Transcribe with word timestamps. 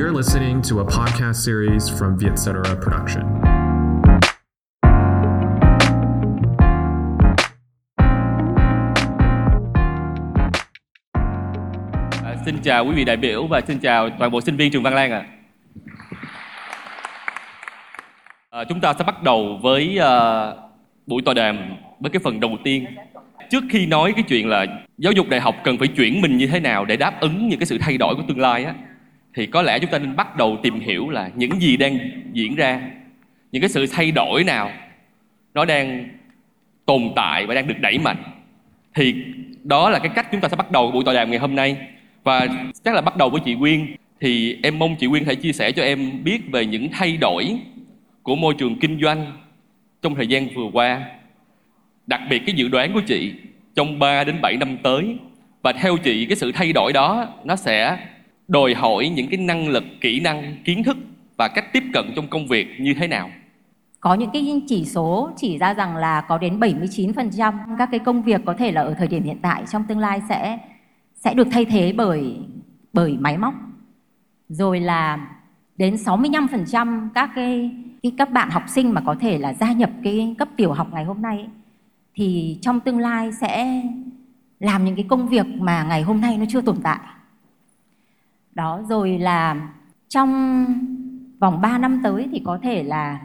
You're 0.00 0.16
listening 0.16 0.62
to 0.62 0.78
a 0.78 0.84
podcast 0.84 1.44
series 1.44 1.90
from 1.98 2.16
Vietcetera 2.16 2.74
Production. 2.82 3.22
À, 12.24 12.36
xin 12.44 12.62
chào 12.62 12.86
quý 12.86 12.92
vị 12.94 13.04
đại 13.04 13.16
biểu 13.16 13.46
và 13.46 13.60
xin 13.60 13.78
chào 13.78 14.10
toàn 14.18 14.30
bộ 14.30 14.40
sinh 14.40 14.56
viên 14.56 14.70
trường 14.70 14.82
Văn 14.82 14.94
Lang 14.94 15.12
ạ. 15.12 15.26
À. 18.50 18.64
chúng 18.68 18.80
ta 18.80 18.94
sẽ 18.98 19.04
bắt 19.04 19.22
đầu 19.22 19.58
với 19.62 19.98
uh, 19.98 20.58
buổi 21.06 21.22
tọa 21.22 21.34
đàm 21.34 21.76
với 22.00 22.10
cái 22.10 22.20
phần 22.24 22.40
đầu 22.40 22.58
tiên. 22.64 22.86
Trước 23.50 23.64
khi 23.70 23.86
nói 23.86 24.12
cái 24.16 24.24
chuyện 24.28 24.48
là 24.48 24.66
giáo 24.98 25.12
dục 25.12 25.28
đại 25.28 25.40
học 25.40 25.56
cần 25.64 25.78
phải 25.78 25.88
chuyển 25.88 26.20
mình 26.20 26.36
như 26.36 26.46
thế 26.46 26.60
nào 26.60 26.84
để 26.84 26.96
đáp 26.96 27.20
ứng 27.20 27.48
những 27.48 27.58
cái 27.58 27.66
sự 27.66 27.78
thay 27.80 27.98
đổi 27.98 28.14
của 28.14 28.22
tương 28.28 28.40
lai 28.40 28.64
á, 28.64 28.74
thì 29.40 29.46
có 29.46 29.62
lẽ 29.62 29.78
chúng 29.78 29.90
ta 29.90 29.98
nên 29.98 30.16
bắt 30.16 30.36
đầu 30.36 30.58
tìm 30.62 30.80
hiểu 30.80 31.10
là 31.10 31.30
những 31.34 31.60
gì 31.60 31.76
đang 31.76 31.98
diễn 32.32 32.54
ra, 32.54 32.80
những 33.52 33.62
cái 33.62 33.68
sự 33.68 33.86
thay 33.86 34.10
đổi 34.10 34.44
nào 34.44 34.70
nó 35.54 35.64
đang 35.64 36.08
tồn 36.86 37.02
tại 37.16 37.46
và 37.46 37.54
đang 37.54 37.66
được 37.66 37.80
đẩy 37.80 37.98
mạnh. 37.98 38.16
Thì 38.94 39.14
đó 39.64 39.90
là 39.90 39.98
cái 39.98 40.08
cách 40.14 40.28
chúng 40.32 40.40
ta 40.40 40.48
sẽ 40.48 40.56
bắt 40.56 40.70
đầu 40.70 40.90
buổi 40.90 41.04
tọa 41.04 41.14
đàm 41.14 41.30
ngày 41.30 41.38
hôm 41.38 41.54
nay. 41.54 41.76
Và 42.24 42.48
chắc 42.84 42.94
là 42.94 43.00
bắt 43.00 43.16
đầu 43.16 43.30
với 43.30 43.40
chị 43.44 43.56
Quyên. 43.60 43.94
Thì 44.20 44.58
em 44.62 44.78
mong 44.78 44.96
chị 44.96 45.06
Quyên 45.06 45.24
hãy 45.24 45.36
chia 45.36 45.52
sẻ 45.52 45.72
cho 45.72 45.82
em 45.82 46.24
biết 46.24 46.40
về 46.52 46.66
những 46.66 46.88
thay 46.92 47.16
đổi 47.16 47.58
của 48.22 48.36
môi 48.36 48.54
trường 48.58 48.78
kinh 48.78 49.00
doanh 49.00 49.32
trong 50.02 50.14
thời 50.14 50.26
gian 50.26 50.48
vừa 50.54 50.70
qua 50.72 51.02
đặc 52.06 52.20
biệt 52.30 52.42
cái 52.46 52.54
dự 52.54 52.68
đoán 52.68 52.92
của 52.92 53.02
chị 53.06 53.32
trong 53.74 53.98
3 53.98 54.24
đến 54.24 54.40
7 54.40 54.56
năm 54.56 54.76
tới. 54.82 55.16
Và 55.62 55.72
theo 55.72 55.96
chị 55.96 56.26
cái 56.26 56.36
sự 56.36 56.52
thay 56.52 56.72
đổi 56.72 56.92
đó 56.92 57.28
nó 57.44 57.56
sẽ 57.56 57.98
đòi 58.50 58.74
hỏi 58.74 59.08
những 59.08 59.28
cái 59.30 59.38
năng 59.40 59.68
lực 59.68 59.84
kỹ 60.00 60.20
năng 60.20 60.56
kiến 60.64 60.82
thức 60.84 60.96
và 61.36 61.48
cách 61.48 61.72
tiếp 61.72 61.82
cận 61.94 62.12
trong 62.16 62.28
công 62.28 62.46
việc 62.46 62.66
như 62.80 62.94
thế 62.94 63.06
nào 63.06 63.30
có 64.00 64.14
những 64.14 64.30
cái 64.32 64.62
chỉ 64.66 64.84
số 64.84 65.30
chỉ 65.36 65.58
ra 65.58 65.74
rằng 65.74 65.96
là 65.96 66.20
có 66.20 66.38
đến 66.38 66.60
79% 66.60 67.54
các 67.78 67.88
cái 67.90 68.00
công 68.00 68.22
việc 68.22 68.40
có 68.46 68.54
thể 68.54 68.72
là 68.72 68.80
ở 68.80 68.94
thời 68.94 69.08
điểm 69.08 69.22
hiện 69.22 69.38
tại 69.42 69.64
trong 69.70 69.84
tương 69.84 69.98
lai 69.98 70.22
sẽ 70.28 70.58
sẽ 71.14 71.34
được 71.34 71.48
thay 71.50 71.64
thế 71.64 71.92
bởi 71.92 72.36
bởi 72.92 73.16
máy 73.16 73.38
móc. 73.38 73.54
Rồi 74.48 74.80
là 74.80 75.28
đến 75.76 75.94
65% 75.94 77.08
các 77.14 77.30
cái 77.34 77.70
cái 78.02 78.12
các 78.18 78.30
bạn 78.30 78.50
học 78.50 78.62
sinh 78.68 78.94
mà 78.94 79.00
có 79.00 79.16
thể 79.20 79.38
là 79.38 79.54
gia 79.54 79.72
nhập 79.72 79.90
cái 80.04 80.34
cấp 80.38 80.48
tiểu 80.56 80.72
học 80.72 80.88
ngày 80.92 81.04
hôm 81.04 81.22
nay 81.22 81.36
ấy, 81.36 81.48
thì 82.14 82.58
trong 82.62 82.80
tương 82.80 82.98
lai 82.98 83.32
sẽ 83.40 83.82
làm 84.60 84.84
những 84.84 84.96
cái 84.96 85.04
công 85.08 85.28
việc 85.28 85.46
mà 85.46 85.84
ngày 85.84 86.02
hôm 86.02 86.20
nay 86.20 86.38
nó 86.38 86.44
chưa 86.48 86.60
tồn 86.60 86.76
tại. 86.82 86.98
Đó 88.60 88.82
rồi 88.88 89.18
là 89.18 89.70
trong 90.08 90.64
vòng 91.38 91.60
3 91.60 91.78
năm 91.78 92.00
tới 92.04 92.28
thì 92.32 92.42
có 92.44 92.58
thể 92.62 92.82
là 92.82 93.20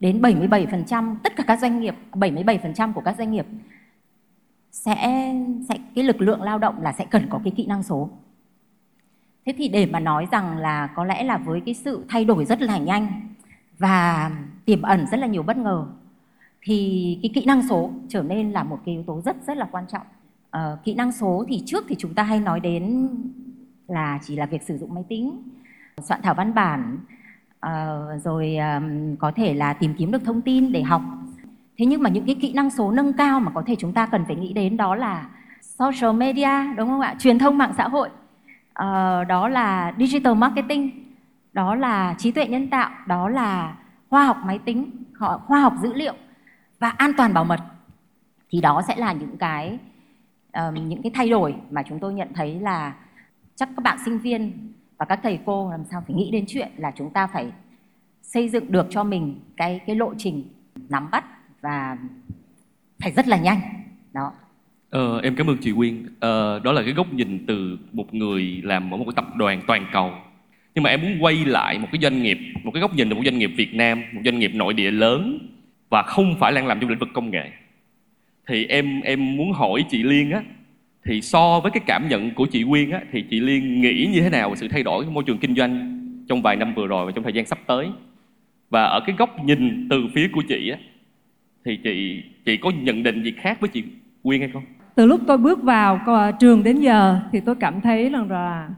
đến 0.00 0.22
77% 0.22 1.16
tất 1.22 1.36
cả 1.36 1.44
các 1.46 1.60
doanh 1.60 1.80
nghiệp 1.80 1.94
77% 2.12 2.92
của 2.92 3.00
các 3.00 3.16
doanh 3.18 3.30
nghiệp 3.30 3.46
sẽ 4.70 4.96
sẽ 5.68 5.74
cái 5.94 6.04
lực 6.04 6.20
lượng 6.20 6.42
lao 6.42 6.58
động 6.58 6.82
là 6.82 6.92
sẽ 6.92 7.04
cần 7.10 7.26
có 7.30 7.40
cái 7.44 7.52
kỹ 7.56 7.66
năng 7.66 7.82
số. 7.82 8.10
Thế 9.46 9.54
thì 9.56 9.68
để 9.68 9.86
mà 9.86 10.00
nói 10.00 10.26
rằng 10.30 10.56
là 10.56 10.86
có 10.86 11.04
lẽ 11.04 11.22
là 11.22 11.36
với 11.36 11.60
cái 11.60 11.74
sự 11.74 12.04
thay 12.08 12.24
đổi 12.24 12.44
rất 12.44 12.62
là 12.62 12.78
nhanh 12.78 13.34
và 13.78 14.30
tiềm 14.64 14.82
ẩn 14.82 15.06
rất 15.10 15.16
là 15.16 15.26
nhiều 15.26 15.42
bất 15.42 15.56
ngờ 15.56 15.86
thì 16.62 17.18
cái 17.22 17.30
kỹ 17.34 17.44
năng 17.44 17.68
số 17.68 17.90
trở 18.08 18.22
nên 18.22 18.52
là 18.52 18.62
một 18.64 18.78
cái 18.86 18.94
yếu 18.94 19.02
tố 19.02 19.20
rất 19.20 19.36
rất 19.46 19.56
là 19.56 19.68
quan 19.72 19.84
trọng. 19.92 20.06
Ờ, 20.50 20.78
kỹ 20.84 20.94
năng 20.94 21.12
số 21.12 21.44
thì 21.48 21.62
trước 21.66 21.84
thì 21.88 21.96
chúng 21.98 22.14
ta 22.14 22.22
hay 22.22 22.40
nói 22.40 22.60
đến 22.60 23.08
là 23.88 24.18
chỉ 24.22 24.36
là 24.36 24.46
việc 24.46 24.62
sử 24.62 24.78
dụng 24.78 24.94
máy 24.94 25.04
tính, 25.08 25.42
soạn 26.02 26.22
thảo 26.22 26.34
văn 26.34 26.54
bản, 26.54 26.98
uh, 27.66 28.22
rồi 28.22 28.56
um, 28.56 29.16
có 29.16 29.32
thể 29.36 29.54
là 29.54 29.72
tìm 29.72 29.94
kiếm 29.98 30.10
được 30.10 30.24
thông 30.24 30.42
tin 30.42 30.72
để 30.72 30.82
học. 30.82 31.02
Thế 31.78 31.86
nhưng 31.86 32.02
mà 32.02 32.10
những 32.10 32.26
cái 32.26 32.36
kỹ 32.40 32.52
năng 32.52 32.70
số 32.70 32.90
nâng 32.90 33.12
cao 33.12 33.40
mà 33.40 33.50
có 33.54 33.62
thể 33.66 33.76
chúng 33.78 33.92
ta 33.92 34.06
cần 34.06 34.24
phải 34.26 34.36
nghĩ 34.36 34.52
đến 34.52 34.76
đó 34.76 34.94
là 34.94 35.28
social 35.60 36.16
media 36.16 36.74
đúng 36.76 36.88
không 36.88 37.00
ạ? 37.00 37.14
Truyền 37.18 37.38
thông 37.38 37.58
mạng 37.58 37.72
xã 37.76 37.88
hội. 37.88 38.08
Uh, 38.08 39.28
đó 39.28 39.48
là 39.48 39.94
digital 39.98 40.34
marketing 40.34 40.90
đó 41.52 41.74
là 41.74 42.14
trí 42.18 42.30
tuệ 42.30 42.46
nhân 42.46 42.70
tạo 42.70 42.90
đó 43.06 43.28
là 43.28 43.76
khoa 44.10 44.26
học 44.26 44.36
máy 44.44 44.58
tính 44.58 44.90
khoa 45.18 45.60
học 45.60 45.74
dữ 45.82 45.92
liệu 45.94 46.14
và 46.78 46.88
an 46.90 47.12
toàn 47.16 47.34
bảo 47.34 47.44
mật. 47.44 47.60
Thì 48.50 48.60
đó 48.60 48.82
sẽ 48.88 48.96
là 48.96 49.12
những 49.12 49.36
cái 49.36 49.78
um, 50.52 50.74
những 50.74 51.02
cái 51.02 51.12
thay 51.14 51.28
đổi 51.28 51.54
mà 51.70 51.82
chúng 51.82 51.98
tôi 51.98 52.14
nhận 52.14 52.28
thấy 52.34 52.60
là 52.60 52.94
chắc 53.56 53.68
các 53.76 53.82
bạn 53.82 53.98
sinh 54.04 54.18
viên 54.18 54.72
và 54.98 55.04
các 55.04 55.20
thầy 55.22 55.38
cô 55.44 55.70
làm 55.70 55.84
sao 55.90 56.02
phải 56.06 56.16
nghĩ 56.16 56.30
đến 56.30 56.44
chuyện 56.48 56.68
là 56.76 56.92
chúng 56.96 57.10
ta 57.10 57.26
phải 57.26 57.52
xây 58.22 58.48
dựng 58.48 58.72
được 58.72 58.86
cho 58.90 59.04
mình 59.04 59.40
cái 59.56 59.80
cái 59.86 59.96
lộ 59.96 60.14
trình 60.18 60.44
nắm 60.88 61.10
bắt 61.10 61.24
và 61.60 61.96
phải 62.98 63.12
rất 63.12 63.28
là 63.28 63.36
nhanh. 63.36 63.60
Đó. 64.12 64.32
Ờ, 64.90 65.20
em 65.20 65.36
cảm 65.36 65.46
ơn 65.46 65.56
chị 65.60 65.72
Quyên. 65.72 66.06
Ờ, 66.20 66.60
đó 66.64 66.72
là 66.72 66.82
cái 66.82 66.92
góc 66.92 67.12
nhìn 67.12 67.44
từ 67.46 67.78
một 67.92 68.14
người 68.14 68.60
làm 68.64 68.94
ở 68.94 68.96
một 68.96 69.04
cái 69.04 69.12
tập 69.16 69.36
đoàn 69.36 69.62
toàn 69.66 69.86
cầu. 69.92 70.12
Nhưng 70.74 70.82
mà 70.82 70.90
em 70.90 71.02
muốn 71.02 71.18
quay 71.20 71.44
lại 71.44 71.78
một 71.78 71.88
cái 71.92 72.00
doanh 72.02 72.22
nghiệp 72.22 72.38
một 72.64 72.70
cái 72.74 72.80
góc 72.80 72.94
nhìn 72.94 73.08
từ 73.08 73.14
một 73.16 73.22
doanh 73.24 73.38
nghiệp 73.38 73.50
Việt 73.56 73.74
Nam 73.74 74.02
một 74.12 74.20
doanh 74.24 74.38
nghiệp 74.38 74.50
nội 74.54 74.74
địa 74.74 74.90
lớn 74.90 75.38
và 75.88 76.02
không 76.02 76.36
phải 76.40 76.52
đang 76.52 76.66
làm 76.66 76.80
trong 76.80 76.90
lĩnh 76.90 76.98
vực 76.98 77.08
công 77.14 77.30
nghệ. 77.30 77.50
Thì 78.46 78.66
em 78.66 79.00
em 79.00 79.36
muốn 79.36 79.52
hỏi 79.52 79.84
chị 79.90 80.02
Liên 80.02 80.30
á 80.30 80.42
thì 81.06 81.20
so 81.20 81.60
với 81.60 81.70
cái 81.70 81.82
cảm 81.86 82.08
nhận 82.08 82.34
của 82.34 82.46
chị 82.46 82.64
Quyên 82.70 82.90
á, 82.90 83.00
thì 83.12 83.24
chị 83.30 83.40
Liên 83.40 83.80
nghĩ 83.80 84.08
như 84.12 84.20
thế 84.20 84.30
nào 84.30 84.50
về 84.50 84.56
sự 84.56 84.68
thay 84.68 84.82
đổi 84.82 85.06
môi 85.06 85.24
trường 85.24 85.38
kinh 85.38 85.54
doanh 85.54 86.00
trong 86.28 86.42
vài 86.42 86.56
năm 86.56 86.74
vừa 86.74 86.86
rồi 86.86 87.06
và 87.06 87.12
trong 87.12 87.24
thời 87.24 87.32
gian 87.32 87.46
sắp 87.46 87.58
tới 87.66 87.88
và 88.70 88.84
ở 88.84 89.00
cái 89.06 89.16
góc 89.18 89.44
nhìn 89.44 89.88
từ 89.90 89.96
phía 90.14 90.28
của 90.32 90.42
chị 90.48 90.70
á, 90.70 90.78
thì 91.64 91.76
chị 91.84 92.22
chị 92.44 92.56
có 92.56 92.70
nhận 92.82 93.02
định 93.02 93.22
gì 93.22 93.32
khác 93.36 93.60
với 93.60 93.68
chị 93.68 93.84
Quyên 94.22 94.40
hay 94.40 94.50
không? 94.52 94.62
Từ 94.94 95.06
lúc 95.06 95.20
tôi 95.26 95.38
bước 95.38 95.62
vào 95.62 96.00
ờ, 96.06 96.32
trường 96.32 96.62
đến 96.62 96.80
giờ 96.80 97.20
thì 97.32 97.40
tôi 97.40 97.54
cảm 97.54 97.80
thấy 97.80 98.10
rằng 98.10 98.30
là 98.30 98.68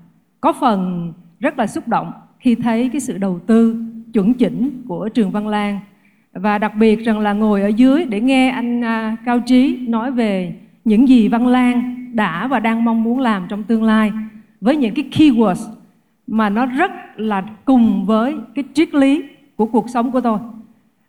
có 0.40 0.52
phần 0.60 1.12
rất 1.40 1.58
là 1.58 1.66
xúc 1.66 1.88
động 1.88 2.12
khi 2.38 2.54
thấy 2.54 2.88
cái 2.92 3.00
sự 3.00 3.18
đầu 3.18 3.40
tư 3.46 3.84
chuẩn 4.12 4.34
chỉnh 4.34 4.82
của 4.88 5.08
trường 5.08 5.30
Văn 5.30 5.48
Lang 5.48 5.80
và 6.32 6.58
đặc 6.58 6.72
biệt 6.78 6.96
rằng 6.96 7.18
là 7.18 7.32
ngồi 7.32 7.62
ở 7.62 7.68
dưới 7.68 8.04
để 8.04 8.20
nghe 8.20 8.50
anh 8.50 8.84
à, 8.84 9.16
Cao 9.24 9.40
Trí 9.46 9.78
nói 9.88 10.10
về 10.10 10.52
những 10.86 11.08
gì 11.08 11.28
Văn 11.28 11.46
Lang 11.46 12.06
đã 12.12 12.46
và 12.46 12.60
đang 12.60 12.84
mong 12.84 13.02
muốn 13.02 13.18
làm 13.18 13.46
trong 13.48 13.62
tương 13.62 13.82
lai 13.82 14.12
với 14.60 14.76
những 14.76 14.94
cái 14.94 15.04
keywords 15.12 15.72
mà 16.26 16.48
nó 16.50 16.66
rất 16.66 16.92
là 17.16 17.44
cùng 17.64 18.06
với 18.06 18.36
cái 18.54 18.64
triết 18.74 18.94
lý 18.94 19.24
của 19.56 19.66
cuộc 19.66 19.90
sống 19.90 20.12
của 20.12 20.20
tôi. 20.20 20.38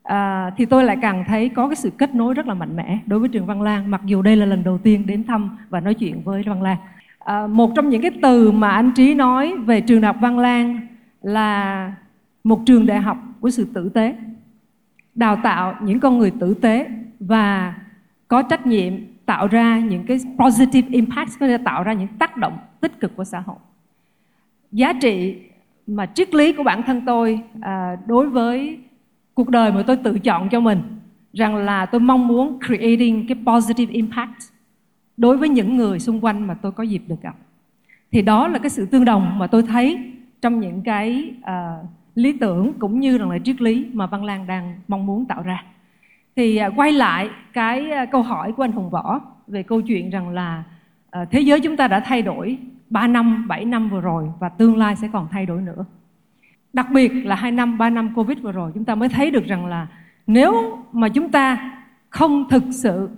À, 0.04 0.52
thì 0.58 0.66
tôi 0.66 0.84
lại 0.84 0.98
càng 1.02 1.24
thấy 1.28 1.50
có 1.50 1.68
cái 1.68 1.76
sự 1.76 1.90
kết 1.98 2.16
nối 2.16 2.34
rất 2.34 2.48
là 2.48 2.54
mạnh 2.54 2.76
mẽ 2.76 3.00
đối 3.06 3.20
với 3.20 3.30
trường 3.30 3.46
Văn 3.46 3.62
Lang 3.62 3.92
mặc 3.92 4.02
dù 4.06 4.22
đây 4.22 4.36
là 4.36 4.46
lần 4.46 4.64
đầu 4.64 4.78
tiên 4.78 5.08
đến 5.08 5.24
thăm 5.24 5.58
và 5.70 5.80
nói 5.80 5.94
chuyện 5.94 6.22
với 6.24 6.44
Văn 6.44 6.62
Lang. 6.62 6.78
À, 7.20 7.48
một 7.48 7.72
trong 7.76 7.90
những 7.90 8.02
cái 8.02 8.12
từ 8.22 8.52
mà 8.52 8.70
anh 8.70 8.92
Trí 8.96 9.14
nói 9.14 9.54
về 9.58 9.82
trường 9.82 10.02
đại 10.02 10.14
học 10.14 10.22
Văn 10.22 10.40
Lang 10.40 10.88
là 11.22 11.94
một 12.44 12.60
trường 12.66 12.86
đại 12.86 13.00
học 13.00 13.18
của 13.40 13.50
sự 13.50 13.68
tử 13.74 13.90
tế 13.90 14.16
đào 15.16 15.36
tạo 15.44 15.76
những 15.82 16.00
con 16.00 16.18
người 16.18 16.32
tử 16.32 16.54
tế 16.54 16.88
và 17.20 17.74
có 18.28 18.42
trách 18.42 18.66
nhiệm 18.66 18.94
tạo 19.28 19.48
ra 19.48 19.80
những 19.80 20.04
cái 20.04 20.18
positive 20.38 20.88
impact 20.92 21.30
có 21.40 21.48
thể 21.48 21.58
tạo 21.58 21.84
ra 21.84 21.94
những 21.94 22.08
tác 22.20 22.38
động 22.38 22.58
tích 22.82 23.00
cực 23.00 23.16
của 23.16 23.24
xã 23.24 23.40
hội. 23.40 23.58
Giá 24.72 24.94
trị 25.02 25.36
mà 25.88 26.06
triết 26.06 26.36
lý 26.36 26.54
của 26.54 26.64
bản 26.64 26.84
thân 26.84 27.02
tôi 27.06 27.42
à, 27.62 27.98
đối 28.08 28.30
với 28.30 28.80
cuộc 29.34 29.50
đời 29.50 29.72
mà 29.72 29.84
tôi 29.88 29.98
tự 29.98 30.20
chọn 30.20 30.50
cho 30.50 30.60
mình 30.60 30.82
rằng 31.34 31.56
là 31.56 31.86
tôi 31.86 32.02
mong 32.02 32.28
muốn 32.28 32.60
creating 32.68 33.28
cái 33.28 33.38
positive 33.46 33.94
impact 33.94 34.42
đối 35.18 35.38
với 35.38 35.50
những 35.50 35.78
người 35.78 36.00
xung 36.00 36.22
quanh 36.22 36.48
mà 36.48 36.54
tôi 36.54 36.72
có 36.72 36.84
dịp 36.84 37.02
được 37.08 37.22
gặp. 37.22 37.36
Thì 38.12 38.22
đó 38.22 38.48
là 38.48 38.60
cái 38.60 38.70
sự 38.70 38.86
tương 38.86 39.06
đồng 39.06 39.40
mà 39.40 39.48
tôi 39.48 39.64
thấy 39.64 40.14
trong 40.42 40.60
những 40.60 40.82
cái 40.82 41.34
uh, 41.40 41.88
lý 42.16 42.38
tưởng 42.38 42.74
cũng 42.80 43.00
như 43.00 43.18
là 43.18 43.38
triết 43.44 43.62
lý 43.62 43.86
mà 43.94 44.08
Văn 44.08 44.24
Lan 44.24 44.48
đang 44.48 44.76
mong 44.88 45.06
muốn 45.06 45.26
tạo 45.26 45.42
ra 45.42 45.64
thì 46.38 46.58
à, 46.58 46.70
quay 46.76 46.92
lại 46.92 47.30
cái 47.54 47.92
à, 47.92 48.06
câu 48.06 48.22
hỏi 48.22 48.52
của 48.52 48.64
anh 48.64 48.72
Hùng 48.72 48.90
Võ 48.90 49.20
về 49.48 49.64
câu 49.64 49.82
chuyện 49.82 50.10
rằng 50.10 50.30
là 50.30 50.64
à, 51.10 51.26
thế 51.32 51.40
giới 51.40 51.60
chúng 51.60 51.78
ta 51.78 51.88
đã 51.88 52.00
thay 52.00 52.22
đổi 52.22 52.58
3 52.90 53.08
năm, 53.08 53.48
7 53.48 53.66
năm 53.66 53.90
vừa 53.90 54.02
rồi 54.02 54.30
và 54.40 54.50
tương 54.50 54.78
lai 54.78 54.96
sẽ 54.96 55.10
còn 55.14 55.28
thay 55.32 55.46
đổi 55.46 55.62
nữa. 55.62 55.86
Đặc 56.74 56.88
biệt 56.92 57.12
là 57.26 57.36
2 57.36 57.52
năm, 57.52 57.78
3 57.78 57.90
năm 57.90 58.14
Covid 58.16 58.40
vừa 58.40 58.52
rồi 58.52 58.72
chúng 58.74 58.86
ta 58.86 58.96
mới 58.96 59.10
thấy 59.10 59.32
được 59.32 59.46
rằng 59.46 59.66
là 59.66 59.88
nếu 60.28 60.78
mà 60.92 61.10
chúng 61.10 61.32
ta 61.32 61.72
không 62.10 62.50
thực 62.50 62.64
sự 62.72 63.10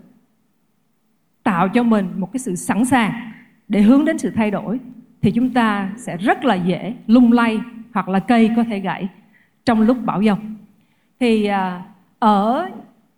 tạo 1.44 1.70
cho 1.70 1.84
mình 1.84 2.10
một 2.16 2.34
cái 2.34 2.40
sự 2.40 2.56
sẵn 2.56 2.86
sàng 2.86 3.32
để 3.68 3.82
hướng 3.82 4.06
đến 4.06 4.18
sự 4.18 4.32
thay 4.36 4.52
đổi 4.52 4.80
thì 5.22 5.32
chúng 5.32 5.50
ta 5.50 5.90
sẽ 5.98 6.18
rất 6.18 6.46
là 6.46 6.56
dễ 6.56 6.96
lung 7.08 7.32
lay 7.32 7.60
hoặc 7.94 8.10
là 8.10 8.20
cây 8.20 8.52
có 8.56 8.64
thể 8.64 8.80
gãy 8.80 9.08
trong 9.66 9.82
lúc 9.82 9.98
bão 10.06 10.24
dông. 10.24 10.56
Thì 11.20 11.50
ở 12.20 12.70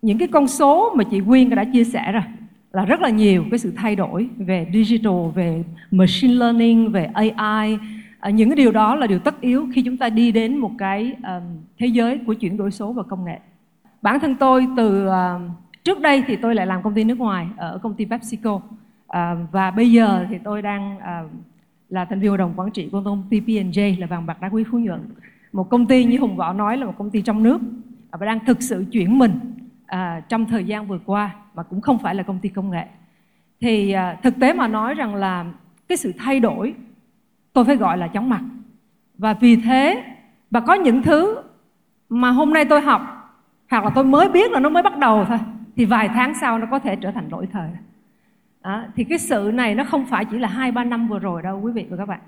những 0.01 0.17
cái 0.17 0.27
con 0.27 0.47
số 0.47 0.93
mà 0.95 1.03
chị 1.03 1.21
Quyên 1.27 1.49
đã 1.49 1.63
chia 1.63 1.83
sẻ 1.83 2.11
rồi 2.11 2.23
là 2.71 2.85
rất 2.85 3.01
là 3.01 3.09
nhiều 3.09 3.45
cái 3.51 3.59
sự 3.59 3.73
thay 3.75 3.95
đổi 3.95 4.29
về 4.37 4.67
digital, 4.73 5.29
về 5.35 5.63
machine 5.91 6.33
learning, 6.33 6.91
về 6.91 7.05
AI, 7.13 7.77
à, 8.19 8.29
những 8.29 8.49
cái 8.49 8.55
điều 8.55 8.71
đó 8.71 8.95
là 8.95 9.07
điều 9.07 9.19
tất 9.19 9.41
yếu 9.41 9.67
khi 9.73 9.81
chúng 9.81 9.97
ta 9.97 10.09
đi 10.09 10.31
đến 10.31 10.57
một 10.57 10.71
cái 10.77 11.15
um, 11.23 11.43
thế 11.77 11.87
giới 11.87 12.19
của 12.27 12.33
chuyển 12.33 12.57
đổi 12.57 12.71
số 12.71 12.93
và 12.93 13.03
công 13.03 13.25
nghệ. 13.25 13.39
Bản 14.01 14.19
thân 14.19 14.35
tôi 14.35 14.67
từ 14.77 15.07
uh, 15.07 15.13
trước 15.83 16.01
đây 16.01 16.23
thì 16.27 16.35
tôi 16.35 16.55
lại 16.55 16.65
làm 16.65 16.81
công 16.83 16.93
ty 16.93 17.03
nước 17.03 17.17
ngoài 17.17 17.47
ở 17.57 17.79
công 17.83 17.93
ty 17.93 18.05
PepsiCo. 18.05 18.53
Uh, 18.53 18.61
và 19.51 19.71
bây 19.71 19.91
giờ 19.91 20.25
thì 20.29 20.37
tôi 20.43 20.61
đang 20.61 20.97
uh, 20.97 21.31
là 21.89 22.05
thành 22.05 22.19
viên 22.19 22.29
hội 22.29 22.37
đồng 22.37 22.53
quản 22.55 22.71
trị 22.71 22.89
của 22.91 23.01
công 23.05 23.23
ty 23.29 23.39
P&J 23.39 23.99
là 23.99 24.07
vàng 24.07 24.25
bạc 24.25 24.41
đá 24.41 24.49
quý 24.49 24.63
phú 24.71 24.79
nhuận. 24.79 24.99
Một 25.53 25.69
công 25.69 25.85
ty 25.85 26.05
như 26.05 26.17
hùng 26.19 26.35
võ 26.35 26.53
nói 26.53 26.77
là 26.77 26.85
một 26.85 26.93
công 26.97 27.09
ty 27.09 27.21
trong 27.21 27.43
nước. 27.43 27.61
À, 28.11 28.17
và 28.19 28.25
đang 28.25 28.45
thực 28.45 28.61
sự 28.61 28.85
chuyển 28.91 29.19
mình 29.19 29.39
à, 29.91 30.21
trong 30.29 30.45
thời 30.45 30.63
gian 30.63 30.87
vừa 30.87 30.99
qua 31.05 31.35
mà 31.55 31.63
cũng 31.63 31.81
không 31.81 31.99
phải 31.99 32.15
là 32.15 32.23
công 32.23 32.39
ty 32.39 32.49
công 32.49 32.69
nghệ. 32.69 32.85
Thì 33.61 33.91
à, 33.91 34.17
thực 34.23 34.39
tế 34.39 34.53
mà 34.53 34.67
nói 34.67 34.93
rằng 34.93 35.15
là 35.15 35.45
cái 35.87 35.97
sự 35.97 36.13
thay 36.19 36.39
đổi 36.39 36.73
tôi 37.53 37.65
phải 37.65 37.75
gọi 37.75 37.97
là 37.97 38.07
chóng 38.07 38.29
mặt. 38.29 38.41
Và 39.17 39.33
vì 39.33 39.55
thế 39.55 40.03
và 40.51 40.59
có 40.59 40.73
những 40.73 41.03
thứ 41.03 41.41
mà 42.09 42.29
hôm 42.31 42.53
nay 42.53 42.65
tôi 42.65 42.81
học 42.81 43.01
hoặc 43.69 43.83
là 43.83 43.89
tôi 43.95 44.03
mới 44.03 44.29
biết 44.29 44.51
là 44.51 44.59
nó 44.59 44.69
mới 44.69 44.83
bắt 44.83 44.97
đầu 44.97 45.25
thôi 45.25 45.39
thì 45.75 45.85
vài 45.85 46.07
tháng 46.07 46.33
sau 46.33 46.59
nó 46.59 46.67
có 46.71 46.79
thể 46.79 46.95
trở 46.95 47.11
thành 47.11 47.29
lỗi 47.31 47.47
thời. 47.51 47.69
À, 48.61 48.87
thì 48.95 49.03
cái 49.03 49.17
sự 49.17 49.51
này 49.53 49.75
nó 49.75 49.83
không 49.83 50.05
phải 50.05 50.25
chỉ 50.25 50.37
là 50.39 50.47
hai 50.47 50.71
ba 50.71 50.83
năm 50.83 51.07
vừa 51.07 51.19
rồi 51.19 51.41
đâu 51.41 51.61
quý 51.61 51.71
vị 51.71 51.87
và 51.89 51.97
các 51.97 52.05
bạn. 52.05 52.19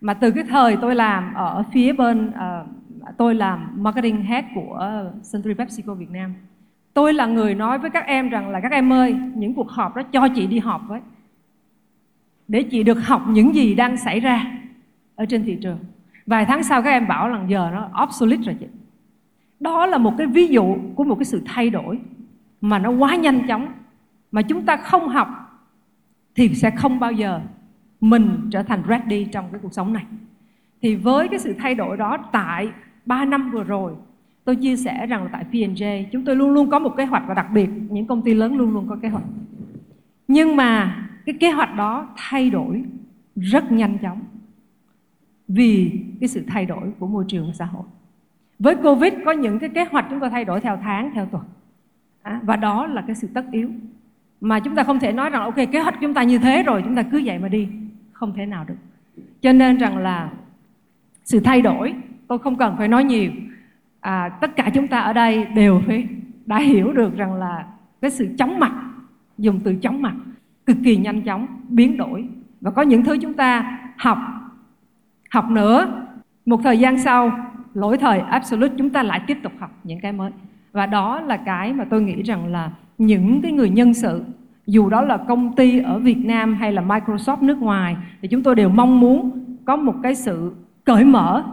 Mà 0.00 0.14
từ 0.14 0.30
cái 0.30 0.44
thời 0.48 0.76
tôi 0.76 0.94
làm 0.94 1.34
ở 1.34 1.64
phía 1.72 1.92
bên 1.92 2.28
uh, 2.28 2.68
tôi 3.16 3.34
làm 3.34 3.68
marketing 3.74 4.22
head 4.22 4.44
của 4.54 5.04
Century 5.32 5.54
PepsiCo 5.54 5.94
Việt 5.94 6.10
Nam 6.10 6.34
tôi 6.96 7.14
là 7.14 7.26
người 7.26 7.54
nói 7.54 7.78
với 7.78 7.90
các 7.90 8.06
em 8.06 8.28
rằng 8.28 8.48
là, 8.48 8.60
các 8.60 8.72
em 8.72 8.92
ơi, 8.92 9.16
những 9.34 9.54
cuộc 9.54 9.70
họp 9.70 9.96
đó 9.96 10.02
cho 10.02 10.28
chị 10.28 10.46
đi 10.46 10.58
họp 10.58 10.88
với, 10.88 11.00
để 12.48 12.62
chị 12.62 12.82
được 12.82 13.06
học 13.06 13.22
những 13.28 13.54
gì 13.54 13.74
đang 13.74 13.96
xảy 13.96 14.20
ra 14.20 14.58
ở 15.14 15.26
trên 15.26 15.44
thị 15.44 15.58
trường. 15.62 15.78
Vài 16.26 16.44
tháng 16.44 16.62
sau 16.62 16.82
các 16.82 16.90
em 16.90 17.08
bảo 17.08 17.28
là 17.28 17.44
giờ 17.48 17.70
nó 17.72 18.02
obsolete 18.02 18.42
rồi 18.42 18.56
chị. 18.60 18.66
Đó 19.60 19.86
là 19.86 19.98
một 19.98 20.14
cái 20.18 20.26
ví 20.26 20.46
dụ 20.46 20.76
của 20.94 21.04
một 21.04 21.14
cái 21.14 21.24
sự 21.24 21.42
thay 21.46 21.70
đổi 21.70 21.98
mà 22.60 22.78
nó 22.78 22.90
quá 22.90 23.16
nhanh 23.16 23.46
chóng, 23.48 23.72
mà 24.32 24.42
chúng 24.42 24.66
ta 24.66 24.76
không 24.76 25.08
học 25.08 25.28
thì 26.34 26.54
sẽ 26.54 26.70
không 26.70 26.98
bao 26.98 27.12
giờ 27.12 27.40
mình 28.00 28.48
trở 28.52 28.62
thành 28.62 28.82
ready 28.88 29.24
trong 29.24 29.48
cái 29.52 29.60
cuộc 29.62 29.72
sống 29.72 29.92
này. 29.92 30.04
Thì 30.82 30.94
với 30.94 31.28
cái 31.28 31.38
sự 31.38 31.54
thay 31.58 31.74
đổi 31.74 31.96
đó, 31.96 32.18
tại 32.32 32.68
3 33.06 33.24
năm 33.24 33.50
vừa 33.50 33.64
rồi 33.64 33.92
tôi 34.46 34.56
chia 34.56 34.76
sẻ 34.76 35.06
rằng 35.06 35.22
là 35.22 35.28
tại 35.32 35.44
P&J 35.52 36.04
chúng 36.12 36.24
tôi 36.24 36.36
luôn 36.36 36.50
luôn 36.50 36.70
có 36.70 36.78
một 36.78 36.96
kế 36.96 37.04
hoạch 37.04 37.22
và 37.26 37.34
đặc 37.34 37.46
biệt 37.52 37.70
những 37.90 38.06
công 38.06 38.22
ty 38.22 38.34
lớn 38.34 38.56
luôn 38.56 38.72
luôn 38.72 38.86
có 38.88 38.96
kế 39.02 39.08
hoạch. 39.08 39.24
Nhưng 40.28 40.56
mà 40.56 41.02
cái 41.26 41.34
kế 41.40 41.50
hoạch 41.50 41.76
đó 41.76 42.08
thay 42.16 42.50
đổi 42.50 42.84
rất 43.36 43.72
nhanh 43.72 43.98
chóng 43.98 44.20
vì 45.48 46.00
cái 46.20 46.28
sự 46.28 46.44
thay 46.48 46.66
đổi 46.66 46.92
của 46.98 47.06
môi 47.06 47.24
trường 47.28 47.52
xã 47.54 47.64
hội. 47.64 47.82
Với 48.58 48.76
covid 48.76 49.12
có 49.24 49.32
những 49.32 49.58
cái 49.58 49.68
kế 49.68 49.84
hoạch 49.84 50.06
chúng 50.10 50.20
ta 50.20 50.28
thay 50.28 50.44
đổi 50.44 50.60
theo 50.60 50.78
tháng 50.82 51.10
theo 51.14 51.26
tuần. 51.26 51.42
À, 52.22 52.40
và 52.42 52.56
đó 52.56 52.86
là 52.86 53.02
cái 53.06 53.16
sự 53.16 53.28
tất 53.34 53.44
yếu. 53.52 53.70
Mà 54.40 54.60
chúng 54.60 54.74
ta 54.74 54.84
không 54.84 54.98
thể 54.98 55.12
nói 55.12 55.30
rằng 55.30 55.42
ok 55.42 55.56
kế 55.72 55.80
hoạch 55.80 55.94
chúng 56.00 56.14
ta 56.14 56.22
như 56.22 56.38
thế 56.38 56.62
rồi 56.62 56.82
chúng 56.84 56.96
ta 56.96 57.02
cứ 57.02 57.22
vậy 57.24 57.38
mà 57.38 57.48
đi. 57.48 57.68
Không 58.12 58.32
thể 58.36 58.46
nào 58.46 58.64
được. 58.68 58.78
Cho 59.40 59.52
nên 59.52 59.76
rằng 59.76 59.96
là 59.96 60.32
sự 61.24 61.40
thay 61.40 61.62
đổi 61.62 61.94
tôi 62.28 62.38
không 62.38 62.56
cần 62.56 62.74
phải 62.78 62.88
nói 62.88 63.04
nhiều 63.04 63.30
à, 64.06 64.28
tất 64.28 64.56
cả 64.56 64.70
chúng 64.74 64.88
ta 64.88 65.00
ở 65.00 65.12
đây 65.12 65.44
đều 65.44 65.82
phải 65.86 66.06
đã 66.46 66.58
hiểu 66.58 66.92
được 66.92 67.16
rằng 67.16 67.34
là 67.34 67.66
cái 68.00 68.10
sự 68.10 68.28
chóng 68.38 68.58
mặt 68.58 68.72
dùng 69.38 69.60
từ 69.60 69.76
chóng 69.76 70.02
mặt 70.02 70.14
cực 70.66 70.76
kỳ 70.84 70.96
nhanh 70.96 71.22
chóng 71.22 71.46
biến 71.68 71.96
đổi. 71.96 72.28
Và 72.60 72.70
có 72.70 72.82
những 72.82 73.04
thứ 73.04 73.18
chúng 73.22 73.34
ta 73.34 73.78
học 73.96 74.18
học 75.30 75.50
nữa. 75.50 76.06
Một 76.46 76.60
thời 76.62 76.78
gian 76.78 76.98
sau 76.98 77.38
lỗi 77.74 77.98
thời 77.98 78.18
absolute 78.18 78.74
chúng 78.78 78.90
ta 78.90 79.02
lại 79.02 79.20
tiếp 79.26 79.38
tục 79.42 79.52
học 79.58 79.70
những 79.84 80.00
cái 80.00 80.12
mới. 80.12 80.30
Và 80.72 80.86
đó 80.86 81.20
là 81.20 81.36
cái 81.36 81.72
mà 81.72 81.84
tôi 81.84 82.02
nghĩ 82.02 82.22
rằng 82.22 82.46
là 82.46 82.70
những 82.98 83.42
cái 83.42 83.52
người 83.52 83.70
nhân 83.70 83.94
sự 83.94 84.24
dù 84.66 84.88
đó 84.88 85.02
là 85.02 85.16
công 85.16 85.56
ty 85.56 85.80
ở 85.80 85.98
Việt 85.98 86.18
Nam 86.24 86.54
hay 86.54 86.72
là 86.72 86.82
Microsoft 86.82 87.44
nước 87.44 87.58
ngoài 87.58 87.96
thì 88.22 88.28
chúng 88.28 88.42
tôi 88.42 88.54
đều 88.54 88.68
mong 88.68 89.00
muốn 89.00 89.44
có 89.64 89.76
một 89.76 89.94
cái 90.02 90.14
sự 90.14 90.52
cởi 90.84 91.04
mở 91.04 91.44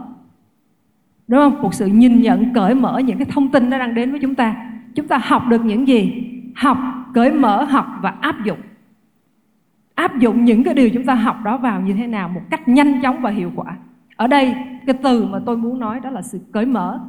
đúng 1.28 1.40
không? 1.40 1.62
Một 1.62 1.74
sự 1.74 1.86
nhìn 1.86 2.22
nhận 2.22 2.54
cởi 2.54 2.74
mở 2.74 2.98
những 2.98 3.18
cái 3.18 3.26
thông 3.30 3.48
tin 3.48 3.70
nó 3.70 3.78
đang 3.78 3.94
đến 3.94 4.10
với 4.10 4.20
chúng 4.20 4.34
ta. 4.34 4.56
Chúng 4.94 5.08
ta 5.08 5.18
học 5.18 5.42
được 5.48 5.64
những 5.64 5.88
gì? 5.88 6.30
Học, 6.56 6.78
cởi 7.14 7.32
mở, 7.32 7.64
học 7.64 7.86
và 8.02 8.14
áp 8.20 8.44
dụng. 8.44 8.58
Áp 9.94 10.18
dụng 10.18 10.44
những 10.44 10.64
cái 10.64 10.74
điều 10.74 10.90
chúng 10.90 11.04
ta 11.04 11.14
học 11.14 11.36
đó 11.44 11.56
vào 11.56 11.80
như 11.80 11.94
thế 11.94 12.06
nào 12.06 12.28
một 12.28 12.40
cách 12.50 12.68
nhanh 12.68 13.02
chóng 13.02 13.20
và 13.20 13.30
hiệu 13.30 13.52
quả. 13.54 13.76
Ở 14.16 14.26
đây, 14.26 14.54
cái 14.86 14.96
từ 15.02 15.24
mà 15.24 15.38
tôi 15.46 15.56
muốn 15.56 15.80
nói 15.80 16.00
đó 16.00 16.10
là 16.10 16.22
sự 16.22 16.40
cởi 16.52 16.66
mở. 16.66 17.00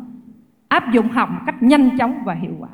Áp 0.68 0.92
dụng 0.92 1.10
học 1.10 1.30
một 1.32 1.40
cách 1.46 1.64
nhanh 1.64 1.98
chóng 1.98 2.24
và 2.24 2.34
hiệu 2.34 2.54
quả. 2.60 2.70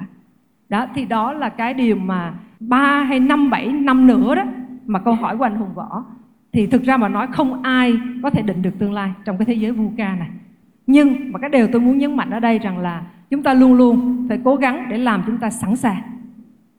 Đó, 0.70 0.86
thì 0.96 1.06
đó 1.06 1.34
là 1.34 1.50
cái 1.50 1.74
điều 1.74 1.96
mà 1.96 2.34
ba 2.60 3.04
hay 3.04 3.20
năm, 3.20 3.50
bảy 3.50 3.68
năm 3.68 4.08
nữa 4.08 4.36
đó 4.36 4.44
mà 4.86 5.00
câu 5.00 5.14
hỏi 5.14 5.38
của 5.38 5.44
anh 5.44 5.56
hùng 5.56 5.74
võ. 5.76 6.04
Thì 6.52 6.68
thực 6.68 6.84
ra 6.84 6.98
mà 6.98 7.10
nói 7.10 7.28
không 7.32 7.64
ai 7.64 8.00
có 8.24 8.30
thể 8.30 8.42
định 8.42 8.62
được 8.62 8.80
tương 8.80 8.94
lai 8.94 9.12
trong 9.26 9.38
cái 9.38 9.46
thế 9.46 9.54
giới 9.54 9.72
VUCA 9.72 10.16
này 10.16 10.30
nhưng 10.92 11.32
mà 11.32 11.40
cái 11.40 11.50
điều 11.50 11.68
tôi 11.68 11.82
muốn 11.82 11.98
nhấn 11.98 12.18
mạnh 12.18 12.30
ở 12.30 12.40
đây 12.40 12.60
rằng 12.60 12.78
là 12.78 13.02
chúng 13.30 13.44
ta 13.44 13.54
luôn 13.54 13.74
luôn 13.74 14.26
phải 14.30 14.40
cố 14.44 14.56
gắng 14.56 14.86
để 14.90 14.98
làm 14.98 15.24
chúng 15.28 15.38
ta 15.38 15.50
sẵn 15.50 15.76
sàng. 15.76 16.02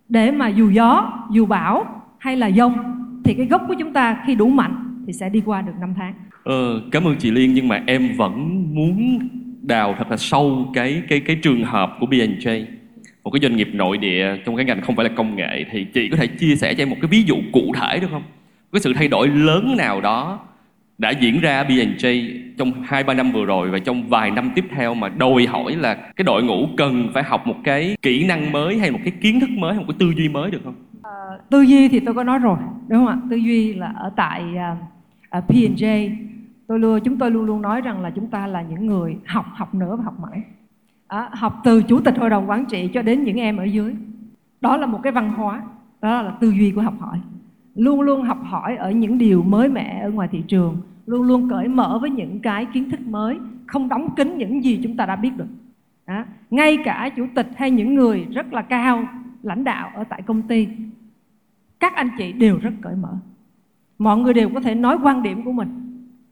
Để 0.09 0.31
mà 0.31 0.49
dù 0.49 0.71
gió 0.71 1.13
dù 1.31 1.47
bão 1.47 1.87
hay 2.19 2.37
là 2.37 2.51
dông 2.51 2.73
thì 3.25 3.35
cái 3.35 3.47
gốc 3.47 3.63
của 3.69 3.75
chúng 3.79 3.93
ta 3.93 4.23
khi 4.27 4.35
đủ 4.35 4.49
mạnh 4.49 5.05
thì 5.07 5.13
sẽ 5.13 5.29
đi 5.29 5.43
qua 5.47 5.63
được 5.63 5.73
năm 5.81 5.95
tháng. 5.97 6.15
Ờ, 6.45 6.83
cảm 6.91 7.05
ơn 7.05 7.17
chị 7.17 7.31
Liên 7.31 7.55
nhưng 7.55 7.69
mà 7.69 7.83
em 7.87 8.09
vẫn 8.17 8.65
muốn 8.75 9.19
đào 9.63 9.95
thật 9.99 10.11
là 10.11 10.17
sâu 10.17 10.71
cái 10.75 11.03
cái 11.09 11.21
cái 11.21 11.37
trường 11.43 11.65
hợp 11.65 11.97
của 12.01 12.07
B&J 12.07 12.65
một 13.25 13.31
cái 13.31 13.41
doanh 13.43 13.57
nghiệp 13.57 13.69
nội 13.73 13.99
địa 13.99 14.37
trong 14.45 14.57
cái 14.57 14.65
ngành 14.65 14.81
không 14.81 14.97
phải 14.97 15.05
là 15.05 15.11
công 15.17 15.37
nghệ 15.37 15.65
thì 15.71 15.85
chị 15.85 16.09
có 16.09 16.17
thể 16.17 16.27
chia 16.27 16.57
sẻ 16.57 16.75
cho 16.75 16.83
em 16.83 16.91
một 16.91 16.97
cái 17.01 17.09
ví 17.09 17.23
dụ 17.23 17.37
cụ 17.53 17.73
thể 17.81 17.99
được 18.01 18.09
không? 18.11 18.23
Cái 18.73 18.81
sự 18.81 18.93
thay 18.95 19.09
đổi 19.09 19.29
lớn 19.29 19.75
nào 19.77 20.01
đó 20.01 20.39
đã 21.03 21.11
diễn 21.11 21.41
ra 21.41 21.65
B&J 21.65 22.33
trong 22.59 22.73
hai 22.83 23.05
ba 23.05 23.15
năm 23.15 23.33
vừa 23.33 23.45
rồi 23.45 23.71
và 23.71 23.79
trong 23.79 24.09
vài 24.09 24.31
năm 24.31 24.51
tiếp 24.55 24.65
theo 24.71 24.95
mà 24.95 25.09
đòi 25.09 25.47
hỏi 25.47 25.77
là 25.77 25.95
cái 25.95 26.25
đội 26.25 26.43
ngũ 26.43 26.67
cần 26.77 27.11
phải 27.15 27.23
học 27.23 27.47
một 27.47 27.57
cái 27.65 27.97
kỹ 28.03 28.27
năng 28.27 28.53
mới 28.53 28.79
hay 28.79 28.91
một 28.91 28.99
cái 29.05 29.13
kiến 29.21 29.41
thức 29.41 29.51
mới 29.51 29.75
hay 29.75 29.79
một 29.79 29.85
cái 29.89 29.97
tư 29.99 30.13
duy 30.17 30.29
mới 30.29 30.51
được 30.51 30.61
không? 30.65 30.75
À, 31.03 31.11
tư 31.51 31.61
duy 31.61 31.89
thì 31.89 32.01
tôi 32.01 32.15
có 32.15 32.25
nói 32.25 32.39
rồi 32.39 32.57
đúng 32.89 32.99
không 32.99 33.09
ạ? 33.09 33.17
Tư 33.31 33.37
duy 33.37 33.75
là 33.75 33.93
ở 33.97 34.11
tại 34.17 34.43
à, 34.57 34.77
à, 35.31 35.39
uh, 35.39 35.45
P&J 35.49 36.11
tôi 36.67 36.79
luôn 36.79 37.01
chúng 37.05 37.19
tôi 37.19 37.31
luôn 37.31 37.45
luôn 37.45 37.63
nói 37.63 37.81
rằng 37.81 38.01
là 38.01 38.11
chúng 38.11 38.27
ta 38.27 38.47
là 38.47 38.63
những 38.63 38.87
người 38.87 39.17
học 39.27 39.47
học 39.53 39.75
nữa 39.75 39.97
và 39.97 40.05
học 40.05 40.15
mãi 40.21 40.43
à, 41.07 41.29
học 41.33 41.61
từ 41.65 41.83
chủ 41.83 42.01
tịch 42.01 42.19
hội 42.19 42.31
đồng 42.31 42.51
quản 42.51 42.65
trị 42.65 42.89
cho 42.95 43.03
đến 43.03 43.25
những 43.25 43.41
em 43.41 43.57
ở 43.57 43.65
dưới 43.65 43.95
đó 44.61 44.77
là 44.77 44.87
một 44.87 45.01
cái 45.03 45.13
văn 45.13 45.33
hóa 45.33 45.63
đó 46.03 46.23
là 46.23 46.31
tư 46.41 46.51
duy 46.51 46.71
của 46.71 46.83
học 46.83 46.95
hỏi 47.01 47.19
luôn 47.75 48.01
luôn 48.01 48.23
học 48.23 48.39
hỏi 48.45 48.77
ở 48.77 48.91
những 48.91 49.19
điều 49.19 49.43
mới 49.43 49.69
mẻ 49.69 50.01
ở 50.03 50.11
ngoài 50.11 50.29
thị 50.33 50.43
trường 50.49 50.77
luôn 51.07 51.23
luôn 51.23 51.49
cởi 51.51 51.69
mở 51.69 51.99
với 52.01 52.11
những 52.11 52.41
cái 52.41 52.67
kiến 52.73 52.91
thức 52.91 53.01
mới, 53.01 53.39
không 53.67 53.89
đóng 53.89 54.15
kín 54.17 54.39
những 54.39 54.65
gì 54.65 54.81
chúng 54.83 54.97
ta 54.97 55.07
đã 55.07 55.17
biết 55.17 55.31
được. 55.37 55.47
Đó. 56.07 56.25
ngay 56.51 56.79
cả 56.85 57.11
chủ 57.17 57.27
tịch 57.35 57.49
hay 57.57 57.71
những 57.71 57.95
người 57.95 58.27
rất 58.31 58.53
là 58.53 58.63
cao, 58.63 59.09
lãnh 59.43 59.65
đạo 59.65 59.91
ở 59.95 60.05
tại 60.05 60.23
công 60.23 60.43
ty, 60.43 60.69
các 61.81 61.95
anh 61.95 62.09
chị 62.19 62.33
đều 62.33 62.59
rất 62.59 62.73
cởi 62.81 62.97
mở. 62.97 63.17
Mọi 63.99 64.19
người 64.19 64.35
đều 64.35 64.49
có 64.55 64.61
thể 64.61 64.75
nói 64.75 64.99
quan 65.03 65.23
điểm 65.23 65.45
của 65.45 65.53
mình. 65.53 65.69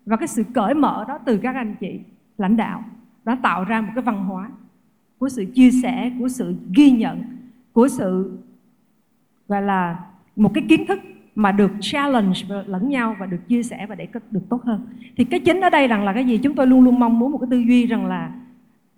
Và 0.06 0.16
cái 0.16 0.28
sự 0.28 0.44
cởi 0.54 0.74
mở 0.74 1.04
đó 1.08 1.18
từ 1.24 1.38
các 1.38 1.54
anh 1.54 1.74
chị 1.80 2.00
lãnh 2.38 2.56
đạo 2.56 2.84
đã 3.24 3.36
tạo 3.42 3.64
ra 3.64 3.80
một 3.80 3.92
cái 3.94 4.02
văn 4.02 4.24
hóa 4.24 4.50
của 5.18 5.28
sự 5.28 5.44
chia 5.54 5.70
sẻ, 5.70 6.12
của 6.18 6.28
sự 6.28 6.54
ghi 6.76 6.90
nhận, 6.90 7.22
của 7.72 7.88
sự, 7.88 8.38
gọi 9.48 9.62
là, 9.62 9.98
một 10.36 10.50
cái 10.54 10.64
kiến 10.68 10.86
thức 10.86 10.98
mà 11.34 11.52
được 11.52 11.70
challenge 11.80 12.40
lẫn 12.66 12.88
nhau 12.88 13.16
và 13.18 13.26
được 13.26 13.48
chia 13.48 13.62
sẻ 13.62 13.86
và 13.86 13.94
để 13.94 14.08
được 14.30 14.48
tốt 14.48 14.62
hơn. 14.64 14.86
Thì 15.16 15.24
cái 15.24 15.40
chính 15.40 15.60
ở 15.60 15.70
đây 15.70 15.88
rằng 15.88 16.04
là 16.04 16.12
cái 16.12 16.24
gì? 16.24 16.38
Chúng 16.38 16.54
tôi 16.54 16.66
luôn 16.66 16.84
luôn 16.84 16.98
mong 16.98 17.18
muốn 17.18 17.32
một 17.32 17.38
cái 17.38 17.48
tư 17.50 17.58
duy 17.58 17.86
rằng 17.86 18.06
là 18.06 18.32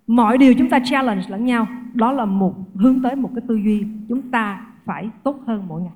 mọi 0.07 0.37
điều 0.37 0.53
chúng 0.53 0.69
ta 0.69 0.79
challenge 0.85 1.23
lẫn 1.27 1.45
nhau, 1.45 1.67
đó 1.93 2.11
là 2.11 2.25
một, 2.25 2.55
hướng 2.75 3.01
tới 3.01 3.15
một 3.15 3.29
cái 3.35 3.43
tư 3.47 3.55
duy 3.55 3.85
chúng 4.09 4.21
ta 4.21 4.65
phải 4.85 5.09
tốt 5.23 5.39
hơn 5.47 5.67
mỗi 5.67 5.81
ngày. 5.81 5.93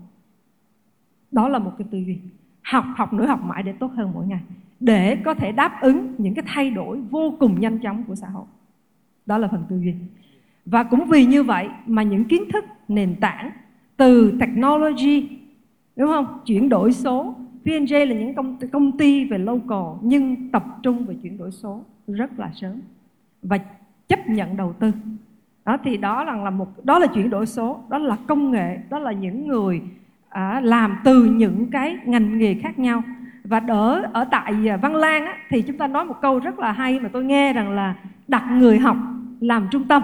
Đó 1.32 1.48
là 1.48 1.60
một 1.60 1.72
cái 1.78 1.88
tư 1.92 1.98
duy. 1.98 2.18
Học 2.62 2.86
học 2.96 3.14
nữa, 3.14 3.26
học 3.26 3.44
mãi 3.44 3.64
để 3.64 3.72
tốt 3.72 3.92
hơn 3.96 4.12
mỗi 4.14 4.28
ngày. 4.28 4.42
Để 4.80 5.16
có 5.16 5.34
thể 5.34 5.52
đáp 5.52 5.82
ứng 5.82 6.16
những 6.18 6.34
cái 6.34 6.46
thay 6.48 6.70
đổi 6.70 7.02
vô 7.10 7.36
cùng 7.40 7.60
nhanh 7.60 7.80
chóng 7.80 8.04
của 8.04 8.16
xã 8.16 8.28
hội. 8.28 8.46
Đó 9.26 9.38
là 9.38 9.48
phần 9.48 9.64
tư 9.70 9.80
duy. 9.84 9.94
Và 10.66 10.84
cũng 10.84 11.06
vì 11.06 11.26
như 11.26 11.44
vậy 11.44 11.70
mà 11.86 12.04
những 12.04 12.26
kiến 12.26 12.44
thức, 12.54 12.66
nền 12.88 13.16
tảng 13.16 13.52
từ 13.98 14.38
technology 14.40 15.28
đúng 15.98 16.10
không? 16.10 16.40
Chuyển 16.46 16.70
đổi 16.70 16.92
số. 16.92 17.36
P&J 17.66 18.06
là 18.06 18.16
những 18.16 18.36
công 18.36 18.58
công 18.72 18.98
ty 18.98 19.26
về 19.26 19.38
local 19.38 20.00
nhưng 20.02 20.52
tập 20.52 20.64
trung 20.84 21.06
về 21.06 21.16
chuyển 21.24 21.38
đổi 21.38 21.52
số 21.52 21.82
rất 22.08 22.40
là 22.40 22.52
sớm 22.54 22.82
và 23.42 23.58
chấp 24.08 24.30
nhận 24.30 24.58
đầu 24.58 24.74
tư. 24.74 24.92
Đó 25.66 25.78
thì 25.84 25.98
đó 25.98 26.24
là 26.24 26.36
là 26.36 26.50
một 26.50 26.86
đó 26.86 27.00
là 27.00 27.08
chuyển 27.08 27.30
đổi 27.30 27.46
số 27.46 27.80
đó 27.90 27.98
là 27.98 28.18
công 28.28 28.52
nghệ 28.52 28.78
đó 28.90 29.00
là 29.00 29.12
những 29.12 29.48
người 29.48 29.82
à, 30.30 30.62
làm 30.64 30.98
từ 31.04 31.24
những 31.24 31.66
cái 31.72 31.98
ngành 32.06 32.38
nghề 32.38 32.54
khác 32.54 32.80
nhau. 32.80 33.02
Và 33.44 33.60
đỡ 33.60 34.10
ở 34.14 34.26
tại 34.32 34.70
à, 34.70 34.78
Văn 34.78 34.96
Lang 34.96 35.26
á, 35.26 35.38
thì 35.50 35.62
chúng 35.62 35.78
ta 35.78 35.88
nói 35.88 36.06
một 36.06 36.22
câu 36.22 36.40
rất 36.40 36.60
là 36.60 36.72
hay 36.72 37.00
mà 37.00 37.10
tôi 37.14 37.24
nghe 37.24 37.54
rằng 37.54 37.76
là 37.76 37.96
đặt 38.28 38.44
người 38.52 38.80
học 38.80 38.98
làm 39.40 39.68
trung 39.72 39.84
tâm. 39.88 40.04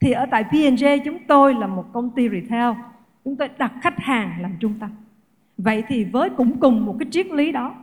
Thì 0.00 0.12
ở 0.12 0.26
tại 0.30 0.44
P&J 0.44 0.98
chúng 1.04 1.18
tôi 1.28 1.54
là 1.54 1.66
một 1.66 1.92
công 1.92 2.10
ty 2.10 2.28
retail 2.28 2.72
chúng 3.24 3.36
tôi 3.36 3.48
đặt 3.58 3.72
khách 3.82 3.98
hàng 3.98 4.42
làm 4.42 4.52
trung 4.60 4.74
tâm. 4.80 4.90
Vậy 5.58 5.84
thì 5.88 6.04
với 6.04 6.30
cũng 6.30 6.60
cùng 6.60 6.86
một 6.86 6.96
cái 6.98 7.08
triết 7.10 7.26
lý 7.26 7.52
đó, 7.52 7.74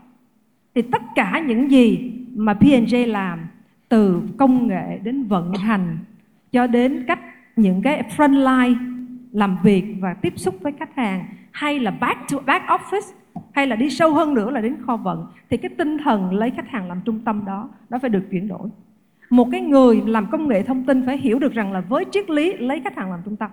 thì 0.76 0.82
tất 0.82 1.02
cả 1.16 1.44
những 1.48 1.72
gì 1.72 2.12
mà 2.36 2.54
P&J 2.54 3.08
làm, 3.08 3.40
từ 3.90 4.22
công 4.38 4.68
nghệ 4.68 5.00
đến 5.04 5.24
vận 5.24 5.54
hành, 5.54 5.98
cho 6.52 6.68
đến 6.68 7.06
cách 7.08 7.20
những 7.56 7.82
cái 7.82 8.04
frontline 8.18 8.76
làm 9.32 9.58
việc 9.64 9.86
và 10.00 10.14
tiếp 10.14 10.34
xúc 10.36 10.56
với 10.62 10.72
khách 10.80 10.96
hàng, 10.96 11.26
hay 11.52 11.80
là 11.80 11.92
back 11.92 12.20
to, 12.32 12.38
back 12.46 12.66
office, 12.66 13.14
hay 13.54 13.68
là 13.68 13.76
đi 13.76 13.90
sâu 13.90 14.14
hơn 14.14 14.34
nữa 14.34 14.52
là 14.52 14.62
đến 14.62 14.76
kho 14.86 14.98
vận, 14.98 15.26
thì 15.50 15.58
cái 15.58 15.70
tinh 15.78 15.98
thần 15.98 16.34
lấy 16.34 16.52
khách 16.52 16.70
hàng 16.70 16.88
làm 16.88 17.02
trung 17.06 17.20
tâm 17.26 17.46
đó, 17.46 17.70
nó 17.90 18.00
phải 18.00 18.10
được 18.10 18.24
chuyển 18.32 18.48
đổi. 18.48 18.70
Một 19.30 19.48
cái 19.52 19.62
người 19.62 20.02
làm 20.06 20.28
công 20.32 20.48
nghệ 20.48 20.64
thông 20.64 20.86
tin 20.86 21.06
phải 21.06 21.18
hiểu 21.18 21.40
được 21.40 21.54
rằng 21.54 21.72
là 21.72 21.82
với 21.82 22.06
triết 22.12 22.30
lý 22.30 22.54
lấy 22.54 22.82
khách 22.84 22.98
hàng 22.98 23.12
làm 23.12 23.20
trung 23.26 23.36
tâm 23.36 23.52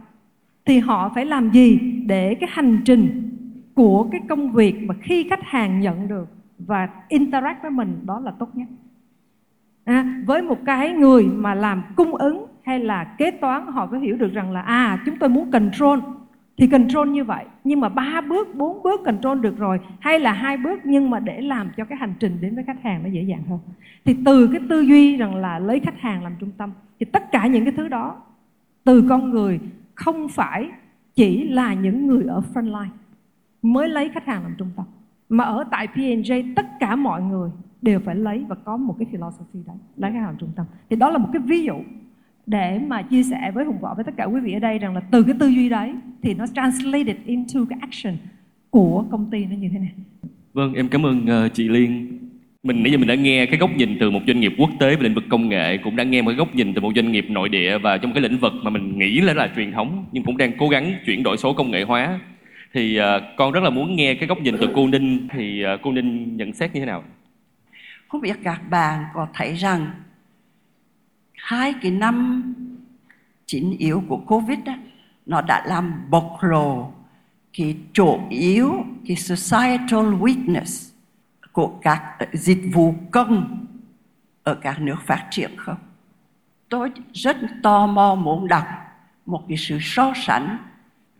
thì 0.64 0.78
họ 0.78 1.12
phải 1.14 1.26
làm 1.26 1.50
gì 1.50 1.78
để 2.06 2.34
cái 2.34 2.50
hành 2.52 2.80
trình 2.84 3.30
của 3.74 4.08
cái 4.12 4.20
công 4.28 4.52
việc 4.52 4.82
mà 4.82 4.94
khi 5.02 5.26
khách 5.30 5.42
hàng 5.42 5.80
nhận 5.80 6.08
được 6.08 6.28
và 6.58 6.88
interact 7.08 7.62
với 7.62 7.70
mình 7.70 8.00
đó 8.06 8.20
là 8.20 8.30
tốt 8.38 8.48
nhất? 8.54 8.68
À, 9.84 10.22
với 10.26 10.42
một 10.42 10.58
cái 10.66 10.92
người 10.92 11.24
mà 11.24 11.54
làm 11.54 11.82
cung 11.96 12.14
ứng 12.14 12.46
hay 12.62 12.78
là 12.78 13.04
kế 13.04 13.30
toán 13.30 13.66
họ 13.66 13.88
phải 13.90 14.00
hiểu 14.00 14.16
được 14.16 14.32
rằng 14.32 14.52
là 14.52 14.60
à 14.60 15.02
chúng 15.06 15.16
tôi 15.18 15.28
muốn 15.28 15.50
control. 15.50 15.98
Thì 16.56 16.66
control 16.66 17.08
như 17.08 17.24
vậy. 17.24 17.44
Nhưng 17.64 17.80
mà 17.80 17.88
ba 17.88 18.20
bước 18.28 18.54
bốn 18.54 18.82
bước 18.82 19.00
control 19.04 19.40
được 19.40 19.58
rồi 19.58 19.80
hay 20.00 20.20
là 20.20 20.32
hai 20.32 20.56
bước 20.56 20.80
nhưng 20.84 21.10
mà 21.10 21.20
để 21.20 21.40
làm 21.40 21.70
cho 21.76 21.84
cái 21.84 21.98
hành 21.98 22.14
trình 22.20 22.38
đến 22.40 22.54
với 22.54 22.64
khách 22.64 22.82
hàng 22.82 23.02
nó 23.02 23.08
dễ 23.08 23.22
dàng 23.22 23.42
hơn. 23.48 23.58
Thì 24.04 24.16
từ 24.24 24.46
cái 24.46 24.60
tư 24.68 24.80
duy 24.80 25.16
rằng 25.16 25.34
là 25.34 25.58
lấy 25.58 25.80
khách 25.80 26.00
hàng 26.00 26.22
làm 26.22 26.32
trung 26.40 26.50
tâm 26.58 26.72
thì 27.00 27.06
tất 27.12 27.32
cả 27.32 27.46
những 27.46 27.64
cái 27.64 27.72
thứ 27.76 27.88
đó 27.88 28.16
từ 28.84 29.06
con 29.08 29.30
người 29.30 29.60
không 29.94 30.28
phải 30.28 30.68
chỉ 31.14 31.48
là 31.48 31.74
những 31.74 32.06
người 32.06 32.24
ở 32.24 32.42
frontline 32.54 32.88
mới 33.62 33.88
lấy 33.88 34.08
khách 34.08 34.26
hàng 34.26 34.42
làm 34.42 34.54
trung 34.58 34.70
tâm 34.76 34.86
mà 35.28 35.44
ở 35.44 35.64
tại 35.70 35.86
P&J 35.86 36.52
tất 36.56 36.66
cả 36.80 36.96
mọi 36.96 37.22
người 37.22 37.50
đều 37.82 38.00
phải 38.00 38.14
lấy 38.14 38.44
và 38.48 38.54
có 38.54 38.76
một 38.76 38.96
cái 38.98 39.06
philosophy 39.12 39.60
đấy 39.66 39.76
lấy 39.96 40.10
khách 40.10 40.18
hàng 40.18 40.26
làm 40.26 40.36
trung 40.38 40.52
tâm 40.56 40.66
thì 40.90 40.96
đó 40.96 41.10
là 41.10 41.18
một 41.18 41.28
cái 41.32 41.42
ví 41.42 41.64
dụ 41.64 41.74
để 42.46 42.78
mà 42.78 43.02
chia 43.02 43.22
sẻ 43.22 43.50
với 43.54 43.64
hùng 43.64 43.78
võ 43.80 43.94
với 43.94 44.04
tất 44.04 44.14
cả 44.16 44.24
quý 44.24 44.40
vị 44.40 44.52
ở 44.52 44.58
đây 44.58 44.78
rằng 44.78 44.94
là 44.94 45.00
từ 45.00 45.22
cái 45.22 45.34
tư 45.40 45.46
duy 45.46 45.68
đấy 45.68 45.94
thì 46.22 46.34
nó 46.34 46.46
translated 46.46 47.16
into 47.24 47.60
cái 47.70 47.78
action 47.82 48.16
của 48.70 49.04
công 49.10 49.30
ty 49.30 49.44
nó 49.46 49.56
như 49.56 49.68
thế 49.72 49.78
nào 49.78 49.90
Vâng, 50.54 50.74
em 50.74 50.88
cảm 50.88 51.06
ơn 51.06 51.24
uh, 51.24 51.54
chị 51.54 51.68
Liên. 51.68 52.18
Mình 52.64 52.82
nãy 52.82 52.92
giờ 52.92 52.98
mình 52.98 53.08
đã 53.08 53.14
nghe 53.14 53.46
cái 53.46 53.58
góc 53.58 53.70
nhìn 53.76 53.96
từ 54.00 54.10
một 54.10 54.20
doanh 54.26 54.40
nghiệp 54.40 54.54
quốc 54.58 54.70
tế 54.80 54.96
về 54.96 55.02
lĩnh 55.02 55.14
vực 55.14 55.24
công 55.30 55.48
nghệ, 55.48 55.76
cũng 55.76 55.96
đã 55.96 56.04
nghe 56.04 56.22
một 56.22 56.30
cái 56.30 56.36
góc 56.36 56.54
nhìn 56.54 56.74
từ 56.74 56.80
một 56.80 56.92
doanh 56.96 57.12
nghiệp 57.12 57.26
nội 57.28 57.48
địa 57.48 57.78
và 57.78 57.98
trong 57.98 58.12
cái 58.12 58.22
lĩnh 58.22 58.38
vực 58.38 58.52
mà 58.62 58.70
mình 58.70 58.98
nghĩ 58.98 59.20
là 59.20 59.34
là 59.34 59.50
truyền 59.56 59.72
thống 59.72 60.06
nhưng 60.12 60.24
cũng 60.24 60.36
đang 60.36 60.52
cố 60.58 60.68
gắng 60.68 60.94
chuyển 61.06 61.22
đổi 61.22 61.36
số 61.36 61.52
công 61.52 61.70
nghệ 61.70 61.82
hóa. 61.82 62.20
Thì 62.72 63.00
uh, 63.00 63.04
con 63.36 63.52
rất 63.52 63.62
là 63.62 63.70
muốn 63.70 63.96
nghe 63.96 64.14
cái 64.14 64.28
góc 64.28 64.38
nhìn 64.40 64.56
từ 64.60 64.68
cô 64.74 64.86
Ninh 64.86 65.28
thì 65.32 65.64
uh, 65.74 65.80
cô 65.82 65.92
Ninh 65.92 66.36
nhận 66.36 66.52
xét 66.52 66.74
như 66.74 66.80
thế 66.80 66.86
nào? 66.86 67.04
Không 68.08 68.20
biết 68.20 68.36
các 68.44 68.70
bạn 68.70 69.04
có 69.14 69.26
thấy 69.34 69.54
rằng 69.54 69.86
hai 71.34 71.74
cái 71.82 71.90
năm 71.90 72.42
chính 73.46 73.76
yếu 73.78 74.02
của 74.08 74.16
Covid 74.16 74.58
đó, 74.64 74.74
nó 75.26 75.40
đã 75.40 75.62
làm 75.66 75.92
bộc 76.10 76.38
lộ 76.42 76.92
cái 77.58 77.76
chỗ 77.92 78.20
yếu, 78.30 78.84
cái 79.06 79.16
societal 79.16 80.06
weakness 80.20 80.93
của 81.54 81.78
các 81.82 82.02
ờ, 82.18 82.26
dịch 82.32 82.62
vụ 82.72 82.94
công 83.10 83.66
ở 84.42 84.54
các 84.54 84.80
nước 84.80 84.96
phát 85.06 85.26
triển 85.30 85.50
không? 85.56 85.76
Tôi 86.68 86.90
rất 87.12 87.36
tò 87.62 87.86
mò 87.86 88.14
muốn 88.14 88.48
đọc 88.48 88.64
một 89.26 89.44
cái 89.48 89.56
sự 89.56 89.78
so 89.80 90.12
sánh 90.16 90.58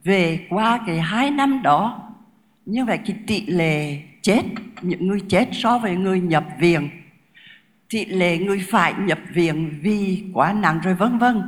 về 0.05 0.47
qua 0.51 0.81
cái 0.87 1.01
hai 1.01 1.31
năm 1.31 1.63
đó 1.63 2.11
như 2.67 2.85
vậy 2.85 2.99
cái 3.07 3.17
tỷ 3.27 3.47
lệ 3.47 4.03
chết, 4.23 4.43
những 4.83 5.07
người 5.07 5.21
chết 5.29 5.49
so 5.53 5.79
với 5.79 5.97
người 5.97 6.21
nhập 6.21 6.45
viện, 6.59 6.91
tỷ 7.89 8.05
lệ 8.05 8.39
người 8.39 8.65
phải 8.71 8.95
nhập 8.99 9.19
viện 9.31 9.79
vì 9.83 10.25
quá 10.33 10.53
nặng 10.53 10.81
rồi 10.83 10.95
vân 10.95 11.19
vân, 11.19 11.43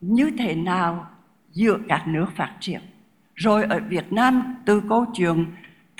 như 0.00 0.30
thế 0.38 0.54
nào 0.54 1.06
giữa 1.52 1.78
các 1.88 2.08
nước 2.08 2.26
phát 2.36 2.52
triển 2.60 2.80
rồi 3.34 3.64
ở 3.64 3.80
Việt 3.88 4.12
Nam, 4.12 4.56
từ 4.64 4.82
câu 4.88 5.06
chuyện 5.14 5.46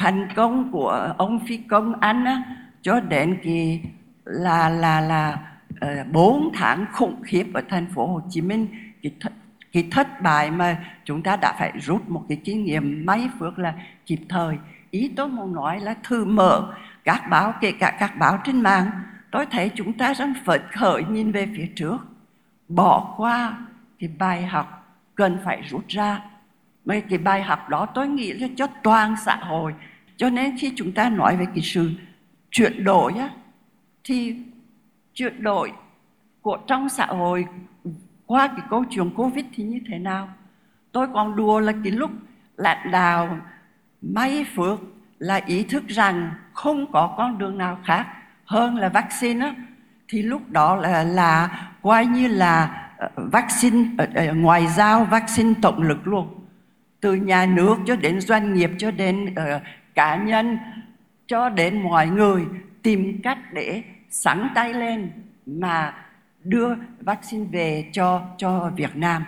thành 0.01 0.29
công 0.37 0.73
của 0.73 1.15
ông 1.19 1.41
phi 1.47 1.57
công 1.57 2.01
anh 2.01 2.25
á, 2.25 2.43
cho 2.83 3.01
đến 3.01 3.39
kỳ 3.43 3.81
là 4.25 4.69
là 4.69 5.01
là 5.01 5.39
ờ, 5.81 6.05
bốn 6.13 6.47
uh, 6.47 6.53
tháng 6.57 6.85
khủng 6.93 7.23
khiếp 7.23 7.47
ở 7.55 7.63
thành 7.69 7.87
phố 7.95 8.07
Hồ 8.07 8.21
Chí 8.31 8.41
Minh. 8.41 8.67
Cái, 9.03 9.13
thất 9.21 9.33
cái 9.73 9.89
thất 9.91 10.21
bại 10.23 10.51
mà 10.51 10.85
chúng 11.05 11.23
ta 11.23 11.37
đã 11.37 11.55
phải 11.59 11.73
rút 11.81 12.11
một 12.11 12.25
cái 12.29 12.41
kinh 12.45 12.65
nghiệm 12.65 13.07
may 13.07 13.29
phước 13.39 13.59
là 13.59 13.75
kịp 14.07 14.19
thời. 14.29 14.57
Ý 14.91 15.13
tôi 15.17 15.29
muốn 15.29 15.55
nói 15.55 15.81
là 15.81 15.95
thử 16.03 16.25
mở 16.25 16.73
các 17.05 17.23
báo 17.31 17.55
kể 17.61 17.73
cả 17.73 17.97
các 17.99 18.17
báo 18.19 18.39
trên 18.45 18.61
mạng 18.61 18.91
tôi 19.31 19.47
thấy 19.47 19.71
chúng 19.75 19.93
ta 19.93 20.13
đang 20.19 20.35
phấn 20.45 20.61
khởi 20.73 21.05
nhìn 21.05 21.33
về 21.33 21.47
phía 21.57 21.67
trước. 21.77 21.99
Bỏ 22.69 23.15
qua 23.17 23.59
cái 23.99 24.11
bài 24.19 24.47
học 24.47 24.97
cần 25.15 25.39
phải 25.45 25.63
rút 25.63 25.89
ra. 25.89 26.21
Mấy 26.85 27.01
cái 27.01 27.19
bài 27.19 27.43
học 27.43 27.69
đó 27.69 27.87
tôi 27.87 28.09
nghĩ 28.09 28.33
là 28.33 28.49
cho 28.57 28.67
toàn 28.83 29.15
xã 29.25 29.37
hội 29.37 29.75
cho 30.21 30.31
nên 30.31 30.59
khi 30.59 30.73
chúng 30.77 30.93
ta 30.93 31.09
nói 31.09 31.37
về 31.37 31.47
cái 31.55 31.63
sự 31.63 31.91
chuyển 32.51 32.85
đổi 32.85 33.13
á, 33.13 33.31
thì 34.05 34.37
chuyển 35.15 35.43
đổi 35.43 35.73
của 36.41 36.59
trong 36.67 36.89
xã 36.89 37.07
hội 37.07 37.47
qua 38.27 38.49
cái 38.49 38.67
câu 38.71 38.85
chuyện 38.91 39.11
covid 39.17 39.45
thì 39.55 39.65
như 39.65 39.81
thế 39.89 39.99
nào? 39.99 40.29
Tôi 40.93 41.07
còn 41.15 41.37
đùa 41.37 41.61
là 41.61 41.73
cái 41.85 41.93
lúc 41.93 42.11
lãnh 42.57 42.91
đạo 42.91 43.39
may 44.03 44.47
phước 44.55 44.81
là 45.19 45.41
ý 45.47 45.63
thức 45.63 45.89
rằng 45.89 46.31
không 46.53 46.93
có 46.93 47.15
con 47.17 47.39
đường 47.39 47.59
nào 47.59 47.79
khác 47.85 48.07
hơn 48.45 48.77
là 48.77 48.89
vaccine 48.89 49.47
á, 49.47 49.55
thì 50.09 50.23
lúc 50.23 50.51
đó 50.51 50.77
là 50.77 51.05
là 51.05 51.69
coi 51.83 52.07
như 52.07 52.29
là 52.29 52.87
ờ, 52.99 53.09
vaccine 53.17 53.89
ngoài 54.15 54.35
ngoại 54.35 54.67
giao 54.67 55.05
vaccine 55.05 55.55
tổng 55.63 55.83
lực 55.83 56.07
luôn. 56.07 56.29
Từ 57.01 57.15
nhà 57.15 57.47
nước 57.47 57.77
cho 57.87 57.97
đến 57.97 58.21
doanh 58.21 58.55
nghiệp 58.55 58.71
cho 58.79 58.91
đến 58.91 59.25
uh, 59.25 59.63
cá 60.01 60.17
nhân 60.17 60.59
cho 61.27 61.49
đến 61.49 61.83
mọi 61.83 62.07
người 62.07 62.45
tìm 62.83 63.21
cách 63.23 63.39
để 63.53 63.83
sẵn 64.11 64.49
tay 64.55 64.75
lên 64.75 65.11
mà 65.47 65.95
đưa 66.45 66.75
vaccine 67.01 67.45
về 67.53 67.91
cho 67.93 68.23
cho 68.37 68.71
Việt 68.77 68.97
Nam. 68.97 69.25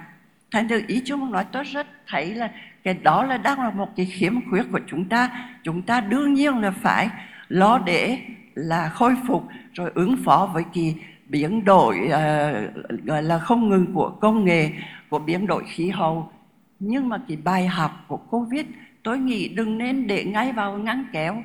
Thành 0.51 0.69
thử 0.69 0.83
ý 0.87 1.03
chúng 1.05 1.33
nói 1.33 1.45
tôi 1.53 1.65
rất 1.65 1.87
thấy 2.07 2.35
là 2.35 2.51
cái 2.85 2.95
đó 2.95 3.25
là 3.25 3.37
đang 3.37 3.61
là 3.61 3.71
một 3.71 3.89
cái 3.97 4.07
khiếm 4.07 4.51
khuyết 4.51 4.63
của 4.73 4.81
chúng 4.87 5.09
ta. 5.09 5.49
Chúng 5.63 5.83
ta 5.83 6.01
đương 6.01 6.35
nhiên 6.35 6.59
là 6.59 6.71
phải 6.71 7.09
lo 7.49 7.79
để 7.79 8.19
là 8.55 8.89
khôi 8.89 9.15
phục 9.29 9.49
rồi 9.73 9.91
ứng 9.95 10.17
phó 10.25 10.51
với 10.55 10.65
kỳ 10.73 10.95
biến 11.29 11.65
đổi 11.65 11.99
uh, 12.05 13.05
gọi 13.05 13.23
là 13.23 13.39
không 13.39 13.69
ngừng 13.69 13.95
của 13.95 14.11
công 14.21 14.45
nghệ 14.45 14.71
của 15.09 15.19
biến 15.19 15.47
đổi 15.47 15.65
khí 15.67 15.91
hậu 15.91 16.31
nhưng 16.79 17.09
mà 17.09 17.19
cái 17.29 17.37
bài 17.45 17.67
học 17.67 18.05
của 18.09 18.17
covid 18.17 18.67
tôi 19.03 19.19
nghĩ 19.19 19.49
đừng 19.49 19.79
nên 19.79 20.07
để 20.07 20.25
ngay 20.25 20.53
vào 20.53 20.79
ngăn 20.79 21.05
kéo. 21.13 21.43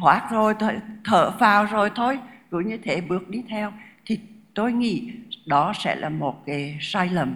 Thoát 0.00 0.28
rồi 0.30 0.54
thôi 0.58 0.80
thở 1.04 1.30
vào 1.30 1.64
rồi 1.64 1.90
thôi. 1.94 2.18
Cứ 2.50 2.58
như 2.58 2.76
thế 2.76 3.00
bước 3.00 3.28
đi 3.28 3.42
theo. 3.48 3.72
Thì 4.06 4.20
tôi 4.54 4.72
nghĩ 4.72 5.12
đó 5.46 5.72
sẽ 5.78 5.96
là 5.96 6.08
một 6.08 6.46
cái 6.46 6.78
sai 6.80 7.08
lầm. 7.08 7.34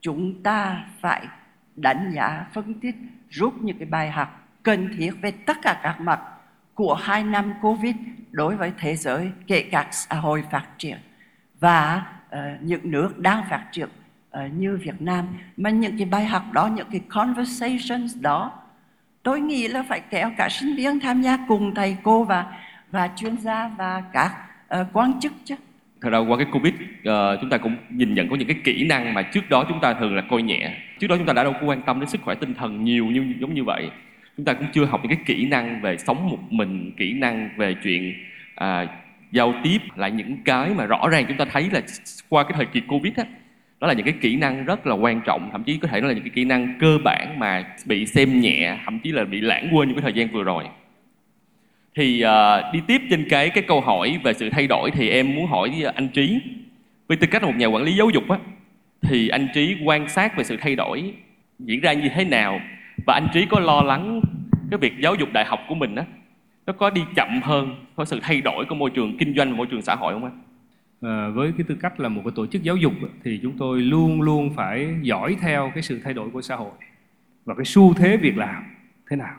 Chúng 0.00 0.42
ta 0.42 0.84
phải 1.00 1.26
đánh 1.76 2.12
giá 2.14 2.46
phân 2.52 2.74
tích 2.74 2.96
rút 3.30 3.54
những 3.62 3.78
cái 3.78 3.86
bài 3.86 4.10
học 4.10 4.48
cần 4.62 4.88
thiết 4.98 5.10
về 5.22 5.30
tất 5.30 5.56
cả 5.62 5.80
các 5.82 6.00
mặt 6.00 6.20
của 6.74 6.94
hai 6.94 7.24
năm 7.24 7.54
Covid 7.62 7.94
đối 8.30 8.56
với 8.56 8.72
thế 8.78 8.96
giới, 8.96 9.30
kể 9.46 9.62
cả 9.70 9.88
xã 9.90 10.16
hội 10.16 10.44
phát 10.50 10.66
triển 10.78 10.98
và 11.60 12.06
uh, 12.28 12.38
những 12.62 12.90
nước 12.90 13.18
đang 13.18 13.44
phát 13.50 13.64
triển 13.72 13.88
uh, 13.88 14.52
như 14.52 14.76
Việt 14.82 15.02
Nam. 15.02 15.26
Mà 15.56 15.70
những 15.70 15.98
cái 15.98 16.06
bài 16.06 16.26
học 16.26 16.42
đó, 16.52 16.66
những 16.66 16.88
cái 16.90 17.00
conversations 17.08 18.16
đó, 18.20 18.62
tôi 19.26 19.40
nghĩ 19.40 19.68
là 19.68 19.82
phải 19.82 20.00
kéo 20.10 20.30
cả 20.36 20.48
sinh 20.48 20.76
viên 20.76 21.00
tham 21.00 21.22
gia 21.22 21.38
cùng 21.48 21.74
thầy 21.74 21.96
cô 22.02 22.24
và 22.24 22.44
và 22.90 23.10
chuyên 23.16 23.36
gia 23.36 23.70
và 23.78 24.02
các 24.12 24.26
uh, 24.26 24.68
ờ, 24.68 24.86
quan 24.92 25.20
chức 25.20 25.32
chứ. 25.44 25.54
Thật 26.00 26.10
ra 26.10 26.18
qua 26.18 26.36
cái 26.36 26.46
Covid 26.52 26.74
uh, 26.74 27.40
chúng 27.40 27.50
ta 27.50 27.58
cũng 27.58 27.76
nhìn 27.90 28.14
nhận 28.14 28.28
có 28.28 28.36
những 28.36 28.48
cái 28.48 28.56
kỹ 28.64 28.86
năng 28.88 29.14
mà 29.14 29.22
trước 29.22 29.50
đó 29.50 29.64
chúng 29.68 29.80
ta 29.80 29.94
thường 29.94 30.16
là 30.16 30.22
coi 30.30 30.42
nhẹ. 30.42 30.76
Trước 30.98 31.06
đó 31.06 31.16
chúng 31.16 31.26
ta 31.26 31.32
đã 31.32 31.44
đâu 31.44 31.52
có 31.52 31.66
quan 31.66 31.82
tâm 31.82 32.00
đến 32.00 32.08
sức 32.08 32.20
khỏe 32.24 32.34
tinh 32.34 32.54
thần 32.54 32.84
nhiều 32.84 33.06
như 33.06 33.34
giống 33.40 33.54
như 33.54 33.64
vậy 33.64 33.90
chúng 34.36 34.46
ta 34.46 34.52
cũng 34.52 34.66
chưa 34.72 34.84
học 34.84 35.00
những 35.02 35.16
cái 35.16 35.24
kỹ 35.26 35.46
năng 35.46 35.80
về 35.82 35.96
sống 35.96 36.28
một 36.28 36.38
mình 36.50 36.92
kỹ 36.96 37.12
năng 37.12 37.50
về 37.56 37.74
chuyện 37.82 38.14
uh, 38.64 38.88
giao 39.32 39.54
tiếp 39.62 39.78
là 39.96 40.08
những 40.08 40.36
cái 40.44 40.70
mà 40.74 40.86
rõ 40.86 41.08
ràng 41.08 41.24
chúng 41.28 41.36
ta 41.36 41.44
thấy 41.44 41.70
là 41.72 41.80
qua 42.28 42.44
cái 42.44 42.52
thời 42.56 42.66
kỳ 42.66 42.80
covid 42.80 43.12
á 43.16 43.24
đó 43.80 43.86
là 43.86 43.94
những 43.94 44.04
cái 44.04 44.14
kỹ 44.20 44.36
năng 44.36 44.64
rất 44.64 44.86
là 44.86 44.94
quan 44.94 45.20
trọng 45.20 45.48
thậm 45.52 45.64
chí 45.64 45.78
có 45.78 45.88
thể 45.88 46.00
nó 46.00 46.08
là 46.08 46.14
những 46.14 46.22
cái 46.22 46.32
kỹ 46.34 46.44
năng 46.44 46.78
cơ 46.78 46.98
bản 47.04 47.38
mà 47.38 47.64
bị 47.86 48.06
xem 48.06 48.40
nhẹ 48.40 48.78
thậm 48.84 48.98
chí 48.98 49.12
là 49.12 49.24
bị 49.24 49.40
lãng 49.40 49.68
quên 49.72 49.88
những 49.88 49.96
cái 49.96 50.02
thời 50.02 50.12
gian 50.12 50.28
vừa 50.32 50.42
rồi. 50.42 50.64
Thì 51.94 52.24
uh, 52.24 52.74
đi 52.74 52.80
tiếp 52.86 53.02
trên 53.10 53.26
cái 53.28 53.50
cái 53.50 53.64
câu 53.66 53.80
hỏi 53.80 54.18
về 54.24 54.32
sự 54.32 54.50
thay 54.50 54.66
đổi 54.66 54.90
thì 54.90 55.08
em 55.08 55.34
muốn 55.34 55.46
hỏi 55.46 55.84
anh 55.94 56.08
trí. 56.08 56.38
Với 57.08 57.16
tư 57.16 57.26
cách 57.26 57.42
là 57.42 57.48
một 57.48 57.56
nhà 57.56 57.66
quản 57.66 57.82
lý 57.82 57.92
giáo 57.96 58.10
dục 58.10 58.28
á 58.28 58.38
thì 59.02 59.28
anh 59.28 59.48
trí 59.54 59.76
quan 59.84 60.08
sát 60.08 60.36
về 60.36 60.44
sự 60.44 60.56
thay 60.60 60.76
đổi 60.76 61.14
diễn 61.58 61.80
ra 61.80 61.92
như 61.92 62.08
thế 62.14 62.24
nào? 62.24 62.60
Và 63.06 63.14
anh 63.14 63.28
trí 63.32 63.46
có 63.46 63.60
lo 63.60 63.82
lắng 63.82 64.20
cái 64.70 64.78
việc 64.78 64.92
giáo 65.00 65.14
dục 65.14 65.32
đại 65.32 65.44
học 65.44 65.60
của 65.68 65.74
mình 65.74 65.96
á 65.96 66.04
nó 66.66 66.72
có 66.72 66.90
đi 66.90 67.02
chậm 67.16 67.40
hơn 67.42 67.86
có 67.96 68.04
sự 68.04 68.20
thay 68.22 68.40
đổi 68.40 68.64
của 68.64 68.74
môi 68.74 68.90
trường 68.90 69.18
kinh 69.18 69.34
doanh 69.36 69.50
và 69.50 69.56
môi 69.56 69.66
trường 69.66 69.82
xã 69.82 69.94
hội 69.94 70.12
không 70.12 70.24
anh 70.24 70.45
à, 71.06 71.28
với 71.28 71.52
cái 71.56 71.64
tư 71.68 71.76
cách 71.80 72.00
là 72.00 72.08
một 72.08 72.22
cái 72.24 72.32
tổ 72.34 72.46
chức 72.46 72.62
giáo 72.62 72.76
dục 72.76 72.92
thì 73.24 73.38
chúng 73.42 73.58
tôi 73.58 73.82
luôn 73.82 74.22
luôn 74.22 74.50
phải 74.56 74.94
dõi 75.02 75.36
theo 75.40 75.70
cái 75.74 75.82
sự 75.82 76.00
thay 76.04 76.14
đổi 76.14 76.30
của 76.30 76.42
xã 76.42 76.56
hội 76.56 76.70
và 77.44 77.54
cái 77.54 77.64
xu 77.64 77.94
thế 77.94 78.16
việc 78.16 78.36
làm 78.36 78.64
thế 79.10 79.16
nào. 79.16 79.34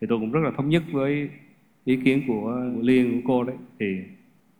Thì 0.00 0.06
tôi 0.10 0.18
cũng 0.18 0.32
rất 0.32 0.40
là 0.44 0.50
thống 0.56 0.68
nhất 0.68 0.82
với 0.92 1.30
ý 1.84 1.96
kiến 1.96 2.22
của, 2.26 2.70
của 2.74 2.82
liên 2.82 3.12
của 3.12 3.28
cô 3.28 3.44
đấy. 3.44 3.56
Thì 3.80 3.86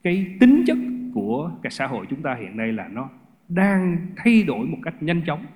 cái 0.03 0.27
tính 0.41 0.65
chất 0.67 0.79
của 1.15 1.51
cái 1.63 1.71
xã 1.71 1.87
hội 1.87 2.07
chúng 2.11 2.23
ta 2.23 2.35
hiện 2.35 2.57
nay 2.57 2.73
là 2.73 2.89
nó 2.89 3.09
đang 3.49 3.97
thay 4.17 4.43
đổi 4.43 4.67
một 4.67 4.79
cách 4.83 4.95
nhanh 5.01 5.23
chóng. 5.27 5.47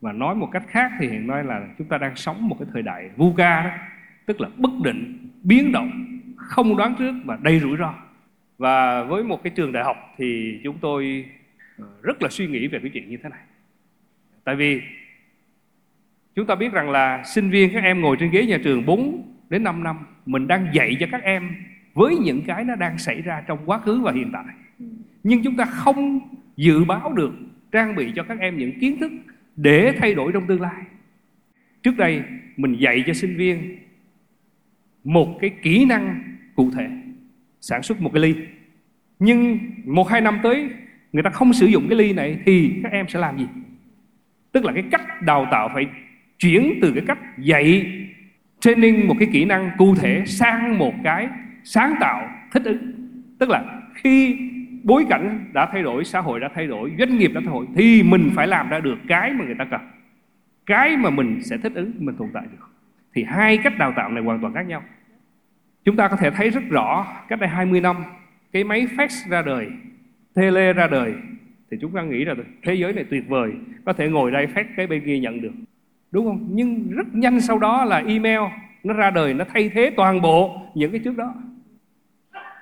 Và 0.00 0.12
nói 0.12 0.34
một 0.34 0.48
cách 0.52 0.64
khác 0.68 0.92
thì 1.00 1.08
hiện 1.08 1.26
nay 1.26 1.44
là 1.44 1.68
chúng 1.78 1.88
ta 1.88 1.98
đang 1.98 2.16
sống 2.16 2.48
một 2.48 2.56
cái 2.58 2.68
thời 2.72 2.82
đại 2.82 3.10
VUCA 3.16 3.62
đó 3.62 3.70
tức 4.26 4.40
là 4.40 4.48
bất 4.56 4.70
định 4.84 5.28
biến 5.42 5.72
động 5.72 5.90
không 6.36 6.76
đoán 6.76 6.94
trước 6.98 7.14
và 7.24 7.38
đầy 7.42 7.60
rủi 7.60 7.76
ro 7.76 7.94
và 8.58 9.02
với 9.02 9.24
một 9.24 9.42
cái 9.42 9.52
trường 9.56 9.72
đại 9.72 9.84
học 9.84 9.96
thì 10.16 10.60
chúng 10.64 10.78
tôi 10.80 11.26
ờ, 11.78 11.84
rất 12.02 12.22
là 12.22 12.28
suy 12.28 12.46
nghĩ 12.46 12.66
về 12.66 12.78
cái 12.82 12.90
chuyện 12.94 13.10
như 13.10 13.16
thế 13.22 13.28
này. 13.28 13.40
Tại 14.44 14.56
vì 14.56 14.80
chúng 16.34 16.46
ta 16.46 16.54
biết 16.54 16.72
rằng 16.72 16.90
là 16.90 17.22
sinh 17.24 17.50
viên 17.50 17.72
các 17.72 17.82
em 17.82 18.00
ngồi 18.00 18.16
trên 18.20 18.30
ghế 18.30 18.46
nhà 18.46 18.58
trường 18.64 18.86
4 18.86 19.34
đến 19.50 19.64
5 19.64 19.82
năm, 19.82 19.96
mình 20.26 20.46
đang 20.46 20.66
dạy 20.72 20.96
cho 21.00 21.06
các 21.10 21.22
em 21.22 21.56
với 21.94 22.16
những 22.16 22.42
cái 22.46 22.64
nó 22.64 22.74
đang 22.74 22.98
xảy 22.98 23.22
ra 23.22 23.42
trong 23.46 23.58
quá 23.66 23.78
khứ 23.78 24.00
và 24.00 24.12
hiện 24.12 24.30
tại. 24.32 24.54
Nhưng 25.22 25.42
chúng 25.42 25.56
ta 25.56 25.64
không 25.64 26.20
dự 26.56 26.84
báo 26.84 27.12
được 27.12 27.32
trang 27.72 27.94
bị 27.94 28.12
cho 28.16 28.22
các 28.22 28.38
em 28.38 28.58
những 28.58 28.80
kiến 28.80 28.98
thức 29.00 29.12
để 29.56 29.94
thay 29.98 30.14
đổi 30.14 30.32
trong 30.32 30.46
tương 30.46 30.60
lai. 30.60 30.82
Trước 31.82 31.96
đây 31.96 32.22
mình 32.56 32.76
dạy 32.78 33.04
cho 33.06 33.12
sinh 33.12 33.36
viên 33.36 33.78
một 35.04 35.38
cái 35.40 35.50
kỹ 35.62 35.84
năng 35.84 36.22
cụ 36.54 36.70
thể 36.70 36.88
sản 37.60 37.82
xuất 37.82 38.00
một 38.00 38.10
cái 38.14 38.22
ly. 38.22 38.34
Nhưng 39.18 39.58
một, 39.84 40.08
hai 40.08 40.20
năm 40.20 40.38
tới, 40.42 40.68
người 41.12 41.22
ta 41.22 41.30
không 41.30 41.52
sử 41.52 41.66
dụng 41.66 41.88
cái 41.88 41.98
ly 41.98 42.12
này 42.12 42.38
thì 42.46 42.72
các 42.82 42.92
em 42.92 43.08
sẽ 43.08 43.18
làm 43.18 43.38
gì? 43.38 43.46
Tức 44.52 44.64
là 44.64 44.72
cái 44.72 44.84
cách 44.90 45.22
đào 45.22 45.46
tạo 45.50 45.70
phải 45.74 45.86
chuyển 46.38 46.78
từ 46.82 46.92
cái 46.92 47.04
cách 47.06 47.18
dạy 47.38 47.92
training 48.60 49.08
một 49.08 49.14
cái 49.18 49.28
kỹ 49.32 49.44
năng 49.44 49.70
cụ 49.78 49.94
thể 49.94 50.22
sang 50.26 50.78
một 50.78 50.94
cái 51.04 51.28
sáng 51.64 51.94
tạo 52.00 52.30
thích 52.52 52.62
ứng. 52.64 52.92
Tức 53.38 53.48
là 53.48 53.80
khi 53.94 54.36
bối 54.82 55.06
cảnh 55.10 55.44
đã 55.52 55.68
thay 55.72 55.82
đổi, 55.82 56.04
xã 56.04 56.20
hội 56.20 56.40
đã 56.40 56.48
thay 56.54 56.66
đổi, 56.66 56.92
doanh 56.98 57.18
nghiệp 57.18 57.30
đã 57.34 57.40
thay 57.44 57.54
đổi, 57.54 57.66
thì 57.74 58.02
mình 58.02 58.30
phải 58.34 58.46
làm 58.46 58.68
ra 58.68 58.80
được 58.80 58.98
cái 59.08 59.32
mà 59.32 59.44
người 59.44 59.54
ta 59.58 59.64
cần. 59.64 59.80
Cái 60.66 60.96
mà 60.96 61.10
mình 61.10 61.42
sẽ 61.42 61.58
thích 61.58 61.72
ứng, 61.74 61.92
mình 61.98 62.16
tồn 62.16 62.28
tại 62.34 62.42
được. 62.52 62.66
Thì 63.14 63.24
hai 63.24 63.58
cách 63.58 63.78
đào 63.78 63.92
tạo 63.96 64.10
này 64.10 64.24
hoàn 64.24 64.40
toàn 64.40 64.54
khác 64.54 64.66
nhau 64.66 64.82
chúng 65.88 65.96
ta 65.96 66.08
có 66.08 66.16
thể 66.16 66.30
thấy 66.30 66.50
rất 66.50 66.60
rõ 66.70 67.06
cách 67.28 67.40
đây 67.40 67.48
20 67.48 67.80
năm, 67.80 67.96
cái 68.52 68.64
máy 68.64 68.86
fax 68.96 69.30
ra 69.30 69.42
đời, 69.42 69.70
tele 70.34 70.72
ra 70.72 70.86
đời, 70.86 71.14
thì 71.70 71.76
chúng 71.80 71.92
ta 71.92 72.02
nghĩ 72.02 72.24
là 72.24 72.34
thế 72.62 72.74
giới 72.74 72.92
này 72.92 73.04
tuyệt 73.10 73.24
vời, 73.28 73.52
có 73.84 73.92
thể 73.92 74.08
ngồi 74.08 74.30
đây 74.30 74.46
fax 74.54 74.64
cái 74.76 74.86
bên 74.86 75.02
kia 75.04 75.18
nhận 75.18 75.40
được. 75.40 75.52
Đúng 76.10 76.26
không? 76.26 76.48
Nhưng 76.50 76.90
rất 76.90 77.14
nhanh 77.14 77.40
sau 77.40 77.58
đó 77.58 77.84
là 77.84 77.98
email, 77.98 78.40
nó 78.84 78.94
ra 78.94 79.10
đời, 79.10 79.34
nó 79.34 79.44
thay 79.52 79.68
thế 79.68 79.92
toàn 79.96 80.20
bộ 80.20 80.60
những 80.74 80.90
cái 80.90 81.00
trước 81.04 81.16
đó. 81.16 81.34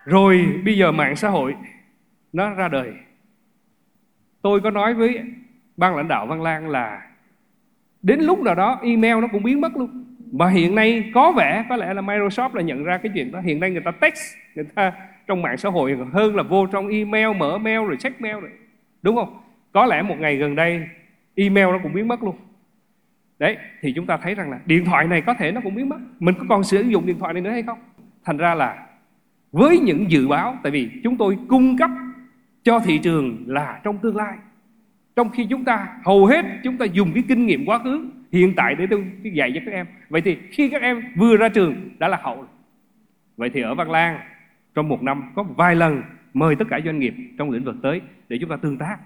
Rồi 0.04 0.47
bây 0.64 0.78
giờ 0.78 0.92
mạng 0.92 1.16
xã 1.16 1.28
hội, 1.28 1.54
nó 2.33 2.54
ra 2.54 2.69
đời. 2.69 2.93
Tôi 4.43 4.60
có 4.60 4.71
nói 4.71 4.95
với 4.95 5.23
ban 5.76 5.97
lãnh 5.97 6.08
đạo 6.08 6.26
văn 6.26 6.43
lang 6.43 6.69
là 6.69 7.02
đến 8.02 8.21
lúc 8.21 8.43
nào 8.43 8.54
đó 8.54 8.80
email 8.82 9.21
nó 9.21 9.28
cũng 9.32 9.43
biến 9.43 9.60
mất 9.60 9.76
luôn 9.76 10.16
mà 10.32 10.49
hiện 10.49 10.75
nay 10.75 11.10
có 11.15 11.32
vẻ 11.32 11.65
có 11.69 11.76
lẽ 11.76 11.95
là 11.95 12.02
Microsoft 12.02 12.54
là 12.54 12.62
nhận 12.62 12.84
ra 12.84 12.99
cái 12.99 13.12
chuyện 13.15 13.32
đó. 13.32 13.41
Hiện 13.41 13.60
nay 13.60 13.71
người 13.71 13.82
ta 13.84 13.91
text 13.91 14.21
người 14.54 14.65
ta 14.75 14.93
trong 15.26 15.43
mạng 15.43 15.56
xã 15.56 15.69
hội 15.69 15.97
hơn 16.12 16.36
là 16.36 16.43
vô 16.43 16.67
trong 16.67 16.89
email, 16.89 17.36
mở 17.36 17.58
mail 17.58 17.76
rồi 17.76 17.97
check 17.97 18.21
mail 18.21 18.34
rồi. 18.34 18.50
Đúng 19.02 19.17
không? 19.17 19.41
Có 19.73 19.86
lẽ 19.86 20.02
một 20.02 20.17
ngày 20.19 20.36
gần 20.36 20.54
đây 20.54 20.89
email 21.34 21.67
nó 21.67 21.78
cũng 21.82 21.93
biến 21.93 22.08
mất 22.08 22.23
luôn. 22.23 22.36
Đấy, 23.39 23.56
thì 23.80 23.93
chúng 23.93 24.06
ta 24.06 24.17
thấy 24.17 24.34
rằng 24.34 24.50
là 24.50 24.58
điện 24.67 24.84
thoại 24.84 25.06
này 25.06 25.21
có 25.21 25.34
thể 25.34 25.52
nó 25.52 25.60
cũng 25.60 25.75
biến 25.75 25.89
mất. 25.89 25.99
Mình 26.19 26.34
có 26.39 26.45
còn 26.49 26.65
sử 26.65 26.82
dụng 26.82 27.06
điện 27.06 27.19
thoại 27.19 27.34
này 27.34 27.43
nữa 27.43 27.50
hay 27.50 27.62
không? 27.62 27.78
Thành 28.25 28.36
ra 28.36 28.54
là 28.54 28.86
với 29.52 29.78
những 29.78 30.10
dự 30.10 30.28
báo, 30.28 30.58
tại 30.62 30.73
vì 30.73 30.91
chúng 31.04 31.17
tôi 31.17 31.39
cung 31.49 31.78
cấp 31.78 31.91
cho 32.62 32.78
thị 32.78 32.99
trường 32.99 33.45
là 33.47 33.80
trong 33.84 33.99
tương 33.99 34.17
lai. 34.17 34.36
Trong 35.17 35.30
khi 35.30 35.47
chúng 35.50 35.65
ta, 35.65 35.89
hầu 36.04 36.26
hết 36.26 36.45
chúng 36.65 36.78
ta 36.78 36.84
dùng 36.84 37.12
cái 37.15 37.23
kinh 37.28 37.47
nghiệm 37.47 37.67
quá 37.67 37.78
khứ 37.78 38.10
hiện 38.32 38.52
tại 38.56 38.75
để 38.75 38.86
tôi 38.91 39.04
dạy 39.23 39.52
cho 39.54 39.60
các 39.67 39.73
em. 39.73 39.86
Vậy 40.08 40.21
thì 40.21 40.36
khi 40.50 40.69
các 40.69 40.82
em 40.82 41.02
vừa 41.17 41.36
ra 41.36 41.49
trường, 41.49 41.91
đã 41.99 42.08
là 42.08 42.19
hậu. 42.23 42.47
Vậy 43.36 43.50
thì 43.50 43.60
ở 43.60 43.75
Văn 43.75 43.91
Lang, 43.91 44.19
trong 44.75 44.89
một 44.89 45.02
năm 45.02 45.23
có 45.34 45.43
vài 45.43 45.75
lần 45.75 46.02
mời 46.34 46.56
tất 46.56 46.65
cả 46.71 46.80
doanh 46.84 46.99
nghiệp 46.99 47.15
trong 47.39 47.50
lĩnh 47.50 47.65
vực 47.65 47.76
tới 47.82 48.00
để 48.28 48.39
chúng 48.41 48.50
ta 48.50 48.56
tương 48.56 48.78
tác. 48.78 48.99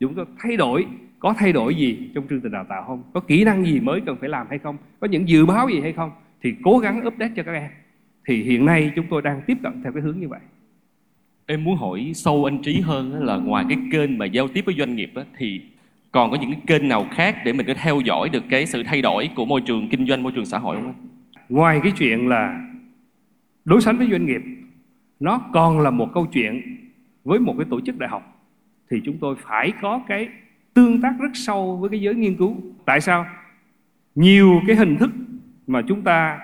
Chúng 0.00 0.14
ta 0.14 0.22
thay 0.38 0.56
đổi, 0.56 0.86
có 1.18 1.34
thay 1.38 1.52
đổi 1.52 1.74
gì 1.74 2.10
trong 2.14 2.28
chương 2.28 2.40
trình 2.40 2.52
đào 2.52 2.64
tạo 2.68 2.84
không? 2.86 3.02
Có 3.12 3.20
kỹ 3.20 3.44
năng 3.44 3.64
gì 3.64 3.80
mới 3.80 4.00
cần 4.06 4.16
phải 4.20 4.28
làm 4.28 4.46
hay 4.50 4.58
không? 4.58 4.76
Có 5.00 5.06
những 5.06 5.28
dự 5.28 5.46
báo 5.46 5.68
gì 5.68 5.80
hay 5.80 5.92
không? 5.92 6.10
Thì 6.42 6.54
cố 6.62 6.78
gắng 6.78 7.06
update 7.06 7.32
cho 7.36 7.42
các 7.42 7.52
em. 7.52 7.70
Thì 8.26 8.42
hiện 8.42 8.66
nay 8.66 8.92
chúng 8.96 9.06
tôi 9.10 9.22
đang 9.22 9.40
tiếp 9.46 9.58
cận 9.62 9.82
theo 9.82 9.92
cái 9.92 10.02
hướng 10.02 10.20
như 10.20 10.28
vậy. 10.28 10.40
Em 11.46 11.64
muốn 11.64 11.76
hỏi 11.76 12.12
sâu 12.14 12.44
anh 12.44 12.62
trí 12.62 12.80
hơn 12.80 13.24
là 13.24 13.36
ngoài 13.36 13.64
cái 13.68 13.78
kênh 13.92 14.18
mà 14.18 14.26
giao 14.26 14.48
tiếp 14.48 14.62
với 14.66 14.74
doanh 14.78 14.96
nghiệp 14.96 15.12
thì 15.38 15.60
còn 16.12 16.30
có 16.30 16.36
những 16.40 16.52
cái 16.52 16.60
kênh 16.66 16.88
nào 16.88 17.06
khác 17.10 17.36
để 17.44 17.52
mình 17.52 17.66
có 17.66 17.74
theo 17.74 18.00
dõi 18.00 18.28
được 18.28 18.44
cái 18.50 18.66
sự 18.66 18.82
thay 18.82 19.02
đổi 19.02 19.30
của 19.36 19.44
môi 19.44 19.60
trường 19.60 19.88
kinh 19.88 20.06
doanh, 20.06 20.22
môi 20.22 20.32
trường 20.32 20.46
xã 20.46 20.58
hội 20.58 20.76
không 20.76 20.94
ngoài 21.48 21.80
cái 21.82 21.92
chuyện 21.98 22.28
là 22.28 22.68
đối 23.64 23.80
sánh 23.80 23.98
với 23.98 24.08
doanh 24.10 24.26
nghiệp, 24.26 24.42
nó 25.20 25.40
còn 25.52 25.80
là 25.80 25.90
một 25.90 26.10
câu 26.14 26.26
chuyện 26.26 26.78
với 27.24 27.38
một 27.38 27.54
cái 27.58 27.66
tổ 27.70 27.80
chức 27.80 27.98
đại 27.98 28.08
học, 28.08 28.46
thì 28.90 29.00
chúng 29.04 29.18
tôi 29.20 29.36
phải 29.42 29.72
có 29.82 30.00
cái 30.08 30.28
tương 30.74 31.00
tác 31.00 31.14
rất 31.20 31.30
sâu 31.34 31.76
với 31.76 31.90
cái 31.90 32.00
giới 32.00 32.14
nghiên 32.14 32.36
cứu. 32.36 32.56
Tại 32.84 33.00
sao? 33.00 33.26
Nhiều 34.14 34.60
cái 34.66 34.76
hình 34.76 34.96
thức 34.96 35.10
mà 35.66 35.82
chúng 35.88 36.02
ta, 36.02 36.38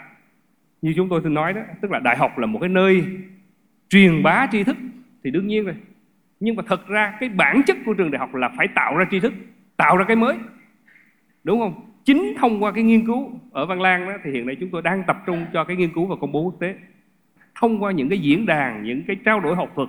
như 0.82 0.92
chúng 0.96 1.08
tôi 1.08 1.20
thường 1.20 1.34
nói 1.34 1.52
đó, 1.52 1.60
tức 1.82 1.90
là 1.90 1.98
đại 1.98 2.16
học 2.16 2.38
là 2.38 2.46
một 2.46 2.58
cái 2.58 2.68
nơi 2.68 3.04
truyền 3.88 4.22
bá 4.22 4.46
tri 4.52 4.64
thức, 4.64 4.76
thì 5.24 5.30
đương 5.30 5.46
nhiên 5.46 5.64
rồi 5.64 5.74
nhưng 6.44 6.56
mà 6.56 6.62
thật 6.66 6.88
ra 6.88 7.14
cái 7.20 7.28
bản 7.28 7.62
chất 7.66 7.76
của 7.86 7.94
trường 7.94 8.10
đại 8.10 8.18
học 8.18 8.34
là 8.34 8.48
phải 8.56 8.68
tạo 8.68 8.96
ra 8.96 9.04
tri 9.10 9.20
thức 9.20 9.32
tạo 9.76 9.96
ra 9.96 10.04
cái 10.04 10.16
mới. 10.16 10.36
Đúng 11.44 11.60
không? 11.60 11.74
Chính 12.04 12.34
thông 12.38 12.62
qua 12.62 12.72
cái 12.72 12.84
nghiên 12.84 13.06
cứu 13.06 13.40
ở 13.52 13.66
Văn 13.66 13.80
Lang 13.80 14.08
đó 14.08 14.14
thì 14.24 14.30
hiện 14.30 14.46
nay 14.46 14.56
chúng 14.60 14.70
tôi 14.70 14.82
đang 14.82 15.02
tập 15.06 15.22
trung 15.26 15.46
cho 15.52 15.64
cái 15.64 15.76
nghiên 15.76 15.92
cứu 15.94 16.06
và 16.06 16.16
công 16.20 16.32
bố 16.32 16.42
quốc 16.42 16.54
tế. 16.60 16.74
Thông 17.54 17.82
qua 17.82 17.92
những 17.92 18.08
cái 18.08 18.18
diễn 18.18 18.46
đàn 18.46 18.84
những 18.84 19.02
cái 19.06 19.16
trao 19.24 19.40
đổi 19.40 19.56
học 19.56 19.72
thuật 19.74 19.88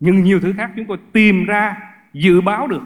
nhưng 0.00 0.22
nhiều 0.22 0.40
thứ 0.40 0.52
khác 0.56 0.70
chúng 0.76 0.86
tôi 0.86 0.98
tìm 1.12 1.44
ra 1.44 1.76
dự 2.12 2.40
báo 2.40 2.66
được 2.66 2.82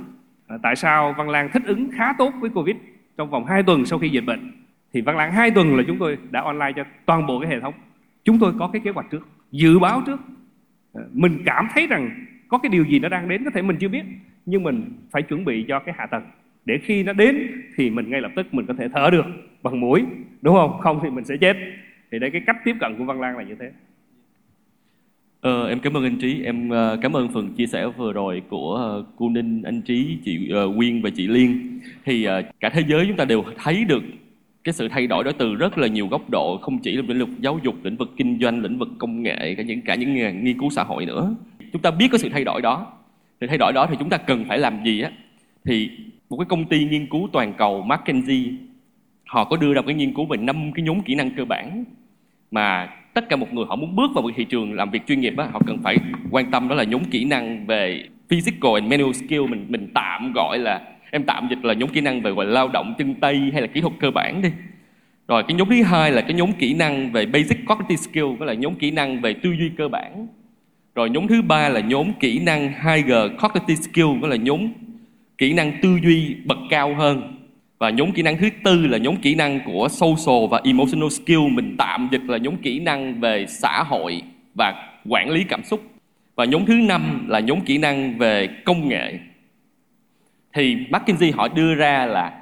à, 0.46 0.56
tại 0.62 0.76
sao 0.76 1.14
Văn 1.18 1.28
Lang 1.28 1.48
thích 1.52 1.62
ứng 1.66 1.90
khá 1.92 2.12
tốt 2.12 2.34
với 2.40 2.50
Covid 2.50 2.76
trong 3.16 3.30
vòng 3.30 3.46
2 3.46 3.62
tuần 3.62 3.86
sau 3.86 3.98
khi 3.98 4.08
dịch 4.08 4.24
bệnh. 4.26 4.52
Thì 4.92 5.00
Văn 5.00 5.16
Lang 5.16 5.32
2 5.32 5.50
tuần 5.50 5.76
là 5.76 5.82
chúng 5.86 5.98
tôi 5.98 6.18
đã 6.30 6.40
online 6.40 6.72
cho 6.76 6.84
toàn 7.06 7.26
bộ 7.26 7.40
cái 7.40 7.50
hệ 7.50 7.60
thống. 7.60 7.74
Chúng 8.24 8.38
tôi 8.38 8.52
có 8.58 8.68
cái 8.72 8.80
kế 8.84 8.90
hoạch 8.90 9.10
trước 9.10 9.28
dự 9.50 9.78
báo 9.78 10.02
trước. 10.06 10.20
À, 10.94 11.02
mình 11.12 11.42
cảm 11.44 11.68
thấy 11.74 11.86
rằng 11.86 12.10
có 12.50 12.58
cái 12.58 12.70
điều 12.70 12.84
gì 12.84 12.98
nó 12.98 13.08
đang 13.08 13.28
đến 13.28 13.44
có 13.44 13.50
thể 13.54 13.62
mình 13.62 13.76
chưa 13.80 13.88
biết 13.88 14.02
nhưng 14.46 14.62
mình 14.62 14.84
phải 15.10 15.22
chuẩn 15.22 15.44
bị 15.44 15.64
cho 15.68 15.78
cái 15.78 15.94
hạ 15.98 16.06
tầng. 16.06 16.22
Để 16.64 16.78
khi 16.82 17.02
nó 17.02 17.12
đến 17.12 17.36
thì 17.76 17.90
mình 17.90 18.10
ngay 18.10 18.20
lập 18.20 18.32
tức 18.36 18.54
mình 18.54 18.66
có 18.66 18.74
thể 18.78 18.88
thở 18.94 19.10
được 19.10 19.24
bằng 19.62 19.80
mũi 19.80 20.02
đúng 20.42 20.54
không? 20.54 20.78
Không 20.80 21.00
thì 21.02 21.10
mình 21.10 21.24
sẽ 21.24 21.36
chết. 21.36 21.56
Thì 22.12 22.18
đây 22.18 22.30
cái 22.30 22.42
cách 22.46 22.56
tiếp 22.64 22.76
cận 22.80 22.98
của 22.98 23.04
Văn 23.04 23.20
Lang 23.20 23.36
là 23.36 23.42
như 23.42 23.54
thế. 23.60 23.70
Ờ, 25.40 25.68
em 25.68 25.80
cảm 25.80 25.96
ơn 25.96 26.04
anh 26.04 26.16
Trí, 26.16 26.42
em 26.42 26.68
uh, 26.68 27.00
cảm 27.02 27.16
ơn 27.16 27.32
phần 27.32 27.54
chia 27.54 27.66
sẻ 27.66 27.86
vừa 27.96 28.12
rồi 28.12 28.42
của 28.48 28.98
uh, 29.00 29.06
cô 29.16 29.28
Ninh, 29.28 29.62
anh 29.62 29.82
Trí, 29.82 30.18
chị 30.24 30.52
uh, 30.52 30.76
Quyên 30.76 31.02
và 31.02 31.10
chị 31.10 31.26
Liên. 31.26 31.80
Thì 32.04 32.28
uh, 32.28 32.44
cả 32.60 32.68
thế 32.68 32.82
giới 32.88 33.06
chúng 33.06 33.16
ta 33.16 33.24
đều 33.24 33.44
thấy 33.58 33.84
được 33.84 34.02
cái 34.64 34.72
sự 34.72 34.88
thay 34.88 35.06
đổi 35.06 35.24
đó 35.24 35.30
từ 35.38 35.54
rất 35.54 35.78
là 35.78 35.86
nhiều 35.86 36.06
góc 36.06 36.30
độ, 36.30 36.58
không 36.62 36.78
chỉ 36.78 36.96
là 36.96 37.02
lĩnh 37.08 37.18
vực 37.18 37.40
giáo 37.40 37.58
dục, 37.62 37.74
lĩnh 37.82 37.96
vực 37.96 38.10
kinh 38.16 38.38
doanh, 38.40 38.62
lĩnh 38.62 38.78
vực 38.78 38.88
công 38.98 39.22
nghệ, 39.22 39.54
cả 39.54 39.62
những 39.62 39.80
cả 39.82 39.94
những 39.94 40.14
nghiên 40.44 40.58
cứu 40.58 40.70
xã 40.70 40.82
hội 40.82 41.06
nữa. 41.06 41.34
Chúng 41.72 41.83
ta 41.83 41.90
biết 41.90 42.09
có 42.12 42.18
sự 42.18 42.28
thay 42.28 42.44
đổi 42.44 42.62
đó. 42.62 42.92
Thì 43.40 43.46
thay 43.46 43.59
đổi 43.59 43.72
đó 43.72 43.87
thì 43.90 43.96
chúng 43.98 44.11
ta 44.11 44.16
cần 44.16 44.44
phải 44.48 44.59
làm 44.59 44.85
gì 44.85 45.00
á? 45.00 45.11
Thì 45.64 45.90
một 46.30 46.37
cái 46.37 46.46
công 46.48 46.64
ty 46.64 46.85
nghiên 46.85 47.06
cứu 47.06 47.28
toàn 47.33 47.52
cầu 47.59 47.83
McKinsey 47.83 48.52
họ 49.26 49.44
có 49.44 49.56
đưa 49.56 49.74
ra 49.74 49.80
một 49.80 49.87
cái 49.87 49.94
nghiên 49.94 50.14
cứu 50.14 50.26
về 50.26 50.37
năm 50.37 50.72
cái 50.74 50.85
nhóm 50.85 51.00
kỹ 51.00 51.14
năng 51.14 51.30
cơ 51.30 51.44
bản 51.44 51.85
mà 52.50 52.88
tất 53.14 53.28
cả 53.28 53.37
một 53.37 53.52
người 53.52 53.64
họ 53.68 53.76
muốn 53.76 53.96
bước 53.96 54.11
vào 54.14 54.22
một 54.22 54.30
thị 54.37 54.44
trường 54.44 54.74
làm 54.74 54.90
việc 54.90 55.06
chuyên 55.06 55.20
nghiệp 55.20 55.35
á, 55.37 55.48
họ 55.52 55.61
cần 55.66 55.78
phải 55.83 55.96
quan 56.30 56.50
tâm 56.50 56.68
đó 56.68 56.74
là 56.74 56.85
nhóm 56.85 57.04
kỹ 57.04 57.24
năng 57.24 57.66
về 57.66 58.04
physical 58.28 58.74
and 58.74 58.90
manual 58.90 59.12
skill 59.12 59.46
mình 59.46 59.66
mình 59.68 59.88
tạm 59.94 60.33
gọi 60.33 60.59
là 60.59 60.80
em 61.11 61.24
tạm 61.24 61.46
dịch 61.50 61.64
là 61.64 61.74
nhóm 61.74 61.88
kỹ 61.88 62.00
năng 62.00 62.22
về 62.22 62.30
gọi 62.30 62.46
là 62.46 62.52
lao 62.52 62.68
động 62.68 62.94
chân 62.98 63.14
tay 63.14 63.50
hay 63.52 63.61
là 63.61 63.66
kỹ 63.66 63.80
thuật 63.80 63.92
cơ 64.00 64.11
bản 64.11 64.42
đi 64.42 64.50
rồi 65.28 65.42
cái 65.48 65.54
nhóm 65.54 65.68
thứ 65.68 65.83
hai 65.83 66.12
là 66.12 66.20
cái 66.20 66.35
nhóm 66.35 66.52
kỹ 66.52 66.74
năng 66.74 67.12
về 67.12 67.26
basic 67.26 67.66
cognitive 67.66 67.96
skill 67.96 68.37
với 68.38 68.48
là 68.48 68.54
nhóm 68.54 68.74
kỹ 68.74 68.90
năng 68.90 69.20
về 69.20 69.35
tư 69.35 69.50
duy 69.59 69.70
cơ 69.76 69.88
bản 69.88 70.26
rồi 71.00 71.10
nhóm 71.10 71.26
thứ 71.26 71.42
ba 71.42 71.68
là 71.68 71.80
nhóm 71.80 72.12
kỹ 72.20 72.38
năng 72.38 72.72
2G 72.82 73.36
cognitive 73.36 73.82
skill 73.82 74.22
đó 74.22 74.28
là 74.28 74.36
nhóm 74.36 74.68
kỹ 75.38 75.52
năng 75.52 75.72
tư 75.82 75.98
duy 76.02 76.36
bậc 76.44 76.58
cao 76.70 76.94
hơn. 76.94 77.36
Và 77.78 77.90
nhóm 77.90 78.12
kỹ 78.12 78.22
năng 78.22 78.38
thứ 78.38 78.48
tư 78.64 78.86
là 78.86 78.98
nhóm 78.98 79.16
kỹ 79.16 79.34
năng 79.34 79.60
của 79.66 79.88
social 79.90 80.46
và 80.50 80.60
emotional 80.64 81.08
skill. 81.08 81.48
Mình 81.52 81.74
tạm 81.78 82.08
dịch 82.12 82.20
là 82.26 82.38
nhóm 82.38 82.56
kỹ 82.56 82.80
năng 82.80 83.20
về 83.20 83.46
xã 83.48 83.82
hội 83.82 84.22
và 84.54 84.74
quản 85.08 85.30
lý 85.30 85.44
cảm 85.44 85.64
xúc. 85.64 85.82
Và 86.34 86.44
nhóm 86.44 86.66
thứ 86.66 86.74
năm 86.74 87.26
là 87.28 87.40
nhóm 87.40 87.60
kỹ 87.60 87.78
năng 87.78 88.18
về 88.18 88.48
công 88.64 88.88
nghệ. 88.88 89.18
Thì 90.54 90.76
McKinsey 90.90 91.30
họ 91.30 91.48
đưa 91.48 91.74
ra 91.74 92.06
là 92.06 92.32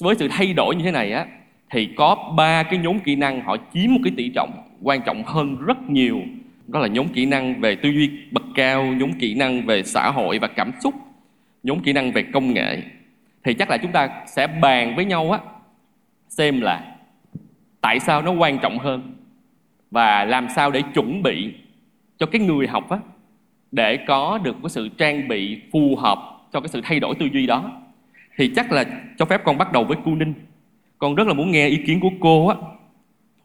với 0.00 0.14
sự 0.14 0.28
thay 0.30 0.52
đổi 0.52 0.76
như 0.76 0.84
thế 0.84 0.90
này 0.90 1.12
á, 1.12 1.26
thì 1.70 1.88
có 1.96 2.32
ba 2.36 2.62
cái 2.62 2.78
nhóm 2.78 2.98
kỹ 2.98 3.16
năng 3.16 3.40
họ 3.40 3.56
chiếm 3.74 3.92
một 3.92 4.00
cái 4.04 4.12
tỷ 4.16 4.28
trọng 4.28 4.50
quan 4.82 5.00
trọng 5.06 5.22
hơn 5.24 5.56
rất 5.66 5.90
nhiều 5.90 6.22
đó 6.66 6.80
là 6.80 6.86
nhóm 6.86 7.08
kỹ 7.08 7.26
năng 7.26 7.60
về 7.60 7.76
tư 7.76 7.88
duy 7.88 8.10
bậc 8.30 8.44
cao, 8.54 8.84
nhóm 8.84 9.12
kỹ 9.12 9.34
năng 9.34 9.66
về 9.66 9.82
xã 9.82 10.10
hội 10.10 10.38
và 10.38 10.48
cảm 10.48 10.72
xúc, 10.82 10.94
nhóm 11.62 11.80
kỹ 11.80 11.92
năng 11.92 12.12
về 12.12 12.22
công 12.22 12.54
nghệ. 12.54 12.82
Thì 13.44 13.54
chắc 13.54 13.70
là 13.70 13.76
chúng 13.76 13.92
ta 13.92 14.08
sẽ 14.26 14.46
bàn 14.46 14.96
với 14.96 15.04
nhau 15.04 15.30
á, 15.30 15.38
xem 16.28 16.60
là 16.60 16.96
tại 17.80 18.00
sao 18.00 18.22
nó 18.22 18.32
quan 18.32 18.58
trọng 18.58 18.78
hơn 18.78 19.14
và 19.90 20.24
làm 20.24 20.48
sao 20.56 20.70
để 20.70 20.82
chuẩn 20.94 21.22
bị 21.22 21.54
cho 22.18 22.26
cái 22.26 22.40
người 22.40 22.66
học 22.66 22.90
á, 22.90 22.98
để 23.72 23.96
có 23.96 24.38
được 24.42 24.56
cái 24.62 24.70
sự 24.70 24.88
trang 24.88 25.28
bị 25.28 25.60
phù 25.72 25.96
hợp 25.96 26.18
cho 26.52 26.60
cái 26.60 26.68
sự 26.68 26.80
thay 26.84 27.00
đổi 27.00 27.14
tư 27.14 27.28
duy 27.32 27.46
đó. 27.46 27.72
Thì 28.36 28.50
chắc 28.56 28.72
là 28.72 28.84
cho 29.18 29.24
phép 29.24 29.40
con 29.44 29.58
bắt 29.58 29.72
đầu 29.72 29.84
với 29.84 29.96
cô 30.04 30.14
Ninh. 30.14 30.34
Con 30.98 31.14
rất 31.14 31.26
là 31.26 31.34
muốn 31.34 31.50
nghe 31.50 31.68
ý 31.68 31.76
kiến 31.86 32.00
của 32.00 32.10
cô 32.20 32.46
á 32.46 32.56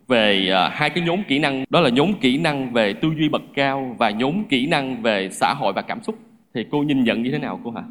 về 0.10 0.50
uh, 0.52 0.74
hai 0.74 0.89
cái 0.89 1.04
nhóm 1.04 1.19
kỹ 1.28 1.39
năng. 1.39 1.63
Đó 1.69 1.80
là 1.80 1.89
nhóm 1.89 2.13
kỹ 2.22 2.38
năng 2.38 2.74
về 2.74 2.93
tư 2.93 3.10
duy 3.17 3.30
bậc 3.30 3.41
cao 3.54 3.95
và 4.00 4.10
nhóm 4.10 4.43
kỹ 4.50 4.67
năng 4.67 5.02
về 5.02 5.30
xã 5.32 5.54
hội 5.54 5.74
và 5.74 5.82
cảm 5.82 6.04
xúc. 6.04 6.15
Thì 6.54 6.65
cô 6.72 6.84
nhìn 6.84 7.04
nhận 7.04 7.24
như 7.24 7.32
thế 7.32 7.38
nào 7.38 7.60
cô 7.63 7.72
hả? 7.72 7.84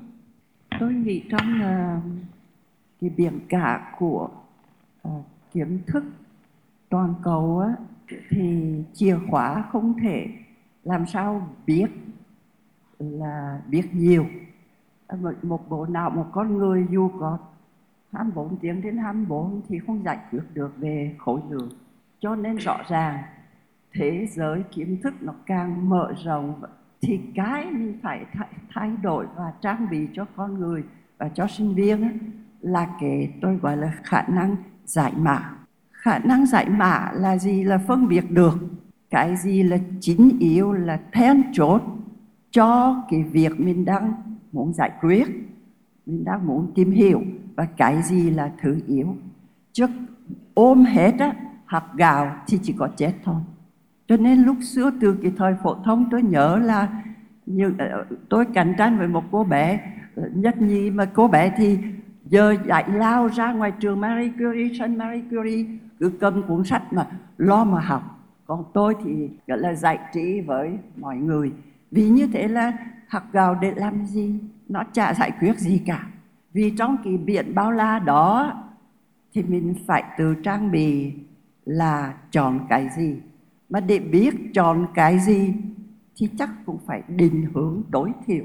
Tôi 0.81 0.93
nghĩ 0.93 1.23
trong 1.31 1.61
uh, 1.61 2.03
cái 3.01 3.11
biển 3.17 3.41
cả 3.49 3.95
của 3.99 4.29
uh, 5.09 5.25
kiến 5.55 5.79
thức 5.87 6.05
toàn 6.89 7.15
cầu 7.23 7.59
á 7.59 7.75
thì 8.31 8.75
chìa 8.95 9.17
khóa 9.31 9.65
không 9.73 9.95
thể 10.03 10.27
làm 10.85 11.07
sao 11.07 11.49
biết 11.67 11.87
là 12.99 13.61
biết 13.69 13.95
nhiều. 13.95 14.27
Một, 15.21 15.33
một 15.43 15.69
bộ 15.69 15.87
não 15.87 16.11
một 16.11 16.27
con 16.33 16.59
người 16.59 16.87
dù 16.91 17.11
có 17.21 17.39
24 18.13 18.57
tiếng 18.57 18.83
đến 18.83 18.97
24 18.97 19.61
thì 19.69 19.79
không 19.87 20.05
giải 20.05 20.19
quyết 20.31 20.43
được 20.55 20.73
về 20.77 21.15
khối 21.19 21.41
lượng 21.51 21.69
cho 22.21 22.37
nên 22.37 22.57
rõ 22.57 22.79
ràng 22.89 23.23
thế 23.93 24.27
giới 24.31 24.63
kiến 24.71 25.01
thức 25.03 25.15
nó 25.21 25.33
càng 25.47 25.89
mở 25.89 26.13
rộng 26.25 26.63
thì 27.01 27.21
cái 27.35 27.67
mình 27.71 27.99
phải 28.03 28.25
thay, 28.33 28.49
thay 28.71 28.91
đổi 29.03 29.27
và 29.37 29.53
trang 29.61 29.87
bị 29.91 30.09
cho 30.15 30.27
con 30.37 30.61
người 30.61 30.83
và 31.19 31.29
cho 31.29 31.47
sinh 31.47 31.75
viên 31.75 32.03
ấy, 32.03 32.15
là 32.61 32.89
cái 33.01 33.33
tôi 33.41 33.57
gọi 33.57 33.77
là 33.77 33.93
khả 34.03 34.23
năng 34.23 34.57
giải 34.85 35.13
mã. 35.17 35.51
Khả 35.93 36.19
năng 36.19 36.47
giải 36.47 36.69
mã 36.69 37.11
là 37.15 37.39
gì? 37.39 37.65
Là 37.65 37.79
phân 37.79 38.09
biệt 38.09 38.25
được. 38.31 38.55
Cái 39.11 39.37
gì 39.37 39.63
là 39.63 39.79
chính 40.01 40.39
yếu 40.41 40.73
là 40.73 41.01
then 41.13 41.43
chốt 41.53 41.83
cho 42.51 43.03
cái 43.11 43.23
việc 43.23 43.61
mình 43.61 43.85
đang 43.85 44.13
muốn 44.53 44.73
giải 44.73 44.91
quyết 45.01 45.27
mình 46.07 46.25
đang 46.25 46.47
muốn 46.47 46.73
tìm 46.75 46.91
hiểu. 46.91 47.23
Và 47.57 47.65
cái 47.77 48.03
gì 48.03 48.31
là 48.31 48.53
thứ 48.61 48.81
yếu? 48.87 49.17
Trước 49.73 49.91
ôm 50.55 50.85
hết 50.85 51.15
á 51.19 51.35
hạt 51.69 51.85
gạo 51.95 52.37
thì 52.47 52.59
chỉ 52.63 52.75
có 52.79 52.89
chết 52.97 53.13
thôi. 53.25 53.41
Cho 54.09 54.17
nên 54.17 54.43
lúc 54.43 54.57
xưa 54.63 54.91
từ 55.01 55.17
cái 55.23 55.33
thời 55.37 55.55
phổ 55.63 55.75
thông 55.75 56.09
tôi 56.11 56.23
nhớ 56.23 56.59
là 56.65 56.89
như 57.47 57.73
ờ, 57.79 58.07
tôi 58.29 58.45
cạnh 58.55 58.75
tranh 58.79 58.99
với 58.99 59.09
một 59.09 59.25
cô 59.31 59.45
bé 59.45 59.81
ờ, 60.17 60.23
nhất 60.35 60.63
nhì 60.63 60.91
mà 60.91 61.05
cô 61.05 61.29
bé 61.29 61.55
thì 61.57 61.79
giờ 62.25 62.55
dạy 62.67 62.85
lao 62.89 63.29
ra 63.29 63.53
ngoài 63.53 63.73
trường 63.81 64.01
Marie 64.01 64.33
Curie, 64.39 64.79
sân 64.79 64.99
Marie 64.99 65.23
Curie. 65.31 65.67
Cứ 66.01 66.13
cầm 66.21 66.43
cuốn 66.43 66.65
sách 66.65 66.93
mà 66.93 67.07
lo 67.39 67.65
mà 67.65 67.81
học. 67.81 68.03
Còn 68.47 68.65
tôi 68.75 68.95
thì 69.05 69.29
gọi 69.47 69.59
là 69.59 69.75
giải 69.75 69.99
trí 70.13 70.41
với 70.41 70.79
mọi 70.97 71.17
người. 71.17 71.53
Vì 71.91 72.09
như 72.09 72.27
thế 72.33 72.49
là 72.49 72.73
học 73.09 73.23
gạo 73.33 73.55
để 73.55 73.73
làm 73.77 74.07
gì? 74.07 74.41
Nó 74.69 74.85
chả 74.93 75.15
giải 75.15 75.33
quyết 75.41 75.59
gì 75.59 75.83
cả. 75.87 76.07
Vì 76.53 76.71
trong 76.71 76.97
cái 77.05 77.17
biển 77.17 77.55
bao 77.55 77.73
la 77.73 77.99
đó 77.99 78.53
thì 79.35 79.43
mình 79.43 79.75
phải 79.87 80.05
tự 80.19 80.35
trang 80.35 80.71
bị 80.71 81.13
là 81.69 82.15
chọn 82.31 82.61
cái 82.69 82.89
gì? 82.97 83.17
Mà 83.71 83.81
để 83.81 83.99
biết 83.99 84.35
chọn 84.55 84.87
cái 84.95 85.19
gì 85.19 85.55
thì 86.17 86.29
chắc 86.39 86.51
cũng 86.67 86.79
phải 86.87 87.03
định 87.09 87.47
hướng 87.55 87.83
tối 87.91 88.13
thiểu 88.27 88.45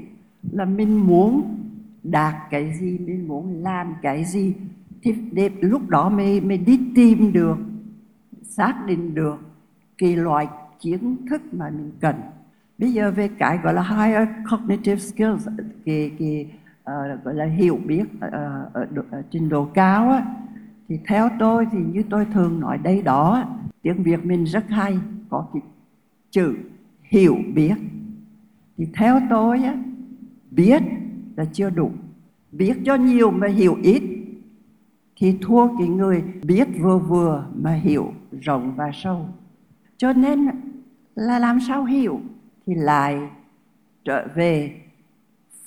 là 0.52 0.64
mình 0.64 1.06
muốn 1.06 1.58
đạt 2.02 2.34
cái 2.50 2.72
gì 2.80 2.98
mình 2.98 3.28
muốn 3.28 3.62
làm 3.62 3.94
cái 4.02 4.24
gì. 4.24 4.54
Thì 5.02 5.14
để 5.32 5.50
lúc 5.60 5.88
đó 5.88 6.08
mới 6.08 6.40
mới 6.40 6.58
đi 6.58 6.80
tìm 6.94 7.32
được 7.32 7.56
xác 8.42 8.86
định 8.86 9.14
được 9.14 9.36
cái 9.98 10.16
loại 10.16 10.48
kiến 10.80 11.16
thức 11.30 11.42
mà 11.52 11.70
mình 11.70 11.92
cần. 12.00 12.16
Bây 12.78 12.92
giờ 12.92 13.10
về 13.10 13.28
cái 13.38 13.58
gọi 13.58 13.74
là 13.74 13.82
higher 13.82 14.28
cognitive 14.50 14.96
skills 14.96 15.48
cái, 15.84 16.12
cái 16.18 16.46
uh, 16.80 17.24
gọi 17.24 17.34
là 17.34 17.44
hiểu 17.44 17.78
biết 17.86 18.04
uh, 18.14 18.20
ở, 18.72 18.86
ở 19.10 19.22
trình 19.30 19.48
độ 19.48 19.64
cao 19.74 20.10
á, 20.10 20.26
thì 20.88 20.98
theo 21.06 21.28
tôi 21.38 21.66
thì 21.72 21.78
như 21.92 22.02
tôi 22.10 22.26
thường 22.32 22.60
nói 22.60 22.78
đây 22.78 23.02
đó 23.02 23.44
tiếng 23.82 24.02
việt 24.02 24.24
mình 24.24 24.44
rất 24.44 24.70
hay 24.70 24.98
có 25.28 25.46
cái 25.52 25.62
chữ 26.30 26.54
hiểu 27.02 27.38
biết. 27.54 27.74
Thì 28.76 28.86
theo 28.94 29.20
tôi 29.30 29.62
á, 29.62 29.74
biết 30.50 30.82
là 31.36 31.44
chưa 31.52 31.70
đủ. 31.70 31.90
Biết 32.52 32.76
cho 32.84 32.94
nhiều 32.94 33.30
mà 33.30 33.46
hiểu 33.46 33.76
ít. 33.82 34.02
Thì 35.16 35.38
thua 35.40 35.78
cái 35.78 35.88
người 35.88 36.24
biết 36.42 36.68
vừa 36.80 36.98
vừa 36.98 37.46
mà 37.54 37.72
hiểu 37.72 38.12
rộng 38.40 38.74
và 38.76 38.90
sâu. 38.94 39.28
Cho 39.96 40.12
nên 40.12 40.46
là 41.14 41.38
làm 41.38 41.58
sao 41.60 41.84
hiểu? 41.84 42.20
Thì 42.66 42.74
lại 42.74 43.28
trở 44.04 44.28
về 44.34 44.80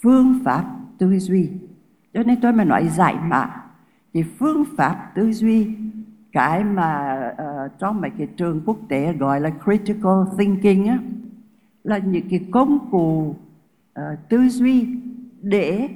phương 0.02 0.40
pháp 0.46 0.76
tư 0.98 1.20
duy. 1.20 1.50
Cho 2.14 2.24
nên 2.24 2.42
tôi 2.42 2.54
mới 2.54 2.66
nói 2.66 2.88
giải 2.88 3.16
mã 3.28 3.67
cái 4.14 4.24
phương 4.40 4.64
pháp 4.78 5.12
tư 5.16 5.32
duy 5.32 5.68
cái 6.32 6.64
mà 6.64 7.20
uh, 7.32 7.80
trong 7.80 8.02
mấy 8.02 8.12
cái 8.18 8.28
trường 8.38 8.62
quốc 8.66 8.78
tế 8.90 9.14
gọi 9.14 9.42
là 9.42 9.52
critical 9.64 10.24
thinking 10.38 10.88
á, 10.88 11.00
là 11.84 11.98
những 11.98 12.30
cái 12.30 12.46
công 12.52 12.92
cụ 12.92 13.36
uh, 14.00 14.04
tư 14.30 14.48
duy 14.50 14.88
để 15.42 15.90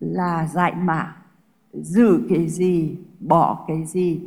là 0.00 0.48
giải 0.52 0.74
mã 0.74 1.16
giữ 1.72 2.20
cái 2.28 2.48
gì 2.48 2.96
bỏ 3.20 3.64
cái 3.68 3.84
gì 3.84 4.20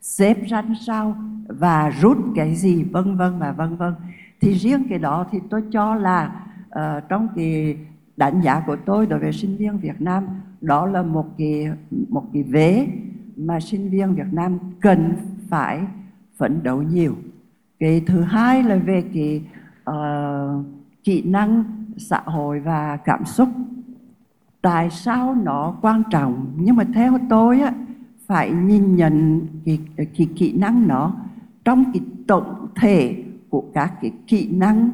xếp 0.00 0.46
ra 0.46 0.62
sao 0.86 1.16
và 1.48 1.90
rút 1.90 2.18
cái 2.34 2.54
gì 2.54 2.84
vân 2.84 3.16
vân 3.16 3.38
và 3.38 3.52
vân 3.52 3.76
vân. 3.76 3.94
Thì 4.40 4.52
riêng 4.52 4.84
cái 4.88 4.98
đó 4.98 5.26
thì 5.30 5.38
tôi 5.50 5.62
cho 5.72 5.94
là 5.94 6.46
uh, 6.66 7.08
trong 7.08 7.28
cái 7.36 7.76
đánh 8.16 8.40
giá 8.40 8.62
của 8.66 8.76
tôi 8.76 9.06
đối 9.06 9.18
với 9.18 9.32
sinh 9.32 9.56
viên 9.56 9.78
Việt 9.78 10.00
Nam 10.00 10.26
đó 10.62 10.86
là 10.86 11.02
một 11.02 11.26
cái 11.38 11.68
một 12.08 12.24
cái 12.32 12.42
vế 12.42 12.86
mà 13.36 13.60
sinh 13.60 13.90
viên 13.90 14.14
Việt 14.14 14.32
Nam 14.32 14.58
cần 14.80 15.12
phải 15.48 15.80
phấn 16.36 16.62
đấu 16.62 16.82
nhiều. 16.82 17.14
Cái 17.78 18.02
thứ 18.06 18.20
hai 18.20 18.62
là 18.62 18.76
về 18.76 19.04
cái 19.14 19.42
uh, 19.90 20.66
kỹ 21.04 21.22
năng 21.22 21.64
xã 21.96 22.20
hội 22.24 22.60
và 22.60 22.96
cảm 22.96 23.24
xúc. 23.24 23.48
Tại 24.62 24.90
sao 24.90 25.34
nó 25.34 25.76
quan 25.82 26.02
trọng? 26.10 26.46
Nhưng 26.56 26.76
mà 26.76 26.84
theo 26.94 27.18
tôi 27.30 27.60
á, 27.60 27.72
phải 28.26 28.50
nhìn 28.50 28.96
nhận 28.96 29.40
cái, 29.64 29.78
cái 29.96 30.28
kỹ 30.36 30.52
năng 30.52 30.88
nó 30.88 31.14
trong 31.64 31.84
cái 31.92 32.02
tổng 32.26 32.68
thể 32.76 33.24
của 33.48 33.64
các 33.74 33.92
cái 34.00 34.12
kỹ 34.26 34.48
năng 34.52 34.90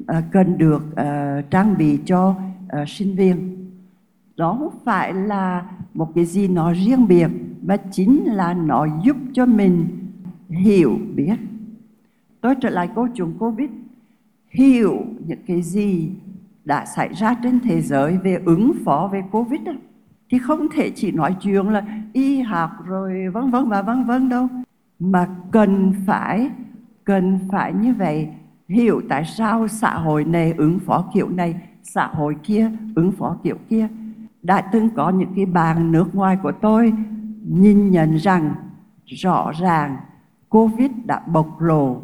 uh, 0.00 0.24
cần 0.32 0.58
được 0.58 0.84
uh, 0.92 1.50
trang 1.50 1.74
bị 1.78 1.98
cho 2.04 2.28
uh, 2.30 2.88
sinh 2.88 3.16
viên 3.16 3.61
đó 4.36 4.56
không 4.58 4.78
phải 4.84 5.14
là 5.14 5.64
một 5.94 6.14
cái 6.14 6.24
gì 6.24 6.48
nó 6.48 6.72
riêng 6.72 7.08
biệt 7.08 7.28
mà 7.62 7.76
chính 7.76 8.24
là 8.24 8.54
nó 8.54 8.86
giúp 9.04 9.16
cho 9.32 9.46
mình 9.46 9.86
hiểu 10.48 10.98
biết. 11.14 11.36
Tôi 12.40 12.54
trở 12.54 12.70
lại 12.70 12.88
câu 12.94 13.08
chuyện 13.14 13.32
covid. 13.38 13.70
Hiểu 14.50 14.98
những 15.26 15.38
cái 15.46 15.62
gì 15.62 16.10
đã 16.64 16.84
xảy 16.86 17.12
ra 17.14 17.36
trên 17.42 17.60
thế 17.60 17.80
giới 17.80 18.18
về 18.18 18.42
ứng 18.44 18.72
phó 18.84 19.10
về 19.12 19.22
covid 19.30 19.60
đó, 19.64 19.72
thì 20.30 20.38
không 20.38 20.68
thể 20.74 20.90
chỉ 20.90 21.12
nói 21.12 21.36
chuyện 21.40 21.68
là 21.68 21.84
y 22.12 22.40
học 22.40 22.70
rồi 22.86 23.28
vân 23.28 23.50
vân 23.50 23.68
và 23.68 23.82
vân 23.82 24.04
vân 24.04 24.28
đâu. 24.28 24.48
Mà 24.98 25.28
cần 25.50 25.92
phải 26.06 26.50
cần 27.04 27.38
phải 27.50 27.72
như 27.72 27.94
vậy. 27.94 28.28
Hiểu 28.68 29.02
tại 29.08 29.24
sao 29.24 29.68
xã 29.68 29.98
hội 29.98 30.24
này 30.24 30.54
ứng 30.56 30.78
phó 30.78 31.04
kiểu 31.14 31.28
này 31.28 31.54
xã 31.82 32.06
hội 32.06 32.36
kia 32.42 32.70
ứng 32.94 33.12
phó 33.12 33.36
kiểu 33.42 33.56
kia 33.68 33.88
đã 34.42 34.60
từng 34.72 34.90
có 34.90 35.10
những 35.10 35.32
cái 35.36 35.46
bàn 35.46 35.92
nước 35.92 36.14
ngoài 36.14 36.38
của 36.42 36.52
tôi 36.52 36.92
nhìn 37.48 37.90
nhận 37.90 38.16
rằng 38.16 38.54
rõ 39.04 39.52
ràng 39.60 39.96
Covid 40.48 40.90
đã 41.04 41.22
bộc 41.26 41.60
lộ 41.60 42.02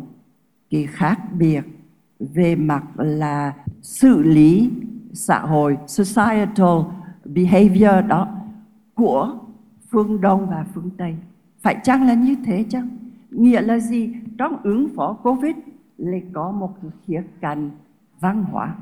cái 0.70 0.87
khác 0.87 1.20
biệt 1.33 1.61
về 2.18 2.57
mặt 2.57 2.85
là 2.96 3.53
xử 3.83 4.22
lý 4.22 4.70
xã 5.12 5.38
hội 5.38 5.79
societal 5.87 6.79
behavior 7.24 8.07
đó 8.09 8.29
của 8.94 9.38
phương 9.90 10.20
Đông 10.20 10.46
và 10.51 10.66
phương 10.74 10.90
Tây. 10.96 11.16
Phải 11.61 11.77
chăng 11.85 12.07
là 12.07 12.14
như 12.14 12.37
thế 12.44 12.64
chăng? 12.68 12.88
Nghĩa 13.31 13.61
là 13.61 13.79
gì? 13.79 14.14
Trong 14.38 14.62
ứng 14.62 14.88
phó 14.96 15.12
Covid 15.12 15.57
lại 15.96 16.22
có 16.33 16.51
một 16.51 16.74
khía 17.07 17.22
cạnh 17.40 17.70
văn 18.20 18.44
hóa. 18.44 18.74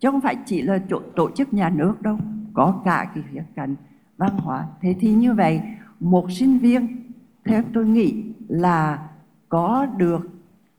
Chứ 0.00 0.10
không 0.10 0.20
phải 0.20 0.36
chỉ 0.46 0.62
là 0.62 0.78
tổ, 0.88 1.00
tổ 1.16 1.30
chức 1.30 1.54
nhà 1.54 1.70
nước 1.70 2.02
đâu, 2.02 2.18
có 2.52 2.80
cả 2.84 3.10
cái 3.14 3.24
khía 3.32 3.44
cạnh 3.54 3.76
văn 4.16 4.36
hóa. 4.36 4.66
Thế 4.80 4.94
thì 5.00 5.14
như 5.14 5.34
vậy, 5.34 5.60
một 6.00 6.32
sinh 6.32 6.58
viên 6.58 6.96
theo 7.44 7.62
tôi 7.74 7.86
nghĩ 7.86 8.24
là 8.48 9.08
có 9.48 9.86
được 9.96 10.30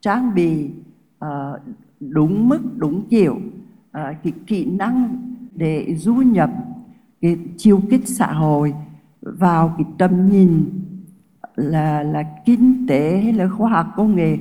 trang 0.02 0.34
bị 0.36 0.70
uh, 1.26 1.30
đúng 2.00 2.50
mức, 2.50 2.62
đúng 2.78 3.06
chiều 3.10 3.34
uh, 3.34 3.42
ờ, 3.92 4.14
cái 4.24 4.34
kỹ 4.48 4.66
năng 4.66 5.18
để 5.56 5.96
du 5.96 6.16
nhập 6.16 6.50
cái 7.22 7.38
chiêu 7.58 7.82
kích 7.90 8.08
xã 8.08 8.34
hội 8.34 8.74
vào 9.22 9.76
cái 9.78 9.86
tầm 9.98 10.30
nhìn 10.30 10.70
là 11.56 12.04
là 12.04 12.24
kinh 12.46 12.88
tế 12.88 13.22
hay 13.24 13.34
là 13.34 13.48
khoa 13.48 13.70
học 13.70 13.88
công 13.96 14.16
nghệ 14.16 14.38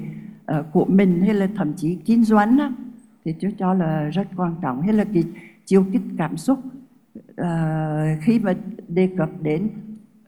uh, 0.58 0.66
của 0.72 0.84
mình 0.84 1.20
hay 1.20 1.34
là 1.34 1.48
thậm 1.56 1.72
chí 1.76 1.94
kinh 2.04 2.24
doanh 2.24 2.58
á, 2.58 2.72
thì 3.24 3.34
tôi 3.40 3.54
cho 3.58 3.74
là 3.74 4.04
rất 4.04 4.28
quan 4.36 4.54
trọng 4.62 4.82
hay 4.82 4.92
là 4.92 5.04
cái 5.14 5.24
chiêu 5.64 5.84
kích 5.92 6.02
cảm 6.18 6.36
xúc 6.36 6.58
uh, 7.18 8.22
khi 8.22 8.38
mà 8.38 8.52
đề 8.88 9.08
cập 9.18 9.30
đến 9.42 9.68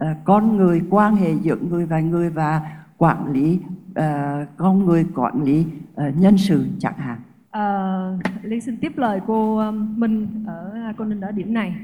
uh, 0.05 0.16
con 0.25 0.57
người 0.57 0.83
quan 0.90 1.16
hệ 1.16 1.33
giữa 1.42 1.57
người 1.57 1.87
và 1.87 2.01
người 2.01 2.31
và 2.31 2.61
quản 2.99 3.33
lý 3.33 3.61
uh, 3.90 4.49
con 4.57 4.87
người 4.87 5.07
quản 5.14 5.42
lý 5.42 5.66
uh, 5.94 6.16
nhân 6.16 6.38
sự 6.38 6.66
chẳng 6.79 6.97
hạn. 6.97 7.18
Uh, 7.57 8.20
Liên 8.42 8.61
xin 8.61 8.77
tiếp 8.77 8.92
lời 8.97 9.20
cô 9.27 9.70
Minh 9.73 10.44
ở 10.47 10.92
cô 10.97 11.05
Ninh 11.05 11.20
ở 11.20 11.33
điểm 11.33 11.55
này. 11.55 11.75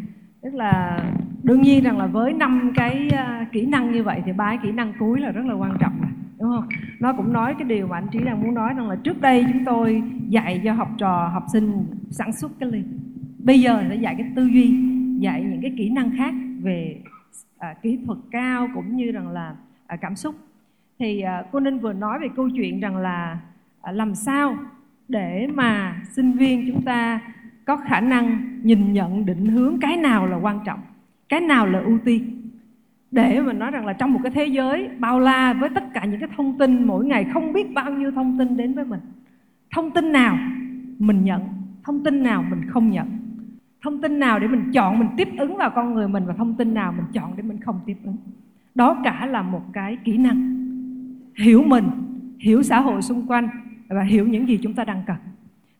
Tức 0.42 0.54
là 0.54 1.04
đương 1.42 1.62
nhiên 1.62 1.84
rằng 1.84 1.98
là 1.98 2.06
với 2.06 2.32
năm 2.32 2.72
cái 2.76 3.10
uh, 3.12 3.52
kỹ 3.52 3.66
năng 3.66 3.92
như 3.92 4.02
vậy 4.02 4.22
thì 4.26 4.32
ba 4.32 4.56
kỹ 4.62 4.72
năng 4.72 4.92
cuối 4.98 5.20
là 5.20 5.30
rất 5.30 5.46
là 5.46 5.54
quan 5.54 5.76
trọng 5.80 6.00
đúng 6.38 6.50
không? 6.50 6.68
Nó 7.00 7.12
cũng 7.12 7.32
nói 7.32 7.54
cái 7.58 7.68
điều 7.68 7.86
mà 7.86 7.96
anh 7.96 8.08
trí 8.12 8.18
đang 8.18 8.42
muốn 8.42 8.54
nói 8.54 8.74
rằng 8.74 8.88
là 8.88 8.96
trước 8.96 9.20
đây 9.20 9.46
chúng 9.52 9.64
tôi 9.64 10.02
dạy 10.28 10.60
cho 10.64 10.72
học 10.72 10.88
trò 10.98 11.30
học 11.32 11.44
sinh 11.52 11.86
sản 12.10 12.32
xuất 12.32 12.52
cái 12.60 12.70
ly 12.70 12.82
bây 13.44 13.60
giờ 13.60 13.84
sẽ 13.88 13.94
dạy 13.94 14.14
cái 14.18 14.26
tư 14.36 14.46
duy 14.46 14.74
dạy 15.18 15.42
những 15.42 15.60
cái 15.62 15.72
kỹ 15.76 15.90
năng 15.90 16.10
khác 16.16 16.34
về 16.62 16.96
à, 17.58 17.74
kỹ 17.82 17.98
thuật 18.06 18.18
cao 18.30 18.68
cũng 18.74 18.96
như 18.96 19.12
rằng 19.12 19.28
là 19.28 19.54
à, 19.86 19.96
cảm 19.96 20.16
xúc. 20.16 20.34
Thì 20.98 21.20
à, 21.20 21.42
cô 21.52 21.60
ninh 21.60 21.78
vừa 21.78 21.92
nói 21.92 22.18
về 22.18 22.28
câu 22.36 22.50
chuyện 22.50 22.80
rằng 22.80 22.96
là 22.96 23.38
à, 23.80 23.92
làm 23.92 24.14
sao 24.14 24.56
để 25.08 25.48
mà 25.54 26.02
sinh 26.12 26.32
viên 26.32 26.72
chúng 26.72 26.82
ta 26.82 27.20
có 27.64 27.76
khả 27.76 28.00
năng 28.00 28.58
nhìn 28.62 28.92
nhận 28.92 29.26
định 29.26 29.46
hướng 29.46 29.80
cái 29.80 29.96
nào 29.96 30.26
là 30.26 30.36
quan 30.36 30.60
trọng 30.64 30.80
cái 31.28 31.40
nào 31.40 31.66
là 31.66 31.80
ưu 31.80 31.98
tiên. 32.04 32.36
Để 33.10 33.40
mà 33.40 33.52
nói 33.52 33.70
rằng 33.70 33.86
là 33.86 33.92
trong 33.92 34.12
một 34.12 34.20
cái 34.22 34.32
thế 34.32 34.46
giới 34.46 34.88
bao 34.98 35.20
la 35.20 35.52
với 35.52 35.70
tất 35.74 35.84
cả 35.94 36.04
những 36.04 36.20
cái 36.20 36.28
thông 36.36 36.58
tin 36.58 36.84
mỗi 36.84 37.04
ngày 37.04 37.26
không 37.32 37.52
biết 37.52 37.74
bao 37.74 37.90
nhiêu 37.90 38.10
thông 38.10 38.38
tin 38.38 38.56
đến 38.56 38.74
với 38.74 38.84
mình 38.84 39.00
thông 39.70 39.90
tin 39.90 40.12
nào 40.12 40.38
mình 40.98 41.24
nhận 41.24 41.40
thông 41.84 42.04
tin 42.04 42.22
nào 42.22 42.44
mình 42.50 42.60
không 42.68 42.90
nhận 42.90 43.19
thông 43.82 44.00
tin 44.00 44.18
nào 44.18 44.38
để 44.38 44.48
mình 44.48 44.70
chọn, 44.72 44.98
mình 44.98 45.08
tiếp 45.16 45.28
ứng 45.38 45.56
vào 45.56 45.70
con 45.70 45.94
người 45.94 46.08
mình 46.08 46.26
và 46.26 46.34
thông 46.34 46.54
tin 46.54 46.74
nào 46.74 46.92
mình 46.92 47.06
chọn 47.12 47.32
để 47.36 47.42
mình 47.42 47.60
không 47.60 47.80
tiếp 47.86 47.96
ứng? 48.04 48.16
Đó 48.74 48.96
cả 49.04 49.26
là 49.26 49.42
một 49.42 49.62
cái 49.72 49.96
kỹ 50.04 50.16
năng. 50.16 50.56
Hiểu 51.36 51.62
mình, 51.62 51.84
hiểu 52.38 52.62
xã 52.62 52.80
hội 52.80 53.02
xung 53.02 53.26
quanh 53.26 53.48
và 53.88 54.02
hiểu 54.02 54.26
những 54.28 54.48
gì 54.48 54.58
chúng 54.62 54.74
ta 54.74 54.84
đang 54.84 55.02
cần. 55.06 55.16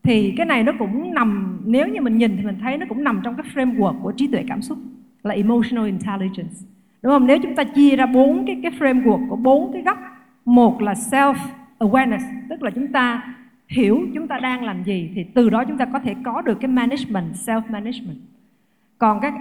Thì 0.03 0.35
cái 0.37 0.47
này 0.47 0.63
nó 0.63 0.73
cũng 0.79 1.15
nằm, 1.15 1.61
nếu 1.65 1.89
như 1.89 2.01
mình 2.01 2.19
nhìn 2.19 2.37
thì 2.37 2.45
mình 2.45 2.59
thấy 2.61 2.79
nó 2.79 2.87
cũng 2.89 3.05
nằm 3.05 3.21
trong 3.25 3.35
cái 3.35 3.47
framework 3.55 4.01
của 4.01 4.13
trí 4.13 4.29
tuệ 4.29 4.45
cảm 4.49 4.63
xúc, 4.63 4.79
là 5.23 5.35
emotional 5.35 5.87
intelligence. 5.87 6.55
Đúng 7.03 7.13
không? 7.13 7.27
Nếu 7.27 7.39
chúng 7.43 7.55
ta 7.55 7.65
chia 7.65 7.97
ra 7.97 8.07
bốn 8.07 8.47
cái 8.47 8.61
cái 8.63 8.73
framework 8.79 9.29
của 9.29 9.37
bốn 9.37 9.73
cái 9.73 9.83
góc, 9.83 9.99
một 10.45 10.83
là 10.83 10.93
self 10.93 11.35
awareness 11.79 12.21
tức 12.49 12.63
là 12.63 12.71
chúng 12.71 12.89
ta 12.89 13.35
hiểu 13.71 14.01
chúng 14.15 14.29
ta 14.29 14.39
đang 14.39 14.65
làm 14.65 14.85
gì 14.85 15.11
thì 15.15 15.25
từ 15.35 15.51
đó 15.51 15.65
chúng 15.65 15.79
ta 15.79 15.85
có 15.85 15.99
thể 15.99 16.15
có 16.25 16.43
được 16.43 16.61
cái 16.61 16.69
management 16.69 17.33
self 17.35 17.63
management 17.71 18.19
còn 18.99 19.21
các 19.21 19.35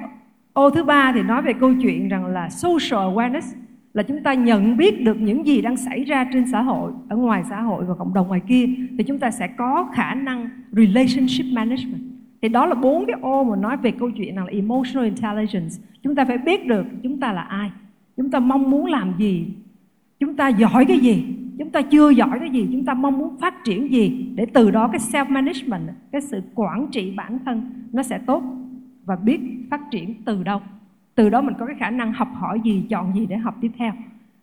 ô 0.53 0.69
thứ 0.69 0.83
ba 0.83 1.11
thì 1.15 1.21
nói 1.21 1.41
về 1.41 1.53
câu 1.53 1.73
chuyện 1.81 2.09
rằng 2.09 2.25
là 2.25 2.49
social 2.49 3.09
awareness, 3.09 3.55
là 3.93 4.03
chúng 4.03 4.23
ta 4.23 4.33
nhận 4.33 4.77
biết 4.77 5.01
được 5.01 5.21
những 5.21 5.45
gì 5.45 5.61
đang 5.61 5.77
xảy 5.77 6.03
ra 6.03 6.29
trên 6.33 6.47
xã 6.51 6.61
hội, 6.61 6.91
ở 7.09 7.15
ngoài 7.15 7.43
xã 7.49 7.61
hội 7.61 7.85
và 7.85 7.93
cộng 7.93 8.13
đồng 8.13 8.27
ngoài 8.27 8.41
kia, 8.47 8.65
thì 8.97 9.03
chúng 9.03 9.19
ta 9.19 9.31
sẽ 9.31 9.47
có 9.47 9.89
khả 9.93 10.13
năng 10.13 10.49
relationship 10.71 11.45
management. 11.53 12.01
Thì 12.41 12.49
đó 12.49 12.65
là 12.65 12.75
bốn 12.75 13.05
cái 13.05 13.15
ô 13.21 13.43
mà 13.43 13.55
nói 13.55 13.77
về 13.77 13.91
câu 13.91 14.09
chuyện 14.11 14.35
rằng 14.35 14.45
là 14.45 14.51
emotional 14.51 15.05
intelligence. 15.05 15.75
Chúng 16.03 16.15
ta 16.15 16.25
phải 16.25 16.37
biết 16.37 16.65
được 16.65 16.85
chúng 17.03 17.19
ta 17.19 17.33
là 17.33 17.41
ai. 17.41 17.71
Chúng 18.17 18.31
ta 18.31 18.39
mong 18.39 18.71
muốn 18.71 18.85
làm 18.85 19.13
gì. 19.17 19.47
Chúng 20.19 20.35
ta 20.35 20.47
giỏi 20.47 20.85
cái 20.85 20.99
gì 20.99 21.25
chúng 21.59 21.69
ta 21.69 21.81
chưa 21.81 22.09
giỏi 22.09 22.39
cái 22.39 22.49
gì 22.49 22.67
chúng 22.71 22.85
ta 22.85 22.93
mong 22.93 23.17
muốn 23.17 23.37
phát 23.41 23.53
triển 23.63 23.91
gì 23.91 24.31
để 24.35 24.45
từ 24.53 24.71
đó 24.71 24.87
cái 24.87 24.99
self 24.99 25.29
management 25.29 25.89
cái 26.11 26.21
sự 26.21 26.41
quản 26.55 26.87
trị 26.91 27.13
bản 27.17 27.39
thân 27.45 27.61
nó 27.93 28.03
sẽ 28.03 28.17
tốt 28.17 28.43
và 29.05 29.15
biết 29.15 29.39
phát 29.71 29.81
triển 29.91 30.13
từ 30.25 30.43
đâu. 30.43 30.61
Từ 31.15 31.29
đó 31.29 31.41
mình 31.41 31.53
có 31.59 31.65
cái 31.65 31.75
khả 31.79 31.89
năng 31.89 32.13
học 32.13 32.27
hỏi 32.33 32.61
gì 32.63 32.85
chọn 32.89 33.15
gì 33.15 33.25
để 33.25 33.37
học 33.37 33.55
tiếp 33.61 33.71
theo. 33.77 33.93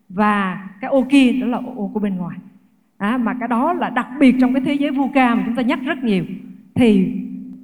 Và 0.09 0.69
cái 0.81 0.89
ô 0.89 1.05
kia 1.09 1.31
đó 1.31 1.47
là 1.47 1.57
ô 1.75 1.91
của 1.93 1.99
bên 1.99 2.15
ngoài. 2.15 2.37
À, 2.97 3.17
mà 3.17 3.33
cái 3.39 3.47
đó 3.47 3.73
là 3.73 3.89
đặc 3.89 4.07
biệt 4.19 4.35
trong 4.41 4.53
cái 4.53 4.61
thế 4.65 4.73
giới 4.73 4.91
VUCA 4.91 5.35
mà 5.35 5.43
chúng 5.45 5.55
ta 5.55 5.61
nhắc 5.61 5.79
rất 5.83 6.03
nhiều. 6.03 6.25
Thì 6.75 7.11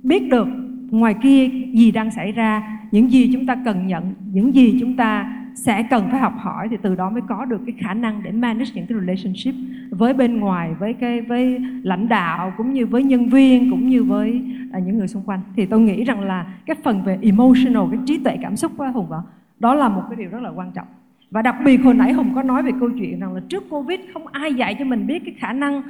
biết 0.04 0.30
được 0.30 0.48
ngoài 0.89 1.16
kia 1.24 1.50
gì 1.74 1.92
đang 1.92 2.12
xảy 2.12 2.32
ra 2.32 2.80
những 2.94 3.12
gì 3.12 3.30
chúng 3.34 3.46
ta 3.46 3.56
cần 3.66 3.88
nhận 3.88 4.14
những 4.32 4.56
gì 4.56 4.78
chúng 4.80 4.96
ta 4.96 5.36
sẽ 5.56 5.84
cần 5.84 6.08
phải 6.12 6.20
học 6.20 6.34
hỏi 6.38 6.68
thì 6.70 6.78
từ 6.82 6.96
đó 6.96 7.10
mới 7.10 7.22
có 7.28 7.46
được 7.46 7.62
cái 7.66 7.76
khả 7.80 7.94
năng 7.94 8.24
để 8.24 8.32
manage 8.32 8.72
những 8.74 8.88
cái 8.88 8.98
relationship 9.00 9.56
với 9.90 10.14
bên 10.14 10.40
ngoài 10.40 10.74
với 10.80 10.94
cái 10.94 11.22
với 11.22 11.60
lãnh 11.84 12.10
đạo 12.10 12.54
cũng 12.58 12.74
như 12.74 12.86
với 12.86 13.04
nhân 13.04 13.30
viên 13.30 13.72
cũng 13.72 13.88
như 13.88 14.04
với 14.04 14.42
à, 14.72 14.80
những 14.80 14.98
người 14.98 15.08
xung 15.08 15.24
quanh. 15.24 15.40
Thì 15.56 15.66
tôi 15.66 15.80
nghĩ 15.80 16.04
rằng 16.04 16.22
là 16.22 16.54
cái 16.66 16.76
phần 16.84 17.04
về 17.04 17.20
emotional 17.22 17.84
cái 17.92 18.00
trí 18.06 18.18
tuệ 18.18 18.38
cảm 18.42 18.56
xúc 18.56 18.72
của 18.78 18.92
hùng 18.94 19.08
vợ 19.10 19.22
đó 19.60 19.76
là 19.76 19.90
một 19.90 20.02
cái 20.10 20.16
điều 20.16 20.30
rất 20.30 20.42
là 20.42 20.50
quan 20.50 20.72
trọng. 20.72 20.88
Và 21.32 21.42
đặc 21.42 21.56
biệt 21.66 21.78
hồi 21.78 21.94
nãy 21.94 22.14
hùng 22.14 22.32
có 22.36 22.44
nói 22.44 22.64
về 22.64 22.72
câu 22.80 22.90
chuyện 23.00 23.20
rằng 23.20 23.34
là 23.34 23.42
trước 23.50 23.64
covid 23.70 24.00
không 24.14 24.28
ai 24.28 24.54
dạy 24.54 24.76
cho 24.80 24.86
mình 24.86 25.08
biết 25.08 25.22
cái 25.26 25.36
khả 25.38 25.54
năng 25.54 25.82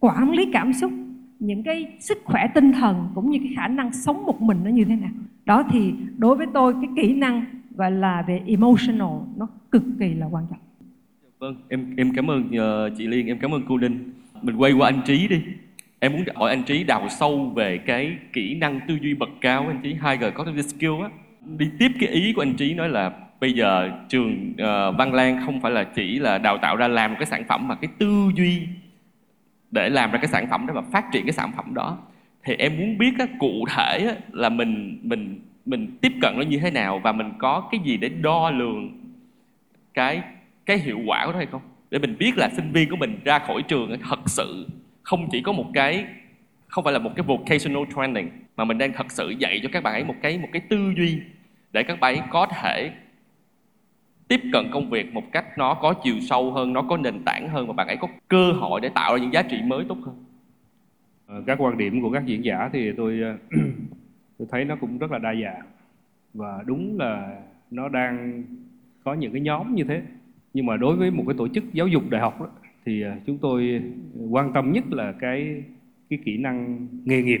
quản 0.00 0.30
lý 0.30 0.50
cảm 0.52 0.72
xúc 0.72 0.92
những 1.40 1.62
cái 1.62 1.86
sức 2.00 2.18
khỏe 2.24 2.46
tinh 2.54 2.72
thần 2.72 3.08
cũng 3.14 3.30
như 3.30 3.38
cái 3.38 3.52
khả 3.56 3.68
năng 3.68 3.92
sống 3.92 4.26
một 4.26 4.42
mình 4.42 4.58
nó 4.64 4.70
như 4.70 4.84
thế 4.84 4.96
nào. 4.96 5.10
Đó 5.44 5.64
thì 5.70 5.92
đối 6.18 6.36
với 6.36 6.46
tôi 6.54 6.74
cái 6.74 6.90
kỹ 6.96 7.14
năng 7.14 7.44
gọi 7.76 7.90
là 7.90 8.24
về 8.28 8.42
emotional 8.46 9.18
nó 9.36 9.48
cực 9.70 9.82
kỳ 10.00 10.14
là 10.14 10.26
quan 10.26 10.44
trọng. 10.50 10.58
Vâng 11.38 11.56
em 11.68 11.94
em 11.96 12.12
cảm 12.14 12.30
ơn 12.30 12.40
uh, 12.40 12.92
chị 12.98 13.06
Liên 13.06 13.26
em 13.26 13.38
cảm 13.38 13.54
ơn 13.54 13.62
cô 13.68 13.76
Linh 13.76 14.12
mình 14.42 14.56
quay 14.56 14.72
qua 14.72 14.88
anh 14.88 15.00
Trí 15.04 15.28
đi. 15.28 15.42
Em 15.98 16.12
muốn 16.12 16.24
hỏi 16.34 16.50
anh 16.50 16.62
Trí 16.62 16.84
đào 16.84 17.08
sâu 17.08 17.52
về 17.56 17.78
cái 17.78 18.16
kỹ 18.32 18.54
năng 18.54 18.80
tư 18.88 18.98
duy 19.02 19.14
bậc 19.14 19.28
cao 19.40 19.66
anh 19.66 19.80
Trí. 19.82 19.94
Hai 19.94 20.16
g 20.16 20.24
có 20.34 20.46
skill 20.68 21.02
á. 21.02 21.10
Đi 21.56 21.66
tiếp 21.78 21.88
cái 22.00 22.08
ý 22.08 22.32
của 22.32 22.42
anh 22.42 22.54
Trí 22.54 22.74
nói 22.74 22.88
là 22.88 23.12
bây 23.40 23.52
giờ 23.52 23.90
trường 24.08 24.52
uh, 24.52 24.98
Văn 24.98 25.14
Lang 25.14 25.40
không 25.46 25.60
phải 25.60 25.72
là 25.72 25.84
chỉ 25.84 26.18
là 26.18 26.38
đào 26.38 26.58
tạo 26.58 26.76
ra 26.76 26.88
làm 26.88 27.10
một 27.10 27.16
cái 27.20 27.26
sản 27.26 27.44
phẩm 27.48 27.68
mà 27.68 27.74
cái 27.74 27.90
tư 27.98 28.30
duy 28.36 28.66
để 29.70 29.88
làm 29.88 30.10
ra 30.10 30.18
cái 30.18 30.28
sản 30.28 30.46
phẩm 30.50 30.66
đó 30.66 30.74
và 30.74 30.82
phát 30.92 31.04
triển 31.12 31.26
cái 31.26 31.32
sản 31.32 31.52
phẩm 31.56 31.74
đó 31.74 31.98
thì 32.44 32.54
em 32.54 32.76
muốn 32.78 32.98
biết 32.98 33.12
á, 33.18 33.26
cụ 33.38 33.64
thể 33.76 34.06
á, 34.08 34.14
là 34.32 34.48
mình 34.48 34.98
mình 35.02 35.40
mình 35.66 35.96
tiếp 36.00 36.12
cận 36.22 36.34
nó 36.36 36.42
như 36.42 36.58
thế 36.58 36.70
nào 36.70 36.98
và 36.98 37.12
mình 37.12 37.32
có 37.38 37.68
cái 37.72 37.80
gì 37.84 37.96
để 37.96 38.08
đo 38.08 38.50
lường 38.50 39.00
cái 39.94 40.22
cái 40.66 40.78
hiệu 40.78 40.98
quả 41.06 41.26
của 41.26 41.32
nó 41.32 41.38
hay 41.38 41.46
không? 41.46 41.60
Để 41.90 41.98
mình 41.98 42.16
biết 42.18 42.32
là 42.36 42.48
sinh 42.56 42.72
viên 42.72 42.90
của 42.90 42.96
mình 42.96 43.20
ra 43.24 43.38
khỏi 43.38 43.62
trường 43.62 43.98
thật 44.10 44.20
sự 44.26 44.66
không 45.02 45.28
chỉ 45.30 45.42
có 45.42 45.52
một 45.52 45.66
cái 45.74 46.04
không 46.68 46.84
phải 46.84 46.92
là 46.92 46.98
một 46.98 47.10
cái 47.16 47.22
vocational 47.22 47.82
training 47.96 48.30
mà 48.56 48.64
mình 48.64 48.78
đang 48.78 48.92
thật 48.92 49.06
sự 49.10 49.30
dạy 49.38 49.60
cho 49.62 49.68
các 49.72 49.82
bạn 49.82 49.94
ấy 49.94 50.04
một 50.04 50.14
cái 50.22 50.38
một 50.38 50.48
cái 50.52 50.62
tư 50.68 50.92
duy 50.96 51.18
để 51.72 51.82
các 51.82 52.00
bạn 52.00 52.14
ấy 52.14 52.22
có 52.30 52.46
thể 52.46 52.90
tiếp 54.30 54.40
cận 54.52 54.66
công 54.72 54.90
việc 54.90 55.14
một 55.14 55.32
cách 55.32 55.58
nó 55.58 55.74
có 55.74 55.94
chiều 56.04 56.20
sâu 56.20 56.52
hơn 56.52 56.72
nó 56.72 56.82
có 56.82 56.96
nền 56.96 57.22
tảng 57.24 57.48
hơn 57.48 57.66
và 57.66 57.72
bạn 57.72 57.86
ấy 57.86 57.96
có 57.96 58.08
cơ 58.28 58.52
hội 58.52 58.80
để 58.80 58.88
tạo 58.88 59.16
ra 59.16 59.22
những 59.22 59.32
giá 59.32 59.42
trị 59.42 59.62
mới 59.66 59.84
tốt 59.88 59.98
hơn. 60.04 60.14
Ờ, 61.26 61.42
các 61.46 61.60
quan 61.60 61.78
điểm 61.78 62.02
của 62.02 62.10
các 62.10 62.26
diễn 62.26 62.44
giả 62.44 62.70
thì 62.72 62.92
tôi 62.96 63.20
ờ, 63.20 63.36
tôi 64.38 64.48
thấy 64.50 64.64
nó 64.64 64.76
cũng 64.76 64.98
rất 64.98 65.10
là 65.10 65.18
đa 65.18 65.34
dạng. 65.42 65.62
Và 66.34 66.62
đúng 66.66 66.98
là 66.98 67.40
nó 67.70 67.88
đang 67.88 68.42
có 69.04 69.14
những 69.14 69.32
cái 69.32 69.40
nhóm 69.40 69.74
như 69.74 69.84
thế. 69.84 70.02
Nhưng 70.54 70.66
mà 70.66 70.76
đối 70.76 70.96
với 70.96 71.10
một 71.10 71.24
cái 71.26 71.34
tổ 71.38 71.48
chức 71.48 71.64
giáo 71.72 71.86
dục 71.86 72.02
đại 72.10 72.20
học 72.20 72.40
đó, 72.40 72.46
thì 72.84 73.02
ờ, 73.02 73.12
chúng 73.26 73.38
tôi 73.38 73.82
quan 74.30 74.52
tâm 74.52 74.72
nhất 74.72 74.84
là 74.90 75.12
cái 75.12 75.62
cái 76.10 76.18
kỹ 76.24 76.36
năng 76.36 76.86
nghề 77.04 77.22
nghiệp. 77.22 77.40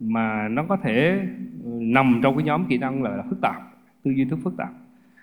Mà 0.00 0.48
nó 0.48 0.64
có 0.68 0.76
thể 0.76 1.18
ừ, 1.64 1.70
nằm 1.80 2.20
trong 2.22 2.36
cái 2.36 2.44
nhóm 2.44 2.66
kỹ 2.68 2.78
năng 2.78 3.02
là 3.02 3.22
phức 3.30 3.40
tạp 3.40 3.73
tư 4.04 4.10
duy 4.10 4.24
thức 4.24 4.38
phức 4.44 4.56
tạp. 4.56 4.70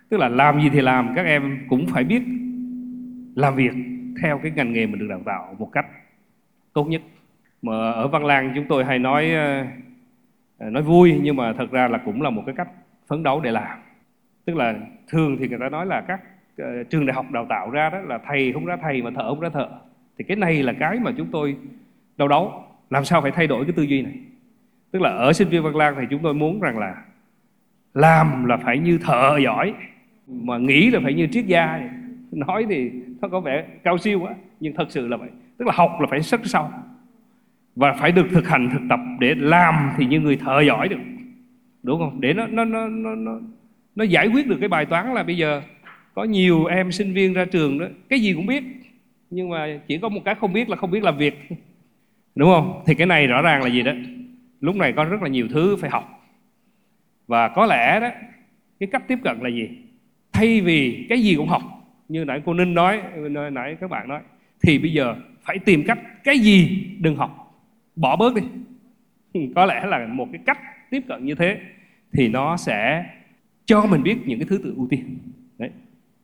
Tức 0.10 0.18
là 0.18 0.30
làm 0.30 0.62
gì 0.62 0.70
thì 0.70 0.82
làm 0.82 1.14
các 1.16 1.26
em 1.26 1.60
cũng 1.70 1.86
phải 1.88 2.04
biết 2.04 2.22
làm 3.36 3.56
việc 3.56 3.72
theo 4.22 4.40
cái 4.44 4.52
ngành 4.56 4.74
nghề 4.74 4.88
mình 4.88 5.00
được 5.00 5.08
đào 5.10 5.22
tạo 5.26 5.56
một 5.60 5.70
cách 5.72 5.86
tốt 6.74 6.84
nhất. 6.84 7.02
Mà 7.62 7.92
ở 7.92 8.08
Văn 8.08 8.26
Lang 8.26 8.52
chúng 8.56 8.66
tôi 8.70 8.86
hay 8.86 9.00
nói 9.00 9.32
ờ, 9.32 9.66
ờ, 10.58 10.70
nói 10.70 10.84
vui 10.84 11.20
nhưng 11.24 11.36
mà 11.36 11.54
thật 11.54 11.72
ra 11.72 11.88
là 11.88 11.98
cũng 11.98 12.22
là 12.22 12.30
một 12.30 12.44
cái 12.46 12.56
cách 12.56 12.70
phấn 13.08 13.24
đấu 13.24 13.42
để 13.42 13.52
làm. 13.52 13.80
Tức 14.46 14.56
là 14.56 14.76
thường 15.08 15.38
thì 15.40 15.48
người 15.48 15.60
ta 15.60 15.70
nói 15.70 15.86
là 15.86 16.02
các 16.02 16.22
uh, 16.62 16.90
trường 16.90 17.06
đại 17.06 17.14
học 17.14 17.32
đào 17.32 17.46
tạo 17.50 17.70
ra 17.70 17.90
đó 17.90 18.00
là 18.02 18.18
thầy 18.18 18.54
không 18.54 18.66
ra 18.66 18.78
thầy 18.82 19.02
mà 19.02 19.12
thợ 19.12 19.30
không 19.30 19.40
ra 19.40 19.50
thợ. 19.50 19.70
Thì 20.18 20.24
cái 20.28 20.38
này 20.38 20.64
là 20.64 20.74
cái 20.74 21.00
mà 21.00 21.12
chúng 21.18 21.28
tôi 21.32 21.56
đau 22.18 22.28
đấu 22.28 22.64
làm 22.90 23.06
sao 23.06 23.22
phải 23.22 23.32
thay 23.32 23.48
đổi 23.48 23.66
cái 23.66 23.74
tư 23.74 23.84
duy 23.84 24.02
này? 24.02 24.14
Tức 24.92 25.02
là 25.02 25.10
ở 25.10 25.34
sinh 25.34 25.50
viên 25.50 25.64
Văn 25.64 25.76
Lang 25.76 25.96
thì 26.00 26.06
chúng 26.10 26.22
tôi 26.24 26.34
muốn 26.34 26.60
rằng 26.60 26.78
là 26.78 26.96
làm 27.94 28.46
là 28.46 28.58
phải 28.58 28.80
như 28.80 28.98
thợ 28.98 29.38
giỏi 29.44 29.74
mà 30.28 30.58
nghĩ 30.58 30.90
là 30.90 31.00
phải 31.04 31.14
như 31.14 31.28
triết 31.28 31.46
gia. 31.46 31.90
Nói 32.32 32.66
thì 32.70 32.92
nó 33.22 33.28
có 33.28 33.40
vẻ 33.40 33.66
cao 33.84 33.98
siêu 33.98 34.20
quá 34.20 34.34
nhưng 34.60 34.74
thật 34.76 34.86
sự 34.90 35.08
là 35.08 35.18
vậy. 35.18 35.30
Tức 35.58 35.66
là 35.66 35.74
học 35.76 35.98
là 36.00 36.08
phải 36.10 36.20
rất 36.20 36.42
sâu 36.44 36.70
và 37.76 37.94
phải 37.94 38.12
được 38.12 38.28
thực 38.32 38.48
hành 38.48 38.70
thực 38.74 38.82
tập. 38.90 39.00
Để 39.20 39.36
làm 39.36 39.92
thì 39.98 40.06
như 40.06 40.20
người 40.20 40.38
thợ 40.38 40.62
giỏi 40.62 40.88
được 40.88 41.00
đúng 41.84 42.00
không? 42.00 42.22
Để 42.22 42.34
nó 42.34 42.48
nó 42.48 42.66
nó 42.66 42.88
nó 42.88 43.16
nó, 43.16 43.40
nó 43.96 44.04
giải 44.04 44.28
quyết 44.28 44.48
được 44.48 44.58
cái 44.60 44.70
bài 44.70 44.86
toán 44.86 45.14
là 45.14 45.24
bây 45.24 45.38
giờ 45.38 45.62
có 46.14 46.24
nhiều 46.24 46.66
em 46.66 46.92
sinh 46.92 47.14
viên 47.14 47.34
ra 47.34 47.46
trường 47.46 47.80
đó 47.80 47.86
cái 48.10 48.20
gì 48.20 48.34
cũng 48.34 48.46
biết 48.46 48.64
nhưng 49.30 49.50
mà 49.50 49.80
chỉ 49.88 49.98
có 49.98 50.10
một 50.10 50.22
cái 50.26 50.36
không 50.36 50.54
biết 50.54 50.70
là 50.70 50.76
không 50.76 50.92
biết 50.92 51.04
làm 51.04 51.18
việc 51.18 51.50
đúng 52.36 52.50
không? 52.50 52.84
Thì 52.86 52.96
cái 52.96 53.08
này 53.08 53.28
rõ 53.28 53.42
ràng 53.42 53.64
là 53.64 53.70
gì 53.70 53.84
đó. 53.84 53.92
Lúc 54.62 54.76
này 54.76 54.94
có 54.94 55.04
rất 55.04 55.22
là 55.22 55.28
nhiều 55.28 55.48
thứ 55.52 55.76
phải 55.76 55.90
học 55.90 56.21
và 57.32 57.48
có 57.48 57.66
lẽ 57.66 58.00
đó, 58.00 58.10
cái 58.80 58.90
cách 58.92 59.04
tiếp 59.08 59.20
cận 59.24 59.40
là 59.42 59.50
gì? 59.50 59.70
Thay 60.34 60.62
vì 60.62 61.06
cái 61.10 61.22
gì 61.22 61.36
cũng 61.36 61.48
học, 61.48 61.62
như 62.10 62.26
nãy 62.26 62.42
cô 62.46 62.54
ninh 62.54 62.74
nói, 62.74 63.02
nãy 63.52 63.76
các 63.82 63.90
bạn 63.90 64.08
nói, 64.08 64.20
thì 64.64 64.80
bây 64.80 64.94
giờ 64.94 65.16
phải 65.42 65.60
tìm 65.60 65.84
cách 65.88 66.00
cái 66.24 66.40
gì 66.40 66.88
đừng 67.00 67.16
học, 67.16 67.62
bỏ 67.96 68.16
bớt 68.16 68.34
đi. 68.36 68.42
Có 69.56 69.66
lẽ 69.66 69.86
là 69.86 70.08
một 70.08 70.28
cái 70.32 70.42
cách 70.46 70.60
tiếp 70.90 71.04
cận 71.08 71.26
như 71.26 71.36
thế 71.36 71.60
thì 72.14 72.28
nó 72.28 72.58
sẽ 72.58 73.06
cho 73.66 73.86
mình 73.86 74.04
biết 74.04 74.18
những 74.26 74.40
cái 74.40 74.48
thứ 74.50 74.60
tự 74.64 74.74
ưu 74.76 74.88
tiên. 74.90 75.18
Đấy, 75.58 75.70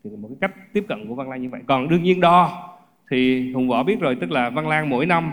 thì 0.03 0.09
một 0.09 0.27
cái 0.27 0.37
cách 0.41 0.73
tiếp 0.73 0.83
cận 0.87 1.07
của 1.07 1.15
văn 1.15 1.29
lang 1.29 1.41
như 1.41 1.49
vậy. 1.49 1.61
Còn 1.67 1.89
đương 1.89 2.03
nhiên 2.03 2.19
đo 2.19 2.69
thì 3.11 3.51
hùng 3.51 3.67
võ 3.67 3.83
biết 3.83 3.99
rồi, 3.99 4.15
tức 4.15 4.31
là 4.31 4.49
văn 4.49 4.67
lang 4.67 4.89
mỗi 4.89 5.05
năm 5.05 5.31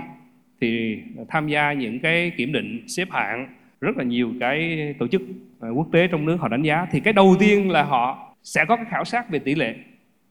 thì 0.60 0.98
tham 1.28 1.48
gia 1.48 1.72
những 1.72 2.00
cái 2.00 2.32
kiểm 2.36 2.52
định 2.52 2.84
xếp 2.88 3.08
hạng 3.10 3.54
rất 3.80 3.96
là 3.96 4.04
nhiều 4.04 4.32
cái 4.40 4.94
tổ 4.98 5.08
chức. 5.08 5.22
Ờ, 5.64 5.70
quốc 5.70 5.88
tế 5.92 6.06
trong 6.06 6.24
nước 6.24 6.36
họ 6.40 6.48
đánh 6.48 6.62
giá 6.62 6.86
thì 6.90 7.00
cái 7.00 7.12
đầu 7.12 7.36
tiên 7.38 7.70
là 7.70 7.82
họ 7.82 8.34
sẽ 8.42 8.64
có 8.64 8.76
cái 8.76 8.84
khảo 8.90 9.04
sát 9.04 9.30
về 9.30 9.38
tỷ 9.38 9.54
lệ 9.54 9.74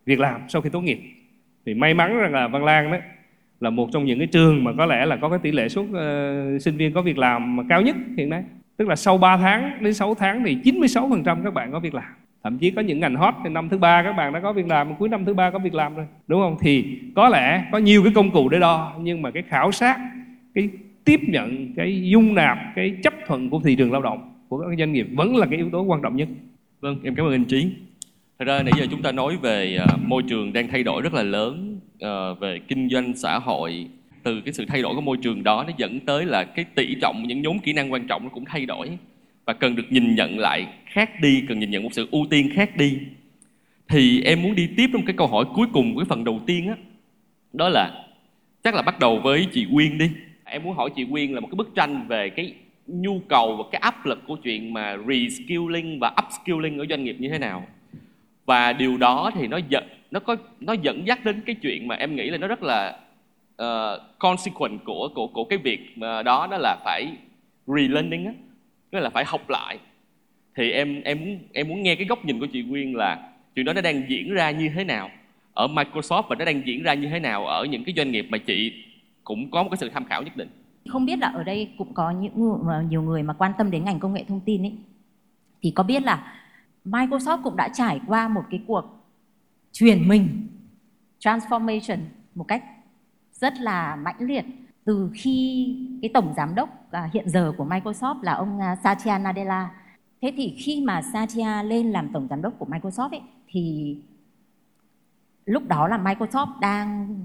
việc 0.06 0.20
làm 0.20 0.42
sau 0.48 0.62
khi 0.62 0.70
tốt 0.70 0.82
nghiệp. 0.82 1.00
Thì 1.66 1.74
may 1.74 1.94
mắn 1.94 2.18
rằng 2.18 2.34
là 2.34 2.48
Văn 2.48 2.64
Lang 2.64 2.92
đó 2.92 2.98
là 3.60 3.70
một 3.70 3.90
trong 3.94 4.06
những 4.06 4.20
cái 4.20 4.28
trường 4.28 4.64
mà 4.64 4.72
có 4.78 4.86
lẽ 4.86 5.06
là 5.06 5.16
có 5.16 5.30
cái 5.30 5.40
tỷ 5.40 5.52
lệ 5.52 5.70
số 5.70 5.82
uh, 5.82 5.94
ờ, 5.94 6.60
sinh 6.60 6.78
viên 6.78 6.94
có 6.94 7.02
việc 7.02 7.18
làm 7.18 7.56
mà 7.56 7.64
cao 7.70 7.82
nhất 7.82 7.96
hiện 8.18 8.30
nay. 8.30 8.44
Tức 8.78 8.88
là 8.88 8.96
sau 8.96 9.18
3 9.18 9.38
tháng 9.38 9.78
đến 9.82 9.94
6 9.94 10.16
tháng 10.16 10.44
thì 10.46 10.58
96% 10.64 11.44
các 11.44 11.54
bạn 11.54 11.72
có 11.72 11.80
việc 11.80 11.94
làm. 11.94 12.14
Thậm 12.44 12.58
chí 12.58 12.72
có 12.72 12.82
những 12.82 13.00
ngành 13.00 13.16
hot 13.16 13.34
thì 13.44 13.50
năm 13.50 13.70
thứ 13.70 13.78
ba 13.78 14.04
các 14.04 14.14
bạn 14.14 14.34
đã 14.34 14.40
có 14.40 14.54
việc 14.54 14.68
làm 14.68 14.96
cuối 14.96 15.10
năm 15.10 15.26
thứ 15.26 15.34
ba 15.34 15.52
có 15.52 15.60
việc 15.60 15.74
làm 15.74 15.96
rồi 15.96 16.06
đúng 16.28 16.42
không? 16.42 16.58
Thì 16.62 17.00
có 17.16 17.30
lẽ 17.30 17.64
có 17.72 17.78
nhiều 17.78 18.04
cái 18.04 18.14
công 18.16 18.32
cụ 18.32 18.50
để 18.50 18.60
đo 18.60 18.96
nhưng 19.02 19.22
mà 19.22 19.32
cái 19.32 19.44
khảo 19.44 19.72
sát 19.72 20.00
cái 20.54 20.70
tiếp 21.04 21.20
nhận 21.28 21.74
cái 21.76 22.02
dung 22.10 22.36
nạp 22.36 22.58
cái 22.76 22.96
chấp 23.04 23.14
thuận 23.28 23.50
của 23.50 23.60
thị 23.64 23.76
trường 23.76 23.92
lao 23.92 24.02
động 24.02 24.33
của 24.54 24.66
các 24.70 24.78
doanh 24.80 24.94
nghiệp 24.94 25.08
vẫn 25.12 25.36
là 25.36 25.46
cái 25.46 25.58
yếu 25.58 25.70
tố 25.70 25.82
quan 25.82 26.02
trọng 26.02 26.16
nhất. 26.16 26.28
Vâng 26.82 27.00
em 27.04 27.16
cảm 27.16 27.26
ơn 27.26 27.32
anh 27.32 27.46
trí. 27.46 27.68
Thật 28.40 28.46
ra 28.46 28.64
nãy 28.64 28.74
giờ 28.78 28.86
chúng 28.92 29.02
ta 29.02 29.12
nói 29.12 29.38
về 29.42 29.78
à, 29.78 29.86
môi 30.08 30.24
trường 30.24 30.54
đang 30.54 30.68
thay 30.68 30.84
đổi 30.84 31.02
rất 31.02 31.14
là 31.14 31.24
lớn 31.24 31.80
à, 32.00 32.34
về 32.40 32.60
kinh 32.68 32.90
doanh 32.90 33.14
xã 33.16 33.40
hội. 33.40 33.88
Từ 34.24 34.42
cái 34.42 34.54
sự 34.54 34.66
thay 34.66 34.82
đổi 34.82 34.96
của 34.96 35.02
môi 35.02 35.18
trường 35.18 35.44
đó 35.44 35.64
nó 35.68 35.74
dẫn 35.78 36.00
tới 36.00 36.26
là 36.26 36.44
cái 36.44 36.66
tỷ 36.76 36.96
trọng 37.02 37.24
những 37.28 37.42
nhóm 37.42 37.60
kỹ 37.60 37.74
năng 37.74 37.92
quan 37.92 38.08
trọng 38.08 38.24
nó 38.24 38.30
cũng 38.30 38.46
thay 38.46 38.66
đổi. 38.66 38.90
Và 39.46 39.54
cần 39.54 39.76
được 39.76 39.84
nhìn 39.90 40.16
nhận 40.16 40.40
lại 40.40 40.68
khác 40.86 41.10
đi 41.22 41.44
cần 41.48 41.60
nhìn 41.60 41.72
nhận 41.72 41.84
một 41.84 41.94
sự 41.94 42.08
ưu 42.12 42.26
tiên 42.30 42.50
khác 42.54 42.78
đi. 42.78 42.98
Thì 43.88 44.22
em 44.22 44.42
muốn 44.42 44.56
đi 44.56 44.70
tiếp 44.78 44.90
trong 44.94 45.06
cái 45.06 45.16
câu 45.18 45.28
hỏi 45.28 45.46
cuối 45.56 45.68
cùng 45.74 45.94
của 45.94 46.00
cái 46.00 46.06
phần 46.10 46.24
đầu 46.24 46.42
tiên 46.46 46.68
á 46.68 46.76
đó, 47.54 47.66
đó 47.66 47.70
là 47.70 48.06
chắc 48.64 48.76
là 48.76 48.82
bắt 48.82 49.00
đầu 49.00 49.20
với 49.20 49.48
chị 49.52 49.68
Quyên 49.74 49.98
đi. 49.98 50.10
Em 50.46 50.64
muốn 50.64 50.76
hỏi 50.76 50.90
chị 50.96 51.06
Quyên 51.12 51.32
là 51.32 51.40
một 51.40 51.48
cái 51.52 51.56
bức 51.56 51.76
tranh 51.76 52.06
về 52.08 52.30
cái 52.30 52.54
nhu 52.88 53.20
cầu 53.20 53.56
và 53.56 53.64
cái 53.72 53.80
áp 53.80 54.06
lực 54.06 54.20
của 54.28 54.36
chuyện 54.36 54.74
mà 54.74 54.98
reskilling 55.08 56.00
và 56.00 56.16
upskilling 56.26 56.78
ở 56.78 56.86
doanh 56.90 57.04
nghiệp 57.04 57.16
như 57.20 57.30
thế 57.30 57.40
nào. 57.40 57.68
Và 58.46 58.74
điều 58.74 58.98
đó 58.98 59.32
thì 59.36 59.48
nó 59.48 59.60
dẫn 59.70 59.84
nó 60.12 60.20
có 60.20 60.36
nó 60.60 60.74
dẫn 60.74 61.08
dắt 61.08 61.26
đến 61.26 61.42
cái 61.46 61.56
chuyện 61.62 61.88
mà 61.88 61.96
em 61.96 62.16
nghĩ 62.16 62.30
là 62.30 62.38
nó 62.38 62.48
rất 62.48 62.64
là 62.64 63.00
uh, 63.62 64.02
consequent 64.20 64.80
của 64.84 65.10
của 65.16 65.28
của 65.28 65.44
cái 65.44 65.58
việc 65.58 65.80
mà 65.96 66.24
đó 66.24 66.48
đó 66.52 66.58
là 66.58 66.78
phải 66.86 67.12
relearning 67.68 68.26
á 68.26 68.34
tức 68.92 69.00
là 69.00 69.10
phải 69.10 69.26
học 69.26 69.50
lại. 69.50 69.78
Thì 70.56 70.72
em 70.72 71.02
em 71.02 71.20
muốn 71.20 71.40
em 71.54 71.68
muốn 71.68 71.84
nghe 71.84 71.96
cái 71.96 72.06
góc 72.06 72.26
nhìn 72.26 72.40
của 72.40 72.46
chị 72.46 72.64
Quyên 72.70 72.94
là 72.94 73.30
chuyện 73.56 73.66
đó 73.66 73.74
nó 73.74 73.82
đang 73.82 74.10
diễn 74.10 74.34
ra 74.34 74.52
như 74.52 74.70
thế 74.76 74.84
nào 74.84 75.10
ở 75.54 75.68
Microsoft 75.68 76.24
và 76.30 76.36
nó 76.36 76.46
đang 76.46 76.68
diễn 76.68 76.84
ra 76.84 76.94
như 76.94 77.08
thế 77.08 77.20
nào 77.20 77.46
ở 77.46 77.66
những 77.66 77.84
cái 77.84 77.94
doanh 77.98 78.12
nghiệp 78.12 78.26
mà 78.30 78.38
chị 78.38 78.74
cũng 79.24 79.52
có 79.52 79.64
một 79.64 79.70
cái 79.70 79.78
sự 79.78 79.90
tham 79.90 80.06
khảo 80.06 80.24
nhất 80.24 80.38
định 80.38 80.50
không 80.90 81.06
biết 81.06 81.20
là 81.20 81.28
ở 81.28 81.44
đây 81.44 81.74
cũng 81.78 81.94
có 81.94 82.12
những 82.12 82.60
nhiều 82.90 83.02
người 83.02 83.24
mà 83.24 83.34
quan 83.34 83.52
tâm 83.58 83.72
đến 83.72 83.86
ngành 83.86 84.00
công 84.00 84.14
nghệ 84.14 84.26
thông 84.28 84.40
tin 84.40 84.62
ấy 84.62 84.78
thì 85.62 85.72
có 85.72 85.84
biết 85.84 86.04
là 86.04 86.34
Microsoft 86.86 87.44
cũng 87.44 87.56
đã 87.56 87.70
trải 87.74 88.02
qua 88.08 88.28
một 88.28 88.44
cái 88.50 88.64
cuộc 88.68 88.86
chuyển 89.72 90.08
mình 90.08 90.48
transformation 91.20 92.00
một 92.36 92.44
cách 92.48 92.64
rất 93.32 93.60
là 93.60 93.96
mãnh 93.96 94.18
liệt 94.20 94.46
từ 94.86 95.12
khi 95.14 95.68
cái 96.02 96.12
tổng 96.14 96.34
giám 96.38 96.56
đốc 96.56 96.92
à, 96.92 97.10
hiện 97.14 97.30
giờ 97.30 97.54
của 97.58 97.66
Microsoft 97.66 98.22
là 98.22 98.34
ông 98.34 98.60
à, 98.60 98.76
Satya 98.84 99.18
Nadella. 99.18 99.70
Thế 100.22 100.34
thì 100.38 100.56
khi 100.58 100.84
mà 100.86 101.02
Satya 101.02 101.64
lên 101.64 101.92
làm 101.92 102.10
tổng 102.14 102.28
giám 102.30 102.42
đốc 102.42 102.54
của 102.60 102.66
Microsoft 102.66 103.10
ấy, 103.10 103.22
thì 103.48 103.98
lúc 105.46 105.68
đó 105.68 105.88
là 105.88 105.98
Microsoft 105.98 106.60
đang 106.60 107.16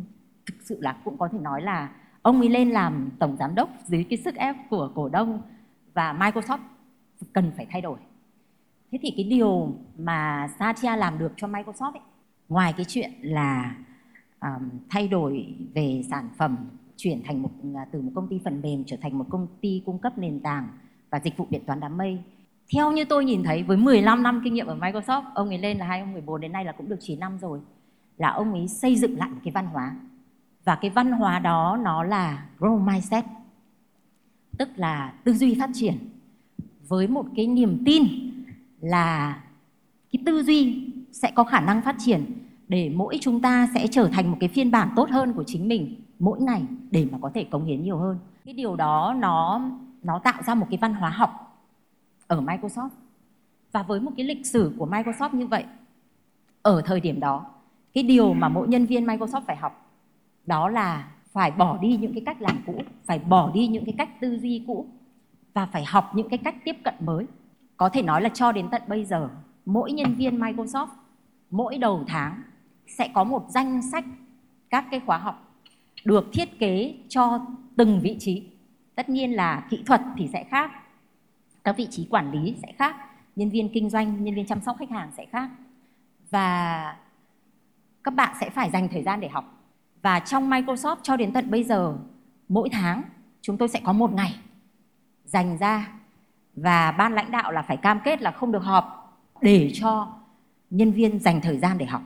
thực 0.47 0.55
sự 0.61 0.79
là 0.81 0.92
cũng 1.05 1.18
có 1.18 1.29
thể 1.33 1.38
nói 1.38 1.62
là 1.62 1.88
ông 2.22 2.40
ấy 2.40 2.48
lên 2.48 2.70
làm 2.70 3.11
tổng 3.18 3.37
giám 3.38 3.54
đốc 3.54 3.70
dưới 3.87 4.04
cái 4.04 4.18
sức 4.18 4.35
ép 4.35 4.57
của 4.70 4.90
cổ 4.94 5.09
đông 5.09 5.42
và 5.94 6.12
Microsoft 6.12 6.59
cần 7.33 7.52
phải 7.57 7.66
thay 7.70 7.81
đổi. 7.81 7.98
Thế 8.92 8.98
thì 9.02 9.12
cái 9.16 9.24
điều 9.24 9.74
mà 9.98 10.48
Satya 10.59 10.96
làm 10.96 11.18
được 11.18 11.33
cho 11.37 11.46
Microsoft 11.46 11.92
ấy, 11.92 12.02
ngoài 12.48 12.74
cái 12.76 12.87
chuyện 12.88 13.11
là 13.22 13.76
um, 14.40 14.70
thay 14.90 15.09
đổi 15.09 15.54
về 15.74 16.02
sản 16.11 16.28
phẩm 16.38 16.57
chuyển 16.96 17.22
thành 17.24 17.42
một 17.42 17.50
à, 17.74 17.87
từ 17.92 18.02
một 18.02 18.12
công 18.14 18.28
ty 18.28 18.40
phần 18.44 18.61
mềm 18.62 18.85
trở 18.87 18.96
thành 19.02 19.18
một 19.18 19.24
công 19.31 19.46
ty 19.61 19.83
cung 19.87 19.98
cấp 19.98 20.18
nền 20.18 20.40
tảng 20.40 20.68
và 21.11 21.20
dịch 21.24 21.37
vụ 21.37 21.46
điện 21.50 21.62
toán 21.66 21.81
đám 21.81 21.96
mây. 21.96 22.18
Theo 22.74 22.92
như 22.92 23.04
tôi 23.04 23.24
nhìn 23.24 23.42
thấy 23.42 23.62
với 23.62 23.76
15 23.76 24.22
năm 24.22 24.40
kinh 24.44 24.54
nghiệm 24.54 24.66
ở 24.66 24.74
Microsoft, 24.74 25.22
ông 25.35 25.48
ấy 25.48 25.59
lên 25.59 25.78
là 25.78 25.87
2014 25.87 26.40
đến 26.40 26.52
nay 26.52 26.64
là 26.64 26.72
cũng 26.72 26.88
được 26.88 26.98
9 27.00 27.20
năm 27.20 27.38
rồi, 27.38 27.61
là 28.16 28.31
ông 28.31 28.52
ấy 28.52 28.68
xây 28.68 28.96
dựng 28.96 29.18
lại 29.18 29.31
cái 29.44 29.52
văn 29.52 29.66
hóa. 29.66 29.96
Và 30.68 30.74
cái 30.74 30.90
văn 30.90 31.12
hóa 31.12 31.38
đó 31.38 31.78
nó 31.83 32.02
là 32.02 32.46
growth 32.59 32.85
mindset, 32.85 33.24
tức 34.59 34.68
là 34.76 35.12
tư 35.24 35.35
duy 35.35 35.57
phát 35.61 35.70
triển 35.74 35.96
với 36.88 37.07
một 37.07 37.26
cái 37.37 37.46
niềm 37.46 37.83
tin 37.85 38.04
là 38.81 39.40
cái 40.12 40.22
tư 40.26 40.42
duy 40.42 40.87
sẽ 41.12 41.31
có 41.35 41.44
khả 41.44 41.61
năng 41.61 41.83
phát 41.83 41.96
triển 41.98 42.24
để 42.68 42.92
mỗi 42.94 43.18
chúng 43.20 43.40
ta 43.40 43.68
sẽ 43.74 43.87
trở 43.87 44.09
thành 44.12 44.31
một 44.31 44.37
cái 44.40 44.48
phiên 44.48 44.70
bản 44.70 44.88
tốt 44.96 45.11
hơn 45.11 45.33
của 45.33 45.44
chính 45.46 45.68
mình 45.68 46.02
mỗi 46.18 46.40
ngày 46.40 46.62
để 46.90 47.07
mà 47.12 47.18
có 47.22 47.31
thể 47.35 47.44
cống 47.44 47.64
hiến 47.64 47.83
nhiều 47.83 47.96
hơn. 47.96 48.18
Cái 48.44 48.54
điều 48.54 48.76
đó 48.76 49.14
nó 49.18 49.61
nó 50.02 50.18
tạo 50.18 50.42
ra 50.42 50.54
một 50.54 50.66
cái 50.70 50.78
văn 50.81 50.94
hóa 50.94 51.11
học 51.11 51.62
ở 52.26 52.40
Microsoft. 52.40 52.90
Và 53.72 53.83
với 53.83 54.00
một 54.00 54.12
cái 54.16 54.26
lịch 54.26 54.46
sử 54.46 54.72
của 54.78 54.87
Microsoft 54.87 55.37
như 55.37 55.47
vậy 55.47 55.64
ở 56.62 56.82
thời 56.84 57.01
điểm 57.01 57.20
đó 57.20 57.47
cái 57.95 58.05
điều 58.05 58.34
mà 58.34 58.49
mỗi 58.49 58.68
nhân 58.68 58.86
viên 58.86 59.07
Microsoft 59.07 59.43
phải 59.47 59.57
học 59.57 59.88
đó 60.49 60.68
là 60.68 61.09
phải 61.32 61.51
bỏ 61.51 61.78
đi 61.78 61.96
những 61.96 62.14
cái 62.14 62.22
cách 62.26 62.42
làm 62.42 62.62
cũ, 62.66 62.82
phải 63.07 63.18
bỏ 63.18 63.51
đi 63.55 63.66
những 63.66 63.84
cái 63.84 63.94
cách 63.99 64.20
tư 64.20 64.38
duy 64.38 64.64
cũ 64.66 64.86
và 65.55 65.66
phải 65.66 65.84
học 65.84 66.11
những 66.14 66.28
cái 66.28 66.38
cách 66.38 66.55
tiếp 66.64 66.76
cận 66.84 66.94
mới. 67.01 67.26
Có 67.76 67.88
thể 67.88 68.03
nói 68.03 68.22
là 68.22 68.28
cho 68.28 68.53
đến 68.53 68.68
tận 68.70 68.82
bây 68.86 69.05
giờ, 69.05 69.28
mỗi 69.66 69.92
nhân 69.92 70.14
viên 70.14 70.40
Microsoft, 70.40 70.86
mỗi 71.51 71.78
đầu 71.78 72.05
tháng 72.07 72.42
sẽ 72.86 73.09
có 73.14 73.24
một 73.24 73.44
danh 73.49 73.82
sách 73.82 74.05
các 74.70 74.84
cái 74.90 75.01
khóa 75.07 75.18
học 75.18 75.55
được 76.05 76.26
thiết 76.32 76.59
kế 76.59 76.94
cho 77.09 77.46
từng 77.76 78.01
vị 78.01 78.16
trí. 78.20 78.46
Tất 78.94 79.09
nhiên 79.09 79.32
là 79.32 79.66
kỹ 79.70 79.82
thuật 79.86 80.01
thì 80.16 80.28
sẽ 80.32 80.44
khác, 80.44 80.70
các 81.64 81.76
vị 81.76 81.86
trí 81.90 82.07
quản 82.11 82.32
lý 82.32 82.57
sẽ 82.62 82.72
khác, 82.78 82.96
nhân 83.36 83.51
viên 83.51 83.68
kinh 83.68 83.90
doanh, 83.90 84.24
nhân 84.24 84.34
viên 84.34 84.46
chăm 84.46 84.61
sóc 84.61 84.76
khách 84.78 84.90
hàng 84.90 85.11
sẽ 85.16 85.26
khác 85.26 85.51
và 86.30 86.96
các 88.05 88.14
bạn 88.14 88.36
sẽ 88.40 88.51
phải 88.51 88.70
dành 88.70 88.88
thời 88.88 89.03
gian 89.03 89.20
để 89.20 89.28
học 89.28 89.57
và 90.03 90.20
trong 90.20 90.51
Microsoft 90.51 90.96
cho 91.03 91.16
đến 91.16 91.32
tận 91.32 91.51
bây 91.51 91.64
giờ, 91.64 91.96
mỗi 92.49 92.68
tháng 92.72 93.03
chúng 93.40 93.59
tôi 93.59 93.68
sẽ 93.68 93.80
có 93.84 93.92
một 93.92 94.12
ngày 94.12 94.34
dành 95.24 95.59
ra 95.59 95.92
và 96.57 96.92
ban 96.92 97.12
lãnh 97.12 97.30
đạo 97.30 97.53
là 97.53 97.62
phải 97.62 97.76
cam 97.76 98.01
kết 98.05 98.22
là 98.22 98.30
không 98.30 98.53
được 98.53 98.62
họp 98.62 99.18
để 99.40 99.70
cho 99.74 100.12
nhân 100.70 100.92
viên 100.92 101.18
dành 101.18 101.40
thời 101.40 101.59
gian 101.59 101.78
để 101.78 101.86
học. 101.86 102.03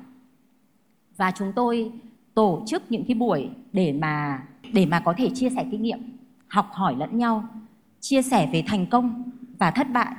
Và 1.17 1.31
chúng 1.31 1.53
tôi 1.57 1.93
tổ 2.35 2.63
chức 2.67 2.83
những 2.91 3.05
cái 3.09 3.15
buổi 3.15 3.51
để 3.73 3.93
mà 3.93 4.43
để 4.73 4.87
mà 4.87 5.01
có 5.01 5.15
thể 5.17 5.31
chia 5.35 5.51
sẻ 5.51 5.67
kinh 5.71 5.83
nghiệm, 5.83 6.19
học 6.49 6.69
hỏi 6.73 6.97
lẫn 6.99 7.19
nhau, 7.19 7.45
chia 8.01 8.23
sẻ 8.23 8.49
về 8.53 8.65
thành 8.67 8.87
công 8.87 9.23
và 9.59 9.71
thất 9.71 9.91
bại. 9.93 10.15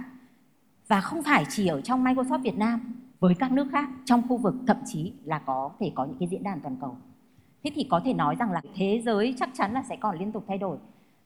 Và 0.87 1.01
không 1.01 1.23
phải 1.23 1.45
chỉ 1.49 1.67
ở 1.67 1.81
trong 1.81 2.03
Microsoft 2.03 2.41
Việt 2.41 2.57
Nam, 2.57 2.95
với 3.19 3.35
các 3.35 3.51
nước 3.51 3.67
khác, 3.71 3.89
trong 4.05 4.27
khu 4.27 4.37
vực, 4.37 4.55
thậm 4.67 4.77
chí 4.85 5.13
là 5.23 5.39
có 5.39 5.71
thể 5.79 5.91
có 5.95 6.05
những 6.05 6.17
cái 6.19 6.27
diễn 6.27 6.43
đàn 6.43 6.59
toàn 6.59 6.75
cầu 6.81 6.97
thế 7.63 7.71
thì 7.75 7.83
có 7.89 7.99
thể 8.05 8.13
nói 8.13 8.35
rằng 8.39 8.51
là 8.51 8.61
thế 8.75 9.01
giới 9.05 9.33
chắc 9.37 9.49
chắn 9.53 9.73
là 9.73 9.83
sẽ 9.89 9.95
còn 9.95 10.19
liên 10.19 10.31
tục 10.31 10.45
thay 10.47 10.57
đổi. 10.57 10.77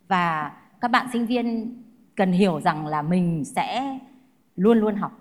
Và 0.08 0.52
các 0.82 0.92
bạn 0.92 1.08
sinh 1.14 1.26
viên 1.26 1.76
cần 2.16 2.32
hiểu 2.32 2.62
rằng 2.62 2.88
là 2.88 3.02
mình 3.02 3.46
sẽ 3.46 4.00
luôn 4.56 4.78
luôn 4.78 4.96
học. 4.96 5.12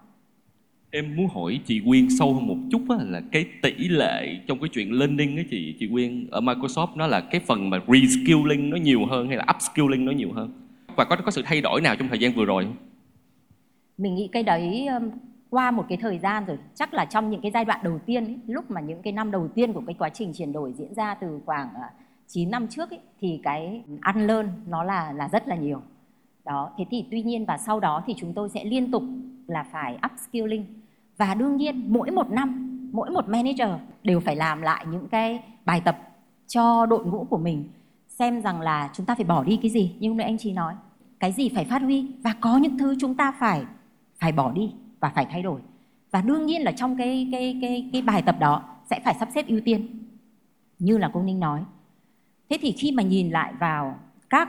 Em 0.90 1.16
muốn 1.16 1.28
hỏi 1.28 1.60
chị 1.64 1.80
Quyên 1.86 2.08
sâu 2.18 2.34
hơn 2.34 2.46
một 2.46 2.56
chút 2.70 2.82
á, 2.88 2.96
là 3.00 3.22
cái 3.32 3.46
tỷ 3.62 3.88
lệ 3.88 4.40
trong 4.46 4.60
cái 4.60 4.68
chuyện 4.68 4.92
learning 4.92 5.36
á 5.36 5.42
chị 5.50 5.76
chị 5.78 5.88
Quyên 5.92 6.26
ở 6.30 6.40
Microsoft 6.40 6.96
nó 6.96 7.06
là 7.06 7.20
cái 7.20 7.40
phần 7.40 7.70
mà 7.70 7.80
reskilling 7.88 8.70
nó 8.70 8.76
nhiều 8.76 9.06
hơn 9.06 9.28
hay 9.28 9.36
là 9.36 9.44
upskilling 9.56 10.04
nó 10.04 10.12
nhiều 10.12 10.32
hơn? 10.32 10.50
Và 10.96 11.04
có 11.04 11.16
có 11.16 11.30
sự 11.30 11.42
thay 11.44 11.60
đổi 11.60 11.80
nào 11.80 11.96
trong 11.96 12.08
thời 12.08 12.18
gian 12.18 12.32
vừa 12.32 12.44
rồi 12.44 12.64
không? 12.64 12.76
mình 13.98 14.14
nghĩ 14.14 14.28
cái 14.32 14.42
đấy 14.42 14.88
qua 15.50 15.70
một 15.70 15.84
cái 15.88 15.98
thời 15.98 16.18
gian 16.18 16.44
rồi 16.44 16.58
chắc 16.74 16.94
là 16.94 17.04
trong 17.04 17.30
những 17.30 17.40
cái 17.40 17.50
giai 17.50 17.64
đoạn 17.64 17.80
đầu 17.82 17.98
tiên 18.06 18.24
ấy, 18.24 18.38
lúc 18.46 18.70
mà 18.70 18.80
những 18.80 19.02
cái 19.02 19.12
năm 19.12 19.30
đầu 19.30 19.48
tiên 19.48 19.72
của 19.72 19.82
cái 19.86 19.94
quá 19.98 20.08
trình 20.08 20.32
chuyển 20.34 20.52
đổi 20.52 20.72
diễn 20.72 20.94
ra 20.94 21.14
từ 21.14 21.40
khoảng 21.46 21.68
ờ, 21.74 21.88
9 22.26 22.50
năm 22.50 22.68
trước 22.68 22.90
ấy, 22.90 23.00
thì 23.20 23.40
cái 23.42 23.84
ăn 24.00 24.26
lơn 24.26 24.50
nó 24.66 24.84
là 24.84 25.12
là 25.12 25.28
rất 25.28 25.48
là 25.48 25.56
nhiều. 25.56 25.82
Đó 26.44 26.70
thế 26.78 26.84
thì 26.90 27.04
tuy 27.10 27.22
nhiên 27.22 27.44
và 27.44 27.58
sau 27.58 27.80
đó 27.80 28.02
thì 28.06 28.14
chúng 28.16 28.34
tôi 28.34 28.48
sẽ 28.48 28.64
liên 28.64 28.90
tục 28.90 29.02
là 29.46 29.62
phải 29.72 29.98
upskilling. 30.12 30.66
Và 31.16 31.34
đương 31.34 31.56
nhiên 31.56 31.92
mỗi 31.92 32.10
một 32.10 32.30
năm 32.30 32.62
mỗi 32.92 33.10
một 33.10 33.28
manager 33.28 33.68
đều 34.02 34.20
phải 34.20 34.36
làm 34.36 34.62
lại 34.62 34.86
những 34.90 35.08
cái 35.08 35.42
bài 35.64 35.82
tập 35.84 35.98
cho 36.46 36.86
đội 36.86 37.04
ngũ 37.04 37.26
của 37.30 37.38
mình 37.38 37.68
xem 38.08 38.42
rằng 38.42 38.60
là 38.60 38.90
chúng 38.92 39.06
ta 39.06 39.14
phải 39.14 39.24
bỏ 39.24 39.44
đi 39.44 39.58
cái 39.62 39.70
gì. 39.70 39.96
Như 40.00 40.08
hôm 40.08 40.16
nay 40.16 40.26
anh 40.26 40.38
chị 40.38 40.52
nói 40.52 40.74
cái 41.20 41.32
gì 41.32 41.48
phải 41.54 41.64
phát 41.64 41.82
huy 41.82 42.06
và 42.22 42.34
có 42.40 42.56
những 42.56 42.78
thứ 42.78 42.96
chúng 43.00 43.14
ta 43.14 43.32
phải 43.32 43.64
phải 44.18 44.32
bỏ 44.32 44.52
đi 44.52 44.72
và 45.00 45.08
phải 45.08 45.26
thay 45.30 45.42
đổi. 45.42 45.60
Và 46.10 46.20
đương 46.20 46.46
nhiên 46.46 46.62
là 46.62 46.72
trong 46.72 46.96
cái 46.96 47.28
cái 47.32 47.58
cái 47.60 47.90
cái 47.92 48.02
bài 48.02 48.22
tập 48.22 48.36
đó 48.40 48.62
sẽ 48.90 49.00
phải 49.04 49.14
sắp 49.18 49.28
xếp 49.34 49.46
ưu 49.46 49.60
tiên. 49.60 49.88
Như 50.78 50.98
là 50.98 51.10
cô 51.12 51.22
Ninh 51.22 51.40
nói. 51.40 51.60
Thế 52.50 52.58
thì 52.60 52.72
khi 52.72 52.92
mà 52.92 53.02
nhìn 53.02 53.30
lại 53.30 53.52
vào 53.60 53.98
các 54.30 54.48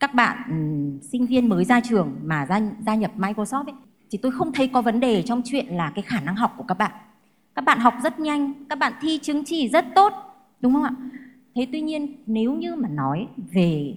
các 0.00 0.14
bạn 0.14 0.38
um, 0.48 1.00
sinh 1.00 1.26
viên 1.26 1.48
mới 1.48 1.64
ra 1.64 1.80
trường 1.80 2.16
mà 2.22 2.46
gia, 2.46 2.60
gia 2.86 2.94
nhập 2.94 3.12
Microsoft 3.16 3.64
ấy, 3.64 3.74
thì 4.10 4.18
tôi 4.22 4.32
không 4.32 4.52
thấy 4.52 4.68
có 4.68 4.82
vấn 4.82 5.00
đề 5.00 5.22
trong 5.22 5.42
chuyện 5.44 5.66
là 5.66 5.92
cái 5.94 6.02
khả 6.02 6.20
năng 6.20 6.36
học 6.36 6.54
của 6.56 6.64
các 6.64 6.78
bạn. 6.78 6.92
Các 7.54 7.64
bạn 7.64 7.78
học 7.78 7.94
rất 8.02 8.20
nhanh 8.20 8.52
các 8.68 8.78
bạn 8.78 8.92
thi 9.00 9.18
chứng 9.22 9.44
chỉ 9.44 9.68
rất 9.68 9.84
tốt 9.94 10.12
đúng 10.60 10.72
không 10.72 10.82
ạ? 10.82 10.94
Thế 11.54 11.66
tuy 11.72 11.80
nhiên 11.80 12.16
nếu 12.26 12.54
như 12.54 12.76
mà 12.76 12.88
nói 12.88 13.28
về 13.52 13.96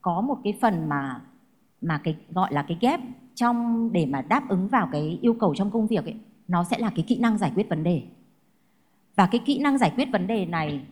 có 0.00 0.20
một 0.20 0.38
cái 0.44 0.58
phần 0.60 0.88
mà 0.88 1.20
mà 1.80 2.00
cái 2.04 2.16
gọi 2.30 2.52
là 2.52 2.62
cái 2.62 2.76
ghép 2.80 3.00
trong, 3.38 3.92
để 3.92 4.06
mà 4.06 4.22
đáp 4.22 4.48
ứng 4.48 4.68
vào 4.68 4.88
cái 4.92 5.18
yêu 5.22 5.34
cầu 5.34 5.54
trong 5.54 5.70
công 5.70 5.86
việc 5.86 6.04
ấy, 6.04 6.16
nó 6.48 6.64
sẽ 6.64 6.78
là 6.78 6.90
cái 6.90 7.04
kỹ 7.08 7.18
năng 7.18 7.38
giải 7.38 7.52
quyết 7.54 7.68
vấn 7.68 7.82
đề. 7.82 8.02
Và 9.16 9.26
cái 9.26 9.40
kỹ 9.44 9.58
năng 9.58 9.78
giải 9.78 9.92
quyết 9.96 10.08
vấn 10.12 10.26
đề 10.26 10.46
này 10.46 10.86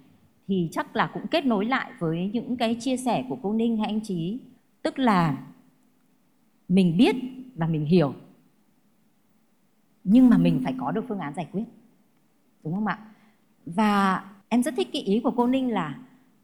thì 0.49 0.69
chắc 0.73 0.97
là 0.97 1.11
cũng 1.15 1.27
kết 1.27 1.47
nối 1.47 1.65
lại 1.65 1.93
với 1.99 2.31
những 2.33 2.57
cái 2.57 2.77
chia 2.81 2.97
sẻ 2.97 3.25
của 3.29 3.39
cô 3.43 3.53
Ninh 3.53 3.77
hay 3.77 3.87
anh 3.87 4.01
Trí. 4.01 4.39
Tức 4.83 4.99
là 4.99 5.39
mình 6.69 6.97
biết 6.97 7.17
và 7.55 7.67
mình 7.67 7.85
hiểu, 7.85 8.15
nhưng 10.05 10.31
mà 10.31 10.39
mình 10.39 10.61
phải 10.65 10.75
có 10.79 10.93
được 10.93 11.05
phương 11.09 11.19
án 11.19 11.35
giải 11.35 11.49
quyết. 11.53 11.65
Đúng 12.65 12.75
không 12.75 12.87
ạ? 12.87 12.99
Và 13.67 14.25
em 14.49 14.63
rất 14.63 14.75
thích 14.77 14.89
cái 14.93 15.03
ý 15.03 15.21
của 15.21 15.31
cô 15.37 15.47
Ninh 15.47 15.71
là 15.71 15.99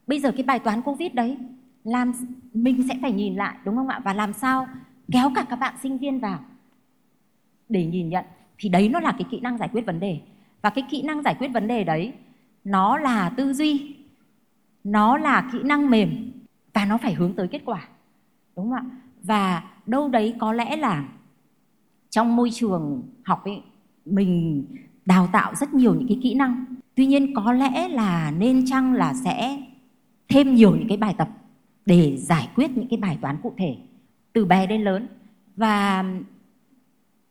bây 0.07 0.19
giờ 0.19 0.31
cái 0.31 0.43
bài 0.43 0.59
toán 0.59 0.81
covid 0.81 1.13
đấy, 1.13 1.37
làm, 1.83 2.11
mình 2.53 2.87
sẽ 2.87 2.95
phải 3.01 3.11
nhìn 3.11 3.35
lại, 3.35 3.57
đúng 3.65 3.75
không 3.75 3.87
ạ? 3.87 4.01
Và 4.03 4.13
làm 4.13 4.33
sao 4.33 4.67
kéo 5.11 5.31
cả 5.35 5.45
các 5.49 5.55
bạn 5.55 5.75
sinh 5.83 5.97
viên 5.97 6.19
vào 6.19 6.39
để 7.69 7.85
nhìn 7.85 8.09
nhận. 8.09 8.25
Thì 8.57 8.69
đấy 8.69 8.89
nó 8.89 8.99
là 8.99 9.11
cái 9.11 9.27
kỹ 9.31 9.39
năng 9.39 9.57
giải 9.57 9.69
quyết 9.71 9.85
vấn 9.85 9.99
đề. 9.99 10.19
Và 10.61 10.69
cái 10.69 10.83
kỹ 10.89 11.01
năng 11.01 11.23
giải 11.23 11.35
quyết 11.39 11.47
vấn 11.47 11.67
đề 11.67 11.83
đấy, 11.83 12.13
nó 12.63 12.97
là 12.97 13.29
tư 13.29 13.53
duy, 13.53 13.95
nó 14.83 15.17
là 15.17 15.49
kỹ 15.53 15.59
năng 15.63 15.89
mềm, 15.89 16.31
và 16.73 16.85
nó 16.85 16.97
phải 16.97 17.13
hướng 17.13 17.33
tới 17.33 17.47
kết 17.47 17.61
quả. 17.65 17.87
Đúng 18.55 18.69
không 18.69 18.73
ạ? 18.73 18.83
Và 19.23 19.63
đâu 19.85 20.09
đấy 20.09 20.35
có 20.39 20.53
lẽ 20.53 20.75
là 20.75 21.09
trong 22.09 22.35
môi 22.35 22.49
trường 22.53 23.03
học 23.23 23.45
ấy, 23.45 23.61
mình 24.05 24.65
đào 25.05 25.27
tạo 25.31 25.55
rất 25.55 25.73
nhiều 25.73 25.95
những 25.95 26.07
cái 26.07 26.19
kỹ 26.23 26.33
năng. 26.33 26.65
Tuy 26.95 27.05
nhiên 27.05 27.33
có 27.33 27.53
lẽ 27.53 27.87
là 27.87 28.31
nên 28.31 28.65
chăng 28.65 28.93
là 28.93 29.13
sẽ 29.13 29.61
thêm 30.27 30.55
nhiều 30.55 30.75
những 30.75 30.87
cái 30.87 30.97
bài 30.97 31.15
tập 31.17 31.29
để 31.85 32.17
giải 32.17 32.49
quyết 32.55 32.77
những 32.77 32.87
cái 32.87 32.97
bài 32.97 33.17
toán 33.21 33.37
cụ 33.43 33.53
thể 33.57 33.77
từ 34.33 34.45
bé 34.45 34.67
đến 34.67 34.81
lớn. 34.81 35.07
Và 35.55 36.05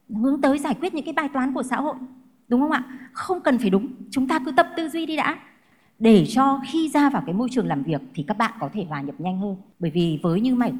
hướng 0.08 0.40
tới 0.40 0.58
giải 0.58 0.74
quyết 0.80 0.94
những 0.94 1.04
cái 1.04 1.14
bài 1.14 1.28
toán 1.32 1.52
của 1.52 1.62
xã 1.62 1.76
hội 1.76 1.94
đúng 2.48 2.60
không 2.60 2.70
ạ? 2.70 2.84
Không 3.12 3.40
cần 3.40 3.58
phải 3.58 3.70
đúng 3.70 3.88
chúng 4.10 4.28
ta 4.28 4.38
cứ 4.44 4.52
tập 4.52 4.68
tư 4.76 4.88
duy 4.88 5.06
đi 5.06 5.16
đã. 5.16 5.38
Để 5.98 6.26
cho 6.28 6.60
khi 6.66 6.88
ra 6.88 7.10
vào 7.10 7.22
cái 7.26 7.34
môi 7.34 7.48
trường 7.50 7.66
làm 7.66 7.82
việc 7.82 8.00
thì 8.14 8.22
các 8.22 8.38
bạn 8.38 8.52
có 8.60 8.68
thể 8.72 8.84
hòa 8.84 9.00
nhập 9.00 9.14
nhanh 9.18 9.38
hơn. 9.38 9.56
Bởi 9.78 9.90
vì 9.90 10.20
với 10.22 10.40
như 10.40 10.54
mày 10.54 10.72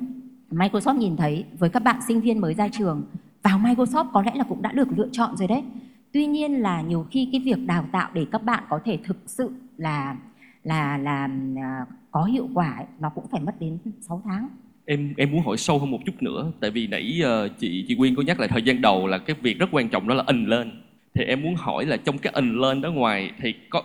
Microsoft 0.51 0.97
nhìn 0.97 1.17
thấy 1.17 1.45
với 1.59 1.71
các 1.71 1.83
bạn 1.83 2.01
sinh 2.09 2.21
viên 2.21 2.39
mới 2.39 2.55
ra 2.55 2.69
trường 2.69 3.05
vào 3.43 3.59
Microsoft 3.59 4.11
có 4.13 4.23
lẽ 4.23 4.33
là 4.35 4.45
cũng 4.45 4.63
đã 4.63 4.73
được 4.73 4.89
lựa 4.97 5.09
chọn 5.13 5.37
rồi 5.37 5.49
đấy. 5.49 5.65
Tuy 6.13 6.27
nhiên 6.27 6.53
là 6.53 6.81
nhiều 6.83 7.07
khi 7.11 7.29
cái 7.33 7.41
việc 7.41 7.67
đào 7.67 7.85
tạo 7.93 8.11
để 8.15 8.27
các 8.33 8.43
bạn 8.43 8.65
có 8.69 8.81
thể 8.85 8.99
thực 9.05 9.17
sự 9.27 9.51
là 9.77 10.17
là 10.63 10.99
là 10.99 11.29
à, 11.57 11.87
có 12.11 12.25
hiệu 12.25 12.49
quả 12.55 12.75
ấy, 12.77 12.87
nó 12.99 13.11
cũng 13.11 13.27
phải 13.31 13.41
mất 13.41 13.61
đến 13.61 13.79
6 14.01 14.23
tháng 14.25 14.49
em 14.85 15.15
em 15.17 15.31
muốn 15.33 15.43
hỏi 15.43 15.57
sâu 15.57 15.79
hơn 15.79 15.91
một 15.91 16.01
chút 16.07 16.23
nữa 16.23 16.53
tại 16.61 16.71
vì 16.71 16.87
nãy 16.87 17.23
uh, 17.25 17.51
chị 17.59 17.85
chị 17.89 17.95
Quyên 17.95 18.15
có 18.15 18.23
nhắc 18.23 18.41
lại 18.41 18.49
thời 18.49 18.63
gian 18.63 18.83
đầu 18.83 19.07
là 19.07 19.19
cái 19.19 19.37
việc 19.43 19.59
rất 19.59 19.69
quan 19.73 19.89
trọng 19.89 20.09
đó 20.09 20.15
là 20.15 20.25
in 20.27 20.47
lên. 20.47 20.83
Thì 21.15 21.25
em 21.25 21.43
muốn 21.43 21.55
hỏi 21.55 21.87
là 21.87 21.97
trong 21.97 22.19
cái 22.19 22.33
in 22.37 22.59
lên 22.59 22.81
đó 22.81 22.91
ngoài 22.91 23.31
thì 23.41 23.55
có 23.71 23.83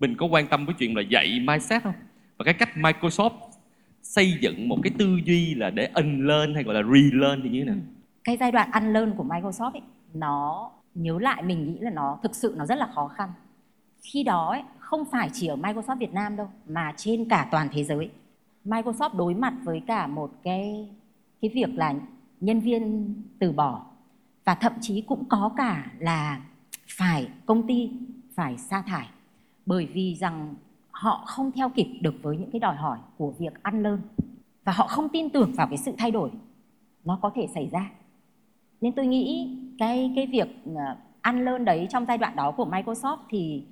mình 0.00 0.14
có 0.16 0.26
quan 0.26 0.46
tâm 0.46 0.66
với 0.66 0.74
chuyện 0.78 0.96
là 0.96 1.02
dạy 1.02 1.40
mindset 1.40 1.82
không? 1.82 1.94
Và 2.36 2.44
cái 2.44 2.54
cách 2.54 2.70
Microsoft 2.76 3.30
xây 4.02 4.32
dựng 4.40 4.68
một 4.68 4.78
cái 4.82 4.92
tư 4.98 5.18
duy 5.24 5.54
là 5.54 5.70
để 5.70 5.88
in 5.94 6.26
lên 6.26 6.54
hay 6.54 6.62
gọi 6.64 6.74
là 6.74 6.82
re 6.82 7.00
lên 7.12 7.40
thì 7.42 7.48
như 7.50 7.58
thế 7.58 7.64
nào? 7.64 7.74
Ừ. 7.74 7.80
Cái 8.24 8.36
giai 8.36 8.52
đoạn 8.52 8.70
ăn 8.70 8.92
lên 8.92 9.12
của 9.16 9.24
Microsoft 9.24 9.72
ấy, 9.72 9.82
nó 10.14 10.70
nhớ 10.94 11.18
lại 11.20 11.42
mình 11.42 11.66
nghĩ 11.66 11.78
là 11.80 11.90
nó 11.90 12.18
thực 12.22 12.34
sự 12.34 12.54
nó 12.56 12.66
rất 12.66 12.78
là 12.78 12.88
khó 12.94 13.08
khăn. 13.08 13.30
Khi 14.02 14.22
đó 14.22 14.50
ấy, 14.50 14.62
không 14.78 15.04
phải 15.12 15.30
chỉ 15.32 15.46
ở 15.46 15.56
Microsoft 15.56 15.96
Việt 15.98 16.12
Nam 16.12 16.36
đâu 16.36 16.50
mà 16.68 16.92
trên 16.96 17.28
cả 17.28 17.48
toàn 17.50 17.68
thế 17.72 17.84
giới. 17.84 18.10
Microsoft 18.68 19.16
đối 19.16 19.34
mặt 19.34 19.54
với 19.64 19.82
cả 19.86 20.06
một 20.06 20.30
cái 20.42 20.88
cái 21.40 21.50
việc 21.54 21.68
là 21.74 21.94
nhân 22.40 22.60
viên 22.60 23.14
từ 23.38 23.52
bỏ. 23.52 23.86
Và 24.44 24.54
thậm 24.54 24.72
chí 24.80 25.00
cũng 25.00 25.24
có 25.28 25.52
cả 25.56 25.92
là 25.98 26.40
phải 26.98 27.28
công 27.46 27.66
ty 27.66 27.90
phải 28.34 28.58
sa 28.58 28.82
thải. 28.82 29.08
Bởi 29.66 29.86
vì 29.86 30.14
rằng 30.14 30.54
họ 30.90 31.24
không 31.26 31.52
theo 31.52 31.68
kịp 31.68 31.98
được 32.00 32.14
với 32.22 32.36
những 32.36 32.50
cái 32.50 32.60
đòi 32.60 32.76
hỏi 32.76 32.98
của 33.16 33.30
việc 33.38 33.62
ăn 33.62 33.82
lơn. 33.82 34.00
Và 34.64 34.72
họ 34.72 34.86
không 34.86 35.08
tin 35.08 35.30
tưởng 35.30 35.52
vào 35.52 35.66
cái 35.66 35.78
sự 35.78 35.92
thay 35.98 36.10
đổi 36.10 36.30
nó 37.04 37.18
có 37.22 37.30
thể 37.34 37.46
xảy 37.54 37.68
ra. 37.72 37.90
Nên 38.80 38.92
tôi 38.92 39.06
nghĩ 39.06 39.56
cái 39.78 40.12
cái 40.16 40.26
việc 40.26 40.48
ờ, 40.64 40.96
ăn 41.20 41.44
lơn 41.44 41.64
đấy 41.64 41.86
trong 41.90 42.04
giai 42.06 42.18
đoạn 42.18 42.36
đó 42.36 42.50
của 42.50 42.64
Microsoft 42.64 43.18
thì 43.28 43.64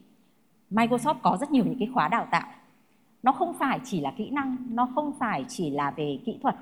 Microsoft 0.71 1.15
có 1.23 1.37
rất 1.41 1.51
nhiều 1.51 1.65
những 1.65 1.79
cái 1.79 1.89
khóa 1.95 2.09
đào 2.09 2.27
tạo 2.31 2.49
nó 3.27 3.33
không 3.33 3.55
phải 3.59 3.81
chỉ 3.85 4.01
là 4.01 4.11
kỹ 4.17 4.31
năng, 4.31 4.57
nó 4.71 4.89
không 4.95 5.13
phải 5.19 5.45
chỉ 5.49 5.71
là 5.71 5.91
về 5.91 6.19
kỹ 6.25 6.39
thuật. 6.43 6.57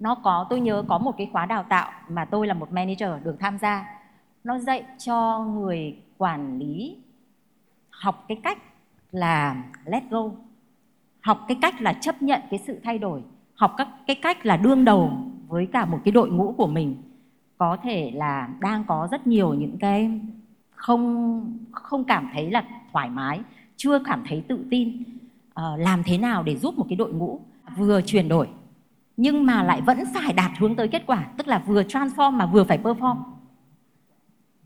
Nó 0.00 0.14
có, 0.14 0.46
tôi 0.50 0.60
nhớ 0.60 0.84
có 0.88 0.98
một 0.98 1.14
cái 1.18 1.28
khóa 1.32 1.46
đào 1.46 1.62
tạo 1.62 1.90
mà 2.08 2.24
tôi 2.24 2.46
là 2.46 2.54
một 2.54 2.72
manager 2.72 3.10
được 3.24 3.36
tham 3.40 3.58
gia. 3.58 3.86
Nó 4.44 4.58
dạy 4.58 4.84
cho 4.98 5.38
người 5.38 5.96
quản 6.18 6.58
lý 6.58 6.96
học 7.90 8.24
cái 8.28 8.40
cách 8.42 8.58
là 9.12 9.64
let 9.84 10.02
go, 10.10 10.22
học 11.20 11.44
cái 11.48 11.58
cách 11.62 11.80
là 11.80 11.92
chấp 11.92 12.22
nhận 12.22 12.40
cái 12.50 12.60
sự 12.66 12.80
thay 12.84 12.98
đổi, 12.98 13.22
học 13.54 13.74
các 13.76 13.88
cái 14.06 14.16
cách 14.22 14.46
là 14.46 14.56
đương 14.56 14.84
đầu 14.84 15.12
với 15.48 15.66
cả 15.66 15.84
một 15.84 15.98
cái 16.04 16.12
đội 16.12 16.30
ngũ 16.30 16.54
của 16.56 16.66
mình. 16.66 16.96
Có 17.58 17.76
thể 17.82 18.10
là 18.14 18.48
đang 18.60 18.84
có 18.84 19.08
rất 19.10 19.26
nhiều 19.26 19.54
những 19.54 19.76
cái 19.80 20.20
không 20.70 21.56
không 21.72 22.04
cảm 22.04 22.30
thấy 22.32 22.50
là 22.50 22.64
thoải 22.92 23.10
mái, 23.10 23.40
chưa 23.76 23.98
cảm 23.98 24.24
thấy 24.28 24.44
tự 24.48 24.66
tin. 24.70 25.02
Ờ, 25.60 25.76
làm 25.76 26.02
thế 26.02 26.18
nào 26.18 26.42
để 26.42 26.56
giúp 26.56 26.78
một 26.78 26.86
cái 26.88 26.96
đội 26.96 27.12
ngũ 27.12 27.40
vừa 27.76 28.00
chuyển 28.02 28.28
đổi 28.28 28.48
nhưng 29.16 29.46
mà 29.46 29.62
lại 29.62 29.80
vẫn 29.80 29.98
phải 30.14 30.32
đạt 30.32 30.50
hướng 30.58 30.76
tới 30.76 30.88
kết 30.88 31.02
quả 31.06 31.26
tức 31.36 31.48
là 31.48 31.58
vừa 31.58 31.82
transform 31.82 32.32
mà 32.32 32.46
vừa 32.46 32.64
phải 32.64 32.78
perform. 32.78 33.16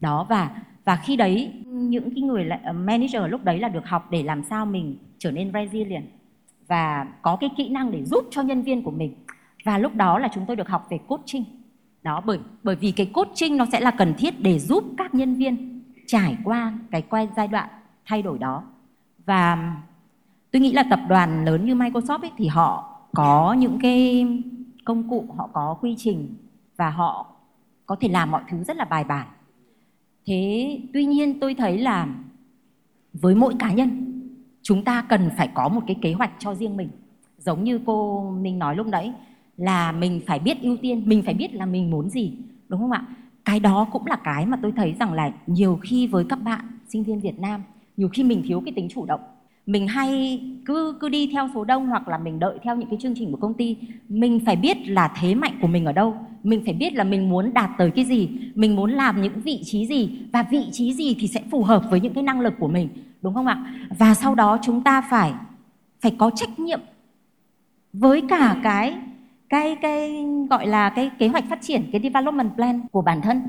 Đó 0.01 0.27
và 0.29 0.51
và 0.85 0.97
khi 0.97 1.17
đấy 1.17 1.53
những 1.65 2.15
cái 2.15 2.23
người 2.23 2.49
ờ, 2.65 2.73
manager 2.73 3.23
lúc 3.29 3.45
đấy 3.45 3.59
là 3.59 3.69
được 3.69 3.87
học 3.87 4.11
để 4.11 4.23
làm 4.23 4.43
sao 4.43 4.67
mình 4.67 4.99
trở 5.19 5.31
nên 5.31 5.53
resilient 5.53 6.05
và 6.69 7.07
có 7.23 7.37
cái 7.37 7.51
kỹ 7.57 7.69
năng 7.69 7.91
để 7.91 8.05
giúp 8.05 8.25
cho 8.31 8.43
nhân 8.43 8.63
viên 8.63 8.83
của 8.83 8.91
mình. 8.91 9.15
Và 9.65 9.79
lúc 9.79 9.95
đó 9.95 10.19
là 10.19 10.29
chúng 10.35 10.47
tôi 10.47 10.57
được 10.57 10.69
học 10.69 10.87
về 10.91 10.99
coaching. 11.09 11.45
Đó 12.03 12.23
bởi 12.27 12.39
bởi 12.63 12.77
vì 12.77 12.91
cái 12.91 13.07
coaching 13.07 13.57
nó 13.57 13.67
sẽ 13.73 13.81
là 13.81 13.91
cần 13.91 14.15
thiết 14.19 14.41
để 14.41 14.59
giúp 14.59 14.85
các 14.97 15.15
nhân 15.15 15.35
viên 15.35 15.83
trải 16.07 16.37
qua 16.45 16.73
cái 16.91 17.03
quay 17.03 17.29
giai 17.37 17.49
đoạn 17.49 17.69
thay 18.07 18.23
đổi 18.23 18.39
đó. 18.39 18.63
Và 19.27 19.75
tôi 20.55 20.61
nghĩ 20.61 20.73
là 20.73 20.83
tập 20.91 21.01
đoàn 21.09 21.45
lớn 21.45 21.67
như 21.67 21.75
Microsoft 21.75 22.21
ấy, 22.21 22.31
thì 22.37 22.47
họ 22.47 22.99
có 23.13 23.53
những 23.59 23.79
cái 23.83 24.27
công 24.85 25.09
cụ 25.09 25.27
họ 25.37 25.51
có 25.53 25.77
quy 25.81 25.95
trình 25.99 26.35
và 26.77 26.91
họ 26.91 27.27
có 27.87 27.97
thể 28.01 28.09
làm 28.09 28.31
mọi 28.31 28.43
thứ 28.51 28.63
rất 28.65 28.77
là 28.77 28.85
bài 28.85 29.05
bản. 29.05 29.27
Thế 30.27 30.81
tuy 30.93 31.05
nhiên 31.05 31.41
tôi 31.41 31.55
thấy 31.55 31.79
là 31.79 32.09
với 33.13 33.35
mỗi 33.35 33.55
cá 33.59 33.73
nhân 33.73 34.21
chúng 34.63 34.85
ta 34.85 35.03
cần 35.09 35.31
phải 35.37 35.49
có 35.55 35.69
một 35.69 35.81
cái 35.87 35.97
kế 36.03 36.13
hoạch 36.13 36.31
cho 36.39 36.55
riêng 36.55 36.77
mình. 36.77 36.89
Giống 37.39 37.65
như 37.65 37.81
cô 37.87 38.31
mình 38.31 38.59
nói 38.59 38.77
lúc 38.77 38.87
đấy 38.87 39.13
là 39.57 39.93
mình 39.93 40.21
phải 40.27 40.39
biết 40.39 40.63
ưu 40.63 40.77
tiên 40.77 41.03
mình 41.07 41.23
phải 41.23 41.35
biết 41.35 41.55
là 41.55 41.67
mình 41.67 41.91
muốn 41.91 42.11
gì 42.11 42.33
đúng 42.69 42.81
không 42.81 42.93
ạ? 42.93 43.05
Cái 43.45 43.61
đó 43.61 43.87
cũng 43.93 44.07
là 44.07 44.17
cái 44.17 44.47
mà 44.47 44.59
tôi 44.63 44.73
thấy 44.77 44.95
rằng 45.01 45.13
là 45.13 45.33
nhiều 45.47 45.79
khi 45.83 46.07
với 46.07 46.25
các 46.29 46.43
bạn 46.43 46.65
sinh 46.89 47.05
viên 47.05 47.21
Việt 47.21 47.41
Nam 47.41 47.63
nhiều 47.97 48.09
khi 48.09 48.23
mình 48.23 48.43
thiếu 48.47 48.63
cái 48.65 48.73
tính 48.77 48.89
chủ 48.91 49.07
động 49.07 49.21
mình 49.67 49.89
hay 49.89 50.41
cứ 50.65 50.97
cứ 51.01 51.09
đi 51.09 51.31
theo 51.33 51.49
số 51.55 51.65
đông 51.65 51.87
hoặc 51.87 52.09
là 52.09 52.19
mình 52.19 52.39
đợi 52.39 52.59
theo 52.63 52.77
những 52.77 52.89
cái 52.89 52.99
chương 53.03 53.15
trình 53.15 53.31
của 53.31 53.37
công 53.37 53.55
ty. 53.55 53.77
Mình 54.09 54.41
phải 54.47 54.57
biết 54.57 54.89
là 54.89 55.13
thế 55.21 55.35
mạnh 55.35 55.59
của 55.61 55.67
mình 55.67 55.85
ở 55.85 55.93
đâu. 55.93 56.17
Mình 56.43 56.63
phải 56.65 56.75
biết 56.75 56.95
là 56.95 57.05
mình 57.05 57.29
muốn 57.29 57.55
đạt 57.55 57.71
tới 57.79 57.91
cái 57.91 58.05
gì. 58.05 58.29
Mình 58.55 58.77
muốn 58.77 58.91
làm 58.91 59.23
những 59.23 59.41
vị 59.41 59.61
trí 59.65 59.87
gì. 59.87 60.19
Và 60.33 60.43
vị 60.43 60.65
trí 60.73 60.93
gì 60.93 61.17
thì 61.21 61.29
sẽ 61.29 61.43
phù 61.51 61.63
hợp 61.63 61.83
với 61.91 62.01
những 62.01 62.15
cái 62.15 62.23
năng 62.23 62.41
lực 62.41 62.55
của 62.59 62.69
mình. 62.69 62.89
Đúng 63.23 63.35
không 63.35 63.47
ạ? 63.47 63.75
Và 63.99 64.15
sau 64.15 64.35
đó 64.35 64.59
chúng 64.63 64.83
ta 64.83 65.01
phải 65.01 65.33
phải 66.01 66.17
có 66.19 66.31
trách 66.31 66.59
nhiệm 66.59 66.81
với 67.93 68.23
cả 68.29 68.57
cái 68.63 68.95
cái 69.49 69.77
cái 69.77 70.25
gọi 70.51 70.67
là 70.67 70.91
cái 70.91 71.11
kế 71.19 71.29
hoạch 71.29 71.45
phát 71.51 71.63
triển, 71.63 71.83
cái 71.93 72.01
development 72.01 72.55
plan 72.55 72.81
của 72.93 73.03
bản 73.03 73.21
thân. 73.21 73.43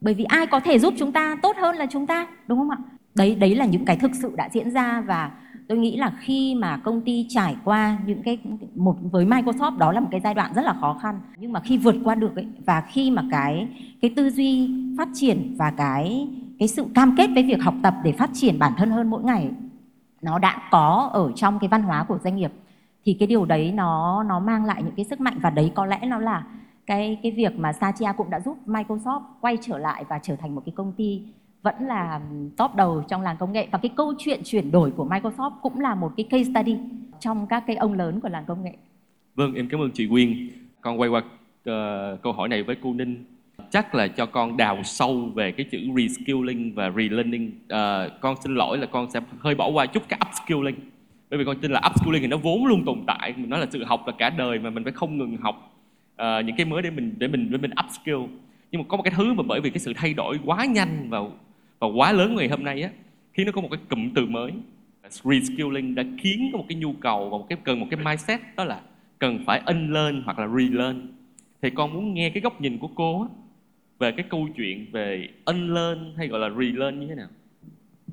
Bởi 0.00 0.14
vì 0.14 0.24
ai 0.24 0.46
có 0.46 0.60
thể 0.60 0.78
giúp 0.78 0.94
chúng 0.98 1.12
ta 1.12 1.36
tốt 1.42 1.56
hơn 1.56 1.76
là 1.76 1.86
chúng 1.90 2.06
ta. 2.06 2.26
Đúng 2.46 2.58
không 2.58 2.70
ạ? 2.70 2.78
Đấy 3.14 3.34
đấy 3.34 3.54
là 3.54 3.64
những 3.64 3.84
cái 3.84 3.96
thực 3.96 4.10
sự 4.14 4.32
đã 4.36 4.48
diễn 4.52 4.70
ra 4.70 5.00
và 5.06 5.30
tôi 5.68 5.78
nghĩ 5.78 5.96
là 5.96 6.12
khi 6.20 6.54
mà 6.54 6.76
công 6.76 7.00
ty 7.00 7.26
trải 7.28 7.56
qua 7.64 7.98
những 8.06 8.22
cái, 8.22 8.38
một, 8.74 8.96
với 9.10 9.26
Microsoft, 9.26 9.78
đó 9.78 9.92
là 9.92 10.00
một 10.00 10.08
cái 10.10 10.20
giai 10.20 10.34
đoạn 10.34 10.52
rất 10.54 10.62
là 10.62 10.74
khó 10.80 10.98
khăn. 11.02 11.20
Nhưng 11.38 11.52
mà 11.52 11.60
khi 11.60 11.78
vượt 11.78 11.96
qua 12.04 12.14
được 12.14 12.36
ấy, 12.36 12.46
và 12.66 12.80
khi 12.80 13.10
mà 13.10 13.24
cái 13.30 13.68
cái 14.00 14.10
tư 14.16 14.30
duy 14.30 14.70
phát 14.98 15.08
triển 15.14 15.54
và 15.58 15.70
cái 15.70 16.28
cái 16.58 16.68
sự 16.68 16.86
cam 16.94 17.14
kết 17.16 17.30
với 17.34 17.42
việc 17.42 17.62
học 17.62 17.74
tập 17.82 17.94
để 18.04 18.12
phát 18.12 18.30
triển 18.32 18.58
bản 18.58 18.72
thân 18.76 18.90
hơn 18.90 19.10
mỗi 19.10 19.22
ngày 19.22 19.50
nó 20.22 20.38
đã 20.38 20.62
có 20.70 21.10
ở 21.12 21.32
trong 21.32 21.58
cái 21.58 21.68
văn 21.68 21.82
hóa 21.82 22.04
của 22.04 22.18
doanh 22.18 22.36
nghiệp, 22.36 22.52
thì 23.04 23.16
cái 23.18 23.26
điều 23.26 23.44
đấy 23.44 23.72
nó 23.72 24.22
nó 24.22 24.40
mang 24.40 24.64
lại 24.64 24.82
những 24.82 24.94
cái 24.96 25.04
sức 25.04 25.20
mạnh. 25.20 25.38
Và 25.42 25.50
đấy 25.50 25.72
có 25.74 25.86
lẽ 25.86 25.98
nó 26.06 26.18
là 26.18 26.44
cái 26.86 27.18
cái 27.22 27.32
việc 27.32 27.58
mà 27.58 27.72
Satya 27.72 28.12
cũng 28.12 28.30
đã 28.30 28.40
giúp 28.40 28.58
Microsoft 28.66 29.20
quay 29.40 29.58
trở 29.60 29.78
lại 29.78 30.04
và 30.08 30.18
trở 30.22 30.36
thành 30.36 30.54
một 30.54 30.62
cái 30.66 30.72
công 30.76 30.92
ty 30.92 31.22
vẫn 31.62 31.74
là 31.80 32.20
top 32.56 32.74
đầu 32.74 33.04
trong 33.08 33.22
làng 33.22 33.36
công 33.36 33.52
nghệ 33.52 33.68
và 33.70 33.78
cái 33.78 33.90
câu 33.96 34.14
chuyện 34.18 34.40
chuyển 34.44 34.70
đổi 34.70 34.90
của 34.90 35.06
Microsoft 35.06 35.50
cũng 35.62 35.80
là 35.80 35.94
một 35.94 36.12
cái 36.16 36.26
case 36.30 36.44
study 36.44 36.76
trong 37.20 37.46
các 37.46 37.64
cái 37.66 37.76
ông 37.76 37.92
lớn 37.92 38.20
của 38.20 38.28
làng 38.28 38.44
công 38.46 38.64
nghệ. 38.64 38.72
Vâng, 39.34 39.54
em 39.54 39.68
cảm 39.68 39.80
ơn 39.80 39.90
chị 39.90 40.08
Quyên. 40.08 40.48
Con 40.80 41.00
quay 41.00 41.10
qua 41.10 41.18
uh, 41.20 42.22
câu 42.22 42.32
hỏi 42.32 42.48
này 42.48 42.62
với 42.62 42.76
cô 42.82 42.94
Ninh. 42.94 43.24
Chắc 43.70 43.94
là 43.94 44.08
cho 44.08 44.26
con 44.26 44.56
đào 44.56 44.82
sâu 44.84 45.30
về 45.34 45.52
cái 45.52 45.66
chữ 45.70 45.78
reskilling 45.96 46.74
và 46.74 46.90
relearning. 46.90 47.50
Uh, 47.64 48.20
con 48.20 48.36
xin 48.42 48.54
lỗi 48.54 48.78
là 48.78 48.86
con 48.86 49.10
sẽ 49.10 49.20
hơi 49.38 49.54
bỏ 49.54 49.68
qua 49.68 49.86
chút 49.86 50.02
cái 50.08 50.20
upskilling. 50.28 50.76
Bởi 51.30 51.38
vì 51.38 51.44
con 51.44 51.58
tin 51.58 51.70
là 51.70 51.80
upskilling 51.90 52.22
thì 52.22 52.28
nó 52.28 52.36
vốn 52.36 52.66
luôn 52.66 52.84
tồn 52.84 53.02
tại. 53.06 53.34
Mình 53.36 53.50
nói 53.50 53.60
là 53.60 53.66
sự 53.70 53.84
học 53.84 54.02
là 54.06 54.12
cả 54.18 54.30
đời 54.30 54.58
mà 54.58 54.70
mình 54.70 54.84
phải 54.84 54.92
không 54.92 55.18
ngừng 55.18 55.36
học 55.36 55.74
uh, 56.12 56.44
những 56.44 56.56
cái 56.56 56.66
mới 56.66 56.82
để 56.82 56.90
mình 56.90 57.14
để 57.18 57.28
mình 57.28 57.50
để 57.50 57.58
mình 57.58 57.70
upskill. 57.84 58.34
Nhưng 58.70 58.82
mà 58.82 58.84
có 58.88 58.96
một 58.96 59.02
cái 59.02 59.12
thứ 59.16 59.32
mà 59.32 59.42
bởi 59.46 59.60
vì 59.60 59.70
cái 59.70 59.78
sự 59.78 59.92
thay 59.96 60.14
đổi 60.14 60.38
quá 60.44 60.64
nhanh 60.64 61.06
và 61.10 61.18
và 61.78 61.86
quá 61.86 62.12
lớn 62.12 62.36
ngày 62.36 62.48
hôm 62.48 62.64
nay 62.64 62.82
á 62.82 62.90
khi 63.32 63.44
nó 63.44 63.52
có 63.52 63.60
một 63.60 63.68
cái 63.70 63.80
cụm 63.90 64.10
từ 64.14 64.26
mới 64.26 64.52
reskilling 65.10 65.94
đã 65.94 66.04
khiến 66.18 66.50
có 66.52 66.58
một 66.58 66.64
cái 66.68 66.78
nhu 66.78 66.92
cầu 66.92 67.30
và 67.30 67.38
một 67.38 67.46
cái 67.48 67.58
cần 67.64 67.80
một 67.80 67.86
cái 67.90 68.04
mindset 68.04 68.40
đó 68.56 68.64
là 68.64 68.80
cần 69.18 69.44
phải 69.46 69.62
in 69.66 69.92
lên 69.92 70.22
hoặc 70.24 70.38
là 70.38 70.48
relearn. 70.48 71.08
Thì 71.62 71.70
con 71.70 71.92
muốn 71.92 72.14
nghe 72.14 72.30
cái 72.30 72.40
góc 72.42 72.60
nhìn 72.60 72.78
của 72.78 72.88
cô 72.94 73.22
á, 73.22 73.28
về 73.98 74.12
cái 74.12 74.26
câu 74.30 74.48
chuyện 74.56 74.86
về 74.92 75.28
in 75.44 75.74
lên 75.74 76.14
hay 76.16 76.28
gọi 76.28 76.40
là 76.40 76.50
relearn 76.50 77.00
như 77.00 77.06
thế 77.06 77.14
nào? 77.14 77.28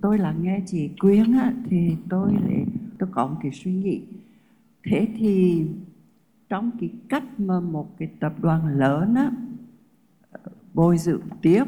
Tôi 0.02 0.18
là 0.18 0.34
nghe 0.42 0.60
chị 0.66 0.90
quyến 1.00 1.34
á, 1.34 1.54
thì 1.70 1.96
tôi 2.10 2.34
lại 2.34 2.66
tôi 3.00 3.10
có 3.12 3.28
một 3.28 3.38
cái 3.44 3.52
suy 3.52 3.72
nghĩ. 3.72 4.02
Thế 4.84 5.08
thì 5.18 5.64
trong 6.50 6.72
cái 6.80 6.90
cách 7.10 7.24
mà 7.40 7.60
một 7.60 7.98
cái 7.98 8.10
tập 8.20 8.34
đoàn 8.42 8.68
lớn 8.80 9.16
á 9.16 9.32
bồi 10.74 10.98
dưỡng 10.98 11.22
tiếp 11.42 11.64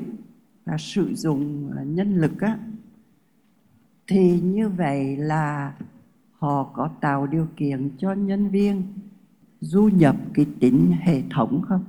và 0.66 0.78
sử 0.78 1.16
dụng 1.16 1.72
à, 1.78 1.84
nhân 1.84 2.16
lực 2.16 2.42
á 2.42 2.58
thì 4.08 4.40
như 4.40 4.70
vậy 4.70 5.18
là 5.18 5.74
họ 6.40 6.64
có 6.64 6.90
tạo 7.02 7.28
điều 7.28 7.48
kiện 7.58 7.90
cho 7.98 8.14
nhân 8.14 8.50
viên 8.50 8.84
du 9.60 9.84
nhập 9.84 10.16
cái 10.34 10.46
tính 10.60 10.94
hệ 11.00 11.22
thống 11.30 11.62
không? 11.68 11.84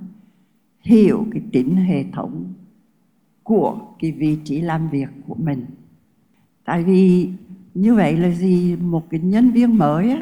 Hiểu 0.81 1.25
cái 1.31 1.41
tính 1.51 1.75
hệ 1.75 2.03
thống 2.13 2.53
của 3.43 3.79
cái 3.99 4.11
vị 4.11 4.37
trí 4.43 4.61
làm 4.61 4.89
việc 4.89 5.09
của 5.27 5.35
mình. 5.35 5.65
Tại 6.65 6.83
vì 6.83 7.29
như 7.73 7.95
vậy 7.95 8.17
là 8.17 8.29
gì? 8.29 8.75
Một 8.75 9.09
cái 9.09 9.19
nhân 9.19 9.51
viên 9.51 9.77
mới 9.77 10.09
á 10.09 10.21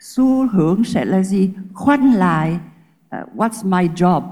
xu 0.00 0.48
hướng 0.48 0.84
sẽ 0.84 1.04
là 1.04 1.22
gì? 1.22 1.50
Khoanh 1.72 2.14
lại 2.14 2.54
uh, 2.54 3.36
what's 3.36 3.68
my 3.68 3.88
job? 3.94 4.22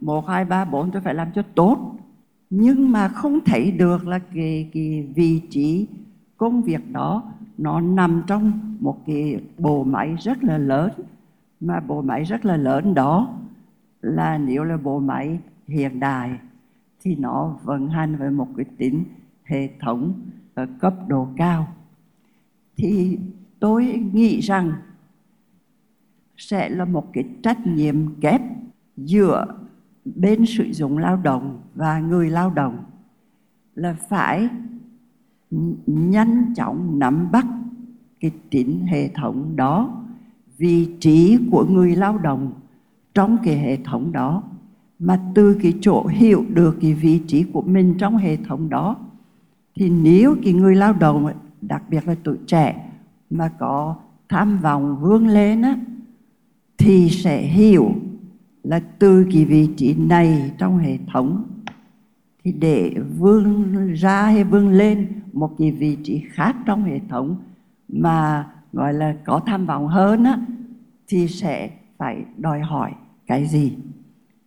Một 0.00 0.26
hai 0.26 0.44
ba 0.44 0.64
bốn 0.64 0.90
tôi 0.90 1.02
phải 1.02 1.14
làm 1.14 1.32
cho 1.34 1.42
tốt 1.54 1.97
nhưng 2.50 2.92
mà 2.92 3.08
không 3.08 3.40
thấy 3.44 3.70
được 3.70 4.06
là 4.06 4.18
cái, 4.18 4.70
cái 4.72 5.08
vị 5.14 5.42
trí 5.50 5.86
công 6.36 6.62
việc 6.62 6.92
đó 6.92 7.22
nó 7.58 7.80
nằm 7.80 8.22
trong 8.26 8.76
một 8.80 8.98
cái 9.06 9.40
bộ 9.58 9.84
máy 9.84 10.16
rất 10.20 10.44
là 10.44 10.58
lớn. 10.58 10.90
Mà 11.60 11.80
bộ 11.80 12.02
máy 12.02 12.24
rất 12.24 12.44
là 12.44 12.56
lớn 12.56 12.94
đó 12.94 13.34
là 14.00 14.38
nếu 14.38 14.64
là 14.64 14.76
bộ 14.76 15.00
máy 15.00 15.38
hiện 15.68 16.00
đại 16.00 16.38
thì 17.00 17.14
nó 17.14 17.56
vận 17.62 17.88
hành 17.88 18.16
với 18.16 18.30
một 18.30 18.48
cái 18.56 18.66
tính 18.78 19.04
hệ 19.44 19.68
thống 19.80 20.12
ở 20.54 20.66
cấp 20.80 20.94
độ 21.08 21.28
cao. 21.36 21.68
Thì 22.76 23.18
tôi 23.60 23.84
nghĩ 24.12 24.40
rằng 24.40 24.72
sẽ 26.36 26.68
là 26.68 26.84
một 26.84 27.12
cái 27.12 27.24
trách 27.42 27.66
nhiệm 27.66 28.20
kép 28.20 28.40
giữa 28.96 29.46
bên 30.16 30.46
sử 30.46 30.64
dụng 30.72 30.98
lao 30.98 31.16
động 31.16 31.60
và 31.74 31.98
người 31.98 32.30
lao 32.30 32.50
động 32.50 32.78
là 33.74 33.96
phải 34.08 34.48
nhanh 35.86 36.54
chóng 36.56 36.98
nắm 36.98 37.30
bắt 37.32 37.46
cái 38.20 38.30
tính 38.50 38.86
hệ 38.86 39.08
thống 39.08 39.56
đó, 39.56 40.02
vị 40.58 40.88
trí 41.00 41.38
của 41.50 41.66
người 41.70 41.96
lao 41.96 42.18
động 42.18 42.52
trong 43.14 43.38
cái 43.44 43.58
hệ 43.58 43.76
thống 43.76 44.12
đó. 44.12 44.42
Mà 44.98 45.20
từ 45.34 45.58
cái 45.62 45.74
chỗ 45.80 46.06
hiểu 46.06 46.44
được 46.54 46.78
cái 46.80 46.94
vị 46.94 47.20
trí 47.26 47.42
của 47.42 47.62
mình 47.62 47.94
trong 47.98 48.16
hệ 48.16 48.36
thống 48.36 48.68
đó, 48.68 48.96
thì 49.74 49.90
nếu 49.90 50.36
cái 50.44 50.52
người 50.52 50.76
lao 50.76 50.92
động 50.92 51.32
đặc 51.60 51.82
biệt 51.90 52.08
là 52.08 52.14
tuổi 52.24 52.36
trẻ 52.46 52.90
mà 53.30 53.48
có 53.58 53.96
tham 54.28 54.58
vọng 54.58 54.96
vươn 55.00 55.26
lên 55.26 55.62
á, 55.62 55.76
thì 56.78 57.08
sẽ 57.08 57.42
hiểu 57.42 57.90
là 58.62 58.80
từ 58.98 59.26
cái 59.32 59.44
vị 59.44 59.68
trí 59.76 59.94
này 59.94 60.52
trong 60.58 60.78
hệ 60.78 60.98
thống, 61.12 61.44
thì 62.44 62.52
để 62.52 62.94
vươn 63.18 63.72
ra 63.94 64.22
hay 64.22 64.44
vươn 64.44 64.68
lên 64.68 65.08
một 65.32 65.54
cái 65.58 65.72
vị 65.72 65.98
trí 66.04 66.24
khác 66.30 66.56
trong 66.66 66.84
hệ 66.84 67.00
thống 67.08 67.36
mà 67.88 68.50
gọi 68.72 68.94
là 68.94 69.16
có 69.24 69.40
tham 69.46 69.66
vọng 69.66 69.88
hơn 69.88 70.24
á, 70.24 70.40
thì 71.08 71.28
sẽ 71.28 71.70
phải 71.98 72.24
đòi 72.36 72.60
hỏi 72.60 72.92
cái 73.26 73.46
gì? 73.46 73.76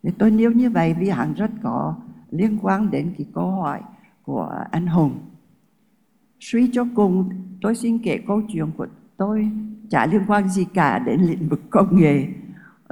Thì 0.04 0.10
tôi 0.18 0.32
nếu 0.32 0.52
như 0.52 0.70
vậy 0.70 0.96
vì 1.00 1.10
hẳn 1.10 1.34
rất 1.34 1.52
có 1.64 1.96
liên 2.32 2.58
quan 2.62 2.92
đến 2.92 3.14
cái 3.18 3.28
câu 3.34 3.52
hỏi 3.52 3.82
của 4.24 4.50
anh 4.72 4.88
Hùng. 4.88 5.20
Suy 6.40 6.70
cho 6.74 6.86
cùng, 6.96 7.30
tôi 7.62 7.76
xin 7.76 8.00
kể 8.00 8.20
câu 8.28 8.42
chuyện 8.54 8.66
của 8.78 8.88
tôi 9.18 9.52
chả 9.90 10.06
liên 10.06 10.22
quan 10.28 10.50
gì 10.50 10.66
cả 10.74 11.00
đến 11.00 11.22
lĩnh 11.22 11.50
vực 11.50 11.62
công 11.70 11.96
nghệ 11.96 12.28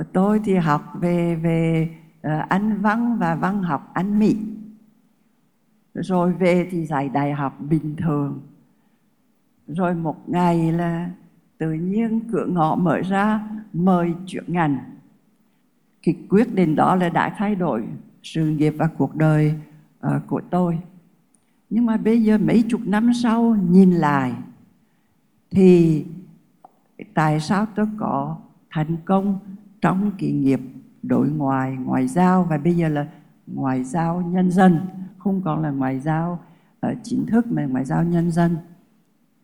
tôi 0.04 0.42
thì 0.44 0.56
học 0.56 0.94
về 1.00 1.36
về 1.36 1.90
ờ, 2.22 2.46
Anh 2.50 2.82
văn 2.82 3.18
và 3.20 3.36
văn 3.36 3.64
học 3.64 3.92
Anh 3.94 4.20
Mỹ. 4.20 4.38
Rồi 5.94 6.34
về 6.34 6.68
thì 6.72 6.86
dạy 6.86 7.10
đại 7.10 7.34
học 7.34 7.58
bình 7.70 7.96
thường. 7.96 8.42
Rồi 9.68 9.96
một 9.96 10.30
ngày 10.30 10.72
là 10.72 11.10
tự 11.58 11.74
nhiên 11.74 12.20
cửa 12.32 12.46
ngõ 12.46 12.76
mở 12.76 13.02
ra 13.02 13.50
mời 13.74 14.14
chuyển 14.26 14.44
ngành 14.48 14.78
cái 16.04 16.16
quyết 16.30 16.56
định 16.56 16.76
đó 16.76 16.96
là 16.96 17.10
đã 17.10 17.36
thay 17.38 17.56
đổi 17.56 17.84
sự 18.24 18.50
nghiệp 18.50 18.74
và 18.78 18.88
cuộc 18.98 19.16
đời 19.16 19.54
uh, 20.08 20.28
của 20.28 20.42
tôi. 20.50 20.80
Nhưng 21.70 21.86
mà 21.86 21.98
bây 21.98 22.24
giờ 22.24 22.38
mấy 22.38 22.64
chục 22.70 22.82
năm 22.86 23.12
sau 23.14 23.58
nhìn 23.70 23.92
lại 23.92 24.34
thì 25.52 26.06
tại 27.14 27.40
sao 27.40 27.66
tôi 27.76 27.88
có 27.98 28.38
thành 28.70 28.98
công 29.06 29.40
trong 29.82 30.12
cái 30.18 30.32
nghiệp 30.32 30.60
đối 31.04 31.30
ngoại 31.30 31.78
ngoại 31.86 32.08
giao. 32.08 32.44
Và 32.44 32.58
bây 32.58 32.76
giờ 32.76 32.90
là 32.90 33.08
ngoại 33.48 33.84
giao 33.84 34.22
nhân 34.22 34.52
dân 34.52 34.80
không 35.18 35.42
còn 35.42 35.62
là 35.62 35.70
ngoại 35.70 36.00
giao 36.00 36.40
uh, 36.88 36.98
chính 37.04 37.26
thức 37.26 37.48
mà 37.52 37.66
ngoại 37.66 37.86
giao 37.86 38.04
nhân 38.04 38.32
dân. 38.32 38.58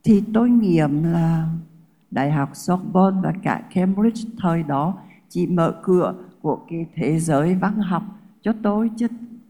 Thì 0.03 0.23
tôi 0.33 0.49
nghiệm 0.49 1.03
là 1.03 1.49
Đại 2.11 2.31
học 2.31 2.49
Sorbonne 2.53 3.19
và 3.23 3.33
cả 3.43 3.63
Cambridge 3.73 4.29
thời 4.37 4.63
đó 4.63 4.97
chỉ 5.29 5.47
mở 5.47 5.81
cửa 5.83 6.15
của 6.41 6.59
cái 6.69 6.85
thế 6.95 7.19
giới 7.19 7.55
văn 7.55 7.77
học 7.77 8.03
cho 8.41 8.53
tôi 8.63 8.89
chứ 8.97 9.07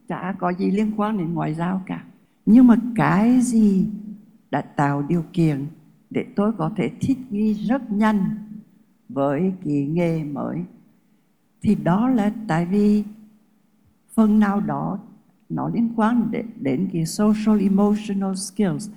chả 0.07 0.35
có 0.39 0.49
gì 0.49 0.71
liên 0.71 0.91
quan 0.97 1.17
đến 1.17 1.33
ngoại 1.33 1.53
giao 1.53 1.81
cả. 1.85 2.03
Nhưng 2.45 2.67
mà 2.67 2.75
cái 2.95 3.41
gì 3.41 3.87
đã 4.51 4.61
tạo 4.61 5.01
điều 5.01 5.23
kiện 5.33 5.65
để 6.09 6.25
tôi 6.35 6.51
có 6.57 6.71
thể 6.75 6.91
thích 7.01 7.17
nghi 7.29 7.53
rất 7.53 7.91
nhanh 7.91 8.25
với 9.09 9.53
cái 9.65 9.87
nghề 9.91 10.23
mới? 10.23 10.63
Thì 11.65 11.75
đó 11.75 12.09
là 12.09 12.31
tại 12.47 12.65
vì 12.65 13.03
phần 14.13 14.39
nào 14.39 14.61
đó 14.61 14.99
nó 15.49 15.69
liên 15.73 15.89
quan 15.95 16.31
đến, 16.31 16.45
đến 16.61 16.89
cái 16.93 17.05
social 17.05 17.61
emotional 17.61 18.33
skills. 18.35 18.89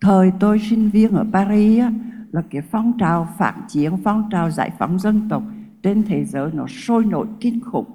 Thời 0.00 0.32
tôi 0.40 0.58
sinh 0.58 0.90
viên 0.90 1.12
ở 1.12 1.26
Paris 1.32 1.80
á, 1.80 1.92
là 2.32 2.42
cái 2.50 2.62
phong 2.62 2.92
trào 2.98 3.28
phản 3.38 3.54
chiến 3.68 3.96
phong 4.04 4.28
trào 4.30 4.50
giải 4.50 4.70
phóng 4.78 4.98
dân 4.98 5.28
tộc 5.28 5.42
trên 5.82 6.02
thế 6.02 6.24
giới 6.24 6.50
nó 6.52 6.66
sôi 6.66 7.04
nổi 7.04 7.26
kinh 7.40 7.60
khủng. 7.60 7.90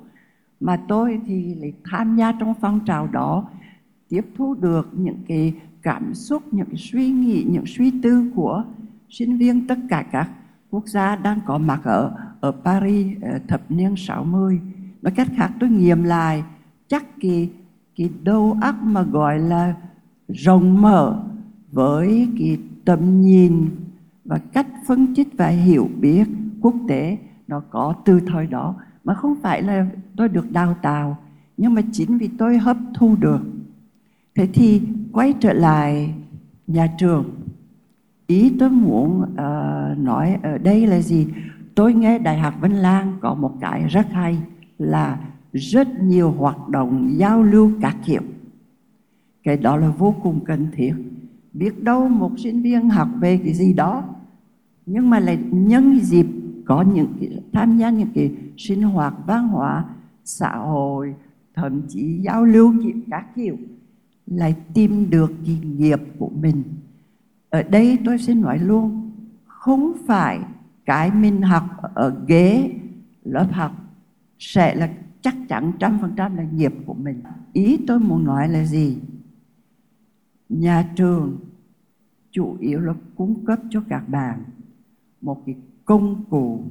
Mà 0.60 0.78
tôi 0.88 1.20
thì 1.26 1.56
lại 1.56 1.74
tham 1.84 2.18
gia 2.18 2.32
trong 2.32 2.54
phong 2.62 2.80
trào 2.86 3.08
đó 3.08 3.50
tiếp 4.10 4.26
thu 4.38 4.54
được 4.54 4.90
những 4.94 5.20
cái 5.28 5.54
cảm 5.82 6.14
xúc 6.14 6.44
những 6.52 6.68
cái 6.68 6.78
suy 6.78 7.10
nghĩ 7.10 7.46
những 7.50 7.66
suy 7.66 7.92
tư 8.04 8.32
của 8.36 8.64
sinh 9.10 9.38
viên 9.38 9.68
tất 9.68 9.78
cả 9.90 10.06
các 10.12 10.30
quốc 10.76 10.88
gia 10.88 11.16
đang 11.16 11.40
có 11.46 11.58
mặt 11.58 11.82
ở 11.84 12.12
ở 12.42 12.52
Paris 12.64 13.18
ờ, 13.22 13.40
thập 13.48 13.72
niên 13.72 13.96
60 13.98 14.60
nói 15.02 15.14
cách 15.16 15.28
khác, 15.36 15.52
tôi 15.60 15.70
nghiệm 15.70 16.04
lại, 16.04 16.44
chắc 16.88 17.06
cái 17.22 17.50
cái 17.96 18.10
đầu 18.24 18.58
óc 18.62 18.76
mà 18.84 19.02
gọi 19.02 19.40
là 19.40 19.76
rộng 20.28 20.82
mở 20.82 21.24
với 21.72 22.30
cái 22.40 22.58
tầm 22.86 23.22
nhìn 23.22 23.70
và 24.26 24.38
cách 24.54 24.68
phân 24.88 25.16
tích 25.16 25.28
và 25.38 25.48
hiểu 25.48 25.90
biết 26.00 26.28
quốc 26.62 26.74
tế 26.88 27.18
nó 27.48 27.60
có 27.60 27.94
từ 28.06 28.20
thời 28.28 28.48
đó 28.48 28.76
mà 29.04 29.14
không 29.14 29.36
phải 29.42 29.62
là 29.62 29.88
tôi 30.18 30.30
được 30.30 30.52
đào 30.52 30.76
tạo, 30.82 31.18
nhưng 31.58 31.74
mà 31.74 31.82
chính 31.92 32.18
vì 32.18 32.30
tôi 32.38 32.58
hấp 32.58 32.78
thu 32.96 33.16
được. 33.20 33.40
Thế 34.36 34.48
thì 34.54 34.82
quay 35.12 35.34
trở 35.40 35.54
lại 35.54 36.14
nhà 36.68 36.88
trường 36.98 37.45
ý 38.28 38.54
tôi 38.60 38.70
muốn 38.70 39.22
uh, 39.22 39.98
nói 39.98 40.38
ở 40.44 40.58
đây 40.58 40.88
là 40.88 41.02
gì? 41.02 41.28
Tôi 41.76 41.94
nghe 41.94 42.20
đại 42.20 42.40
học 42.40 42.54
vân 42.62 42.72
lang 42.72 43.18
có 43.22 43.34
một 43.34 43.52
cái 43.62 43.88
rất 43.88 44.12
hay 44.12 44.38
là 44.78 45.20
rất 45.54 45.88
nhiều 46.02 46.32
hoạt 46.32 46.70
động 46.70 47.14
giao 47.18 47.44
lưu 47.44 47.72
các 47.82 47.98
kiểu. 48.06 48.22
Cái 49.44 49.58
đó 49.58 49.78
là 49.78 49.90
vô 49.90 50.16
cùng 50.24 50.40
cần 50.46 50.68
thiết. 50.72 50.94
Biết 51.54 51.84
đâu 51.84 52.10
một 52.10 52.32
sinh 52.38 52.62
viên 52.62 52.90
học 52.90 53.10
về 53.20 53.38
cái 53.38 53.54
gì 53.54 53.74
đó 53.74 54.04
nhưng 54.86 55.10
mà 55.10 55.20
lại 55.20 55.40
nhân 55.52 56.00
dịp 56.00 56.26
có 56.66 56.82
những 56.82 57.14
cái, 57.20 57.30
tham 57.54 57.78
gia 57.78 57.90
những 57.90 58.10
cái 58.16 58.32
sinh 58.58 58.82
hoạt 58.82 59.14
văn 59.28 59.48
hóa 59.48 59.86
xã 60.24 60.56
hội 60.58 61.16
thậm 61.56 61.82
chí 61.88 62.20
giao 62.22 62.46
lưu 62.46 62.74
các 63.12 63.36
kiểu 63.36 63.58
lại 64.26 64.56
tìm 64.74 65.10
được 65.10 65.34
cái 65.46 65.60
nghiệp 65.78 66.00
của 66.20 66.30
mình 66.42 66.64
ở 67.56 67.64
đây 67.64 67.98
tôi 68.06 68.18
xin 68.18 68.42
nói 68.42 68.60
luôn, 68.60 69.12
không 69.46 69.94
phải 70.08 70.40
cái 70.86 71.12
mình 71.12 71.42
học 71.42 71.64
ở 71.94 72.22
ghế 72.28 72.72
lớp 73.24 73.48
học 73.52 73.72
sẽ 74.40 74.76
là 74.76 74.94
chắc 75.22 75.36
chắn 75.50 75.72
trăm 75.80 75.98
phần 76.02 76.14
trăm 76.18 76.36
là 76.36 76.44
nghiệp 76.44 76.74
của 76.86 76.94
mình. 76.94 77.22
Ý 77.54 77.78
tôi 77.88 78.00
muốn 78.00 78.24
nói 78.24 78.50
là 78.50 78.66
gì? 78.66 78.98
Nhà 80.50 80.92
trường 80.96 81.38
chủ 82.32 82.58
yếu 82.60 82.80
là 82.80 82.94
cung 83.16 83.46
cấp 83.46 83.60
cho 83.70 83.84
các 83.90 84.10
bạn 84.10 84.44
một 85.22 85.44
cái 85.46 85.56
công 85.86 86.24
cụ 86.30 86.64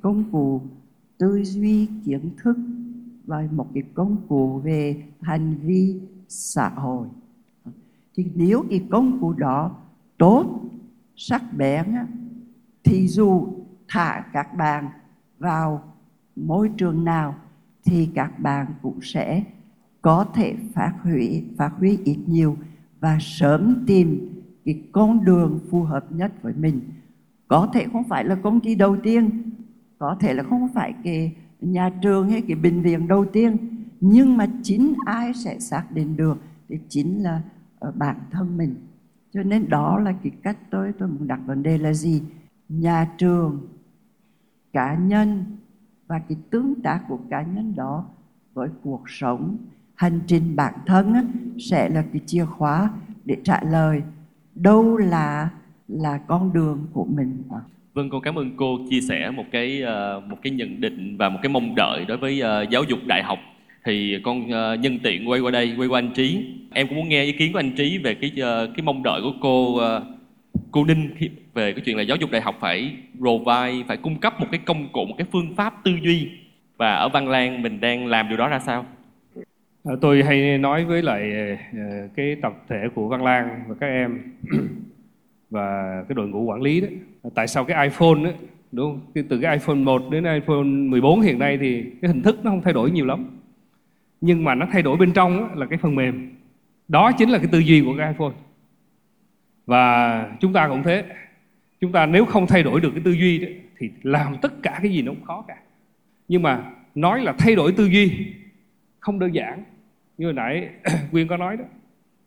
công 0.00 0.24
cụ 0.32 0.60
tư 1.18 1.44
duy 1.44 1.88
kiến 2.04 2.30
thức 2.42 2.58
và 3.26 3.48
một 3.52 3.66
cái 3.74 3.82
công 3.94 4.16
cụ 4.28 4.60
về 4.64 5.04
hành 5.20 5.54
vi 5.62 6.00
xã 6.28 6.68
hội. 6.68 7.08
Thì 8.14 8.26
nếu 8.34 8.64
cái 8.70 8.84
công 8.90 9.20
cụ 9.20 9.32
đó 9.32 9.76
tốt, 10.18 10.60
sắc 11.16 11.42
bén 11.56 11.96
thì 12.84 13.08
dù 13.08 13.48
thả 13.88 14.24
các 14.32 14.56
bạn 14.56 14.88
vào 15.38 15.94
môi 16.36 16.70
trường 16.76 17.04
nào 17.04 17.34
thì 17.84 18.08
các 18.14 18.38
bạn 18.38 18.66
cũng 18.82 18.98
sẽ 19.02 19.42
có 20.02 20.26
thể 20.34 20.54
phát 20.74 20.92
huy 21.02 21.42
phát 21.56 21.70
huy 21.78 21.98
ít 22.04 22.18
nhiều 22.26 22.56
và 23.00 23.18
sớm 23.20 23.84
tìm 23.86 24.32
cái 24.64 24.82
con 24.92 25.24
đường 25.24 25.60
phù 25.70 25.82
hợp 25.82 26.12
nhất 26.12 26.32
với 26.42 26.52
mình. 26.56 26.80
Có 27.48 27.68
thể 27.74 27.86
không 27.92 28.04
phải 28.04 28.24
là 28.24 28.34
công 28.34 28.60
ty 28.60 28.74
đầu 28.74 28.96
tiên, 29.02 29.42
có 29.98 30.16
thể 30.20 30.34
là 30.34 30.42
không 30.42 30.68
phải 30.74 30.94
cái 31.04 31.36
nhà 31.60 31.90
trường 32.02 32.28
hay 32.28 32.42
cái 32.42 32.56
bệnh 32.56 32.82
viện 32.82 33.08
đầu 33.08 33.24
tiên, 33.24 33.56
nhưng 34.00 34.36
mà 34.36 34.46
chính 34.62 34.94
ai 35.06 35.34
sẽ 35.34 35.58
xác 35.58 35.84
định 35.92 36.16
được 36.16 36.38
thì 36.68 36.78
chính 36.88 37.22
là 37.22 37.42
ờ, 37.78 37.92
bản 37.96 38.16
thân 38.30 38.56
mình 38.56 38.74
cho 39.36 39.42
nên 39.42 39.68
đó 39.68 39.98
là 39.98 40.14
cái 40.22 40.32
cách 40.42 40.56
tôi 40.70 40.92
tôi 40.98 41.08
muốn 41.08 41.28
đặt 41.28 41.40
vấn 41.46 41.62
đề 41.62 41.78
là 41.78 41.92
gì 41.92 42.22
nhà 42.68 43.08
trường 43.18 43.60
cá 44.72 44.94
nhân 44.94 45.44
và 46.06 46.18
cái 46.18 46.38
tương 46.50 46.74
tác 46.82 47.00
của 47.08 47.18
cá 47.30 47.42
nhân 47.42 47.72
đó 47.76 48.04
với 48.54 48.68
cuộc 48.82 49.02
sống 49.06 49.56
hành 49.94 50.20
trình 50.26 50.56
bản 50.56 50.74
thân 50.86 51.14
á, 51.14 51.22
sẽ 51.58 51.88
là 51.88 52.04
cái 52.12 52.22
chìa 52.26 52.44
khóa 52.44 52.90
để 53.24 53.36
trả 53.44 53.60
lời 53.62 54.02
đâu 54.54 54.96
là 54.96 55.50
là 55.88 56.18
con 56.18 56.52
đường 56.52 56.86
của 56.92 57.04
mình 57.04 57.42
Vâng, 57.94 58.10
con 58.10 58.22
cảm 58.22 58.38
ơn 58.38 58.56
cô 58.56 58.78
chia 58.90 59.00
sẻ 59.00 59.30
một 59.30 59.44
cái 59.52 59.82
ờ, 59.82 60.22
một 60.28 60.36
cái 60.42 60.50
nhận 60.50 60.80
định 60.80 61.16
và 61.16 61.28
một 61.28 61.38
cái 61.42 61.52
mong 61.52 61.74
đợi 61.74 62.04
đối 62.04 62.16
với 62.16 62.40
ờ, 62.40 62.62
giáo 62.70 62.84
dục 62.84 62.98
đại 63.06 63.22
học. 63.22 63.38
Thì 63.86 64.18
con 64.22 64.44
uh, 64.44 64.80
nhân 64.80 64.98
tiện 65.02 65.28
quay 65.28 65.40
qua 65.40 65.50
đây, 65.50 65.74
quay 65.78 65.88
qua 65.88 65.98
anh 65.98 66.10
Trí. 66.14 66.54
Em 66.72 66.88
cũng 66.88 66.96
muốn 66.96 67.08
nghe 67.08 67.24
ý 67.24 67.32
kiến 67.32 67.52
của 67.52 67.58
anh 67.58 67.70
Trí 67.70 67.98
về 67.98 68.14
cái 68.14 68.30
uh, 68.30 68.70
cái 68.76 68.82
mong 68.84 69.02
đợi 69.02 69.20
của 69.22 69.32
cô 69.40 69.80
uh, 69.96 70.02
cô 70.70 70.84
Ninh 70.84 71.10
về 71.54 71.72
cái 71.72 71.82
chuyện 71.84 71.96
là 71.96 72.02
giáo 72.02 72.16
dục 72.16 72.30
đại 72.30 72.40
học 72.40 72.56
phải 72.60 72.96
provide, 73.18 73.84
phải 73.88 73.96
cung 73.96 74.18
cấp 74.18 74.40
một 74.40 74.46
cái 74.50 74.60
công 74.64 74.88
cụ, 74.92 75.04
một 75.04 75.14
cái 75.18 75.26
phương 75.32 75.54
pháp 75.56 75.74
tư 75.84 75.92
duy. 76.02 76.30
Và 76.76 76.94
ở 76.94 77.08
Văn 77.08 77.28
Lang 77.28 77.62
mình 77.62 77.80
đang 77.80 78.06
làm 78.06 78.28
điều 78.28 78.38
đó 78.38 78.48
ra 78.48 78.58
sao? 78.58 78.86
Tôi 80.00 80.22
hay 80.22 80.58
nói 80.58 80.84
với 80.84 81.02
lại 81.02 81.32
cái 82.16 82.36
tập 82.42 82.52
thể 82.68 82.88
của 82.94 83.08
Văn 83.08 83.24
Lang 83.24 83.64
và 83.68 83.74
các 83.80 83.86
em 83.86 84.18
và 85.50 86.02
cái 86.08 86.14
đội 86.14 86.28
ngũ 86.28 86.42
quản 86.42 86.62
lý 86.62 86.80
đó 86.80 86.88
tại 87.34 87.48
sao 87.48 87.64
cái 87.64 87.88
iPhone 87.88 88.24
đó, 88.24 88.30
đúng 88.72 89.00
không? 89.14 89.24
từ 89.28 89.38
cái 89.40 89.54
iPhone 89.54 89.76
1 89.76 90.02
đến 90.10 90.24
iPhone 90.24 90.64
14 90.64 91.20
hiện 91.20 91.38
nay 91.38 91.58
thì 91.60 91.84
cái 92.02 92.08
hình 92.08 92.22
thức 92.22 92.44
nó 92.44 92.50
không 92.50 92.62
thay 92.62 92.72
đổi 92.72 92.90
nhiều 92.90 93.06
lắm 93.06 93.36
nhưng 94.20 94.44
mà 94.44 94.54
nó 94.54 94.66
thay 94.72 94.82
đổi 94.82 94.96
bên 94.96 95.12
trong 95.12 95.58
là 95.58 95.66
cái 95.66 95.78
phần 95.78 95.94
mềm. 95.94 96.30
Đó 96.88 97.12
chính 97.12 97.30
là 97.30 97.38
cái 97.38 97.48
tư 97.52 97.58
duy 97.58 97.82
của 97.84 97.94
cái 97.98 98.08
iPhone. 98.08 98.34
Và 99.66 100.22
chúng 100.40 100.52
ta 100.52 100.68
cũng 100.68 100.82
thế. 100.82 101.04
Chúng 101.80 101.92
ta 101.92 102.06
nếu 102.06 102.24
không 102.24 102.46
thay 102.46 102.62
đổi 102.62 102.80
được 102.80 102.90
cái 102.90 103.02
tư 103.04 103.12
duy 103.12 103.38
đó, 103.38 103.48
thì 103.78 103.90
làm 104.02 104.36
tất 104.42 104.62
cả 104.62 104.78
cái 104.82 104.92
gì 104.92 105.02
nó 105.02 105.12
cũng 105.12 105.24
khó 105.24 105.44
cả. 105.48 105.56
Nhưng 106.28 106.42
mà 106.42 106.70
nói 106.94 107.20
là 107.20 107.32
thay 107.38 107.54
đổi 107.54 107.72
tư 107.72 107.84
duy 107.84 108.34
không 109.00 109.18
đơn 109.18 109.34
giản. 109.34 109.64
Như 110.18 110.26
hồi 110.26 110.34
nãy 110.34 110.68
quyên 111.10 111.28
có 111.28 111.36
nói 111.36 111.56
đó. 111.56 111.64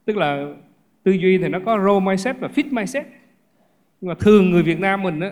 Tức 0.05 0.17
là 0.17 0.45
tư 1.03 1.11
duy 1.11 1.37
thì 1.37 1.47
nó 1.47 1.59
có 1.65 1.79
role 1.79 2.05
mindset 2.05 2.39
và 2.39 2.47
fit 2.55 2.71
mindset. 2.71 3.05
Nhưng 4.01 4.09
mà 4.09 4.15
thường 4.19 4.51
người 4.51 4.63
Việt 4.63 4.79
Nam 4.79 5.03
mình 5.03 5.19
đó, 5.19 5.29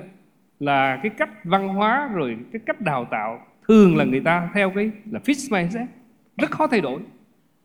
là 0.60 0.99
cái 1.03 1.10
cách 1.18 1.30
văn 1.43 1.68
hóa 1.68 2.10
rồi 2.14 2.38
cái 2.51 2.62
cách 2.66 2.82
đào 2.82 3.05
tạo 3.05 3.45
thường 3.68 3.97
là 3.97 4.03
người 4.03 4.20
ta 4.20 4.49
theo 4.53 4.70
cái 4.70 4.91
là 5.12 5.20
fixed 5.20 5.51
mindset 5.51 5.88
rất 6.38 6.51
khó 6.51 6.67
thay 6.67 6.81
đổi. 6.81 6.99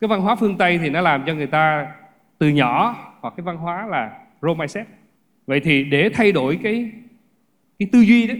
Cái 0.01 0.09
văn 0.09 0.21
hóa 0.21 0.37
phương 0.37 0.59
Tây 0.59 0.79
thì 0.79 0.91
nó 0.91 1.01
làm 1.01 1.23
cho 1.27 1.35
người 1.35 1.47
ta 1.47 1.93
từ 2.39 2.49
nhỏ 2.49 2.97
hoặc 3.21 3.35
cái 3.37 3.45
văn 3.45 3.57
hóa 3.57 3.87
là 3.87 4.19
role 4.43 4.55
mindset. 4.55 4.87
Vậy 5.47 5.61
thì 5.61 5.85
để 5.85 6.11
thay 6.15 6.33
đổi 6.33 6.59
cái 6.63 6.93
cái 7.79 7.89
tư 7.93 8.01
duy 8.01 8.27
đó 8.27 8.35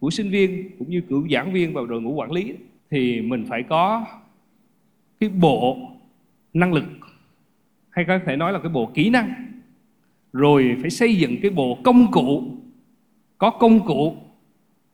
của 0.00 0.10
sinh 0.10 0.30
viên 0.30 0.70
cũng 0.78 0.90
như 0.90 1.00
cựu 1.00 1.28
giảng 1.28 1.52
viên 1.52 1.74
và 1.74 1.82
đội 1.88 2.02
ngũ 2.02 2.12
quản 2.12 2.32
lý 2.32 2.52
đó, 2.52 2.58
thì 2.90 3.20
mình 3.20 3.44
phải 3.48 3.62
có 3.62 4.04
cái 5.20 5.28
bộ 5.28 5.78
năng 6.54 6.72
lực 6.72 6.84
hay 7.90 8.04
có 8.04 8.18
thể 8.26 8.36
nói 8.36 8.52
là 8.52 8.58
cái 8.58 8.68
bộ 8.68 8.90
kỹ 8.94 9.10
năng. 9.10 9.34
Rồi 10.32 10.76
phải 10.80 10.90
xây 10.90 11.16
dựng 11.16 11.36
cái 11.42 11.50
bộ 11.50 11.78
công 11.84 12.10
cụ 12.12 12.44
có 13.38 13.50
công 13.50 13.86
cụ 13.86 14.16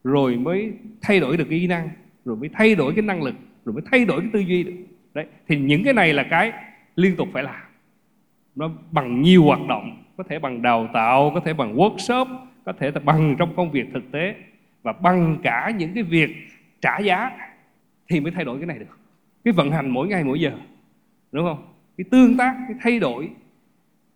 rồi 0.05 0.36
mới 0.36 0.72
thay 1.01 1.20
đổi 1.20 1.36
được 1.36 1.47
cái 1.51 1.59
kỹ 1.59 1.66
năng 1.66 1.88
rồi 2.24 2.36
mới 2.36 2.49
thay 2.53 2.74
đổi 2.74 2.95
cái 2.95 3.03
năng 3.03 3.22
lực 3.22 3.34
rồi 3.65 3.73
mới 3.73 3.83
thay 3.91 4.05
đổi 4.05 4.21
cái 4.21 4.31
tư 4.33 4.41
duy 4.41 4.63
được. 4.63 4.73
Đấy 5.15 5.27
thì 5.49 5.59
những 5.59 5.85
cái 5.85 5.95
này 5.95 6.15
là 6.15 6.27
cái 6.31 6.53
liên 6.97 7.17
tục 7.17 7.29
phải 7.33 7.43
làm. 7.43 7.61
Nó 8.57 8.71
bằng 8.91 9.23
nhiều 9.23 9.45
hoạt 9.45 9.61
động 9.69 10.03
có 10.17 10.25
thể 10.29 10.39
bằng 10.39 10.63
đào 10.63 10.89
tạo 10.93 11.31
có 11.35 11.41
thể 11.41 11.55
bằng 11.55 11.77
workshop 11.77 12.27
có 12.65 12.73
thể 12.73 12.91
là 12.91 13.01
bằng 13.01 13.37
trong 13.39 13.57
công 13.57 13.71
việc 13.71 13.87
thực 13.95 14.13
tế 14.13 14.35
và 14.83 14.93
bằng 14.93 15.37
cả 15.43 15.73
những 15.79 15.95
cái 15.95 16.03
việc 16.03 16.31
trả 16.81 16.99
giá 16.99 17.31
thì 18.09 18.21
mới 18.21 18.33
thay 18.33 18.45
đổi 18.45 18.59
cái 18.59 18.67
này 18.67 18.79
được. 18.79 18.99
Cái 19.45 19.53
vận 19.53 19.71
hành 19.71 19.91
mỗi 19.91 20.09
ngày 20.09 20.25
mỗi 20.25 20.41
giờ 20.41 20.53
đúng 21.33 21.45
không? 21.45 21.67
Cái 21.97 22.05
tương 22.11 22.37
tác 22.37 22.57
cái 22.69 22.77
thay 22.81 22.99
đổi 22.99 23.29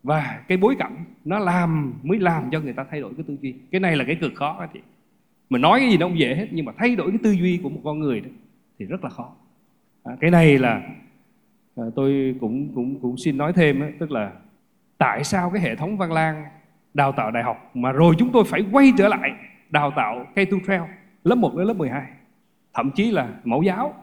và 0.03 0.39
cái 0.47 0.57
bối 0.57 0.75
cảnh 0.79 0.95
nó 1.25 1.39
làm 1.39 1.93
mới 2.03 2.19
làm 2.19 2.49
cho 2.51 2.59
người 2.59 2.73
ta 2.73 2.85
thay 2.91 3.01
đổi 3.01 3.13
cái 3.17 3.23
tư 3.27 3.37
duy. 3.41 3.53
Cái 3.71 3.81
này 3.81 3.95
là 3.95 4.03
cái 4.03 4.15
cực 4.15 4.35
khó 4.35 4.57
đó 4.59 4.67
chị. 4.73 4.79
Mà 5.49 5.59
nói 5.59 5.79
cái 5.79 5.89
gì 5.89 5.97
nó 5.97 6.07
không 6.07 6.19
dễ 6.19 6.35
hết 6.35 6.47
nhưng 6.51 6.65
mà 6.65 6.71
thay 6.77 6.95
đổi 6.95 7.09
cái 7.09 7.19
tư 7.23 7.31
duy 7.31 7.59
của 7.63 7.69
một 7.69 7.81
con 7.83 7.99
người 7.99 8.21
đó, 8.21 8.29
thì 8.79 8.85
rất 8.85 9.03
là 9.03 9.09
khó. 9.09 9.35
À, 10.03 10.15
cái 10.21 10.31
này 10.31 10.57
là 10.57 10.81
à, 11.75 11.83
tôi 11.95 12.35
cũng 12.39 12.71
cũng 12.75 12.99
cũng 13.01 13.17
xin 13.17 13.37
nói 13.37 13.53
thêm 13.53 13.79
ấy, 13.79 13.93
tức 13.99 14.11
là 14.11 14.31
tại 14.97 15.23
sao 15.23 15.49
cái 15.49 15.61
hệ 15.61 15.75
thống 15.75 15.97
văn 15.97 16.11
lang 16.11 16.45
đào 16.93 17.11
tạo 17.11 17.31
đại 17.31 17.43
học 17.43 17.71
mà 17.73 17.91
rồi 17.91 18.15
chúng 18.17 18.31
tôi 18.31 18.43
phải 18.47 18.61
quay 18.71 18.91
trở 18.97 19.07
lại 19.07 19.31
đào 19.69 19.91
tạo 19.95 20.25
K-12 20.35 20.87
lớp 21.23 21.35
1 21.35 21.57
đến 21.57 21.67
lớp 21.67 21.73
12 21.73 22.11
thậm 22.73 22.91
chí 22.95 23.11
là 23.11 23.29
mẫu 23.43 23.63
giáo. 23.63 23.93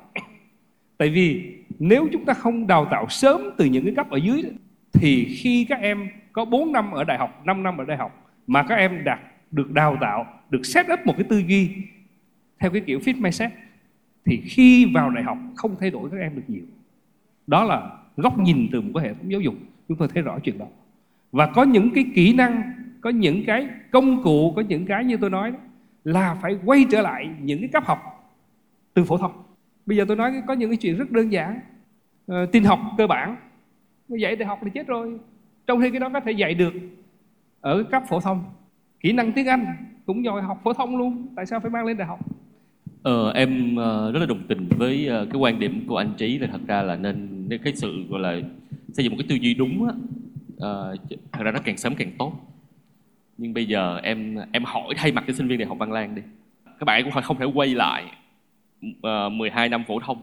Tại 0.99 1.09
vì 1.09 1.57
nếu 1.79 2.09
chúng 2.13 2.25
ta 2.25 2.35
không 2.35 2.67
đào 2.67 2.87
tạo 2.91 3.09
sớm 3.09 3.41
từ 3.57 3.65
những 3.65 3.85
cái 3.85 3.95
cấp 3.95 4.11
ở 4.11 4.17
dưới 4.17 4.43
thì 4.93 5.25
khi 5.25 5.67
các 5.69 5.79
em 5.81 6.09
có 6.33 6.45
4 6.45 6.73
năm 6.73 6.93
ở 6.93 7.05
đại 7.05 7.19
học 7.19 7.43
5 7.45 7.63
năm 7.63 7.79
ở 7.79 7.85
đại 7.85 7.97
học 7.97 8.33
mà 8.47 8.63
các 8.63 8.75
em 8.75 9.05
đạt 9.05 9.19
được 9.51 9.73
đào 9.73 9.97
tạo 10.01 10.27
được 10.51 10.67
set 10.67 10.87
up 10.93 11.01
một 11.05 11.15
cái 11.17 11.25
tư 11.29 11.39
duy 11.39 11.71
theo 12.59 12.71
cái 12.71 12.83
kiểu 12.87 12.99
fit 12.99 13.21
mindset 13.21 13.51
thì 14.25 14.43
khi 14.45 14.93
vào 14.95 15.11
đại 15.11 15.25
học 15.25 15.39
không 15.57 15.77
thay 15.81 15.91
đổi 15.91 16.11
các 16.11 16.17
em 16.17 16.37
được 16.37 16.43
nhiều. 16.49 16.65
Đó 17.47 17.65
là 17.65 17.91
góc 18.17 18.39
nhìn 18.39 18.69
từ 18.73 18.81
một 18.81 18.91
cái 18.95 19.05
hệ 19.05 19.15
thống 19.15 19.31
giáo 19.33 19.41
dục. 19.41 19.55
Chúng 19.89 19.99
tôi 19.99 20.09
thấy 20.09 20.23
rõ 20.23 20.39
chuyện 20.39 20.59
đó. 20.59 20.67
Và 21.33 21.47
có 21.47 21.63
những 21.63 21.91
cái 21.95 22.05
kỹ 22.15 22.35
năng 22.35 22.63
có 23.01 23.11
những 23.11 23.45
cái 23.47 23.69
công 23.91 24.23
cụ 24.23 24.53
có 24.57 24.63
những 24.63 24.87
cái 24.87 25.05
như 25.05 25.17
tôi 25.17 25.31
nói 25.31 25.51
đó, 25.51 25.59
là 26.05 26.35
phải 26.35 26.59
quay 26.65 26.87
trở 26.91 27.03
lại 27.03 27.31
những 27.43 27.61
cái 27.61 27.69
cấp 27.69 27.85
học 27.87 27.99
từ 28.95 29.05
phổ 29.05 29.17
thông. 29.17 29.33
Bây 29.87 29.97
giờ 29.97 30.05
tôi 30.09 30.17
nói 30.17 30.43
có 30.47 30.55
những 30.55 30.71
cái 30.71 30.77
chuyện 30.77 30.97
rất 30.97 31.11
đơn 31.11 31.33
giản. 31.33 31.61
Uh, 32.33 32.53
tin 32.53 32.65
học 32.65 32.81
cơ 32.99 33.07
bản. 33.07 33.37
Dạy 34.09 34.37
đại 34.37 34.49
học 34.49 34.59
thì 34.63 34.71
chết 34.75 34.87
rồi. 34.87 35.19
Trong 35.67 35.81
khi 35.81 35.91
cái 35.91 36.01
đó 36.01 36.09
có 36.13 36.21
thể 36.21 36.33
dạy 36.33 36.55
được 36.55 36.75
ở 37.61 37.83
cấp 37.91 38.03
phổ 38.09 38.21
thông. 38.21 38.45
Kỹ 39.01 39.13
năng 39.13 39.33
tiếng 39.33 39.47
anh 39.47 39.67
cũng 40.07 40.25
giỏi 40.25 40.43
học 40.43 40.61
phổ 40.65 40.73
thông 40.73 40.97
luôn. 40.97 41.27
Tại 41.37 41.47
sao 41.47 41.61
phải 41.61 41.71
mang 41.71 41.87
lên 41.87 41.97
đại 41.97 42.09
học? 42.09 42.21
Ờ, 43.03 43.33
em 43.33 43.77
ờ, 43.77 44.13
rất 44.13 44.21
là 44.21 44.27
đồng 44.27 44.43
tình 44.49 44.69
với 44.69 45.07
ờ, 45.07 45.27
cái 45.27 45.37
quan 45.37 45.59
điểm 45.59 45.85
của 45.87 45.97
anh 45.97 46.13
Trí 46.17 46.39
là 46.39 46.47
thật 46.53 46.61
ra 46.67 46.83
là 46.83 46.97
nên, 46.97 47.49
nên 47.49 47.63
cái 47.63 47.73
sự 47.77 48.05
gọi 48.09 48.21
là 48.21 48.41
xây 48.93 49.05
dựng 49.05 49.13
một 49.13 49.17
cái 49.19 49.27
tư 49.29 49.35
duy 49.35 49.55
đúng 49.55 49.89
á 49.89 49.95
uh, 50.53 50.99
thật 51.33 51.43
ra 51.45 51.51
nó 51.51 51.59
càng 51.65 51.77
sớm 51.77 51.95
càng 51.95 52.13
tốt. 52.19 52.33
Nhưng 53.39 53.55
bây 53.55 53.67
giờ 53.67 54.01
em 54.03 54.37
em 54.53 54.65
hỏi 54.65 54.95
thay 54.97 55.13
mặt 55.13 55.25
cho 55.27 55.33
sinh 55.33 55.49
viên 55.49 55.59
đại 55.59 55.69
học 55.69 55.79
Văn 55.79 55.93
Lang 55.93 56.15
đi. 56.15 56.23
Các 56.65 56.85
bạn 56.85 57.05
cũng 57.05 57.23
không 57.23 57.39
thể 57.39 57.45
quay 57.55 57.69
lại 57.69 58.05
uh, 58.87 59.33
12 59.33 59.69
năm 59.69 59.85
phổ 59.89 60.01
thông. 60.01 60.23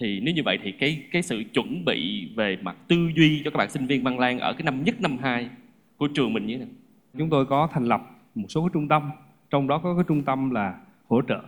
Thì 0.00 0.20
nếu 0.20 0.34
như 0.34 0.42
vậy 0.44 0.58
thì 0.62 0.72
cái 0.72 1.02
cái 1.12 1.22
sự 1.22 1.42
chuẩn 1.52 1.84
bị 1.84 2.28
về 2.36 2.58
mặt 2.62 2.76
tư 2.88 2.96
duy 3.16 3.42
cho 3.44 3.50
các 3.50 3.58
bạn 3.58 3.70
sinh 3.70 3.86
viên 3.86 4.02
Văn 4.02 4.18
Lang 4.18 4.38
ở 4.38 4.52
cái 4.52 4.62
năm 4.62 4.84
nhất 4.84 5.00
năm 5.00 5.18
hai 5.18 5.48
của 5.96 6.08
trường 6.08 6.32
mình 6.32 6.46
như 6.46 6.58
thế 6.58 6.64
nào? 6.64 6.74
Chúng 7.18 7.30
tôi 7.30 7.46
có 7.46 7.68
thành 7.72 7.84
lập 7.84 8.02
một 8.34 8.46
số 8.48 8.60
cái 8.60 8.70
trung 8.72 8.88
tâm 8.88 9.10
trong 9.50 9.68
đó 9.68 9.78
có 9.78 9.94
cái 9.94 10.04
trung 10.08 10.22
tâm 10.22 10.50
là 10.50 10.74
hỗ 11.08 11.22
trợ 11.28 11.40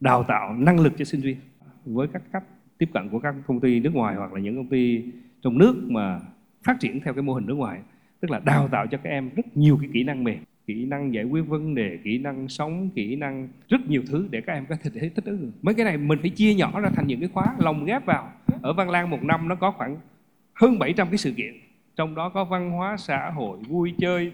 đào 0.00 0.24
tạo 0.24 0.54
năng 0.54 0.80
lực 0.80 0.92
cho 0.98 1.04
sinh 1.04 1.20
viên. 1.20 1.36
Với 1.84 2.08
các 2.12 2.22
cách 2.32 2.44
tiếp 2.78 2.88
cận 2.94 3.08
của 3.08 3.18
các 3.18 3.34
công 3.46 3.60
ty 3.60 3.80
nước 3.80 3.94
ngoài 3.94 4.16
hoặc 4.16 4.32
là 4.32 4.40
những 4.40 4.56
công 4.56 4.68
ty 4.68 5.02
trong 5.42 5.58
nước 5.58 5.74
mà 5.86 6.20
phát 6.62 6.80
triển 6.80 7.00
theo 7.00 7.14
cái 7.14 7.22
mô 7.22 7.34
hình 7.34 7.46
nước 7.46 7.54
ngoài, 7.54 7.80
tức 8.20 8.30
là 8.30 8.38
đào 8.38 8.68
tạo 8.68 8.86
cho 8.86 8.98
các 8.98 9.10
em 9.10 9.30
rất 9.36 9.56
nhiều 9.56 9.78
cái 9.80 9.90
kỹ 9.92 10.04
năng 10.04 10.24
mềm, 10.24 10.38
kỹ 10.66 10.84
năng 10.84 11.14
giải 11.14 11.24
quyết 11.24 11.42
vấn 11.42 11.74
đề, 11.74 11.98
kỹ 12.04 12.18
năng 12.18 12.48
sống, 12.48 12.90
kỹ 12.94 13.16
năng 13.16 13.48
rất 13.68 13.80
nhiều 13.88 14.02
thứ 14.08 14.28
để 14.30 14.40
các 14.40 14.52
em 14.52 14.66
có 14.66 14.76
thể 14.82 15.08
thích 15.08 15.24
ứng. 15.24 15.52
Mấy 15.62 15.74
cái 15.74 15.84
này 15.84 15.96
mình 15.96 16.18
phải 16.20 16.30
chia 16.30 16.54
nhỏ 16.54 16.80
ra 16.80 16.90
thành 16.94 17.06
những 17.06 17.20
cái 17.20 17.28
khóa, 17.28 17.56
lồng 17.58 17.84
ghép 17.84 18.06
vào. 18.06 18.32
Ở 18.62 18.72
Văn 18.72 18.90
Lang 18.90 19.10
một 19.10 19.24
năm 19.24 19.48
nó 19.48 19.54
có 19.54 19.70
khoảng 19.70 19.96
hơn 20.54 20.78
700 20.78 21.08
cái 21.08 21.18
sự 21.18 21.32
kiện, 21.32 21.54
trong 21.96 22.14
đó 22.14 22.28
có 22.28 22.44
văn 22.44 22.70
hóa, 22.70 22.96
xã 22.96 23.30
hội, 23.30 23.58
vui 23.68 23.94
chơi 23.98 24.32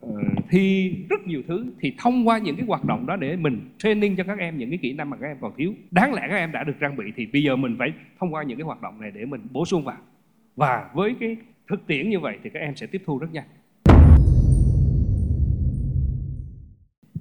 Ờ, 0.00 0.08
thi 0.50 0.94
rất 1.10 1.26
nhiều 1.26 1.42
thứ 1.48 1.66
thì 1.80 1.92
thông 1.98 2.28
qua 2.28 2.38
những 2.38 2.56
cái 2.56 2.66
hoạt 2.66 2.84
động 2.84 3.06
đó 3.06 3.16
để 3.16 3.36
mình 3.36 3.70
training 3.78 4.16
cho 4.16 4.24
các 4.24 4.38
em 4.38 4.58
những 4.58 4.70
cái 4.70 4.78
kỹ 4.82 4.92
năng 4.92 5.10
mà 5.10 5.16
các 5.16 5.26
em 5.26 5.36
còn 5.40 5.52
thiếu. 5.56 5.74
Đáng 5.90 6.14
lẽ 6.14 6.22
các 6.30 6.36
em 6.36 6.52
đã 6.52 6.64
được 6.64 6.74
trang 6.80 6.96
bị 6.96 7.04
thì 7.16 7.26
bây 7.26 7.42
giờ 7.42 7.56
mình 7.56 7.76
phải 7.78 7.92
thông 8.20 8.34
qua 8.34 8.42
những 8.42 8.58
cái 8.58 8.64
hoạt 8.64 8.82
động 8.82 9.00
này 9.00 9.10
để 9.14 9.24
mình 9.24 9.40
bổ 9.50 9.64
sung 9.64 9.84
vào. 9.84 9.96
Và 10.56 10.90
với 10.94 11.14
cái 11.20 11.36
thực 11.70 11.86
tiễn 11.86 12.10
như 12.10 12.20
vậy 12.20 12.38
thì 12.44 12.50
các 12.50 12.60
em 12.60 12.76
sẽ 12.76 12.86
tiếp 12.86 13.02
thu 13.06 13.18
rất 13.18 13.32
nhanh. 13.32 13.46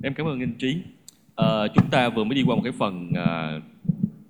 Em 0.03 0.13
cảm 0.13 0.27
ơn 0.27 0.39
anh 0.39 0.53
trí. 0.57 0.81
À, 1.35 1.47
chúng 1.75 1.89
ta 1.89 2.09
vừa 2.09 2.23
mới 2.23 2.35
đi 2.35 2.43
qua 2.47 2.55
một 2.55 2.61
cái 2.63 2.73
phần 2.77 3.11
à, 3.15 3.59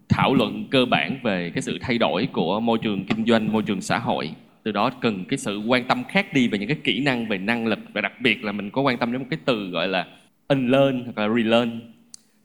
thảo 0.09 0.33
luận 0.33 0.67
cơ 0.71 0.85
bản 0.85 1.19
về 1.23 1.51
cái 1.53 1.61
sự 1.61 1.77
thay 1.81 1.97
đổi 1.97 2.27
của 2.33 2.59
môi 2.59 2.77
trường 2.77 3.05
kinh 3.05 3.25
doanh 3.25 3.53
môi 3.53 3.63
trường 3.63 3.81
xã 3.81 3.99
hội 3.99 4.31
từ 4.65 4.71
đó 4.71 4.89
cần 5.01 5.25
cái 5.29 5.37
sự 5.37 5.57
quan 5.67 5.83
tâm 5.87 6.03
khác 6.03 6.33
đi 6.33 6.47
về 6.47 6.57
những 6.57 6.67
cái 6.67 6.77
kỹ 6.83 6.99
năng 6.99 7.27
về 7.27 7.37
năng 7.37 7.67
lực 7.67 7.79
và 7.93 8.01
đặc 8.01 8.21
biệt 8.21 8.43
là 8.43 8.51
mình 8.51 8.71
có 8.71 8.81
quan 8.81 8.97
tâm 8.97 9.11
đến 9.11 9.21
một 9.21 9.27
cái 9.29 9.39
từ 9.45 9.69
gọi 9.69 9.87
là 9.87 10.07
unlearn 10.47 11.03
hoặc 11.03 11.17
là 11.17 11.35
relearn. 11.35 11.81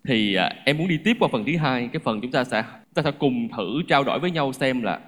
Thì 0.05 0.35
à, 0.35 0.53
em 0.65 0.79
muốn 0.79 0.89
đi 0.89 0.99
tiếp 1.05 1.17
qua 1.21 1.29
phần 1.33 1.45
thứ 1.45 1.57
hai 1.57 1.89
cái 1.93 2.01
phần 2.05 2.21
chúng 2.21 2.31
ta 2.31 2.45
sẽ 2.45 2.63
chúng 2.63 2.95
ta 2.95 3.03
sẽ 3.03 3.11
cùng 3.19 3.49
thử 3.57 3.83
trao 3.89 4.05
đổi 4.05 4.19
với 4.19 4.31
nhau 4.31 4.53
xem 4.53 4.83
là 4.83 5.01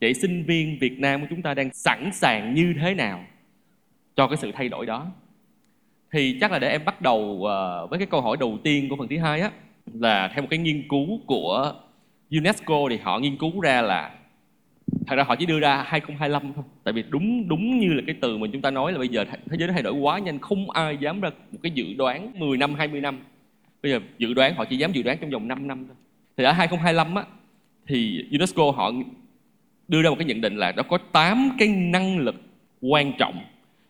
vậy 0.00 0.14
sinh 0.14 0.44
viên 0.44 0.78
Việt 0.78 0.98
Nam 0.98 1.20
của 1.20 1.26
chúng 1.30 1.42
ta 1.42 1.54
đang 1.54 1.72
sẵn 1.72 2.10
sàng 2.12 2.54
như 2.54 2.74
thế 2.80 2.94
nào 2.94 3.24
cho 4.16 4.26
cái 4.26 4.36
sự 4.36 4.52
thay 4.52 4.68
đổi 4.68 4.86
đó. 4.86 5.06
Thì 6.12 6.38
chắc 6.40 6.52
là 6.52 6.58
để 6.58 6.68
em 6.68 6.84
bắt 6.84 7.02
đầu 7.02 7.18
uh, 7.20 7.90
với 7.90 7.98
cái 7.98 8.06
câu 8.06 8.20
hỏi 8.20 8.36
đầu 8.40 8.58
tiên 8.64 8.88
của 8.88 8.96
phần 8.96 9.08
thứ 9.08 9.18
hai 9.18 9.40
á 9.40 9.50
là 9.94 10.28
theo 10.34 10.42
một 10.42 10.48
cái 10.50 10.58
nghiên 10.58 10.88
cứu 10.88 11.20
của 11.26 11.74
UNESCO 12.30 12.86
thì 12.90 12.96
họ 12.96 13.18
nghiên 13.18 13.36
cứu 13.36 13.60
ra 13.60 13.82
là 13.82 14.10
thật 15.06 15.16
ra 15.16 15.24
họ 15.24 15.36
chỉ 15.36 15.46
đưa 15.46 15.60
ra 15.60 15.82
2025 15.86 16.52
thôi. 16.54 16.64
Tại 16.84 16.94
vì 16.94 17.04
đúng 17.08 17.48
đúng 17.48 17.78
như 17.78 17.92
là 17.92 18.02
cái 18.06 18.16
từ 18.20 18.38
mà 18.38 18.46
chúng 18.52 18.62
ta 18.62 18.70
nói 18.70 18.92
là 18.92 18.98
bây 18.98 19.08
giờ 19.08 19.24
thế 19.24 19.56
giới 19.58 19.68
nó 19.68 19.72
thay 19.72 19.82
đổi 19.82 19.92
quá 19.92 20.18
nhanh, 20.18 20.38
không 20.38 20.70
ai 20.70 20.96
dám 20.96 21.20
ra 21.20 21.30
một 21.52 21.58
cái 21.62 21.72
dự 21.72 21.94
đoán 21.94 22.32
10 22.34 22.58
năm 22.58 22.74
20 22.74 23.00
năm. 23.00 23.18
Bây 23.82 23.92
giờ 23.92 24.00
dự 24.18 24.34
đoán, 24.34 24.54
họ 24.54 24.64
chỉ 24.64 24.76
dám 24.76 24.92
dự 24.92 25.02
đoán 25.02 25.18
trong 25.20 25.30
vòng 25.30 25.48
5 25.48 25.68
năm 25.68 25.84
thôi. 25.86 25.96
Thì 26.36 26.44
ở 26.44 26.52
2025 26.52 27.14
á, 27.14 27.24
thì 27.86 28.24
UNESCO 28.32 28.70
họ 28.70 28.92
đưa 29.88 30.02
ra 30.02 30.10
một 30.10 30.16
cái 30.18 30.24
nhận 30.24 30.40
định 30.40 30.56
là 30.56 30.72
nó 30.72 30.82
có 30.82 30.98
8 31.12 31.50
cái 31.58 31.68
năng 31.68 32.18
lực 32.18 32.42
quan 32.80 33.12
trọng 33.18 33.44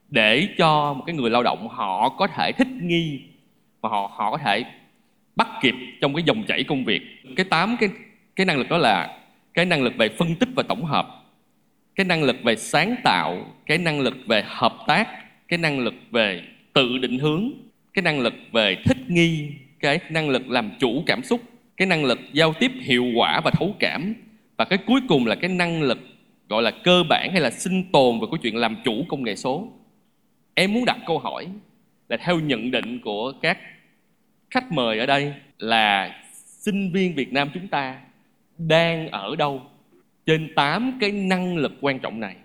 để 0.09 0.49
cho 0.59 0.95
một 0.95 1.03
cái 1.07 1.17
người 1.17 1.31
lao 1.31 1.43
động 1.43 1.69
họ 1.69 2.09
có 2.09 2.27
thể 2.27 2.53
thích 2.53 2.69
nghi 2.83 3.21
và 3.81 3.89
họ 3.89 4.11
họ 4.15 4.31
có 4.31 4.39
thể 4.39 4.65
bắt 5.37 5.49
kịp 5.63 5.75
trong 6.01 6.15
cái 6.15 6.23
dòng 6.27 6.45
chảy 6.49 6.65
công 6.65 6.85
việc. 6.85 7.03
Cái 7.37 7.47
tám 7.51 7.77
cái 7.81 7.89
cái 8.37 8.47
năng 8.47 8.59
lực 8.59 8.69
đó 8.69 8.79
là 8.79 9.19
cái 9.55 9.65
năng 9.65 9.83
lực 9.83 9.97
về 9.97 10.09
phân 10.09 10.35
tích 10.35 10.49
và 10.55 10.63
tổng 10.63 10.85
hợp, 10.85 11.25
cái 11.95 12.05
năng 12.05 12.23
lực 12.23 12.37
về 12.43 12.57
sáng 12.57 12.97
tạo, 13.05 13.47
cái 13.67 13.79
năng 13.79 14.01
lực 14.01 14.15
về 14.27 14.45
hợp 14.47 14.77
tác, 14.87 15.09
cái 15.49 15.59
năng 15.59 15.79
lực 15.79 15.95
về 16.11 16.43
tự 16.73 16.99
định 16.99 17.19
hướng, 17.19 17.51
cái 17.95 18.03
năng 18.03 18.21
lực 18.21 18.35
về 18.53 18.77
thích 18.85 19.11
nghi, 19.11 19.49
cái 19.81 20.01
năng 20.11 20.29
lực 20.29 20.49
làm 20.49 20.71
chủ 20.79 21.03
cảm 21.07 21.23
xúc, 21.23 21.41
cái 21.77 21.87
năng 21.87 22.05
lực 22.05 22.19
giao 22.33 22.53
tiếp 22.53 22.73
hiệu 22.81 23.05
quả 23.17 23.41
và 23.45 23.51
thấu 23.51 23.75
cảm. 23.79 24.15
Và 24.57 24.65
cái 24.65 24.79
cuối 24.87 25.01
cùng 25.09 25.27
là 25.27 25.35
cái 25.35 25.51
năng 25.51 25.83
lực 25.83 25.99
gọi 26.49 26.63
là 26.63 26.71
cơ 26.71 27.03
bản 27.09 27.29
hay 27.33 27.41
là 27.41 27.51
sinh 27.51 27.85
tồn 27.93 28.21
về 28.21 28.27
cái 28.31 28.39
chuyện 28.43 28.57
làm 28.57 28.77
chủ 28.85 29.05
công 29.09 29.25
nghệ 29.25 29.37
số. 29.37 29.69
Em 30.55 30.73
muốn 30.73 30.85
đặt 30.85 30.99
câu 31.07 31.19
hỏi 31.19 31.49
là 32.09 32.17
theo 32.17 32.41
nhận 32.41 32.71
định 32.71 33.01
của 33.01 33.33
các 33.43 33.59
khách 34.51 34.73
mời 34.73 34.99
ở 34.99 35.07
đây 35.07 35.35
là 35.59 36.21
sinh 36.35 36.93
viên 36.93 37.15
Việt 37.15 37.33
Nam 37.33 37.49
chúng 37.55 37.69
ta 37.69 37.97
đang 38.59 39.09
ở 39.09 39.37
đâu 39.37 39.61
trên 40.27 40.49
8 40.57 40.99
cái 41.01 41.13
năng 41.13 41.57
lực 41.57 41.73
quan 41.81 41.99
trọng 41.99 42.21
này. 42.21 42.37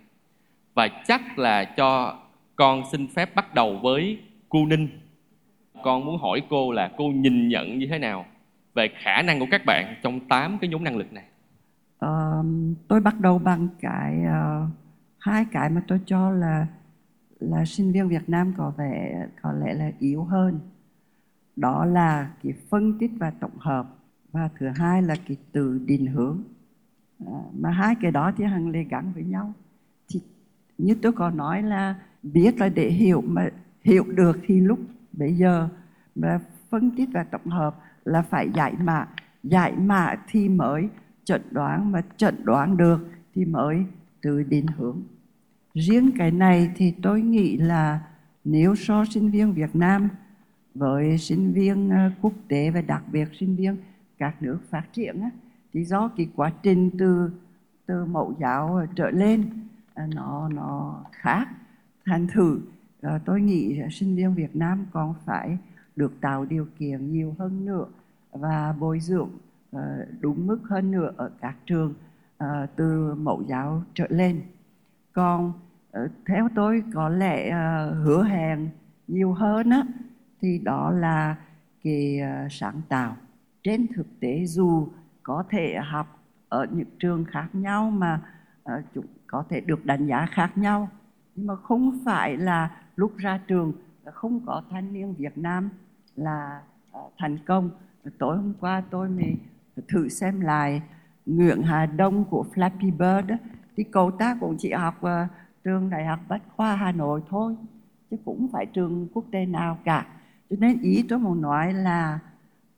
Và 0.74 0.88
chắc 0.88 1.40
là 1.40 1.64
cho 1.64 2.20
con 2.56 2.84
xin 2.92 3.08
phép 3.08 3.36
bắt 3.36 3.54
đầu 3.54 3.80
với 3.84 4.20
cô 4.50 4.66
Ninh. 4.66 4.90
Con 5.84 6.06
muốn 6.06 6.18
hỏi 6.18 6.42
cô 6.50 6.72
là 6.72 6.92
cô 6.98 7.08
nhìn 7.08 7.48
nhận 7.48 7.80
như 7.80 7.88
thế 7.90 8.00
nào 8.00 8.26
về 8.74 8.90
khả 9.04 9.22
năng 9.22 9.40
của 9.40 9.48
các 9.52 9.66
bạn 9.66 9.96
trong 10.04 10.20
8 10.20 10.58
cái 10.62 10.70
nhóm 10.70 10.84
năng 10.84 10.98
lực 10.98 11.14
này? 11.14 11.24
À, 12.00 12.10
tôi 12.88 13.02
bắt 13.02 13.20
đầu 13.20 13.40
bằng 13.40 13.68
cái 13.80 14.18
uh, 14.26 14.70
hai 15.20 15.46
cái 15.52 15.70
mà 15.70 15.82
tôi 15.88 16.00
cho 16.06 16.32
là 16.32 16.68
là 17.40 17.66
sinh 17.66 17.92
viên 17.92 18.08
Việt 18.08 18.30
Nam 18.30 18.54
có 18.58 18.74
vẻ 18.78 19.28
có 19.42 19.52
lẽ 19.52 19.74
là 19.74 19.92
yếu 20.00 20.24
hơn. 20.24 20.60
Đó 21.56 21.86
là 21.86 22.30
cái 22.44 22.54
phân 22.70 22.98
tích 23.00 23.12
và 23.20 23.32
tổng 23.40 23.58
hợp 23.60 23.88
và 24.38 24.50
thứ 24.60 24.68
hai 24.76 25.02
là 25.02 25.16
cái 25.28 25.38
từ 25.52 25.80
định 25.86 26.06
hướng. 26.06 26.44
À, 27.28 27.40
mà 27.60 27.72
hai 27.72 27.96
cái 28.02 28.12
đó 28.12 28.32
thì 28.38 28.44
hằng 28.44 28.70
lề 28.70 28.84
gắn 28.84 29.12
với 29.14 29.24
nhau. 29.24 29.54
Thì 30.10 30.20
như 30.78 30.96
tôi 31.02 31.12
có 31.12 31.30
nói 31.30 31.64
là 31.64 31.96
biết 32.24 32.60
là 32.60 32.70
để 32.70 32.90
hiểu 32.90 33.22
mà 33.22 33.50
hiểu 33.84 34.04
được 34.04 34.40
thì 34.46 34.62
lúc 34.62 34.80
bây 35.14 35.34
giờ 35.34 35.70
mà 36.16 36.40
phân 36.70 36.92
tích 36.92 37.10
và 37.14 37.24
tổng 37.24 37.46
hợp 37.46 37.76
là 38.06 38.22
phải 38.22 38.50
giải 38.56 38.74
mã. 38.80 39.08
Giải 39.44 39.74
mã 39.78 40.16
thì 40.28 40.50
mới 40.50 40.90
chẩn 41.24 41.42
đoán 41.52 41.92
mà 41.92 42.02
chẩn 42.18 42.36
đoán 42.44 42.78
được 42.78 43.08
thì 43.36 43.46
mới 43.46 43.86
từ 44.22 44.44
định 44.44 44.68
hướng. 44.78 45.02
Riêng 45.74 46.12
cái 46.18 46.32
này 46.32 46.72
thì 46.76 46.94
tôi 47.02 47.22
nghĩ 47.22 47.58
là 47.58 48.00
nếu 48.44 48.76
so 48.76 49.06
sinh 49.06 49.32
viên 49.32 49.54
Việt 49.54 49.76
Nam 49.76 50.10
với 50.76 51.18
sinh 51.18 51.54
viên 51.54 51.90
à, 51.90 52.12
quốc 52.22 52.34
tế 52.48 52.70
và 52.70 52.82
đặc 52.82 53.04
biệt 53.12 53.28
sinh 53.40 53.56
viên 53.56 53.78
các 54.18 54.42
nước 54.42 54.60
phát 54.70 54.84
triển 54.94 55.22
á, 55.22 55.30
thì 55.74 55.86
do 55.86 56.08
cái 56.18 56.30
quá 56.36 56.52
trình 56.64 56.90
từ 57.00 57.32
từ 57.86 58.06
mẫu 58.06 58.34
giáo 58.40 58.86
trở 58.96 59.10
lên 59.12 59.50
à, 59.94 60.08
nó 60.16 60.50
nó 60.50 61.04
khác 61.12 61.48
thành 62.06 62.28
thử 62.28 62.60
à, 63.02 63.20
tôi 63.26 63.42
nghĩ 63.42 63.82
sinh 63.92 64.16
viên 64.16 64.34
Việt 64.34 64.56
Nam 64.56 64.86
còn 64.92 65.14
phải 65.26 65.58
được 65.96 66.22
tạo 66.22 66.46
điều 66.46 66.68
kiện 66.80 67.12
nhiều 67.14 67.36
hơn 67.40 67.66
nữa 67.66 67.86
và 68.32 68.76
bồi 68.80 69.00
dưỡng 69.00 69.30
à, 69.72 69.98
đúng 70.20 70.48
mức 70.48 70.60
hơn 70.70 70.92
nữa 70.92 71.12
ở 71.18 71.32
các 71.42 71.56
trường 71.66 71.94
từ 72.76 73.16
mẫu 73.16 73.44
giáo 73.48 73.84
trở 73.94 74.08
lên. 74.10 74.42
Còn 75.14 75.54
theo 76.28 76.50
tôi 76.56 76.84
có 76.94 77.10
lẽ 77.10 77.52
hứa 78.04 78.24
hẹn 78.24 78.70
nhiều 79.08 79.34
hơn 79.34 79.70
á, 79.70 79.84
thì 80.42 80.60
đó 80.64 80.92
là 80.92 81.36
cái 81.84 82.20
sáng 82.50 82.82
tạo. 82.90 83.18
Trên 83.68 83.88
thực 83.96 84.20
tế 84.20 84.46
dù 84.46 84.88
có 85.24 85.44
thể 85.50 85.76
học 85.76 86.20
ở 86.50 86.68
những 86.72 86.88
trường 87.00 87.26
khác 87.26 87.48
nhau 87.54 87.92
mà 87.92 88.22
ờ, 88.64 88.82
chúng 88.94 89.06
có 89.28 89.44
thể 89.50 89.62
được 89.62 89.86
đánh 89.86 90.08
giá 90.08 90.26
khác 90.26 90.58
nhau 90.58 90.90
nhưng 91.36 91.48
mà 91.48 91.56
không 91.56 92.00
phải 92.06 92.38
là 92.38 92.72
lúc 92.96 93.18
ra 93.18 93.40
trường 93.48 93.74
ờ, 94.04 94.12
không 94.12 94.40
có 94.46 94.64
thanh 94.70 94.94
niên 94.94 95.14
Việt 95.14 95.38
Nam 95.38 95.70
là 96.16 96.62
ờ, 96.92 97.02
thành 97.18 97.38
công. 97.46 97.70
Tối 98.18 98.38
hôm 98.38 98.54
qua 98.60 98.84
tôi 98.90 99.10
mới 99.10 99.36
thử 99.88 100.10
xem 100.10 100.42
lại 100.42 100.82
Nguyễn 101.26 101.62
Hà 101.62 101.86
Đông 101.86 102.26
của 102.26 102.46
Flappy 102.56 102.92
Bird 102.92 103.32
thì 103.78 103.84
cậu 103.84 104.12
ta 104.12 104.38
cũng 104.40 104.56
chỉ 104.60 104.72
học 104.72 105.02
ờ, 105.02 105.28
trường 105.64 105.90
Đại 105.90 106.06
học 106.06 106.20
Bách 106.28 106.42
khoa 106.56 106.76
Hà 106.76 106.92
Nội 106.92 107.22
thôi 107.30 107.56
chứ 108.12 108.18
cũng 108.26 108.48
phải 108.52 108.66
trường 108.66 109.08
quốc 109.14 109.26
tế 109.32 109.46
nào 109.46 109.78
cả. 109.84 110.08
Cho 110.50 110.56
nên 110.60 110.82
ý 110.82 111.06
tôi 111.10 111.20
muốn 111.20 111.42
nói 111.42 111.74
là 111.74 112.20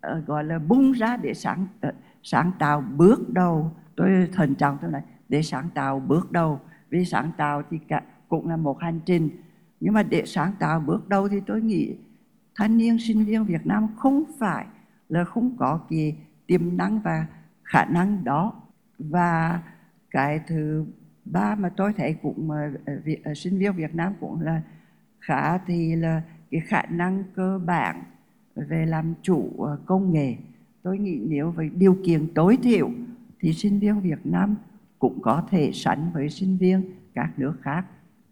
Ờ, 0.01 0.19
gọi 0.27 0.43
là 0.43 0.59
bung 0.59 0.91
ra 0.91 1.17
để 1.17 1.33
sáng 1.33 1.67
ờ, 1.81 1.91
sáng 2.23 2.51
tạo 2.59 2.83
bước 2.97 3.29
đầu. 3.29 3.71
Tôi 3.95 4.29
thần 4.33 4.55
trọng 4.55 4.77
tôi 4.81 4.91
này 4.91 5.01
để 5.29 5.41
sáng 5.41 5.69
tạo 5.73 5.99
bước 5.99 6.31
đầu. 6.31 6.59
Vì 6.89 7.05
sáng 7.05 7.31
tạo 7.37 7.63
thì 7.69 7.79
cả, 7.87 8.01
cũng 8.29 8.49
là 8.49 8.57
một 8.57 8.79
hành 8.81 8.99
trình. 9.05 9.29
Nhưng 9.79 9.93
mà 9.93 10.03
để 10.03 10.23
sáng 10.25 10.51
tạo 10.59 10.79
bước 10.79 11.09
đầu 11.09 11.29
thì 11.29 11.39
tôi 11.45 11.61
nghĩ 11.61 11.95
thanh 12.55 12.77
niên 12.77 12.97
sinh 12.99 13.25
viên 13.25 13.43
Việt 13.45 13.67
Nam 13.67 13.87
không 13.97 14.23
phải 14.39 14.65
là 15.09 15.23
không 15.23 15.57
có 15.57 15.79
cái 15.89 16.17
tiềm 16.47 16.77
năng 16.77 16.99
và 16.99 17.25
khả 17.63 17.85
năng 17.85 18.23
đó. 18.23 18.53
Và 18.99 19.61
cái 20.11 20.39
thứ 20.47 20.85
ba 21.25 21.55
mà 21.55 21.69
tôi 21.69 21.93
thấy 21.93 22.15
cũng 22.21 22.51
ờ, 22.51 22.57
ờ, 22.85 22.93
mà 23.25 23.33
sinh 23.33 23.59
viên 23.59 23.73
Việt 23.73 23.95
Nam 23.95 24.13
cũng 24.19 24.41
là 24.41 24.61
khá 25.19 25.57
thì 25.57 25.95
là 25.95 26.21
cái 26.51 26.61
khả 26.61 26.81
năng 26.89 27.23
cơ 27.35 27.59
bản 27.65 28.03
về 28.69 28.85
làm 28.85 29.13
chủ 29.21 29.53
ờ, 29.57 29.77
công 29.85 30.13
nghệ 30.13 30.35
tôi 30.83 30.97
nghĩ 30.97 31.19
nếu 31.27 31.51
với 31.51 31.69
điều 31.75 31.97
kiện 32.05 32.27
tối 32.33 32.57
thiểu 32.63 32.91
thì 33.39 33.53
sinh 33.53 33.79
viên 33.79 34.01
Việt 34.01 34.19
Nam 34.23 34.55
cũng 34.99 35.21
có 35.21 35.43
thể 35.51 35.71
sánh 35.73 36.11
với 36.13 36.29
sinh 36.29 36.57
viên 36.57 36.81
các 37.13 37.29
nước 37.37 37.53
khác. 37.61 37.85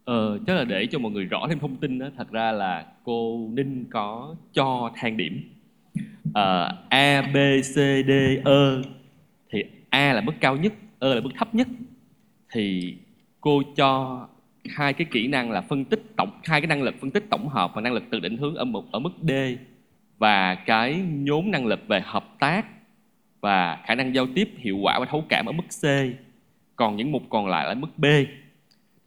Ờ, 0.05 0.39
chắc 0.47 0.53
là 0.53 0.63
để 0.63 0.87
cho 0.91 0.99
mọi 0.99 1.11
người 1.11 1.25
rõ 1.25 1.45
thêm 1.49 1.59
thông 1.59 1.75
tin 1.75 1.99
đó, 1.99 2.09
thật 2.17 2.31
ra 2.31 2.51
là 2.51 2.85
cô 3.03 3.49
Ninh 3.53 3.85
có 3.89 4.35
cho 4.53 4.91
thang 4.95 5.17
điểm. 5.17 5.41
À, 6.33 6.71
A, 6.89 7.21
B, 7.21 7.37
C, 7.61 7.75
D, 8.07 8.11
E 8.45 8.81
thì 9.51 9.63
A 9.89 10.13
là 10.13 10.21
mức 10.21 10.33
cao 10.39 10.57
nhất, 10.57 10.73
E 10.99 11.15
là 11.15 11.21
mức 11.21 11.29
thấp 11.37 11.55
nhất. 11.55 11.67
Thì 12.51 12.95
cô 13.41 13.61
cho 13.75 14.21
hai 14.69 14.93
cái 14.93 15.07
kỹ 15.11 15.27
năng 15.27 15.51
là 15.51 15.61
phân 15.61 15.85
tích 15.85 16.03
tổng 16.17 16.29
hai 16.43 16.61
cái 16.61 16.67
năng 16.67 16.83
lực 16.83 16.95
phân 17.01 17.11
tích 17.11 17.29
tổng 17.29 17.47
hợp 17.47 17.71
và 17.75 17.81
năng 17.81 17.93
lực 17.93 18.03
tự 18.11 18.19
định 18.19 18.37
hướng 18.37 18.55
ở 18.55 18.65
một 18.65 18.85
ở 18.91 18.99
mức 18.99 19.11
D 19.21 19.31
và 20.17 20.55
cái 20.55 21.03
nhóm 21.07 21.51
năng 21.51 21.65
lực 21.65 21.87
về 21.87 22.01
hợp 22.05 22.39
tác 22.39 22.65
và 23.41 23.81
khả 23.85 23.95
năng 23.95 24.15
giao 24.15 24.27
tiếp 24.35 24.49
hiệu 24.57 24.77
quả 24.77 24.99
và 24.99 25.05
thấu 25.05 25.23
cảm 25.29 25.45
ở 25.45 25.51
mức 25.51 25.63
C 25.81 25.85
còn 26.75 26.97
những 26.97 27.11
mục 27.11 27.23
còn 27.29 27.47
lại 27.47 27.67
là 27.67 27.73
mức 27.73 27.97
B 27.97 28.05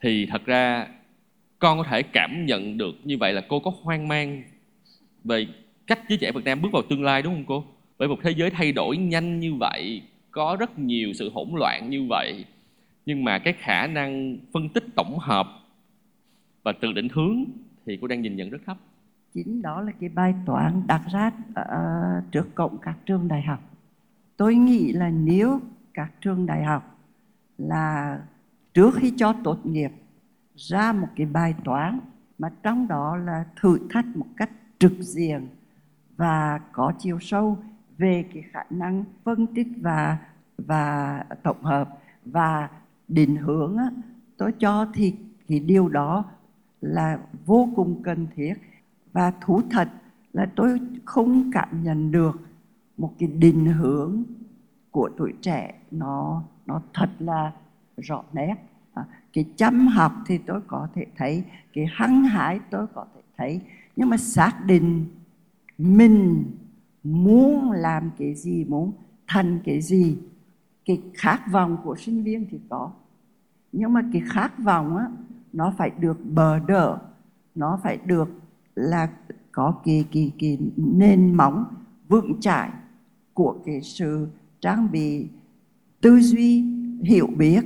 thì 0.00 0.26
thật 0.26 0.46
ra 0.46 0.86
con 1.58 1.78
có 1.78 1.84
thể 1.84 2.02
cảm 2.02 2.46
nhận 2.46 2.78
được 2.78 2.94
như 3.04 3.18
vậy 3.18 3.32
là 3.32 3.40
cô 3.48 3.60
có 3.60 3.72
hoang 3.82 4.08
mang 4.08 4.42
về 5.24 5.46
cách 5.86 6.00
giới 6.08 6.18
trẻ 6.18 6.32
Việt 6.32 6.44
Nam 6.44 6.62
bước 6.62 6.72
vào 6.72 6.82
tương 6.82 7.04
lai 7.04 7.22
đúng 7.22 7.34
không 7.34 7.44
cô? 7.46 7.64
Bởi 7.98 8.08
một 8.08 8.18
thế 8.22 8.30
giới 8.30 8.50
thay 8.50 8.72
đổi 8.72 8.96
nhanh 8.96 9.40
như 9.40 9.54
vậy, 9.54 10.02
có 10.30 10.56
rất 10.60 10.78
nhiều 10.78 11.12
sự 11.12 11.30
hỗn 11.30 11.48
loạn 11.54 11.90
như 11.90 12.06
vậy, 12.08 12.44
nhưng 13.06 13.24
mà 13.24 13.38
cái 13.38 13.52
khả 13.52 13.86
năng 13.86 14.36
phân 14.52 14.68
tích 14.68 14.84
tổng 14.94 15.18
hợp 15.18 15.48
và 16.62 16.72
tự 16.72 16.92
định 16.92 17.08
hướng 17.08 17.44
thì 17.86 17.98
cô 18.00 18.06
đang 18.06 18.22
nhìn 18.22 18.36
nhận 18.36 18.50
rất 18.50 18.58
thấp 18.66 18.76
chính 19.32 19.62
đó 19.62 19.80
là 19.80 19.92
cái 20.00 20.08
bài 20.08 20.34
toán 20.46 20.82
đặt 20.86 21.02
ra 21.10 21.30
uh, 21.50 22.32
trước 22.32 22.54
cộng 22.54 22.78
các 22.78 22.96
trường 23.06 23.28
đại 23.28 23.42
học. 23.42 23.60
Tôi 24.36 24.54
nghĩ 24.54 24.92
là 24.92 25.10
nếu 25.10 25.60
các 25.94 26.10
trường 26.20 26.46
đại 26.46 26.64
học 26.64 26.98
là 27.58 28.20
trước 28.74 28.94
khi 28.94 29.12
cho 29.16 29.34
tốt 29.44 29.58
nghiệp 29.66 29.92
ra 30.56 30.92
một 30.92 31.08
cái 31.16 31.26
bài 31.26 31.54
toán 31.64 32.00
mà 32.38 32.50
trong 32.62 32.88
đó 32.88 33.16
là 33.16 33.44
thử 33.60 33.78
thách 33.90 34.06
một 34.14 34.26
cách 34.36 34.50
trực 34.78 34.92
diện 35.00 35.48
và 36.16 36.60
có 36.72 36.92
chiều 36.98 37.18
sâu 37.20 37.58
về 37.98 38.24
cái 38.34 38.42
khả 38.52 38.62
năng 38.70 39.04
phân 39.24 39.46
tích 39.46 39.68
và 39.80 40.18
và 40.58 41.24
tổng 41.42 41.62
hợp 41.62 41.98
và 42.24 42.68
định 43.08 43.36
hướng 43.36 43.76
tôi 44.36 44.52
cho 44.52 44.86
thì 44.94 45.14
cái 45.48 45.60
điều 45.60 45.88
đó 45.88 46.24
là 46.80 47.18
vô 47.46 47.68
cùng 47.76 48.02
cần 48.02 48.26
thiết 48.34 48.54
và 49.12 49.32
thú 49.40 49.62
thật 49.70 49.88
là 50.32 50.46
tôi 50.56 50.80
không 51.04 51.50
cảm 51.52 51.82
nhận 51.82 52.12
được 52.12 52.40
một 52.96 53.14
cái 53.18 53.28
định 53.28 53.64
hướng 53.64 54.22
của 54.90 55.10
tuổi 55.16 55.32
trẻ 55.42 55.74
nó 55.90 56.42
nó 56.66 56.82
thật 56.94 57.10
là 57.18 57.52
rõ 57.96 58.24
nét. 58.32 58.54
À, 58.94 59.04
cái 59.32 59.44
chăm 59.56 59.86
học 59.86 60.12
thì 60.26 60.38
tôi 60.38 60.60
có 60.66 60.88
thể 60.94 61.06
thấy 61.16 61.44
cái 61.72 61.86
hăng 61.92 62.24
hái 62.24 62.60
tôi 62.70 62.86
có 62.94 63.06
thể 63.14 63.20
thấy. 63.36 63.60
Nhưng 63.96 64.08
mà 64.08 64.16
xác 64.16 64.64
định 64.66 65.06
mình 65.78 66.44
muốn 67.04 67.70
làm 67.70 68.10
cái 68.18 68.34
gì 68.34 68.64
muốn 68.64 68.92
thành 69.26 69.60
cái 69.64 69.80
gì 69.80 70.18
cái 70.84 71.02
khát 71.14 71.40
vọng 71.52 71.76
của 71.84 71.96
sinh 71.96 72.22
viên 72.22 72.46
thì 72.50 72.60
có. 72.68 72.90
Nhưng 73.72 73.92
mà 73.92 74.02
cái 74.12 74.22
khát 74.26 74.58
vọng 74.58 74.96
á 74.96 75.06
nó 75.52 75.74
phải 75.78 75.90
được 75.98 76.18
bờ 76.24 76.58
đỡ 76.58 76.98
nó 77.54 77.80
phải 77.82 77.98
được 78.04 78.28
là 78.80 79.08
có 79.52 79.74
cái 79.84 80.04
cái 80.12 80.32
cái 80.38 80.58
nền 80.76 81.34
móng 81.34 81.64
vững 82.08 82.40
chãi 82.40 82.70
của 83.34 83.56
cái 83.64 83.80
sự 83.80 84.28
trang 84.60 84.88
bị 84.92 85.28
tư 86.00 86.20
duy 86.20 86.64
hiểu 87.02 87.26
biết 87.26 87.64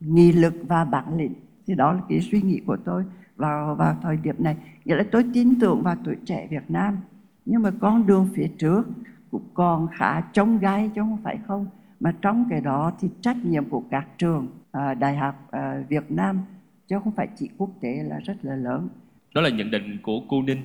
nghị 0.00 0.32
lực 0.32 0.54
và 0.68 0.84
bản 0.84 1.16
lĩnh. 1.16 1.34
Thì 1.66 1.74
đó 1.74 1.92
là 1.92 2.00
cái 2.08 2.20
suy 2.20 2.42
nghĩ 2.42 2.60
của 2.66 2.76
tôi 2.84 3.04
vào 3.36 3.74
vào 3.74 3.96
thời 4.02 4.16
điểm 4.16 4.34
này. 4.38 4.56
Nghĩa 4.84 4.96
là 4.96 5.04
tôi 5.12 5.24
tin 5.34 5.60
tưởng 5.60 5.82
vào 5.82 5.96
tuổi 6.04 6.16
trẻ 6.24 6.48
Việt 6.50 6.64
Nam 6.70 6.98
nhưng 7.44 7.62
mà 7.62 7.70
con 7.80 8.06
đường 8.06 8.28
phía 8.34 8.46
trước 8.58 8.82
cũng 9.30 9.44
còn 9.54 9.88
khá 9.92 10.20
trông 10.20 10.58
gai 10.58 10.90
chứ 10.94 11.00
không 11.00 11.18
phải 11.22 11.38
không. 11.46 11.66
Mà 12.00 12.12
trong 12.22 12.46
cái 12.50 12.60
đó 12.60 12.92
thì 13.00 13.08
trách 13.20 13.36
nhiệm 13.44 13.68
của 13.68 13.82
các 13.90 14.06
trường 14.18 14.48
à, 14.72 14.94
đại 14.94 15.16
học 15.16 15.46
à, 15.50 15.84
Việt 15.88 16.10
Nam 16.10 16.40
chứ 16.88 16.98
không 17.04 17.12
phải 17.12 17.28
chỉ 17.36 17.50
quốc 17.58 17.70
tế 17.80 18.02
là 18.02 18.18
rất 18.18 18.36
là 18.42 18.56
lớn. 18.56 18.88
Đó 19.34 19.40
là 19.40 19.48
nhận 19.48 19.70
định 19.70 19.98
của 20.02 20.20
cô 20.28 20.42
Ninh. 20.42 20.62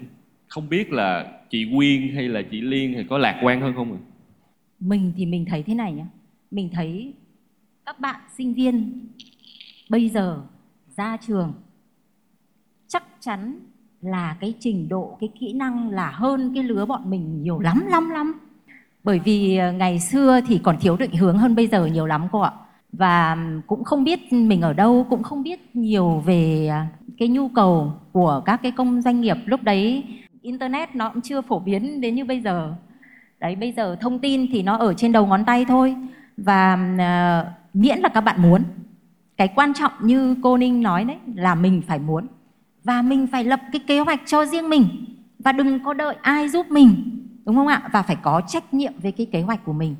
Không 0.47 0.69
biết 0.69 0.91
là 0.91 1.39
chị 1.49 1.65
Quyên 1.75 2.15
hay 2.15 2.27
là 2.27 2.41
chị 2.51 2.61
Liên 2.61 2.93
thì 2.97 3.03
có 3.09 3.17
lạc 3.17 3.39
quan 3.43 3.61
hơn 3.61 3.73
không 3.75 3.93
ạ? 3.93 3.99
mình 4.79 5.13
thì 5.17 5.25
mình 5.25 5.45
thấy 5.49 5.63
thế 5.63 5.73
này 5.73 5.93
nhé 5.93 6.05
mình 6.51 6.69
thấy 6.73 7.13
các 7.85 7.99
bạn 7.99 8.21
sinh 8.37 8.53
viên 8.53 9.05
bây 9.89 10.09
giờ 10.09 10.41
ra 10.97 11.17
trường 11.27 11.53
chắc 12.87 13.03
chắn 13.19 13.59
là 14.01 14.37
cái 14.39 14.53
trình 14.59 14.89
độ, 14.89 15.17
cái 15.19 15.29
kỹ 15.39 15.53
năng 15.53 15.89
là 15.89 16.11
hơn 16.11 16.51
cái 16.55 16.63
lứa 16.63 16.85
bọn 16.85 17.09
mình 17.09 17.43
nhiều 17.43 17.59
lắm 17.59 17.85
lắm 17.87 18.09
lắm 18.09 18.39
bởi 19.03 19.19
vì 19.19 19.57
ờ, 19.57 19.71
ngày 19.71 19.99
xưa 19.99 20.41
thì 20.47 20.59
còn 20.63 20.77
thiếu 20.81 20.97
định 20.97 21.11
hướng 21.11 21.37
hơn 21.37 21.55
bây 21.55 21.67
giờ 21.67 21.85
nhiều 21.85 22.05
lắm 22.05 22.27
cô 22.31 22.39
ạ 22.39 22.51
và 22.91 23.37
cũng 23.67 23.83
không 23.83 24.03
biết 24.03 24.33
mình 24.33 24.61
ở 24.61 24.73
đâu 24.73 25.05
cũng 25.09 25.23
không 25.23 25.43
biết 25.43 25.75
nhiều 25.75 26.23
về 26.25 26.67
à, 26.67 26.87
cái 27.17 27.27
nhu 27.27 27.47
cầu 27.47 27.93
của 28.11 28.41
các 28.45 28.61
cái 28.63 28.71
công 28.71 29.01
doanh 29.01 29.21
nghiệp 29.21 29.37
lúc 29.45 29.63
đấy. 29.63 30.03
Internet 30.41 30.95
nó 30.95 31.09
cũng 31.09 31.21
chưa 31.21 31.41
phổ 31.41 31.59
biến 31.59 32.01
đến 32.01 32.15
như 32.15 32.25
bây 32.25 32.41
giờ. 32.41 32.75
Đấy 33.39 33.55
bây 33.55 33.71
giờ 33.71 33.95
thông 34.01 34.19
tin 34.19 34.47
thì 34.51 34.63
nó 34.63 34.77
ở 34.77 34.93
trên 34.93 35.11
đầu 35.11 35.25
ngón 35.27 35.45
tay 35.45 35.65
thôi. 35.65 35.95
Và 36.37 36.73
uh, 36.73 37.75
miễn 37.75 37.99
là 37.99 38.09
các 38.09 38.21
bạn 38.21 38.41
muốn. 38.41 38.63
Cái 39.37 39.47
quan 39.55 39.73
trọng 39.73 39.91
như 40.01 40.35
cô 40.43 40.57
ninh 40.57 40.81
nói 40.81 41.03
đấy 41.03 41.17
là 41.35 41.55
mình 41.55 41.81
phải 41.87 41.99
muốn. 41.99 42.27
Và 42.83 43.01
mình 43.01 43.27
phải 43.27 43.43
lập 43.43 43.59
cái 43.71 43.81
kế 43.87 43.99
hoạch 43.99 44.21
cho 44.25 44.45
riêng 44.45 44.69
mình. 44.69 45.05
Và 45.39 45.51
đừng 45.51 45.83
có 45.83 45.93
đợi 45.93 46.15
ai 46.21 46.49
giúp 46.49 46.71
mình 46.71 47.19
đúng 47.45 47.55
không 47.55 47.67
ạ? 47.67 47.89
Và 47.91 48.01
phải 48.01 48.15
có 48.15 48.41
trách 48.47 48.73
nhiệm 48.73 48.93
về 49.01 49.11
cái 49.11 49.25
kế 49.25 49.41
hoạch 49.41 49.65
của 49.65 49.73
mình 49.73 49.95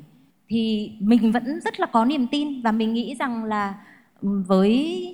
thì 0.48 0.92
mình 1.00 1.32
vẫn 1.32 1.60
rất 1.60 1.80
là 1.80 1.86
có 1.86 2.04
niềm 2.04 2.26
tin 2.26 2.62
và 2.62 2.72
mình 2.72 2.94
nghĩ 2.94 3.16
rằng 3.18 3.44
là 3.44 3.74
ừ, 4.22 4.42
với 4.46 5.04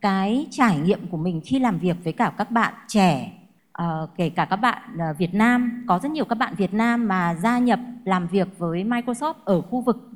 cái 0.00 0.46
trải 0.50 0.78
nghiệm 0.78 1.06
của 1.06 1.16
mình 1.16 1.40
khi 1.44 1.58
làm 1.58 1.78
việc 1.78 1.96
với 2.04 2.12
cả 2.12 2.32
các 2.38 2.50
bạn 2.50 2.74
trẻ 2.88 3.32
uh, 3.82 4.10
kể 4.16 4.30
cả 4.30 4.44
các 4.44 4.56
bạn 4.56 4.82
uh, 4.94 5.18
Việt 5.18 5.34
Nam 5.34 5.84
có 5.88 5.98
rất 6.02 6.10
nhiều 6.10 6.24
các 6.24 6.38
bạn 6.38 6.54
Việt 6.54 6.74
Nam 6.74 7.08
mà 7.08 7.34
gia 7.34 7.58
nhập 7.58 7.80
làm 8.04 8.26
việc 8.26 8.58
với 8.58 8.84
Microsoft 8.84 9.34
ở 9.44 9.60
khu 9.60 9.80
vực 9.80 10.10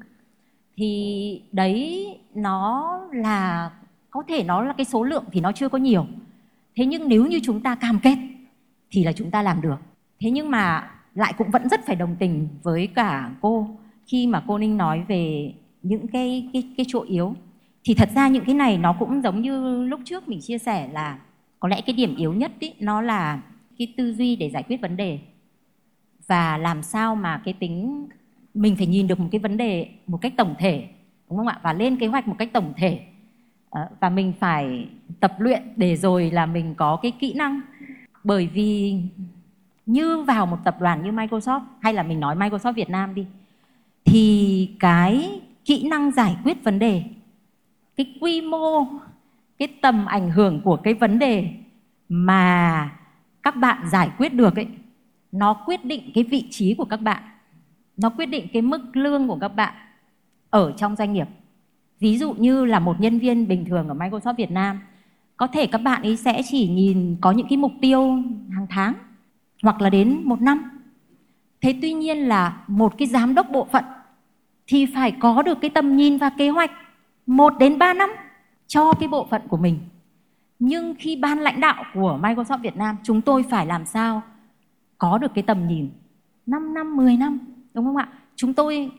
thì 0.77 1.43
đấy 1.53 2.07
nó 2.35 3.01
là 3.13 3.71
có 4.11 4.23
thể 4.29 4.45
nó 4.45 4.63
là 4.63 4.73
cái 4.73 4.85
số 4.85 5.03
lượng 5.03 5.25
thì 5.33 5.41
nó 5.41 5.53
chưa 5.53 5.69
có 5.69 5.79
nhiều. 5.79 6.07
Thế 6.77 6.87
nhưng 6.87 7.09
nếu 7.09 7.27
như 7.27 7.41
chúng 7.43 7.61
ta 7.61 7.75
cam 7.75 8.01
kết 8.03 8.17
thì 8.91 9.05
là 9.05 9.13
chúng 9.13 9.31
ta 9.31 9.43
làm 9.43 9.61
được. 9.61 9.77
Thế 10.21 10.31
nhưng 10.31 10.51
mà 10.51 10.91
lại 11.15 11.35
cũng 11.39 11.51
vẫn 11.51 11.69
rất 11.69 11.81
phải 11.87 11.97
đồng 11.97 12.17
tình 12.19 12.49
với 12.63 12.87
cả 12.87 13.31
cô 13.41 13.69
khi 14.07 14.27
mà 14.27 14.43
cô 14.47 14.59
ninh 14.59 14.77
nói 14.77 15.05
về 15.09 15.53
những 15.83 16.09
cái 16.09 16.49
cái 16.53 16.63
cái 16.77 16.87
chỗ 16.89 17.03
yếu 17.03 17.35
thì 17.85 17.95
thật 17.95 18.09
ra 18.15 18.29
những 18.29 18.45
cái 18.45 18.55
này 18.55 18.79
nó 18.79 18.93
cũng 18.93 19.23
giống 19.23 19.41
như 19.41 19.85
lúc 19.87 20.01
trước 20.05 20.29
mình 20.29 20.41
chia 20.41 20.59
sẻ 20.59 20.89
là 20.93 21.19
có 21.61 21.69
lẽ 21.69 21.81
cái 21.81 21.97
điểm 21.97 22.17
yếu 22.17 22.33
nhất 22.33 22.53
ý, 22.59 22.73
nó 22.81 23.01
là 23.01 23.43
cái 23.79 23.95
tư 23.97 24.13
duy 24.13 24.37
để 24.37 24.51
giải 24.51 24.63
quyết 24.63 24.81
vấn 24.81 24.97
đề. 24.97 25.19
Và 26.27 26.59
làm 26.59 26.83
sao 26.83 27.15
mà 27.15 27.43
cái 27.45 27.55
tính 27.55 28.07
mình 28.55 28.77
phải 28.77 28.87
nhìn 28.87 29.07
được 29.07 29.21
một 29.21 29.29
cái 29.33 29.39
vấn 29.39 29.57
đề 29.57 29.89
một 30.07 30.19
cách 30.21 30.33
tổng 30.37 30.55
thể 30.59 30.89
đúng 31.29 31.39
không 31.39 31.47
ạ? 31.47 31.61
Và 31.63 31.73
lên 31.73 31.97
kế 31.97 32.07
hoạch 32.07 32.29
một 32.29 32.35
cách 32.39 32.49
tổng 32.53 32.73
thể. 32.77 33.01
Ờ, 33.71 33.89
và 34.01 34.09
mình 34.09 34.33
phải 34.41 34.89
tập 35.21 35.35
luyện 35.39 35.63
để 35.77 35.97
rồi 35.97 36.31
là 36.31 36.47
mình 36.47 36.75
có 36.75 36.97
cái 36.97 37.13
kỹ 37.21 37.35
năng. 37.35 37.61
Bởi 38.25 38.47
vì 38.47 39.01
như 39.87 40.23
vào 40.23 40.47
một 40.47 40.59
tập 40.65 40.77
đoàn 40.81 41.05
như 41.05 41.11
Microsoft 41.11 41.61
hay 41.81 41.95
là 41.95 42.03
mình 42.03 42.21
nói 42.21 42.37
Microsoft 42.37 42.73
Việt 42.73 42.91
Nam 42.91 43.15
đi 43.15 43.27
thì 44.05 44.71
cái 44.81 45.41
kỹ 45.65 45.89
năng 45.89 46.11
giải 46.13 46.37
quyết 46.45 46.65
vấn 46.65 46.79
đề, 46.79 47.03
cái 47.97 48.15
quy 48.21 48.41
mô, 48.41 48.87
cái 49.59 49.69
tầm 49.83 50.07
ảnh 50.07 50.31
hưởng 50.31 50.61
của 50.65 50.77
cái 50.77 50.95
vấn 50.95 51.19
đề 51.19 51.51
mà 52.09 52.91
các 53.43 53.57
bạn 53.57 53.89
giải 53.91 54.11
quyết 54.19 54.35
được 54.35 54.57
ấy, 54.57 54.69
nó 55.33 55.55
quyết 55.55 55.85
định 55.85 56.11
cái 56.15 56.25
vị 56.25 56.47
trí 56.51 56.75
của 56.75 56.85
các 56.85 57.01
bạn, 57.01 57.23
nó 57.97 58.11
quyết 58.11 58.27
định 58.27 58.47
cái 58.53 58.63
mức 58.63 58.97
lương 58.97 59.29
của 59.29 59.39
các 59.41 59.49
bạn 59.49 59.75
ở 60.51 60.73
trong 60.77 60.97
doanh 60.97 61.13
nghiệp. 61.13 61.29
Ví 62.01 62.19
dụ 62.19 62.33
như 62.33 62.65
là 62.65 62.79
một 62.79 63.01
nhân 63.01 63.19
viên 63.19 63.49
bình 63.49 63.65
thường 63.65 63.89
ở 63.89 63.95
Microsoft 63.95 64.35
Việt 64.35 64.51
Nam, 64.51 64.81
có 65.37 65.47
thể 65.47 65.67
các 65.67 65.79
bạn 65.79 66.03
ấy 66.03 66.17
sẽ 66.17 66.43
chỉ 66.45 66.69
nhìn 66.69 67.17
có 67.21 67.31
những 67.33 67.47
cái 67.49 67.57
mục 67.57 67.73
tiêu 67.81 68.23
hàng 68.51 68.67
tháng 68.71 68.95
hoặc 69.63 69.81
là 69.81 69.91
đến 69.91 70.21
một 70.25 70.41
năm. 70.41 70.71
Thế 71.61 71.79
tuy 71.83 71.93
nhiên 71.93 72.19
là 72.19 72.65
một 72.67 72.95
cái 72.99 73.09
giám 73.09 73.35
đốc 73.35 73.51
bộ 73.51 73.69
phận 73.73 73.85
thì 74.67 74.87
phải 74.87 75.13
có 75.21 75.43
được 75.43 75.59
cái 75.61 75.71
tầm 75.71 75.97
nhìn 75.97 76.19
và 76.19 76.31
kế 76.31 76.49
hoạch 76.49 76.71
một 77.27 77.59
đến 77.59 77.79
ba 77.79 77.95
năm 77.95 78.11
cho 78.67 78.93
cái 78.93 79.09
bộ 79.09 79.27
phận 79.31 79.43
của 79.49 79.57
mình 79.57 79.79
nhưng 80.59 80.95
khi 80.99 81.17
ban 81.17 81.39
lãnh 81.39 81.61
đạo 81.61 81.85
của 81.95 82.19
Microsoft 82.23 82.59
Việt 82.59 82.77
Nam 82.77 82.97
chúng 83.03 83.21
tôi 83.21 83.43
phải 83.51 83.67
làm 83.67 83.87
sao 83.87 84.23
có 84.99 85.19
được 85.19 85.35
cái 85.35 85.43
tầm 85.43 85.69
nhìn 85.69 85.91
5 86.47 86.75
năm, 86.75 86.97
10 86.97 87.17
năm 87.17 87.39
đúng 87.75 87.85
không 87.85 87.97
ạ? 87.97 88.09
Chúng 88.37 88.55
tôi 88.55 88.91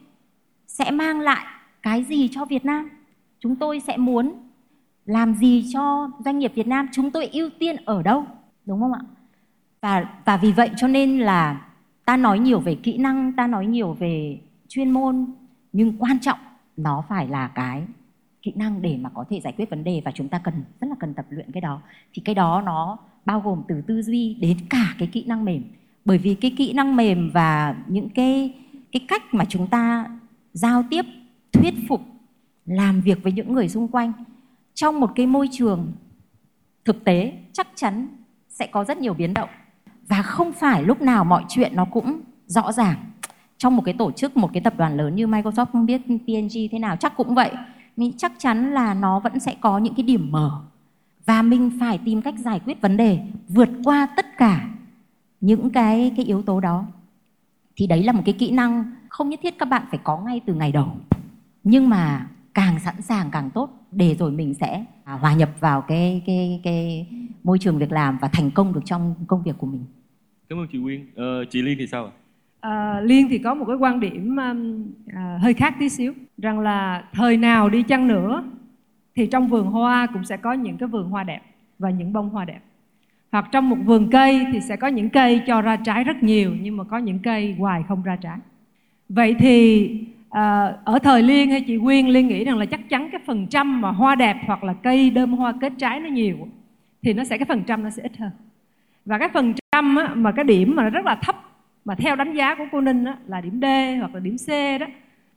sẽ 0.68 0.92
mang 0.92 1.20
lại 1.20 1.46
cái 1.82 2.04
gì 2.04 2.30
cho 2.32 2.46
Việt 2.46 2.66
Nam? 2.66 2.90
Chúng 3.40 3.56
tôi 3.56 3.80
sẽ 3.80 3.98
muốn 3.98 4.34
làm 5.06 5.36
gì 5.36 5.66
cho 5.74 6.10
doanh 6.20 6.40
nghiệp 6.40 6.52
Việt 6.56 6.68
Nam? 6.68 6.88
Chúng 6.92 7.12
tôi 7.12 7.28
ưu 7.28 7.50
tiên 7.60 7.76
ở 7.86 8.04
đâu? 8.04 8.26
Đúng 8.66 8.80
không 8.80 8.94
ạ? 8.94 9.02
Và 9.82 10.06
và 10.26 10.38
vì 10.38 10.52
vậy 10.52 10.70
cho 10.78 10.88
nên 10.88 11.20
là 11.20 11.66
ta 12.06 12.18
nói 12.18 12.40
nhiều 12.40 12.60
về 12.60 12.76
kỹ 12.76 12.98
năng, 12.98 13.34
ta 13.34 13.48
nói 13.48 13.66
nhiều 13.66 13.94
về 13.94 14.40
chuyên 14.68 14.92
môn 14.92 15.26
nhưng 15.76 15.98
quan 16.00 16.20
trọng 16.20 16.40
nó 16.78 17.04
phải 17.10 17.28
là 17.28 17.48
cái 17.48 17.84
kỹ 18.42 18.54
năng 18.56 18.82
để 18.82 18.98
mà 18.98 19.10
có 19.10 19.26
thể 19.30 19.42
giải 19.44 19.54
quyết 19.58 19.70
vấn 19.70 19.84
đề 19.84 20.02
và 20.06 20.12
chúng 20.12 20.30
ta 20.30 20.40
cần, 20.40 20.54
rất 20.82 20.88
là 20.88 20.96
cần 21.00 21.14
tập 21.14 21.26
luyện 21.30 21.52
cái 21.52 21.62
đó. 21.62 21.82
Thì 22.14 22.22
cái 22.26 22.36
đó 22.36 22.62
nó 22.66 22.98
bao 23.26 23.40
gồm 23.40 23.62
từ 23.68 23.82
tư 23.82 24.02
duy 24.02 24.34
đến 24.34 24.58
cả 24.70 24.96
cái 25.00 25.08
kỹ 25.08 25.24
năng 25.28 25.46
mềm. 25.46 25.64
Bởi 26.06 26.18
vì 26.18 26.36
cái 26.36 26.54
kỹ 26.58 26.74
năng 26.74 26.96
mềm 26.96 27.32
và 27.34 27.76
những 27.88 28.10
cái 28.10 28.54
cái 28.92 29.06
cách 29.08 29.34
mà 29.34 29.46
chúng 29.46 29.68
ta 29.68 30.06
giao 30.54 30.84
tiếp, 30.90 31.06
thuyết 31.54 31.74
phục, 31.88 32.02
làm 32.66 33.02
việc 33.02 33.24
với 33.24 33.32
những 33.32 33.54
người 33.54 33.70
xung 33.70 33.88
quanh 33.88 34.14
trong 34.74 35.00
một 35.00 35.12
cái 35.16 35.28
môi 35.28 35.50
trường 35.52 35.94
thực 36.86 37.04
tế 37.04 37.34
chắc 37.54 37.68
chắn 37.76 38.08
sẽ 38.50 38.68
có 38.68 38.84
rất 38.84 38.98
nhiều 38.98 39.14
biến 39.14 39.34
động. 39.34 39.50
Và 40.08 40.22
không 40.22 40.54
phải 40.54 40.84
lúc 40.84 41.02
nào 41.02 41.26
mọi 41.26 41.44
chuyện 41.50 41.76
nó 41.76 41.86
cũng 41.86 42.22
rõ 42.46 42.72
ràng 42.72 42.96
trong 43.58 43.76
một 43.76 43.82
cái 43.86 43.94
tổ 43.94 44.12
chức 44.12 44.38
một 44.38 44.50
cái 44.54 44.62
tập 44.62 44.74
đoàn 44.78 44.98
lớn 44.98 45.16
như 45.16 45.28
Microsoft 45.28 45.66
không 45.66 45.86
biết 45.86 46.02
P&G 46.08 46.58
thế 46.72 46.80
nào 46.80 46.96
chắc 46.96 47.18
cũng 47.18 47.36
vậy. 47.36 47.52
Mình 47.98 48.14
chắc 48.18 48.32
chắn 48.38 48.74
là 48.74 48.94
nó 48.94 49.20
vẫn 49.20 49.40
sẽ 49.40 49.56
có 49.62 49.78
những 49.78 49.96
cái 49.96 50.04
điểm 50.04 50.32
mở. 50.32 50.62
Và 51.26 51.42
mình 51.42 51.72
phải 51.80 52.00
tìm 52.06 52.22
cách 52.22 52.36
giải 52.38 52.60
quyết 52.66 52.82
vấn 52.82 52.98
đề 52.98 53.20
vượt 53.48 53.70
qua 53.84 54.08
tất 54.16 54.38
cả 54.38 54.68
những 55.42 55.70
cái 55.70 56.14
cái 56.18 56.26
yếu 56.26 56.42
tố 56.42 56.60
đó. 56.60 56.86
Thì 57.76 57.88
đấy 57.88 58.04
là 58.04 58.12
một 58.12 58.22
cái 58.26 58.34
kỹ 58.34 58.52
năng 58.52 58.92
không 59.10 59.30
nhất 59.30 59.40
thiết 59.44 59.60
các 59.60 59.66
bạn 59.66 59.84
phải 59.90 60.00
có 60.04 60.18
ngay 60.18 60.42
từ 60.46 60.54
ngày 60.54 60.72
đầu. 60.72 60.98
Nhưng 61.64 61.90
mà 61.90 62.28
càng 62.54 62.80
sẵn 62.80 63.02
sàng 63.02 63.30
càng 63.32 63.50
tốt 63.50 63.70
để 63.92 64.16
rồi 64.16 64.32
mình 64.32 64.54
sẽ 64.54 64.86
à, 65.04 65.14
hòa 65.14 65.34
nhập 65.34 65.50
vào 65.60 65.82
cái 65.82 66.22
cái 66.26 66.62
cái 66.64 67.08
môi 67.44 67.60
trường 67.60 67.78
việc 67.78 67.92
làm 67.92 68.18
và 68.22 68.28
thành 68.28 68.52
công 68.52 68.74
được 68.74 68.82
trong 68.86 69.16
công 69.28 69.44
việc 69.44 69.56
của 69.58 69.68
mình. 69.68 69.86
Cảm 70.50 70.60
ơn 70.60 70.68
chị 70.72 70.78
Nguyên 70.78 71.08
ờ, 71.16 71.46
chị 71.50 71.62
Liên 71.62 71.78
thì 71.80 71.88
sao 71.88 72.06
ạ? 72.06 72.12
À, 72.66 73.00
Liên 73.04 73.30
thì 73.30 73.38
có 73.38 73.54
một 73.54 73.66
cái 73.66 73.76
quan 73.76 74.00
điểm 74.00 74.38
um, 74.38 74.86
à, 75.16 75.38
hơi 75.42 75.54
khác 75.54 75.76
tí 75.80 75.90
xíu 75.90 76.14
rằng 76.38 76.60
là 76.60 77.04
thời 77.14 77.38
nào 77.38 77.70
đi 77.70 77.84
chăng 77.84 78.08
nữa 78.08 78.44
thì 79.16 79.28
trong 79.28 79.48
vườn 79.48 79.68
hoa 79.68 80.08
cũng 80.14 80.24
sẽ 80.24 80.38
có 80.38 80.54
những 80.54 80.78
cái 80.78 80.88
vườn 80.88 81.10
hoa 81.10 81.24
đẹp 81.24 81.42
và 81.80 81.90
những 81.90 82.14
bông 82.14 82.30
hoa 82.30 82.46
đẹp. 82.46 82.60
Hoặc 83.32 83.50
trong 83.52 83.70
một 83.70 83.78
vườn 83.86 84.10
cây 84.12 84.46
thì 84.52 84.60
sẽ 84.62 84.76
có 84.76 84.88
những 84.88 85.10
cây 85.10 85.42
cho 85.48 85.62
ra 85.62 85.76
trái 85.76 86.04
rất 86.04 86.24
nhiều 86.24 86.52
nhưng 86.62 86.78
mà 86.78 86.84
có 86.84 86.98
những 86.98 87.20
cây 87.20 87.56
hoài 87.60 87.84
không 87.88 88.04
ra 88.04 88.16
trái. 88.16 88.38
Vậy 89.10 89.36
thì 89.40 89.90
à, 90.30 90.74
ở 90.84 91.00
thời 91.00 91.24
Liên 91.24 91.50
hay 91.50 91.62
chị 91.62 91.78
Quyên 91.78 92.08
Liên 92.08 92.28
nghĩ 92.28 92.44
rằng 92.44 92.58
là 92.58 92.66
chắc 92.66 92.90
chắn 92.90 93.10
cái 93.12 93.22
phần 93.26 93.48
trăm 93.48 93.82
mà 93.82 93.92
hoa 93.92 94.16
đẹp 94.16 94.38
hoặc 94.46 94.64
là 94.64 94.74
cây 94.74 95.10
đơm 95.10 95.34
hoa 95.34 95.54
kết 95.62 95.74
trái 95.78 96.00
nó 96.00 96.10
nhiều 96.10 96.48
thì 97.04 97.14
nó 97.14 97.24
sẽ 97.24 97.38
cái 97.38 97.46
phần 97.46 97.64
trăm 97.64 97.84
nó 97.84 97.90
sẽ 97.90 98.04
ít 98.04 98.18
hơn. 98.18 98.32
Và 99.06 99.18
cái 99.18 99.30
phần 99.34 99.54
trăm 99.72 99.96
á, 99.96 100.10
mà 100.16 100.32
cái 100.32 100.46
điểm 100.46 100.76
mà 100.76 100.84
nó 100.84 100.90
rất 100.90 101.06
là 101.06 101.16
thấp 101.16 101.45
mà 101.86 101.96
theo 101.96 102.16
đánh 102.16 102.34
giá 102.34 102.56
của 102.56 102.66
cô 102.72 102.82
Ninh 102.82 103.06
á, 103.06 103.18
là 103.28 103.42
điểm 103.42 103.60
D 103.62 103.66
hoặc 104.00 104.14
là 104.14 104.20
điểm 104.20 104.36
C 104.38 104.50
đó 104.80 104.86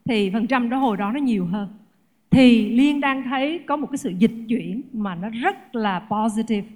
thì 0.05 0.31
phần 0.31 0.47
trăm 0.47 0.71
đó 0.71 0.79
hồi 0.79 0.97
đó 0.97 1.13
nó 1.13 1.21
nhiều 1.21 1.47
hơn. 1.47 1.69
Thì 2.31 2.71
Liên 2.71 3.01
đang 3.01 3.23
thấy 3.23 3.59
có 3.67 3.77
một 3.77 3.87
cái 3.91 3.99
sự 3.99 4.13
dịch 4.19 4.35
chuyển 4.49 4.83
mà 4.93 5.15
nó 5.15 5.29
rất 5.29 5.75
là 5.75 6.03
positive. 6.11 6.67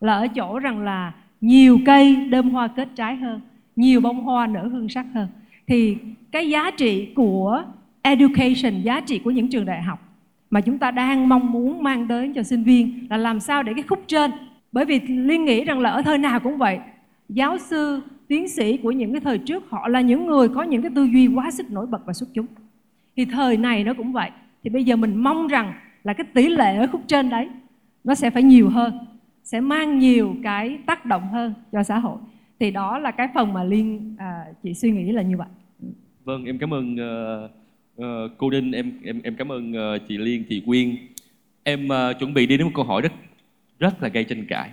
Là 0.00 0.14
ở 0.14 0.28
chỗ 0.28 0.58
rằng 0.58 0.80
là 0.80 1.12
nhiều 1.40 1.78
cây 1.86 2.16
đơm 2.16 2.50
hoa 2.50 2.68
kết 2.68 2.88
trái 2.94 3.16
hơn 3.16 3.40
nhiều 3.76 4.00
bông 4.00 4.20
hoa 4.20 4.46
nở 4.46 4.66
hương 4.66 4.88
sắc 4.88 5.06
hơn. 5.14 5.28
Thì 5.66 5.96
cái 6.32 6.50
giá 6.50 6.70
trị 6.70 7.08
của 7.14 7.64
education 8.02 8.82
giá 8.82 9.00
trị 9.00 9.18
của 9.18 9.30
những 9.30 9.48
trường 9.48 9.64
đại 9.64 9.82
học 9.82 10.00
mà 10.50 10.60
chúng 10.60 10.78
ta 10.78 10.90
đang 10.90 11.28
mong 11.28 11.52
muốn 11.52 11.82
mang 11.82 12.08
đến 12.08 12.32
cho 12.32 12.42
sinh 12.42 12.64
viên 12.64 13.06
là 13.10 13.16
làm 13.16 13.40
sao 13.40 13.62
để 13.62 13.74
cái 13.74 13.82
khúc 13.82 14.04
trên. 14.06 14.30
Bởi 14.72 14.84
vì 14.84 15.00
liên 15.00 15.44
nghĩ 15.44 15.64
rằng 15.64 15.80
là 15.80 15.90
ở 15.90 16.02
thời 16.02 16.18
nào 16.18 16.40
cũng 16.40 16.58
vậy 16.58 16.78
giáo 17.28 17.58
sư 17.58 18.00
tiến 18.28 18.48
sĩ 18.48 18.76
của 18.76 18.90
những 18.90 19.12
cái 19.12 19.20
thời 19.20 19.38
trước 19.38 19.70
họ 19.70 19.88
là 19.88 20.00
những 20.00 20.26
người 20.26 20.48
có 20.48 20.62
những 20.62 20.82
cái 20.82 20.90
tư 20.94 21.04
duy 21.04 21.26
quá 21.26 21.50
sức 21.50 21.70
nổi 21.70 21.86
bật 21.86 22.06
và 22.06 22.12
xuất 22.12 22.28
chúng. 22.34 22.46
Thì 23.16 23.24
thời 23.24 23.56
này 23.56 23.84
nó 23.84 23.94
cũng 23.94 24.12
vậy. 24.12 24.30
Thì 24.62 24.70
bây 24.70 24.84
giờ 24.84 24.96
mình 24.96 25.16
mong 25.16 25.46
rằng 25.46 25.74
là 26.04 26.12
cái 26.12 26.26
tỷ 26.34 26.48
lệ 26.48 26.76
ở 26.76 26.86
khúc 26.86 27.00
trên 27.06 27.30
đấy 27.30 27.48
nó 28.04 28.14
sẽ 28.14 28.30
phải 28.30 28.42
nhiều 28.42 28.68
hơn 28.68 28.98
sẽ 29.44 29.60
mang 29.60 29.98
nhiều 29.98 30.36
cái 30.42 30.78
tác 30.86 31.06
động 31.06 31.28
hơn 31.32 31.54
cho 31.72 31.82
xã 31.82 31.98
hội. 31.98 32.18
Thì 32.60 32.70
đó 32.70 32.98
là 32.98 33.10
cái 33.10 33.28
phần 33.34 33.52
mà 33.52 33.64
liên 33.64 34.14
à, 34.18 34.44
chị 34.62 34.74
suy 34.74 34.90
nghĩ 34.90 35.12
là 35.12 35.22
như 35.22 35.36
vậy. 35.36 35.48
Vâng 36.24 36.44
em 36.44 36.58
cảm 36.58 36.74
ơn 36.74 36.94
uh, 36.94 37.50
uh, 38.00 38.38
cô 38.38 38.50
đinh 38.50 38.72
em 38.72 38.92
em 39.04 39.20
em 39.22 39.34
cảm 39.36 39.52
ơn 39.52 39.72
uh, 39.72 40.08
chị 40.08 40.18
liên 40.18 40.44
chị 40.48 40.62
quyên. 40.66 40.96
Em 41.62 41.88
uh, 41.88 42.18
chuẩn 42.18 42.34
bị 42.34 42.46
đi 42.46 42.56
đến 42.56 42.66
một 42.66 42.72
câu 42.74 42.84
hỏi 42.84 43.02
rất 43.02 43.12
rất 43.78 44.02
là 44.02 44.08
gây 44.08 44.24
tranh 44.24 44.44
cãi 44.48 44.70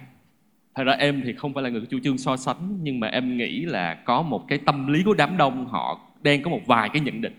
thật 0.76 0.84
ra 0.84 0.94
em 0.94 1.22
thì 1.26 1.34
không 1.34 1.54
phải 1.54 1.64
là 1.64 1.70
người 1.70 1.82
chủ 1.90 2.00
trương 2.04 2.18
so 2.18 2.38
sánh 2.38 2.78
nhưng 2.82 3.00
mà 3.00 3.08
em 3.08 3.38
nghĩ 3.38 3.66
là 3.66 3.94
có 3.94 4.22
một 4.22 4.48
cái 4.48 4.58
tâm 4.58 4.88
lý 4.94 5.04
của 5.04 5.14
đám 5.14 5.38
đông 5.38 5.66
họ 5.68 6.00
đang 6.24 6.42
có 6.42 6.50
một 6.50 6.62
vài 6.66 6.90
cái 6.90 7.02
nhận 7.02 7.22
định. 7.22 7.34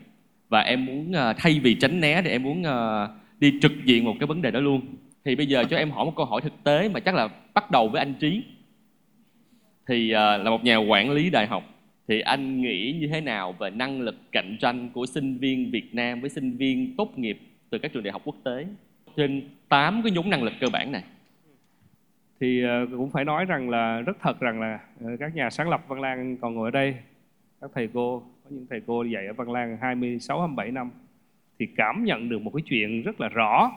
Và 0.48 0.60
em 0.60 0.86
muốn 0.86 1.10
uh, 1.10 1.36
thay 1.36 1.60
vì 1.62 1.74
tránh 1.74 2.00
né 2.00 2.22
thì 2.22 2.30
em 2.30 2.42
muốn 2.42 2.62
uh, 2.62 3.10
đi 3.38 3.58
trực 3.62 3.72
diện 3.84 4.04
một 4.04 4.14
cái 4.20 4.26
vấn 4.26 4.42
đề 4.42 4.50
đó 4.50 4.60
luôn. 4.60 4.80
Thì 5.24 5.36
bây 5.36 5.46
giờ 5.46 5.64
cho 5.64 5.76
em 5.76 5.90
hỏi 5.90 6.04
một 6.04 6.12
câu 6.16 6.26
hỏi 6.26 6.40
thực 6.40 6.64
tế 6.64 6.88
mà 6.88 7.00
chắc 7.00 7.14
là 7.14 7.28
bắt 7.54 7.70
đầu 7.70 7.88
với 7.88 7.98
anh 7.98 8.14
trí. 8.14 8.42
Thì 9.88 10.10
uh, 10.10 10.14
là 10.14 10.50
một 10.50 10.64
nhà 10.64 10.76
quản 10.76 11.10
lý 11.10 11.30
đại 11.30 11.46
học 11.46 11.64
thì 12.08 12.20
anh 12.20 12.62
nghĩ 12.62 12.96
như 13.00 13.06
thế 13.06 13.20
nào 13.20 13.54
về 13.58 13.70
năng 13.70 14.00
lực 14.00 14.32
cạnh 14.32 14.56
tranh 14.60 14.88
của 14.94 15.06
sinh 15.06 15.38
viên 15.38 15.70
Việt 15.70 15.94
Nam 15.94 16.20
với 16.20 16.30
sinh 16.30 16.56
viên 16.56 16.96
tốt 16.96 17.18
nghiệp 17.18 17.38
từ 17.70 17.78
các 17.78 17.92
trường 17.92 18.02
đại 18.02 18.12
học 18.12 18.22
quốc 18.24 18.36
tế? 18.44 18.66
Trên 19.16 19.48
8 19.68 20.02
cái 20.02 20.12
nhóm 20.12 20.30
năng 20.30 20.42
lực 20.42 20.52
cơ 20.60 20.66
bản 20.72 20.92
này 20.92 21.02
thì 22.40 22.62
ờ, 22.62 22.86
cũng 22.96 23.10
phải 23.10 23.24
nói 23.24 23.44
rằng 23.44 23.70
là 23.70 24.00
rất 24.00 24.16
thật 24.20 24.40
rằng 24.40 24.60
là 24.60 24.80
ờ, 25.04 25.16
các 25.20 25.34
nhà 25.34 25.50
sáng 25.50 25.70
lập 25.70 25.84
Văn 25.88 26.00
Lang 26.00 26.36
còn 26.36 26.54
ngồi 26.54 26.66
ở 26.66 26.70
đây. 26.70 26.96
Các 27.60 27.70
thầy 27.74 27.88
cô, 27.94 28.22
có 28.44 28.50
những 28.50 28.66
thầy 28.70 28.82
cô 28.86 29.02
dạy 29.02 29.26
ở 29.26 29.32
Văn 29.32 29.52
Lang 29.52 29.76
26 29.80 30.40
27 30.40 30.70
năm 30.70 30.90
thì 31.58 31.66
cảm 31.76 32.04
nhận 32.04 32.28
được 32.28 32.42
một 32.42 32.50
cái 32.54 32.62
chuyện 32.66 33.02
rất 33.02 33.20
là 33.20 33.28
rõ. 33.28 33.72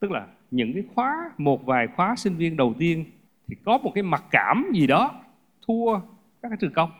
Tức 0.00 0.10
là 0.10 0.26
những 0.50 0.72
cái 0.74 0.82
khóa, 0.94 1.30
một 1.38 1.66
vài 1.66 1.86
khóa 1.86 2.16
sinh 2.16 2.34
viên 2.36 2.56
đầu 2.56 2.74
tiên 2.78 3.04
thì 3.48 3.56
có 3.64 3.78
một 3.78 3.92
cái 3.94 4.02
mặc 4.02 4.24
cảm 4.30 4.70
gì 4.74 4.86
đó 4.86 5.20
thua 5.66 6.00
các 6.42 6.48
cái 6.48 6.58
trường 6.60 6.72
công. 6.72 6.90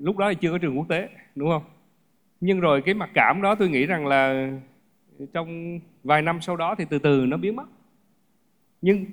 Lúc 0.00 0.16
đó 0.16 0.28
thì 0.30 0.34
chưa 0.40 0.52
có 0.52 0.58
trường 0.58 0.78
quốc 0.78 0.88
tế, 0.88 1.08
đúng 1.34 1.50
không? 1.50 1.62
Nhưng 2.40 2.60
rồi 2.60 2.82
cái 2.82 2.94
mặc 2.94 3.10
cảm 3.14 3.42
đó 3.42 3.54
tôi 3.54 3.68
nghĩ 3.68 3.86
rằng 3.86 4.06
là 4.06 4.50
trong 5.32 5.80
vài 6.04 6.22
năm 6.22 6.40
sau 6.40 6.56
đó 6.56 6.74
thì 6.78 6.84
từ 6.90 6.98
từ 6.98 7.26
nó 7.26 7.36
biến 7.36 7.56
mất. 7.56 7.66
Nhưng 8.82 9.06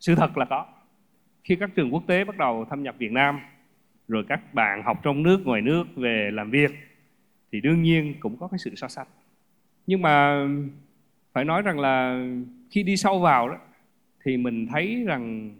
sự 0.00 0.14
thật 0.14 0.38
là 0.38 0.44
có. 0.44 0.66
Khi 1.44 1.56
các 1.56 1.70
trường 1.74 1.94
quốc 1.94 2.02
tế 2.06 2.24
bắt 2.24 2.36
đầu 2.36 2.64
thâm 2.70 2.82
nhập 2.82 2.94
Việt 2.98 3.12
Nam, 3.12 3.40
rồi 4.08 4.24
các 4.28 4.54
bạn 4.54 4.82
học 4.82 5.00
trong 5.02 5.22
nước, 5.22 5.40
ngoài 5.44 5.62
nước 5.62 5.84
về 5.96 6.30
làm 6.32 6.50
việc, 6.50 6.70
thì 7.52 7.60
đương 7.60 7.82
nhiên 7.82 8.14
cũng 8.20 8.36
có 8.36 8.48
cái 8.48 8.58
sự 8.58 8.74
so 8.74 8.88
sánh. 8.88 9.06
Nhưng 9.86 10.02
mà 10.02 10.46
phải 11.32 11.44
nói 11.44 11.62
rằng 11.62 11.78
là 11.78 12.26
khi 12.70 12.82
đi 12.82 12.96
sâu 12.96 13.20
vào 13.20 13.48
đó, 13.48 13.56
thì 14.24 14.36
mình 14.36 14.66
thấy 14.66 15.04
rằng 15.06 15.50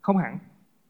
không 0.00 0.16
hẳn. 0.16 0.38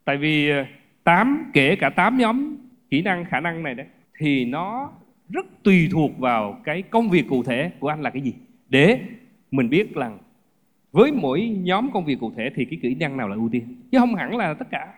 Tại 0.05 0.17
vì 0.17 0.51
ờ, 0.51 0.65
tám, 1.05 1.51
kể 1.53 1.77
cả 1.77 1.91
tám 1.91 2.17
nhóm 2.17 2.57
kỹ 2.91 3.03
năng, 3.03 3.25
khả 3.25 3.41
năng 3.41 3.63
này 3.63 3.75
đấy, 3.75 3.87
thì 4.19 4.45
nó 4.45 4.93
rất 5.29 5.47
tùy 5.63 5.89
thuộc 5.93 6.19
vào 6.19 6.61
cái 6.65 6.83
công 6.83 7.11
việc 7.11 7.25
cụ 7.29 7.43
thể 7.43 7.71
của 7.79 7.89
anh 7.89 8.03
là 8.03 8.11
cái 8.11 8.23
gì. 8.23 8.35
Để 8.69 9.01
mình 9.51 9.71
biết 9.71 9.97
là 9.97 10.11
với 10.95 11.13
mỗi 11.13 11.57
nhóm 11.63 11.91
công 11.93 12.05
việc 12.05 12.21
cụ 12.21 12.33
thể 12.37 12.51
thì 12.55 12.65
cái 12.65 12.79
kỹ 12.83 12.95
năng 12.95 13.17
nào 13.17 13.29
là 13.29 13.35
ưu 13.35 13.49
tiên? 13.53 13.77
Chứ 13.91 13.99
không 13.99 14.15
hẳn 14.15 14.37
là 14.37 14.55
tất 14.55 14.67
cả. 14.71 14.95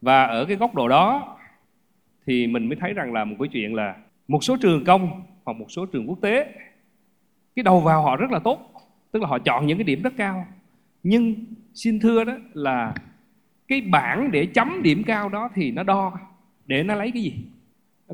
Và 0.00 0.24
ở 0.24 0.44
cái 0.44 0.56
góc 0.56 0.74
độ 0.74 0.88
đó 0.88 1.36
thì 2.26 2.46
mình 2.46 2.68
mới 2.68 2.76
thấy 2.80 2.92
rằng 2.92 3.12
là 3.12 3.24
một 3.24 3.36
cái 3.38 3.48
chuyện 3.52 3.74
là 3.74 3.96
một 4.28 4.44
số 4.44 4.56
trường 4.56 4.84
công 4.84 5.22
hoặc 5.44 5.52
một 5.52 5.66
số 5.68 5.86
trường 5.86 6.08
quốc 6.08 6.18
tế, 6.22 6.52
cái 7.56 7.62
đầu 7.62 7.80
vào 7.80 8.02
họ 8.02 8.16
rất 8.16 8.30
là 8.30 8.38
tốt. 8.38 8.72
Tức 9.12 9.22
là 9.22 9.28
họ 9.28 9.38
chọn 9.38 9.66
những 9.66 9.78
cái 9.78 9.84
điểm 9.84 10.02
rất 10.02 10.12
cao. 10.16 10.46
Nhưng 11.02 11.34
xin 11.74 12.00
thưa 12.00 12.24
đó 12.24 12.32
là 12.52 12.94
cái 13.68 13.80
bảng 13.80 14.30
để 14.30 14.46
chấm 14.46 14.82
điểm 14.82 15.02
cao 15.06 15.28
đó 15.28 15.48
thì 15.54 15.70
nó 15.70 15.82
đo 15.82 16.18
để 16.66 16.82
nó 16.82 16.94
lấy 16.94 17.10
cái 17.10 17.22
gì? 17.22 17.34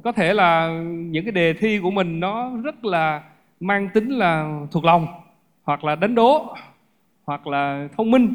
Có 0.03 0.13
thể 0.13 0.35
là 0.35 0.81
những 0.89 1.25
cái 1.25 1.33
đề 1.33 1.53
thi 1.53 1.79
của 1.83 1.91
mình 1.91 2.21
nó 2.21 2.57
rất 2.63 2.85
là 2.85 3.23
mang 3.61 3.89
tính 3.95 4.09
là 4.09 4.61
thuộc 4.71 4.85
lòng 4.85 5.07
hoặc 5.63 5.85
là 5.85 5.97
đánh 5.97 6.15
đố 6.15 6.57
hoặc 7.25 7.47
là 7.47 7.89
thông 7.97 8.11
minh, 8.11 8.35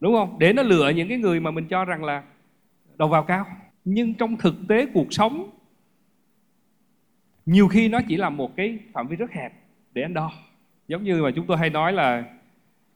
đúng 0.00 0.14
không? 0.14 0.38
Để 0.38 0.52
nó 0.52 0.62
lựa 0.62 0.88
những 0.88 1.08
cái 1.08 1.18
người 1.18 1.40
mà 1.40 1.50
mình 1.50 1.66
cho 1.68 1.84
rằng 1.84 2.04
là 2.04 2.22
đầu 2.98 3.08
vào 3.08 3.22
cao. 3.22 3.46
Nhưng 3.84 4.14
trong 4.14 4.36
thực 4.36 4.54
tế 4.68 4.86
cuộc 4.94 5.12
sống, 5.12 5.50
nhiều 7.46 7.68
khi 7.68 7.88
nó 7.88 8.00
chỉ 8.08 8.16
là 8.16 8.30
một 8.30 8.56
cái 8.56 8.78
phạm 8.92 9.08
vi 9.08 9.16
rất 9.16 9.30
hẹp 9.30 9.52
để 9.92 10.02
anh 10.02 10.14
đo. 10.14 10.32
Giống 10.88 11.04
như 11.04 11.22
mà 11.22 11.30
chúng 11.30 11.46
tôi 11.46 11.56
hay 11.56 11.70
nói 11.70 11.92
là 11.92 12.24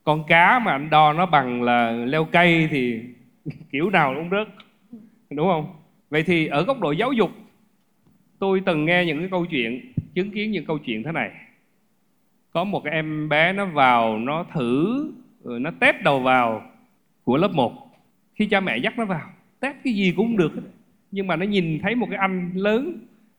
con 0.04 0.24
cá 0.28 0.58
mà 0.58 0.72
anh 0.72 0.90
đo 0.90 1.12
nó 1.12 1.26
bằng 1.26 1.62
là 1.62 1.90
leo 1.90 2.24
cây 2.24 2.68
thì 2.70 3.00
kiểu 3.72 3.90
nào 3.90 4.14
cũng 4.16 4.30
rớt, 4.30 4.48
đúng 5.30 5.48
không? 5.48 5.66
Vậy 6.10 6.22
thì 6.22 6.46
ở 6.46 6.64
góc 6.64 6.80
độ 6.80 6.92
giáo 6.92 7.12
dục, 7.12 7.30
tôi 8.38 8.62
từng 8.66 8.84
nghe 8.84 9.04
những 9.04 9.18
cái 9.18 9.28
câu 9.30 9.46
chuyện, 9.46 9.92
chứng 10.14 10.30
kiến 10.30 10.50
những 10.50 10.64
câu 10.64 10.78
chuyện 10.78 11.02
thế 11.02 11.12
này 11.12 11.30
có 12.54 12.64
một 12.64 12.80
cái 12.84 12.92
em 12.94 13.28
bé 13.28 13.52
nó 13.52 13.64
vào, 13.66 14.18
nó 14.18 14.44
thử 14.52 15.04
ừ, 15.42 15.58
nó 15.60 15.70
test 15.80 15.96
đầu 16.02 16.20
vào 16.20 16.62
của 17.24 17.36
lớp 17.36 17.50
1 17.52 17.72
khi 18.34 18.46
cha 18.46 18.60
mẹ 18.60 18.76
dắt 18.76 18.98
nó 18.98 19.04
vào 19.04 19.30
test 19.60 19.76
cái 19.84 19.92
gì 19.92 20.12
cũng 20.16 20.36
được 20.36 20.52
nhưng 21.10 21.26
mà 21.26 21.36
nó 21.36 21.46
nhìn 21.46 21.78
thấy 21.82 21.94
một 21.94 22.06
cái 22.10 22.18
anh 22.18 22.50
lớn 22.54 22.98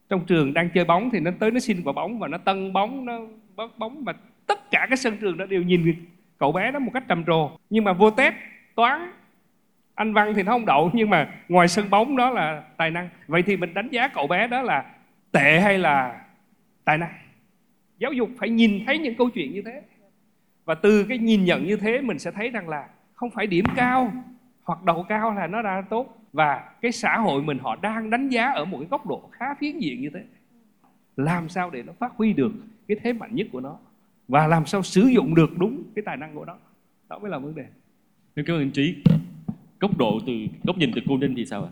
trong 0.09 0.25
trường 0.25 0.53
đang 0.53 0.69
chơi 0.69 0.85
bóng 0.85 1.09
thì 1.09 1.19
nó 1.19 1.31
tới 1.39 1.51
nó 1.51 1.59
xin 1.59 1.81
quả 1.83 1.93
bóng 1.93 2.19
và 2.19 2.27
nó 2.27 2.37
tân 2.37 2.73
bóng, 2.73 3.05
nó 3.05 3.19
bắt 3.55 3.69
bóng 3.77 4.05
mà 4.05 4.13
tất 4.47 4.71
cả 4.71 4.85
cái 4.89 4.97
sân 4.97 5.17
trường 5.17 5.37
đó 5.37 5.45
đều 5.45 5.61
nhìn 5.63 5.95
cậu 6.37 6.51
bé 6.51 6.71
đó 6.71 6.79
một 6.79 6.91
cách 6.93 7.03
trầm 7.07 7.23
trồ. 7.25 7.51
Nhưng 7.69 7.83
mà 7.83 7.93
vô 7.93 8.11
test 8.11 8.33
toán, 8.75 9.11
anh 9.95 10.13
văn 10.13 10.33
thì 10.35 10.43
nó 10.43 10.51
không 10.51 10.65
đậu, 10.65 10.91
nhưng 10.93 11.09
mà 11.09 11.29
ngoài 11.49 11.67
sân 11.67 11.89
bóng 11.89 12.17
đó 12.17 12.29
là 12.29 12.63
tài 12.77 12.91
năng. 12.91 13.09
Vậy 13.27 13.43
thì 13.43 13.57
mình 13.57 13.73
đánh 13.73 13.89
giá 13.89 14.07
cậu 14.07 14.27
bé 14.27 14.47
đó 14.47 14.61
là 14.61 14.85
tệ 15.31 15.59
hay 15.59 15.77
là 15.77 16.21
tài 16.85 16.97
năng? 16.97 17.24
Giáo 17.99 18.13
dục 18.13 18.29
phải 18.37 18.49
nhìn 18.49 18.85
thấy 18.85 18.99
những 18.99 19.15
câu 19.15 19.29
chuyện 19.29 19.53
như 19.53 19.61
thế. 19.65 19.81
Và 20.65 20.75
từ 20.75 21.03
cái 21.03 21.17
nhìn 21.17 21.45
nhận 21.45 21.65
như 21.65 21.77
thế 21.77 22.01
mình 22.01 22.19
sẽ 22.19 22.31
thấy 22.31 22.49
rằng 22.49 22.69
là 22.69 22.89
không 23.13 23.29
phải 23.29 23.47
điểm 23.47 23.65
cao 23.75 24.13
hoặc 24.63 24.83
đầu 24.83 25.05
cao 25.09 25.33
là 25.33 25.47
nó 25.47 25.61
đã 25.61 25.83
tốt. 25.89 26.17
Và 26.33 26.69
cái 26.81 26.91
xã 26.91 27.17
hội 27.17 27.43
mình 27.43 27.57
họ 27.59 27.75
đang 27.75 28.09
đánh 28.09 28.29
giá 28.29 28.51
ở 28.51 28.65
một 28.65 28.77
cái 28.79 28.87
góc 28.91 29.07
độ 29.07 29.29
khá 29.31 29.45
phiến 29.59 29.79
diện 29.79 30.01
như 30.01 30.09
thế. 30.13 30.23
Làm 31.17 31.49
sao 31.49 31.69
để 31.69 31.83
nó 31.83 31.93
phát 31.99 32.11
huy 32.15 32.33
được 32.33 32.51
cái 32.87 32.97
thế 33.03 33.13
mạnh 33.13 33.35
nhất 33.35 33.47
của 33.51 33.61
nó? 33.61 33.77
Và 34.27 34.47
làm 34.47 34.65
sao 34.65 34.83
sử 34.83 35.01
dụng 35.01 35.35
được 35.35 35.49
đúng 35.57 35.83
cái 35.95 36.03
tài 36.05 36.17
năng 36.17 36.35
của 36.35 36.45
nó? 36.45 36.57
Đó 37.09 37.19
mới 37.19 37.31
là 37.31 37.37
vấn 37.37 37.55
đề. 37.55 37.65
Cảm 38.35 38.45
ơn 38.47 38.59
anh 38.59 38.71
trí 38.71 38.95
góc 39.79 39.97
độ 39.97 40.19
từ 40.27 40.33
góc 40.63 40.77
nhìn 40.77 40.91
từ 40.95 41.01
cô 41.07 41.17
ninh 41.17 41.33
thì 41.37 41.45
sao 41.45 41.63
ạ? 41.63 41.71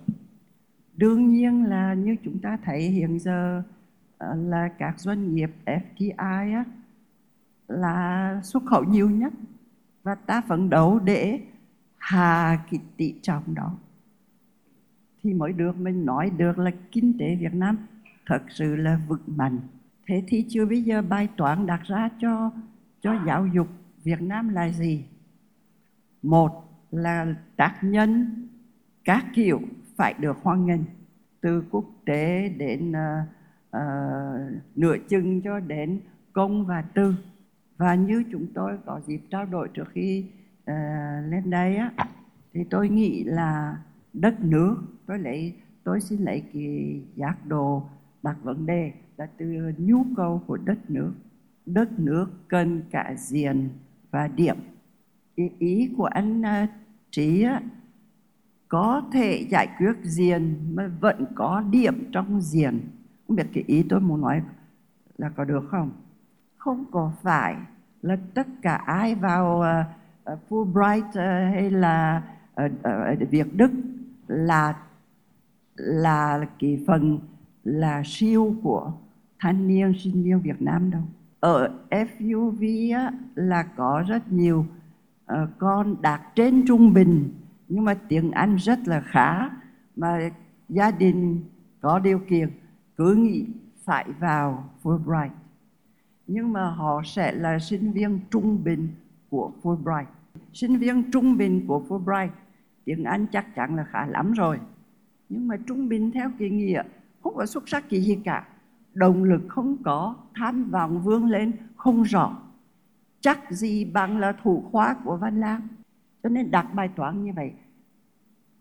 Đương 0.95 1.29
nhiên 1.29 1.65
là 1.65 1.93
như 1.93 2.15
chúng 2.23 2.39
ta 2.39 2.57
thấy 2.65 2.81
hiện 2.81 3.19
giờ 3.19 3.63
Ờ, 4.29 4.35
là 4.35 4.67
các 4.67 4.99
doanh 4.99 5.35
nghiệp 5.35 5.51
FDI 5.65 6.55
á, 6.55 6.65
là 7.67 8.39
xuất 8.43 8.63
khẩu 8.65 8.83
nhiều 8.83 9.09
nhất 9.09 9.33
và 10.03 10.15
ta 10.15 10.41
phấn 10.47 10.69
đấu 10.69 10.99
để 10.99 11.39
hạ 11.97 12.63
cái 12.71 12.79
tỷ 12.97 13.15
trọng 13.21 13.55
đó 13.55 13.77
thì 15.23 15.33
mới 15.33 15.53
được 15.53 15.77
mình 15.77 16.05
nói 16.05 16.29
được 16.29 16.57
là 16.57 16.71
kinh 16.91 17.17
tế 17.19 17.35
Việt 17.35 17.53
Nam 17.53 17.77
thật 18.25 18.41
sự 18.49 18.75
là 18.75 18.99
vững 19.07 19.23
mạnh. 19.27 19.59
Thế 20.07 20.23
thì 20.27 20.45
chưa 20.49 20.65
bây 20.65 20.81
giờ 20.81 21.01
bài 21.01 21.27
toán 21.37 21.65
đặt 21.65 21.81
ra 21.83 22.09
cho 22.21 22.51
cho 23.01 23.15
giáo 23.25 23.47
dục 23.47 23.67
Việt 24.03 24.21
Nam 24.21 24.49
là 24.49 24.69
gì? 24.69 25.05
Một 26.21 26.63
là 26.91 27.35
tác 27.55 27.79
nhân 27.81 28.35
các 29.03 29.25
kiểu 29.33 29.61
phải 29.95 30.13
được 30.19 30.37
hoan 30.43 30.65
nghênh 30.65 30.81
từ 31.41 31.63
quốc 31.71 31.85
tế 32.05 32.49
đến 32.49 32.91
uh, 32.91 33.27
uh, 33.77 34.61
nửa 34.75 34.95
chừng 35.09 35.41
cho 35.41 35.59
đến 35.59 35.99
công 36.33 36.65
và 36.65 36.81
tư 36.81 37.15
và 37.77 37.95
như 37.95 38.23
chúng 38.31 38.47
tôi 38.53 38.77
có 38.85 39.01
dịp 39.05 39.21
trao 39.29 39.45
đổi 39.45 39.69
trước 39.73 39.89
khi 39.91 40.25
uh, 40.61 40.67
lên 41.31 41.49
đây 41.49 41.75
á 41.75 41.91
thì 42.53 42.63
tôi 42.69 42.89
nghĩ 42.89 43.23
là 43.23 43.77
đất 44.13 44.41
nước 44.41 44.77
tôi 45.05 45.19
lấy 45.19 45.53
tôi 45.83 46.01
xin 46.01 46.21
lấy 46.21 46.43
cái 46.53 47.01
giác 47.15 47.45
đồ 47.47 47.83
đặt 48.23 48.35
vấn 48.43 48.65
đề 48.65 48.91
là 49.17 49.27
từ 49.37 49.45
nhu 49.77 50.05
cầu 50.15 50.43
của 50.47 50.57
đất 50.57 50.89
nước. 50.89 51.13
Đất 51.65 51.99
nước 51.99 52.25
cần 52.47 52.81
cả 52.91 53.13
diện 53.17 53.69
và 54.11 54.27
điểm. 54.27 54.55
Ý, 55.35 55.49
ý 55.59 55.89
của 55.97 56.05
anh 56.05 56.41
uh, 56.41 56.69
trí 57.11 57.43
á, 57.43 57.61
có 58.67 59.03
thể 59.13 59.47
giải 59.49 59.67
quyết 59.77 59.93
diện 60.03 60.55
mà 60.73 60.91
vẫn 60.99 61.25
có 61.35 61.63
điểm 61.71 62.09
trong 62.11 62.41
diện 62.41 62.79
không 63.33 63.37
biết 63.37 63.49
cái 63.53 63.63
ý 63.67 63.83
tôi 63.89 63.99
muốn 63.99 64.21
nói 64.21 64.41
là 65.17 65.29
có 65.29 65.45
được 65.45 65.63
không? 65.71 65.91
Không 66.57 66.85
có 66.91 67.11
phải. 67.21 67.55
Là 68.01 68.17
tất 68.33 68.47
cả 68.61 68.75
ai 68.75 69.15
vào 69.15 69.63
uh, 70.31 70.39
Fulbright 70.49 71.07
uh, 71.07 71.53
hay 71.53 71.71
là 71.71 72.23
uh, 72.65 72.71
uh, 73.21 73.29
Việt 73.29 73.55
Đức 73.55 73.71
là 74.27 74.75
là 75.75 76.45
cái 76.59 76.83
phần 76.87 77.19
là 77.63 78.01
siêu 78.05 78.55
của 78.63 78.91
thanh 79.39 79.67
niên 79.67 79.93
sinh 79.99 80.23
viên 80.23 80.41
Việt 80.41 80.61
Nam 80.61 80.91
đâu. 80.91 81.01
Ở 81.39 81.71
FUV 81.89 82.95
á, 82.97 83.11
là 83.35 83.63
có 83.63 84.03
rất 84.07 84.31
nhiều 84.31 84.65
uh, 85.33 85.49
con 85.57 86.01
đạt 86.01 86.21
trên 86.35 86.65
trung 86.67 86.93
bình 86.93 87.33
nhưng 87.67 87.85
mà 87.85 87.93
tiếng 87.93 88.31
Anh 88.31 88.55
rất 88.55 88.79
là 88.85 89.01
khá 89.01 89.49
mà 89.95 90.29
gia 90.69 90.91
đình 90.91 91.43
có 91.81 91.99
điều 91.99 92.19
kiện 92.19 92.49
cứ 92.97 93.15
nghĩ 93.15 93.45
phải 93.83 94.05
vào 94.19 94.69
Fulbright. 94.83 95.29
Nhưng 96.27 96.53
mà 96.53 96.69
họ 96.69 97.01
sẽ 97.05 97.31
là 97.31 97.59
sinh 97.59 97.91
viên 97.91 98.19
trung 98.31 98.63
bình 98.63 98.87
của 99.29 99.51
Fulbright. 99.63 100.05
Sinh 100.53 100.77
viên 100.77 101.11
trung 101.11 101.37
bình 101.37 101.67
của 101.67 101.83
Fulbright, 101.89 102.29
tiếng 102.85 103.03
Anh 103.03 103.25
chắc 103.31 103.55
chắn 103.55 103.75
là 103.75 103.83
khá 103.83 104.05
lắm 104.05 104.31
rồi. 104.31 104.59
Nhưng 105.29 105.47
mà 105.47 105.57
trung 105.67 105.89
bình 105.89 106.11
theo 106.11 106.31
kỳ 106.39 106.49
nghĩa 106.49 106.83
không 107.23 107.35
có 107.35 107.45
xuất 107.45 107.69
sắc 107.69 107.89
gì 107.89 108.19
cả. 108.23 108.47
Động 108.93 109.23
lực 109.23 109.41
không 109.47 109.77
có, 109.83 110.15
tham 110.35 110.69
vọng 110.71 111.01
vươn 111.01 111.25
lên 111.25 111.51
không 111.75 112.03
rõ. 112.03 112.37
Chắc 113.19 113.51
gì 113.51 113.85
bằng 113.85 114.17
là 114.17 114.31
thủ 114.31 114.63
khoa 114.71 114.95
của 115.03 115.17
Văn 115.17 115.39
Lang. 115.39 115.67
Cho 116.23 116.29
nên 116.29 116.51
đặt 116.51 116.73
bài 116.73 116.89
toán 116.95 117.23
như 117.23 117.31
vậy, 117.35 117.51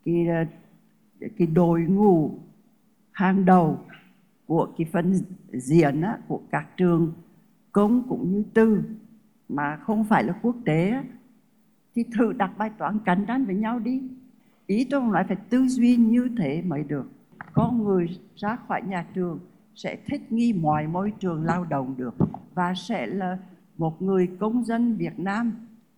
cái 0.05 0.27
cái 1.39 1.47
đội 1.47 1.83
ngũ 1.83 2.39
hàng 3.13 3.45
đầu 3.45 3.79
của 4.53 4.69
cái 4.79 4.87
phần 4.93 5.15
diện 5.53 6.01
á, 6.01 6.19
của 6.29 6.41
các 6.51 6.77
trường 6.77 7.12
công 7.73 8.09
cũng 8.09 8.33
như 8.33 8.43
tư 8.55 8.83
mà 9.49 9.77
không 9.77 10.05
phải 10.05 10.24
là 10.24 10.35
quốc 10.43 10.57
tế 10.65 10.89
á, 10.89 11.05
thì 11.95 12.05
thử 12.16 12.33
đặt 12.33 12.59
bài 12.59 12.70
toán 12.79 12.99
cạnh 13.05 13.24
tranh 13.29 13.45
với 13.45 13.55
nhau 13.55 13.79
đi 13.79 14.03
ý 14.66 14.87
tôi 14.91 15.03
nói 15.03 15.24
phải 15.29 15.37
tư 15.51 15.66
duy 15.69 15.97
như 15.97 16.29
thế 16.39 16.62
mới 16.62 16.85
được 16.85 17.07
con 17.53 17.85
người 17.85 18.19
ra 18.37 18.59
khỏi 18.69 18.83
nhà 18.83 19.07
trường 19.15 19.41
sẽ 19.74 19.97
thích 20.07 20.33
nghi 20.33 20.53
mọi 20.53 20.87
môi 20.87 21.12
trường 21.20 21.45
lao 21.45 21.65
động 21.65 21.95
được 21.97 22.15
và 22.55 22.74
sẽ 22.77 23.07
là 23.07 23.39
một 23.79 24.03
người 24.03 24.29
công 24.41 24.65
dân 24.65 24.97
Việt 24.97 25.19
Nam 25.19 25.53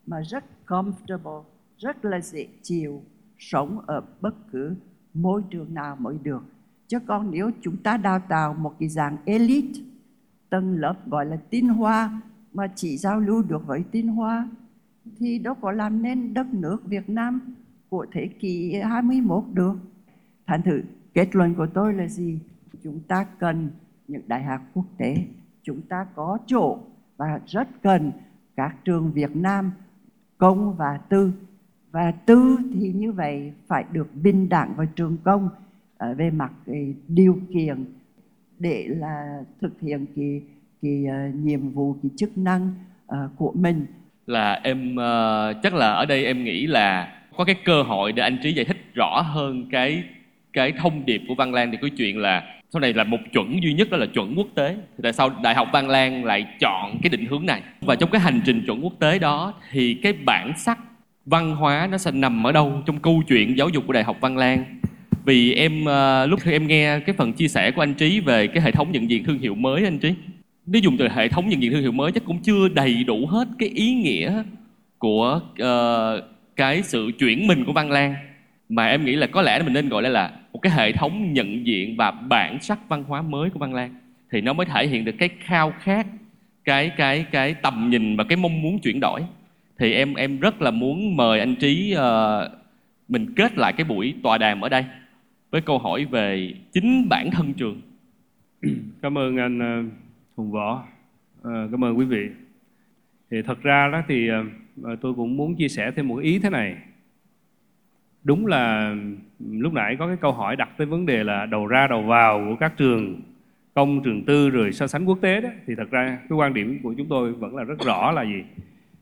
mà 0.07 0.21
rất 0.21 0.45
comfortable, 0.67 1.43
rất 1.79 2.05
là 2.05 2.21
dễ 2.21 2.47
chịu 2.63 3.03
sống 3.39 3.81
ở 3.87 4.03
bất 4.21 4.35
cứ 4.53 4.75
môi 5.15 5.43
trường 5.51 5.75
nào 5.75 5.97
mới 5.97 6.19
được. 6.23 6.43
Chứ 6.95 7.01
còn 7.07 7.31
nếu 7.31 7.51
chúng 7.61 7.77
ta 7.77 7.97
đào 7.97 8.19
tạo 8.29 8.55
một 8.55 8.75
cái 8.79 8.89
dạng 8.89 9.17
elite, 9.25 9.81
tầng 10.51 10.77
lớp 10.77 10.95
gọi 11.07 11.27
là 11.27 11.37
tinh 11.51 11.69
hoa 11.69 12.21
mà 12.53 12.67
chỉ 12.75 12.97
giao 12.97 13.21
lưu 13.21 13.43
được 13.43 13.67
với 13.67 13.85
tinh 13.91 14.09
hoa 14.09 14.49
thì 15.19 15.39
đâu 15.39 15.55
có 15.55 15.73
làm 15.73 16.03
nên 16.03 16.35
đất 16.35 16.55
nước 16.55 16.85
Việt 16.85 17.09
Nam 17.09 17.55
của 17.89 18.07
thế 18.13 18.29
kỷ 18.41 18.75
21 18.75 19.45
được. 19.53 19.75
Thành 20.47 20.63
thử 20.63 20.83
kết 21.15 21.37
luận 21.37 21.55
của 21.55 21.67
tôi 21.67 21.95
là 21.95 22.09
gì? 22.09 22.39
Chúng 22.83 23.01
ta 23.01 23.27
cần 23.39 23.71
những 24.09 24.23
đại 24.27 24.45
học 24.45 24.61
quốc 24.75 24.87
tế, 24.99 25.17
chúng 25.63 25.81
ta 25.81 26.07
có 26.15 26.39
chỗ 26.47 26.79
và 27.17 27.41
rất 27.47 27.69
cần 27.83 28.13
các 28.57 28.77
trường 28.85 29.13
Việt 29.13 29.37
Nam 29.37 29.73
công 30.39 30.77
và 30.77 30.99
tư 31.09 31.33
và 31.91 32.13
tư 32.13 32.59
thì 32.75 32.93
như 32.93 33.13
vậy 33.13 33.53
phải 33.67 33.85
được 33.93 34.09
bình 34.23 34.49
đẳng 34.49 34.75
với 34.77 34.87
trường 34.97 35.17
công 35.25 35.49
về 36.17 36.31
mặt 36.31 36.53
cái 36.67 36.95
điều 37.09 37.39
kiện 37.55 37.85
để 38.59 38.87
là 38.89 39.39
thực 39.61 39.81
hiện 39.81 40.07
cái 40.17 40.41
cái 40.83 41.05
uh, 41.05 41.35
nhiệm 41.35 41.71
vụ 41.71 41.97
cái 42.03 42.11
chức 42.17 42.39
năng 42.39 42.75
uh, 43.07 43.31
của 43.37 43.53
mình. 43.55 43.87
Là 44.27 44.61
em 44.63 44.93
uh, 44.93 45.63
chắc 45.63 45.75
là 45.75 45.93
ở 45.93 46.07
đây 46.07 46.25
em 46.25 46.45
nghĩ 46.45 46.67
là 46.67 47.19
có 47.37 47.45
cái 47.45 47.57
cơ 47.65 47.83
hội 47.83 48.13
để 48.13 48.23
anh 48.23 48.39
trí 48.43 48.53
giải 48.53 48.65
thích 48.65 48.95
rõ 48.95 49.21
hơn 49.21 49.67
cái 49.71 50.05
cái 50.53 50.73
thông 50.73 51.07
điệp 51.07 51.23
của 51.29 51.35
Văn 51.35 51.55
Lang 51.55 51.71
thì 51.71 51.79
cái 51.81 51.91
chuyện 51.91 52.19
là 52.19 52.61
sau 52.71 52.81
này 52.81 52.93
là 52.93 53.05
một 53.05 53.19
chuẩn 53.33 53.63
duy 53.63 53.75
nhất 53.75 53.91
đó 53.91 53.97
là 53.97 54.07
chuẩn 54.07 54.35
quốc 54.37 54.47
tế. 54.55 54.77
Thì 54.77 55.03
tại 55.03 55.13
sao 55.13 55.31
đại 55.43 55.55
học 55.55 55.69
Văn 55.73 55.89
Lang 55.89 56.25
lại 56.25 56.47
chọn 56.61 56.99
cái 57.03 57.11
định 57.11 57.27
hướng 57.27 57.47
này? 57.47 57.63
Và 57.81 57.97
trong 57.97 58.11
cái 58.11 58.21
hành 58.21 58.41
trình 58.45 58.63
chuẩn 58.67 58.85
quốc 58.85 58.93
tế 58.99 59.19
đó 59.19 59.55
thì 59.71 59.95
cái 59.95 60.13
bản 60.13 60.53
sắc 60.57 60.79
văn 61.27 61.57
hóa 61.57 61.89
nó 61.91 61.99
sẽ 61.99 62.11
nằm 62.11 62.47
ở 62.47 62.53
đâu 62.53 62.83
trong 62.87 62.99
câu 62.99 63.23
chuyện 63.29 63.59
giáo 63.59 63.69
dục 63.69 63.85
của 63.87 63.93
đại 63.93 64.05
học 64.05 64.17
Văn 64.21 64.37
Lang 64.37 64.65
vì 65.25 65.55
em 65.55 65.85
uh, 65.85 66.31
lúc 66.31 66.41
khi 66.41 66.53
em 66.53 66.67
nghe 66.67 67.01
cái 67.01 67.15
phần 67.19 67.33
chia 67.33 67.49
sẻ 67.49 67.71
của 67.71 67.83
anh 67.83 67.95
Trí 67.95 68.21
về 68.21 68.47
cái 68.47 68.63
hệ 68.63 68.71
thống 68.71 68.93
nhận 68.93 69.11
diện 69.11 69.25
thương 69.25 69.39
hiệu 69.39 69.55
mới 69.55 69.85
anh 69.85 69.99
Trí. 69.99 70.15
Nếu 70.67 70.83
dùng 70.83 70.97
từ 70.97 71.09
hệ 71.09 71.29
thống 71.29 71.49
nhận 71.49 71.63
diện 71.63 71.73
thương 71.73 71.83
hiệu 71.83 71.93
mới 71.93 72.13
chắc 72.13 72.25
cũng 72.25 72.39
chưa 72.43 72.69
đầy 72.69 73.05
đủ 73.05 73.27
hết 73.27 73.49
cái 73.59 73.69
ý 73.69 73.95
nghĩa 73.95 74.43
của 74.99 75.41
uh, 75.63 76.25
cái 76.57 76.83
sự 76.83 77.11
chuyển 77.19 77.47
mình 77.47 77.65
của 77.65 77.73
Văn 77.73 77.91
Lang 77.91 78.15
mà 78.69 78.87
em 78.87 79.05
nghĩ 79.05 79.17
là 79.17 79.27
có 79.27 79.43
lẽ 79.43 79.63
mình 79.63 79.73
nên 79.73 79.89
gọi 79.89 80.03
là 80.03 80.09
là 80.09 80.31
một 80.53 80.59
cái 80.59 80.73
hệ 80.73 80.93
thống 80.93 81.33
nhận 81.33 81.67
diện 81.67 81.97
và 81.97 82.11
bản 82.11 82.59
sắc 82.61 82.89
văn 82.89 83.05
hóa 83.05 83.23
mới 83.23 83.51
của 83.51 83.59
Văn 83.59 83.75
Lang 83.75 83.95
thì 84.33 84.41
nó 84.41 84.53
mới 84.53 84.67
thể 84.67 84.87
hiện 84.87 85.05
được 85.05 85.15
cái 85.19 85.29
khao 85.41 85.73
khát 85.81 86.07
cái 86.65 86.91
cái 86.97 87.25
cái 87.31 87.55
tầm 87.55 87.91
nhìn 87.91 88.17
và 88.17 88.25
cái 88.25 88.37
mong 88.37 88.63
muốn 88.63 88.79
chuyển 88.79 89.01
đổi. 89.01 89.21
Thì 89.79 89.93
em 89.93 90.15
em 90.15 90.41
rất 90.41 90.63
là 90.63 90.71
muốn 90.71 91.17
mời 91.17 91.41
anh 91.41 91.55
Trí 91.55 91.97
uh, 91.97 92.51
mình 93.09 93.35
kết 93.35 93.59
lại 93.59 93.73
cái 93.73 93.85
buổi 93.85 94.15
tọa 94.23 94.39
đàm 94.39 94.61
ở 94.61 94.69
đây 94.69 94.85
với 95.55 95.61
câu 95.61 95.79
hỏi 95.79 96.05
về 96.05 96.53
chính 96.73 97.09
bản 97.09 97.31
thân 97.31 97.53
trường. 97.55 97.81
Cảm 99.03 99.19
ơn 99.19 99.37
anh 99.37 99.59
ờ, 99.59 99.83
Hùng 100.37 100.53
Võ. 100.53 100.85
Ờ, 101.43 101.69
cảm 101.71 101.85
ơn 101.85 101.99
quý 101.99 102.05
vị. 102.05 102.29
Thì 103.31 103.43
thật 103.43 103.63
ra 103.63 103.89
đó 103.93 104.03
thì 104.09 104.29
ờ, 104.83 104.97
tôi 105.01 105.15
cũng 105.15 105.37
muốn 105.37 105.55
chia 105.57 105.69
sẻ 105.69 105.91
thêm 105.97 106.09
một 106.09 106.17
ý 106.17 106.39
thế 106.39 106.51
này. 106.51 106.77
Đúng 108.25 108.47
là 108.47 108.95
lúc 109.51 109.73
nãy 109.73 109.97
có 109.99 110.07
cái 110.07 110.17
câu 110.17 110.33
hỏi 110.33 110.57
đặt 110.57 110.69
tới 110.79 110.87
vấn 110.87 111.07
đề 111.07 111.25
là 111.25 111.47
đầu 111.47 111.67
ra 111.67 111.87
đầu 111.87 112.03
vào 112.03 112.45
của 112.49 112.57
các 112.61 112.73
trường, 112.77 113.21
công, 113.75 114.03
trường 114.05 114.25
tư, 114.25 114.51
rồi 114.51 114.73
so 114.73 114.87
sánh 114.87 115.05
quốc 115.05 115.19
tế 115.21 115.41
đó. 115.41 115.49
Thì 115.67 115.75
thật 115.77 115.91
ra 115.91 116.19
cái 116.29 116.37
quan 116.37 116.55
điểm 116.55 116.81
của 116.83 116.95
chúng 116.99 117.09
tôi 117.09 117.33
vẫn 117.33 117.57
là 117.57 117.65
rất 117.65 117.79
rõ 117.87 118.13
là 118.13 118.23
gì? 118.23 118.45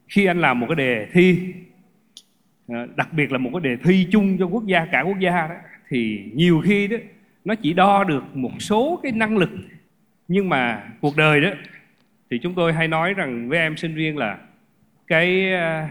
Khi 0.08 0.26
anh 0.26 0.40
làm 0.40 0.60
một 0.60 0.66
cái 0.68 0.76
đề 0.76 1.06
thi 1.12 1.54
đặc 2.96 3.08
biệt 3.12 3.32
là 3.32 3.38
một 3.38 3.50
cái 3.52 3.60
đề 3.60 3.76
thi 3.84 4.08
chung 4.10 4.38
cho 4.38 4.46
quốc 4.46 4.66
gia, 4.66 4.86
cả 4.86 5.00
quốc 5.00 5.18
gia 5.18 5.46
đó 5.46 5.54
thì 5.92 6.30
nhiều 6.34 6.62
khi 6.64 6.86
đó 6.86 6.96
nó 7.44 7.54
chỉ 7.54 7.72
đo 7.72 8.04
được 8.04 8.36
một 8.36 8.52
số 8.58 9.00
cái 9.02 9.12
năng 9.12 9.36
lực 9.36 9.50
nhưng 10.28 10.48
mà 10.48 10.84
cuộc 11.00 11.16
đời 11.16 11.40
đó 11.40 11.48
thì 12.30 12.38
chúng 12.42 12.54
tôi 12.54 12.72
hay 12.72 12.88
nói 12.88 13.14
rằng 13.14 13.48
với 13.48 13.58
em 13.58 13.76
sinh 13.76 13.94
viên 13.94 14.16
là 14.16 14.38
cái 15.06 15.52
à, 15.54 15.90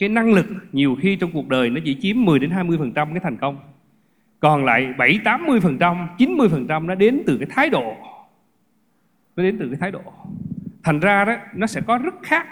cái 0.00 0.08
năng 0.08 0.32
lực 0.32 0.46
nhiều 0.72 0.96
khi 1.00 1.16
trong 1.16 1.32
cuộc 1.32 1.48
đời 1.48 1.70
nó 1.70 1.80
chỉ 1.84 1.96
chiếm 2.00 2.24
10 2.24 2.38
đến 2.38 2.50
20% 2.50 2.92
cái 2.94 3.20
thành 3.22 3.36
công. 3.36 3.58
Còn 4.40 4.64
lại 4.64 4.92
7 4.98 5.18
80%, 5.24 6.06
90% 6.18 6.86
nó 6.86 6.94
đến 6.94 7.22
từ 7.26 7.38
cái 7.38 7.48
thái 7.50 7.70
độ. 7.70 7.96
Nó 9.36 9.42
đến 9.42 9.56
từ 9.58 9.68
cái 9.68 9.78
thái 9.80 9.90
độ. 9.90 10.02
Thành 10.82 11.00
ra 11.00 11.24
đó 11.24 11.36
nó 11.54 11.66
sẽ 11.66 11.80
có 11.86 11.98
rất 11.98 12.14
khác. 12.22 12.46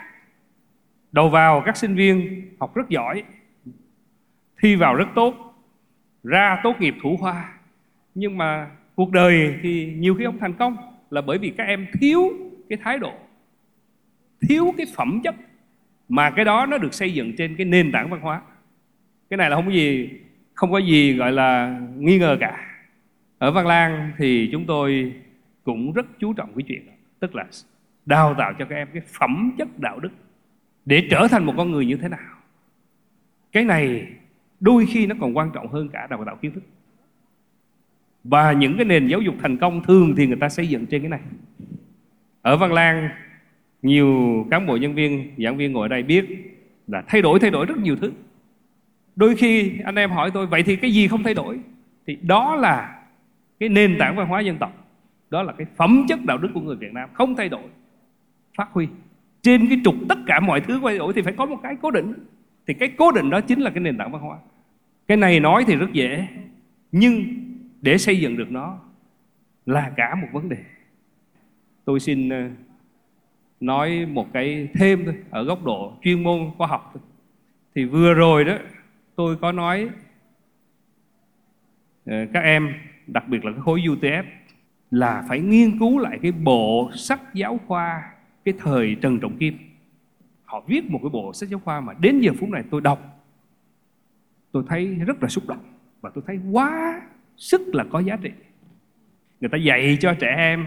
Đầu 1.13 1.29
vào 1.29 1.63
các 1.67 1.77
sinh 1.77 1.95
viên 1.95 2.43
học 2.61 2.75
rất 2.75 2.89
giỏi, 2.89 3.23
thi 4.63 4.77
vào 4.77 4.95
rất 4.95 5.09
tốt, 5.15 5.54
ra 6.25 6.61
tốt 6.63 6.77
nghiệp 6.81 6.95
thủ 7.03 7.17
khoa. 7.17 7.53
Nhưng 8.15 8.39
mà 8.39 8.71
cuộc 8.95 9.13
đời 9.13 9.55
thì 9.63 9.95
nhiều 9.97 10.15
khi 10.15 10.25
không 10.25 10.39
thành 10.39 10.55
công 10.55 10.77
là 11.11 11.21
bởi 11.21 11.39
vì 11.39 11.51
các 11.51 11.65
em 11.65 11.87
thiếu 12.01 12.33
cái 12.69 12.79
thái 12.83 12.99
độ, 12.99 13.13
thiếu 14.41 14.75
cái 14.77 14.87
phẩm 14.97 15.21
chất 15.25 15.35
mà 16.09 16.31
cái 16.31 16.45
đó 16.45 16.67
nó 16.67 16.79
được 16.79 16.95
xây 16.95 17.15
dựng 17.15 17.33
trên 17.37 17.57
cái 17.57 17.67
nền 17.67 17.93
tảng 17.93 18.11
văn 18.11 18.21
hóa. 18.21 18.41
Cái 19.31 19.37
này 19.37 19.51
là 19.51 19.57
không 19.57 19.67
có 19.67 19.73
gì 19.73 20.11
không 20.55 20.73
có 20.73 20.79
gì 20.79 21.17
gọi 21.17 21.33
là 21.33 21.81
nghi 21.97 22.19
ngờ 22.19 22.37
cả. 22.41 22.81
Ở 23.39 23.51
Văn 23.51 23.67
Lang 23.67 24.13
thì 24.19 24.49
chúng 24.53 24.65
tôi 24.67 25.13
cũng 25.65 25.93
rất 25.93 26.07
chú 26.19 26.33
trọng 26.33 26.55
cái 26.55 26.65
chuyện 26.69 26.87
đó 26.87 26.93
tức 27.21 27.35
là 27.35 27.45
đào 28.07 28.35
tạo 28.39 28.53
cho 28.59 28.65
các 28.65 28.77
em 28.77 28.89
cái 28.93 29.03
phẩm 29.19 29.53
chất 29.59 29.79
đạo 29.79 30.01
đức 30.01 30.11
để 30.85 31.07
trở 31.11 31.29
thành 31.31 31.45
một 31.45 31.55
con 31.57 31.71
người 31.71 31.87
như 31.87 31.97
thế 31.97 32.09
nào. 32.09 32.37
Cái 33.53 33.65
này 33.65 34.07
đôi 34.65 34.87
khi 34.87 35.07
nó 35.07 35.15
còn 35.21 35.37
quan 35.37 35.51
trọng 35.55 35.69
hơn 35.69 35.89
cả 35.89 36.07
đào 36.11 36.25
tạo 36.25 36.37
kiến 36.37 36.53
thức. 36.53 36.63
Và 38.25 38.53
những 38.53 38.77
cái 38.77 38.85
nền 38.85 39.07
giáo 39.07 39.21
dục 39.21 39.35
thành 39.43 39.57
công 39.57 39.83
thường 39.83 40.15
thì 40.17 40.27
người 40.27 40.37
ta 40.37 40.49
xây 40.49 40.69
dựng 40.69 40.87
trên 40.87 41.03
cái 41.03 41.09
này. 41.09 41.21
Ở 42.43 42.57
Văn 42.57 42.73
Lang, 42.73 43.09
nhiều 43.83 44.47
cán 44.51 44.67
bộ 44.67 44.77
nhân 44.77 44.95
viên, 44.95 45.35
giảng 45.39 45.57
viên 45.57 45.73
ngồi 45.73 45.85
ở 45.85 45.89
đây 45.89 46.03
biết 46.03 46.27
là 46.87 47.03
thay 47.07 47.23
đổi 47.23 47.41
thay 47.41 47.51
đổi 47.51 47.67
rất 47.67 47.79
nhiều 47.79 47.97
thứ. 47.97 48.13
Đôi 49.17 49.37
khi 49.37 49.73
anh 49.85 49.95
em 49.95 50.11
hỏi 50.11 50.31
tôi, 50.35 50.47
vậy 50.47 50.63
thì 50.63 50.77
cái 50.77 50.91
gì 50.91 51.09
không 51.09 51.23
thay 51.23 51.35
đổi? 51.35 51.59
Thì 52.07 52.19
đó 52.23 52.57
là 52.57 53.03
cái 53.61 53.69
nền 53.69 53.97
tảng 53.99 54.17
văn 54.17 54.29
hóa 54.29 54.41
dân 54.41 54.59
tộc. 54.59 54.87
Đó 55.31 55.43
là 55.43 55.53
cái 55.53 55.67
phẩm 55.77 56.05
chất 56.09 56.25
đạo 56.25 56.39
đức 56.39 56.51
của 56.55 56.61
người 56.61 56.77
Việt 56.77 56.93
Nam, 56.93 57.09
không 57.13 57.37
thay 57.37 57.49
đổi, 57.49 57.65
phát 58.57 58.69
huy. 58.73 58.89
Trên 59.43 59.69
cái 59.69 59.81
trục 59.85 59.95
tất 60.09 60.19
cả 60.27 60.41
mọi 60.41 60.61
thứ 60.61 60.81
thay 60.83 60.99
đổi 60.99 61.13
thì 61.13 61.23
phải 61.23 61.33
có 61.33 61.47
một 61.47 61.59
cái 61.63 61.77
cố 61.83 61.91
định. 61.91 62.15
Thì 62.67 62.75
cái 62.75 62.89
cố 62.99 63.13
định 63.13 63.31
đó 63.31 63.41
chính 63.41 63.61
là 63.61 63.71
cái 63.71 63.81
nền 63.81 63.99
tảng 63.99 64.13
văn 64.13 64.23
hóa 64.23 64.39
cái 65.09 65.17
này 65.17 65.41
nói 65.41 65.65
thì 65.67 65.77
rất 65.77 65.93
dễ, 65.93 66.27
nhưng 66.93 67.25
để 67.81 67.99
xây 67.99 68.21
dựng 68.21 68.37
được 68.37 68.51
nó 68.51 68.79
là 69.67 69.93
cả 69.97 70.15
một 70.15 70.29
vấn 70.33 70.49
đề 70.49 70.57
tôi 71.85 72.01
xin 72.01 72.29
ờ, 72.29 72.49
nói 73.61 74.07
một 74.07 74.33
cái 74.33 74.69
thêm 74.75 75.05
thôi, 75.05 75.15
ở 75.31 75.45
góc 75.45 75.65
độ 75.65 75.93
chuyên 76.03 76.23
môn 76.23 76.51
khoa 76.57 76.67
học 76.67 76.91
thôi. 76.95 77.03
thì 77.75 77.85
vừa 77.85 78.15
rồi 78.15 78.45
đó, 78.45 78.57
tôi 79.17 79.37
có 79.37 79.53
nói 79.53 79.89
ờ, 82.07 82.27
các 82.33 82.41
em, 82.41 82.75
đặc 83.07 83.29
biệt 83.29 83.45
là 83.45 83.53
cái 83.53 83.61
khối 83.61 83.81
UTF 83.81 84.25
là 84.91 85.25
phải 85.29 85.41
nghiên 85.41 85.79
cứu 85.79 85.99
lại 85.99 86.19
cái 86.23 86.33
bộ 86.33 86.91
sách 86.95 87.21
giáo 87.35 87.61
khoa 87.67 88.13
cái 88.45 88.55
thời 88.59 88.97
Trần 89.01 89.21
Trọng 89.21 89.37
Kim 89.37 89.59
họ 90.45 90.61
viết 90.67 90.91
một 90.91 90.99
cái 91.03 91.11
bộ 91.11 91.33
sách 91.33 91.49
giáo 91.49 91.61
khoa 91.65 91.81
mà 91.81 91.93
đến 92.01 92.21
giờ 92.21 92.33
phút 92.41 92.49
này 92.49 92.63
tôi 92.71 92.81
đọc 92.81 93.14
tôi 94.55 94.63
thấy 94.69 94.87
rất 94.87 95.23
là 95.23 95.29
xúc 95.29 95.49
động 95.49 95.63
và 96.01 96.11
tôi 96.15 96.25
thấy 96.27 96.39
quá 96.51 97.01
sức 97.37 97.61
là 97.73 97.85
có 97.85 97.99
giá 97.99 98.17
trị. 98.17 98.31
Người 99.41 99.49
ta 99.49 99.59
dạy 99.59 99.97
cho 100.01 100.15
trẻ 100.15 100.35
em 100.37 100.67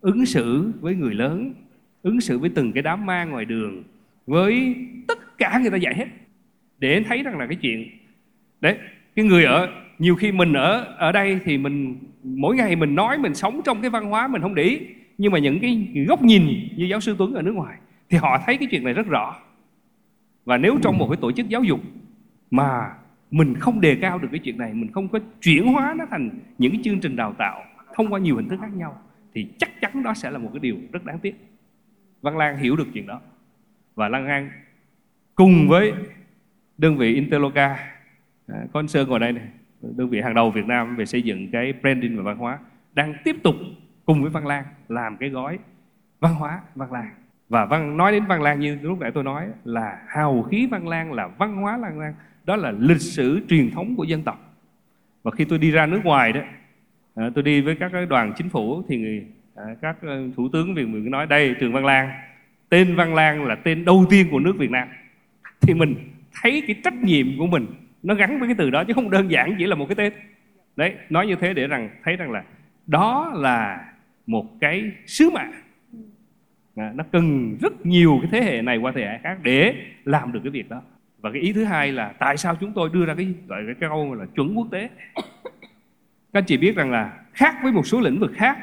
ứng 0.00 0.26
xử 0.26 0.72
với 0.80 0.94
người 0.94 1.14
lớn, 1.14 1.54
ứng 2.02 2.20
xử 2.20 2.38
với 2.38 2.50
từng 2.54 2.72
cái 2.72 2.82
đám 2.82 3.06
ma 3.06 3.24
ngoài 3.24 3.44
đường, 3.44 3.82
với 4.26 4.76
tất 5.08 5.38
cả 5.38 5.58
người 5.62 5.70
ta 5.70 5.76
dạy 5.76 5.94
hết, 5.94 6.06
để 6.78 7.04
thấy 7.08 7.22
rằng 7.22 7.38
là 7.38 7.46
cái 7.46 7.56
chuyện, 7.56 7.88
đấy, 8.60 8.78
cái 9.16 9.24
người 9.24 9.44
ở, 9.44 9.68
nhiều 9.98 10.14
khi 10.14 10.32
mình 10.32 10.52
ở 10.52 10.84
ở 10.98 11.12
đây 11.12 11.40
thì 11.44 11.58
mình, 11.58 11.98
mỗi 12.22 12.56
ngày 12.56 12.76
mình 12.76 12.94
nói 12.94 13.18
mình 13.18 13.34
sống 13.34 13.60
trong 13.64 13.80
cái 13.80 13.90
văn 13.90 14.04
hóa 14.04 14.28
mình 14.28 14.42
không 14.42 14.54
để 14.54 14.62
ý, 14.62 14.80
nhưng 15.18 15.32
mà 15.32 15.38
những 15.38 15.60
cái 15.60 16.04
góc 16.08 16.22
nhìn 16.22 16.42
như 16.76 16.84
giáo 16.84 17.00
sư 17.00 17.14
Tuấn 17.18 17.34
ở 17.34 17.42
nước 17.42 17.54
ngoài 17.54 17.76
thì 18.08 18.18
họ 18.18 18.42
thấy 18.46 18.56
cái 18.56 18.68
chuyện 18.70 18.84
này 18.84 18.94
rất 18.94 19.06
rõ. 19.06 19.36
Và 20.44 20.58
nếu 20.58 20.78
trong 20.82 20.98
một 20.98 21.08
cái 21.10 21.18
tổ 21.20 21.32
chức 21.32 21.48
giáo 21.48 21.62
dục 21.62 21.80
mà 22.50 22.94
mình 23.30 23.54
không 23.54 23.80
đề 23.80 23.98
cao 24.00 24.18
được 24.18 24.28
cái 24.32 24.40
chuyện 24.44 24.58
này 24.58 24.74
mình 24.74 24.92
không 24.92 25.08
có 25.08 25.18
chuyển 25.40 25.72
hóa 25.72 25.94
nó 25.98 26.06
thành 26.10 26.30
những 26.58 26.72
cái 26.72 26.80
chương 26.84 27.00
trình 27.00 27.16
đào 27.16 27.34
tạo 27.38 27.62
thông 27.94 28.12
qua 28.12 28.20
nhiều 28.20 28.36
hình 28.36 28.48
thức 28.48 28.60
khác 28.60 28.74
nhau 28.74 29.02
thì 29.34 29.48
chắc 29.58 29.70
chắn 29.80 30.02
đó 30.02 30.14
sẽ 30.14 30.30
là 30.30 30.38
một 30.38 30.50
cái 30.52 30.60
điều 30.60 30.76
rất 30.92 31.04
đáng 31.04 31.18
tiếc. 31.18 31.34
Văn 32.22 32.36
Lan 32.36 32.58
hiểu 32.58 32.76
được 32.76 32.86
chuyện 32.94 33.06
đó. 33.06 33.20
Và 33.94 34.08
Lan 34.08 34.26
An 34.26 34.50
cùng 35.34 35.68
với 35.68 35.92
đơn 36.78 36.96
vị 36.96 37.14
Interloca 37.14 37.66
à, 38.46 38.58
có 38.72 38.80
anh 38.80 38.88
Sơn 38.88 39.08
ngồi 39.08 39.18
đây 39.18 39.32
này 39.32 39.48
đơn 39.80 40.08
vị 40.08 40.20
hàng 40.20 40.34
đầu 40.34 40.50
Việt 40.50 40.66
Nam 40.66 40.96
về 40.96 41.06
xây 41.06 41.22
dựng 41.22 41.50
cái 41.50 41.72
branding 41.72 42.16
và 42.16 42.22
văn 42.22 42.38
hóa 42.38 42.58
đang 42.92 43.14
tiếp 43.24 43.36
tục 43.42 43.54
cùng 44.04 44.22
với 44.22 44.30
Văn 44.30 44.46
Lan 44.46 44.64
làm 44.88 45.16
cái 45.16 45.28
gói 45.28 45.58
văn 46.20 46.34
hóa 46.34 46.60
Văn 46.74 46.92
Lan. 46.92 47.10
Và 47.48 47.64
văn 47.64 47.96
nói 47.96 48.12
đến 48.12 48.24
Văn 48.26 48.42
Lan 48.42 48.60
như 48.60 48.78
lúc 48.82 48.98
nãy 49.00 49.10
tôi 49.14 49.24
nói 49.24 49.48
là 49.64 50.02
hào 50.08 50.42
khí 50.42 50.68
Văn 50.70 50.88
Lan 50.88 51.12
là 51.12 51.26
văn 51.26 51.56
hóa 51.56 51.76
Lan 51.76 51.98
Lan 51.98 52.14
đó 52.44 52.56
là 52.56 52.72
lịch 52.78 53.00
sử 53.00 53.40
truyền 53.48 53.70
thống 53.70 53.96
của 53.96 54.04
dân 54.04 54.22
tộc. 54.22 54.56
Và 55.22 55.30
khi 55.30 55.44
tôi 55.44 55.58
đi 55.58 55.70
ra 55.70 55.86
nước 55.86 56.00
ngoài 56.04 56.32
đó 56.32 56.40
à, 57.14 57.30
tôi 57.34 57.44
đi 57.44 57.60
với 57.60 57.74
các 57.74 57.92
cái 57.92 58.06
đoàn 58.06 58.32
chính 58.36 58.48
phủ 58.48 58.82
thì 58.88 58.96
người 58.96 59.26
à, 59.54 59.64
các 59.82 59.96
ờ, 60.02 60.22
thủ 60.36 60.48
tướng 60.52 60.74
Việt 60.74 60.86
nói 60.86 61.26
đây 61.26 61.54
trường 61.60 61.72
Văn 61.72 61.84
Lang. 61.84 62.10
Tên 62.68 62.94
Văn 62.94 63.14
Lang 63.14 63.44
là 63.44 63.54
tên 63.54 63.84
đầu 63.84 64.06
tiên 64.10 64.26
của 64.30 64.38
nước 64.38 64.54
Việt 64.58 64.70
Nam. 64.70 64.88
Thì 65.60 65.74
mình 65.74 65.94
thấy 66.42 66.62
cái 66.66 66.76
trách 66.84 66.94
nhiệm 66.94 67.38
của 67.38 67.46
mình 67.46 67.66
nó 68.02 68.14
gắn 68.14 68.38
với 68.38 68.48
cái 68.48 68.54
từ 68.58 68.70
đó 68.70 68.84
chứ 68.84 68.92
không 68.92 69.10
đơn 69.10 69.30
giản 69.30 69.54
chỉ 69.58 69.66
là 69.66 69.74
một 69.74 69.86
cái 69.86 69.94
tên. 69.94 70.12
Đấy 70.76 70.94
nói 71.10 71.26
như 71.26 71.34
thế 71.34 71.54
để 71.54 71.66
rằng 71.66 71.90
thấy 72.04 72.16
rằng 72.16 72.30
là 72.30 72.44
đó 72.86 73.32
là 73.36 73.84
một 74.26 74.60
cái 74.60 74.90
sứ 75.06 75.30
mạng 75.30 75.52
à, 76.76 76.92
nó 76.94 77.04
cần 77.12 77.56
rất 77.60 77.86
nhiều 77.86 78.18
cái 78.22 78.30
thế 78.32 78.50
hệ 78.50 78.62
này 78.62 78.76
qua 78.76 78.92
thế 78.94 79.02
hệ 79.02 79.18
khác 79.22 79.38
để 79.42 79.74
làm 80.04 80.32
được 80.32 80.40
cái 80.42 80.50
việc 80.50 80.68
đó 80.68 80.82
và 81.20 81.30
cái 81.32 81.42
ý 81.42 81.52
thứ 81.52 81.64
hai 81.64 81.92
là 81.92 82.12
tại 82.18 82.36
sao 82.36 82.56
chúng 82.56 82.72
tôi 82.72 82.90
đưa 82.92 83.06
ra 83.06 83.14
cái, 83.14 83.34
gọi 83.46 83.62
cái 83.66 83.74
câu 83.90 84.14
là 84.14 84.26
chuẩn 84.34 84.54
quốc 84.54 84.66
tế? 84.70 84.88
Các 86.32 86.38
anh 86.38 86.44
chị 86.44 86.56
biết 86.56 86.76
rằng 86.76 86.90
là 86.90 87.12
khác 87.32 87.54
với 87.62 87.72
một 87.72 87.86
số 87.86 88.00
lĩnh 88.00 88.18
vực 88.18 88.30
khác, 88.34 88.58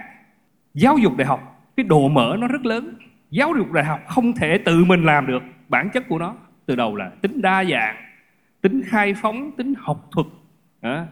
giáo 0.74 0.98
dục 0.98 1.18
đại 1.18 1.28
học, 1.28 1.72
cái 1.78 1.84
độ 1.84 2.08
mở 2.08 2.38
nó 2.40 2.48
rất 2.48 2.66
lớn. 2.66 2.94
Giáo 3.30 3.54
dục 3.58 3.72
đại 3.72 3.86
học 3.86 4.00
không 4.08 4.34
thể 4.34 4.58
tự 4.58 4.86
mình 4.86 5.06
làm 5.06 5.28
được 5.28 5.44
bản 5.70 5.90
chất 5.94 6.08
của 6.08 6.20
nó. 6.20 6.36
Từ 6.66 6.76
đầu 6.76 6.96
là 6.96 7.10
tính 7.10 7.42
đa 7.42 7.64
dạng, 7.66 7.96
tính 8.62 8.82
khai 8.86 9.14
phóng, 9.14 9.52
tính 9.52 9.74
học 9.78 10.10
thuật 10.12 10.28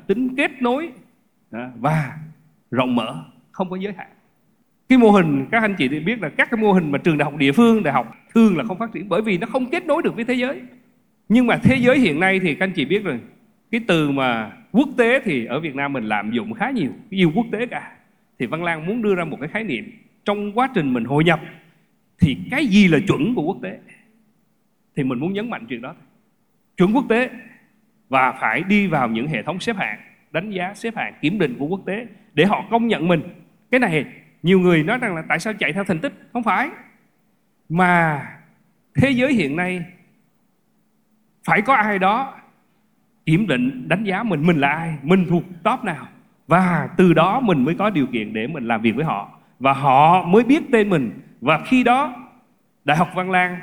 tính 0.08 0.36
kết 0.36 0.62
nối 0.62 0.90
và 1.76 2.18
rộng 2.72 2.96
mở, 2.96 3.24
không 3.52 3.70
có 3.70 3.76
giới 3.76 3.94
hạn. 3.94 4.08
Cái 4.90 4.98
mô 4.98 5.12
hình, 5.12 5.46
các 5.52 5.62
anh 5.62 5.76
chị 5.78 5.88
biết 5.88 6.22
là 6.22 6.30
các 6.30 6.52
cái 6.52 6.62
mô 6.62 6.74
hình 6.74 6.92
mà 6.92 6.98
trường 6.98 7.18
đại 7.18 7.24
học, 7.26 7.36
địa 7.38 7.52
phương 7.52 7.84
đại 7.84 7.94
học 7.94 8.16
thường 8.34 8.58
là 8.58 8.64
không 8.64 8.78
phát 8.78 8.92
triển 8.94 9.10
bởi 9.10 9.22
vì 9.22 9.38
nó 9.38 9.48
không 9.48 9.70
kết 9.70 9.86
nối 9.86 10.02
được 10.04 10.16
với 10.16 10.26
thế 10.26 10.34
giới 10.34 10.62
nhưng 11.30 11.48
mà 11.48 11.58
thế 11.58 11.76
giới 11.76 12.00
hiện 12.00 12.20
nay 12.20 12.40
thì 12.40 12.56
các 12.56 12.66
anh 12.66 12.72
chị 12.72 12.86
biết 12.86 13.04
rồi, 13.04 13.20
cái 13.72 13.82
từ 13.88 14.12
mà 14.12 14.52
quốc 14.72 14.90
tế 14.98 15.20
thì 15.20 15.46
ở 15.46 15.60
Việt 15.60 15.76
Nam 15.76 15.94
mình 15.94 16.04
lạm 16.04 16.32
dụng 16.32 16.54
khá 16.54 16.72
nhiều, 16.72 16.92
cái 17.12 17.20
yêu 17.20 17.32
quốc 17.36 17.46
tế 17.52 17.66
cả. 17.66 17.92
Thì 18.40 18.46
Văn 18.46 18.64
Lan 18.64 18.86
muốn 18.86 19.02
đưa 19.02 19.16
ra 19.16 19.26
một 19.26 19.38
cái 19.40 19.50
khái 19.50 19.64
niệm, 19.64 19.92
trong 20.26 20.52
quá 20.52 20.70
trình 20.76 20.94
mình 20.94 21.06
hội 21.06 21.24
nhập 21.24 21.42
thì 22.20 22.38
cái 22.52 22.68
gì 22.68 22.88
là 22.88 23.00
chuẩn 23.08 23.36
của 23.36 23.42
quốc 23.42 23.58
tế? 23.64 23.80
Thì 24.96 25.04
mình 25.04 25.20
muốn 25.20 25.34
nhấn 25.34 25.50
mạnh 25.50 25.66
chuyện 25.70 25.82
đó 25.82 25.96
chuẩn 26.78 26.94
quốc 26.94 27.06
tế 27.10 27.30
và 28.10 28.32
phải 28.32 28.64
đi 28.64 28.88
vào 28.88 29.10
những 29.10 29.28
hệ 29.28 29.44
thống 29.44 29.60
xếp 29.60 29.76
hạng, 29.76 30.00
đánh 30.32 30.52
giá 30.52 30.74
xếp 30.74 30.96
hạng 30.96 31.14
kiểm 31.22 31.40
định 31.40 31.56
của 31.60 31.68
quốc 31.68 31.82
tế 31.86 32.06
để 32.34 32.46
họ 32.46 32.66
công 32.72 32.88
nhận 32.88 33.08
mình. 33.08 33.22
Cái 33.72 33.80
này, 33.80 34.06
nhiều 34.44 34.60
người 34.60 34.84
nói 34.84 34.98
rằng 34.98 35.16
là 35.16 35.24
tại 35.28 35.40
sao 35.40 35.54
chạy 35.54 35.74
theo 35.74 35.84
thành 35.84 36.00
tích? 36.00 36.14
Không 36.34 36.44
phải. 36.44 36.70
Mà 37.70 38.22
thế 38.96 39.12
giới 39.12 39.34
hiện 39.34 39.56
nay 39.56 39.86
phải 41.46 41.62
có 41.62 41.74
ai 41.74 42.00
đó 42.00 42.34
kiểm 43.26 43.48
định, 43.48 43.88
đánh 43.88 44.04
giá 44.04 44.24
mình 44.24 44.48
mình 44.48 44.60
là 44.60 44.68
ai, 44.68 44.98
mình 45.04 45.26
thuộc 45.30 45.44
top 45.64 45.84
nào. 45.84 46.08
Và 46.48 46.90
từ 46.98 47.14
đó 47.14 47.40
mình 47.40 47.66
mới 47.66 47.76
có 47.76 47.90
điều 47.90 48.08
kiện 48.08 48.34
để 48.34 48.48
mình 48.48 48.68
làm 48.68 48.82
việc 48.82 48.92
với 48.96 49.06
họ. 49.06 49.30
Và 49.60 49.74
họ 49.74 50.24
mới 50.24 50.44
biết 50.44 50.64
tên 50.72 50.90
mình. 50.90 51.20
Và 51.42 51.62
khi 51.66 51.84
đó, 51.84 52.14
đại 52.86 52.98
học 52.98 53.10
văn 53.16 53.32
lang, 53.32 53.58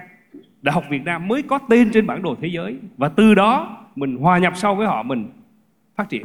đại 0.63 0.73
học 0.73 0.85
việt 0.91 1.05
nam 1.05 1.29
mới 1.29 1.43
có 1.43 1.59
tên 1.69 1.91
trên 1.93 2.07
bản 2.07 2.23
đồ 2.23 2.37
thế 2.41 2.49
giới. 2.49 2.79
Và 2.97 3.09
từ 3.09 3.35
đó, 3.35 3.79
mình 3.97 4.17
hòa 4.17 4.39
nhập 4.39 4.57
sâu 4.57 4.75
với 4.75 4.87
họ, 4.87 5.03
mình 5.03 5.31
phát 5.97 6.09
triển. 6.09 6.23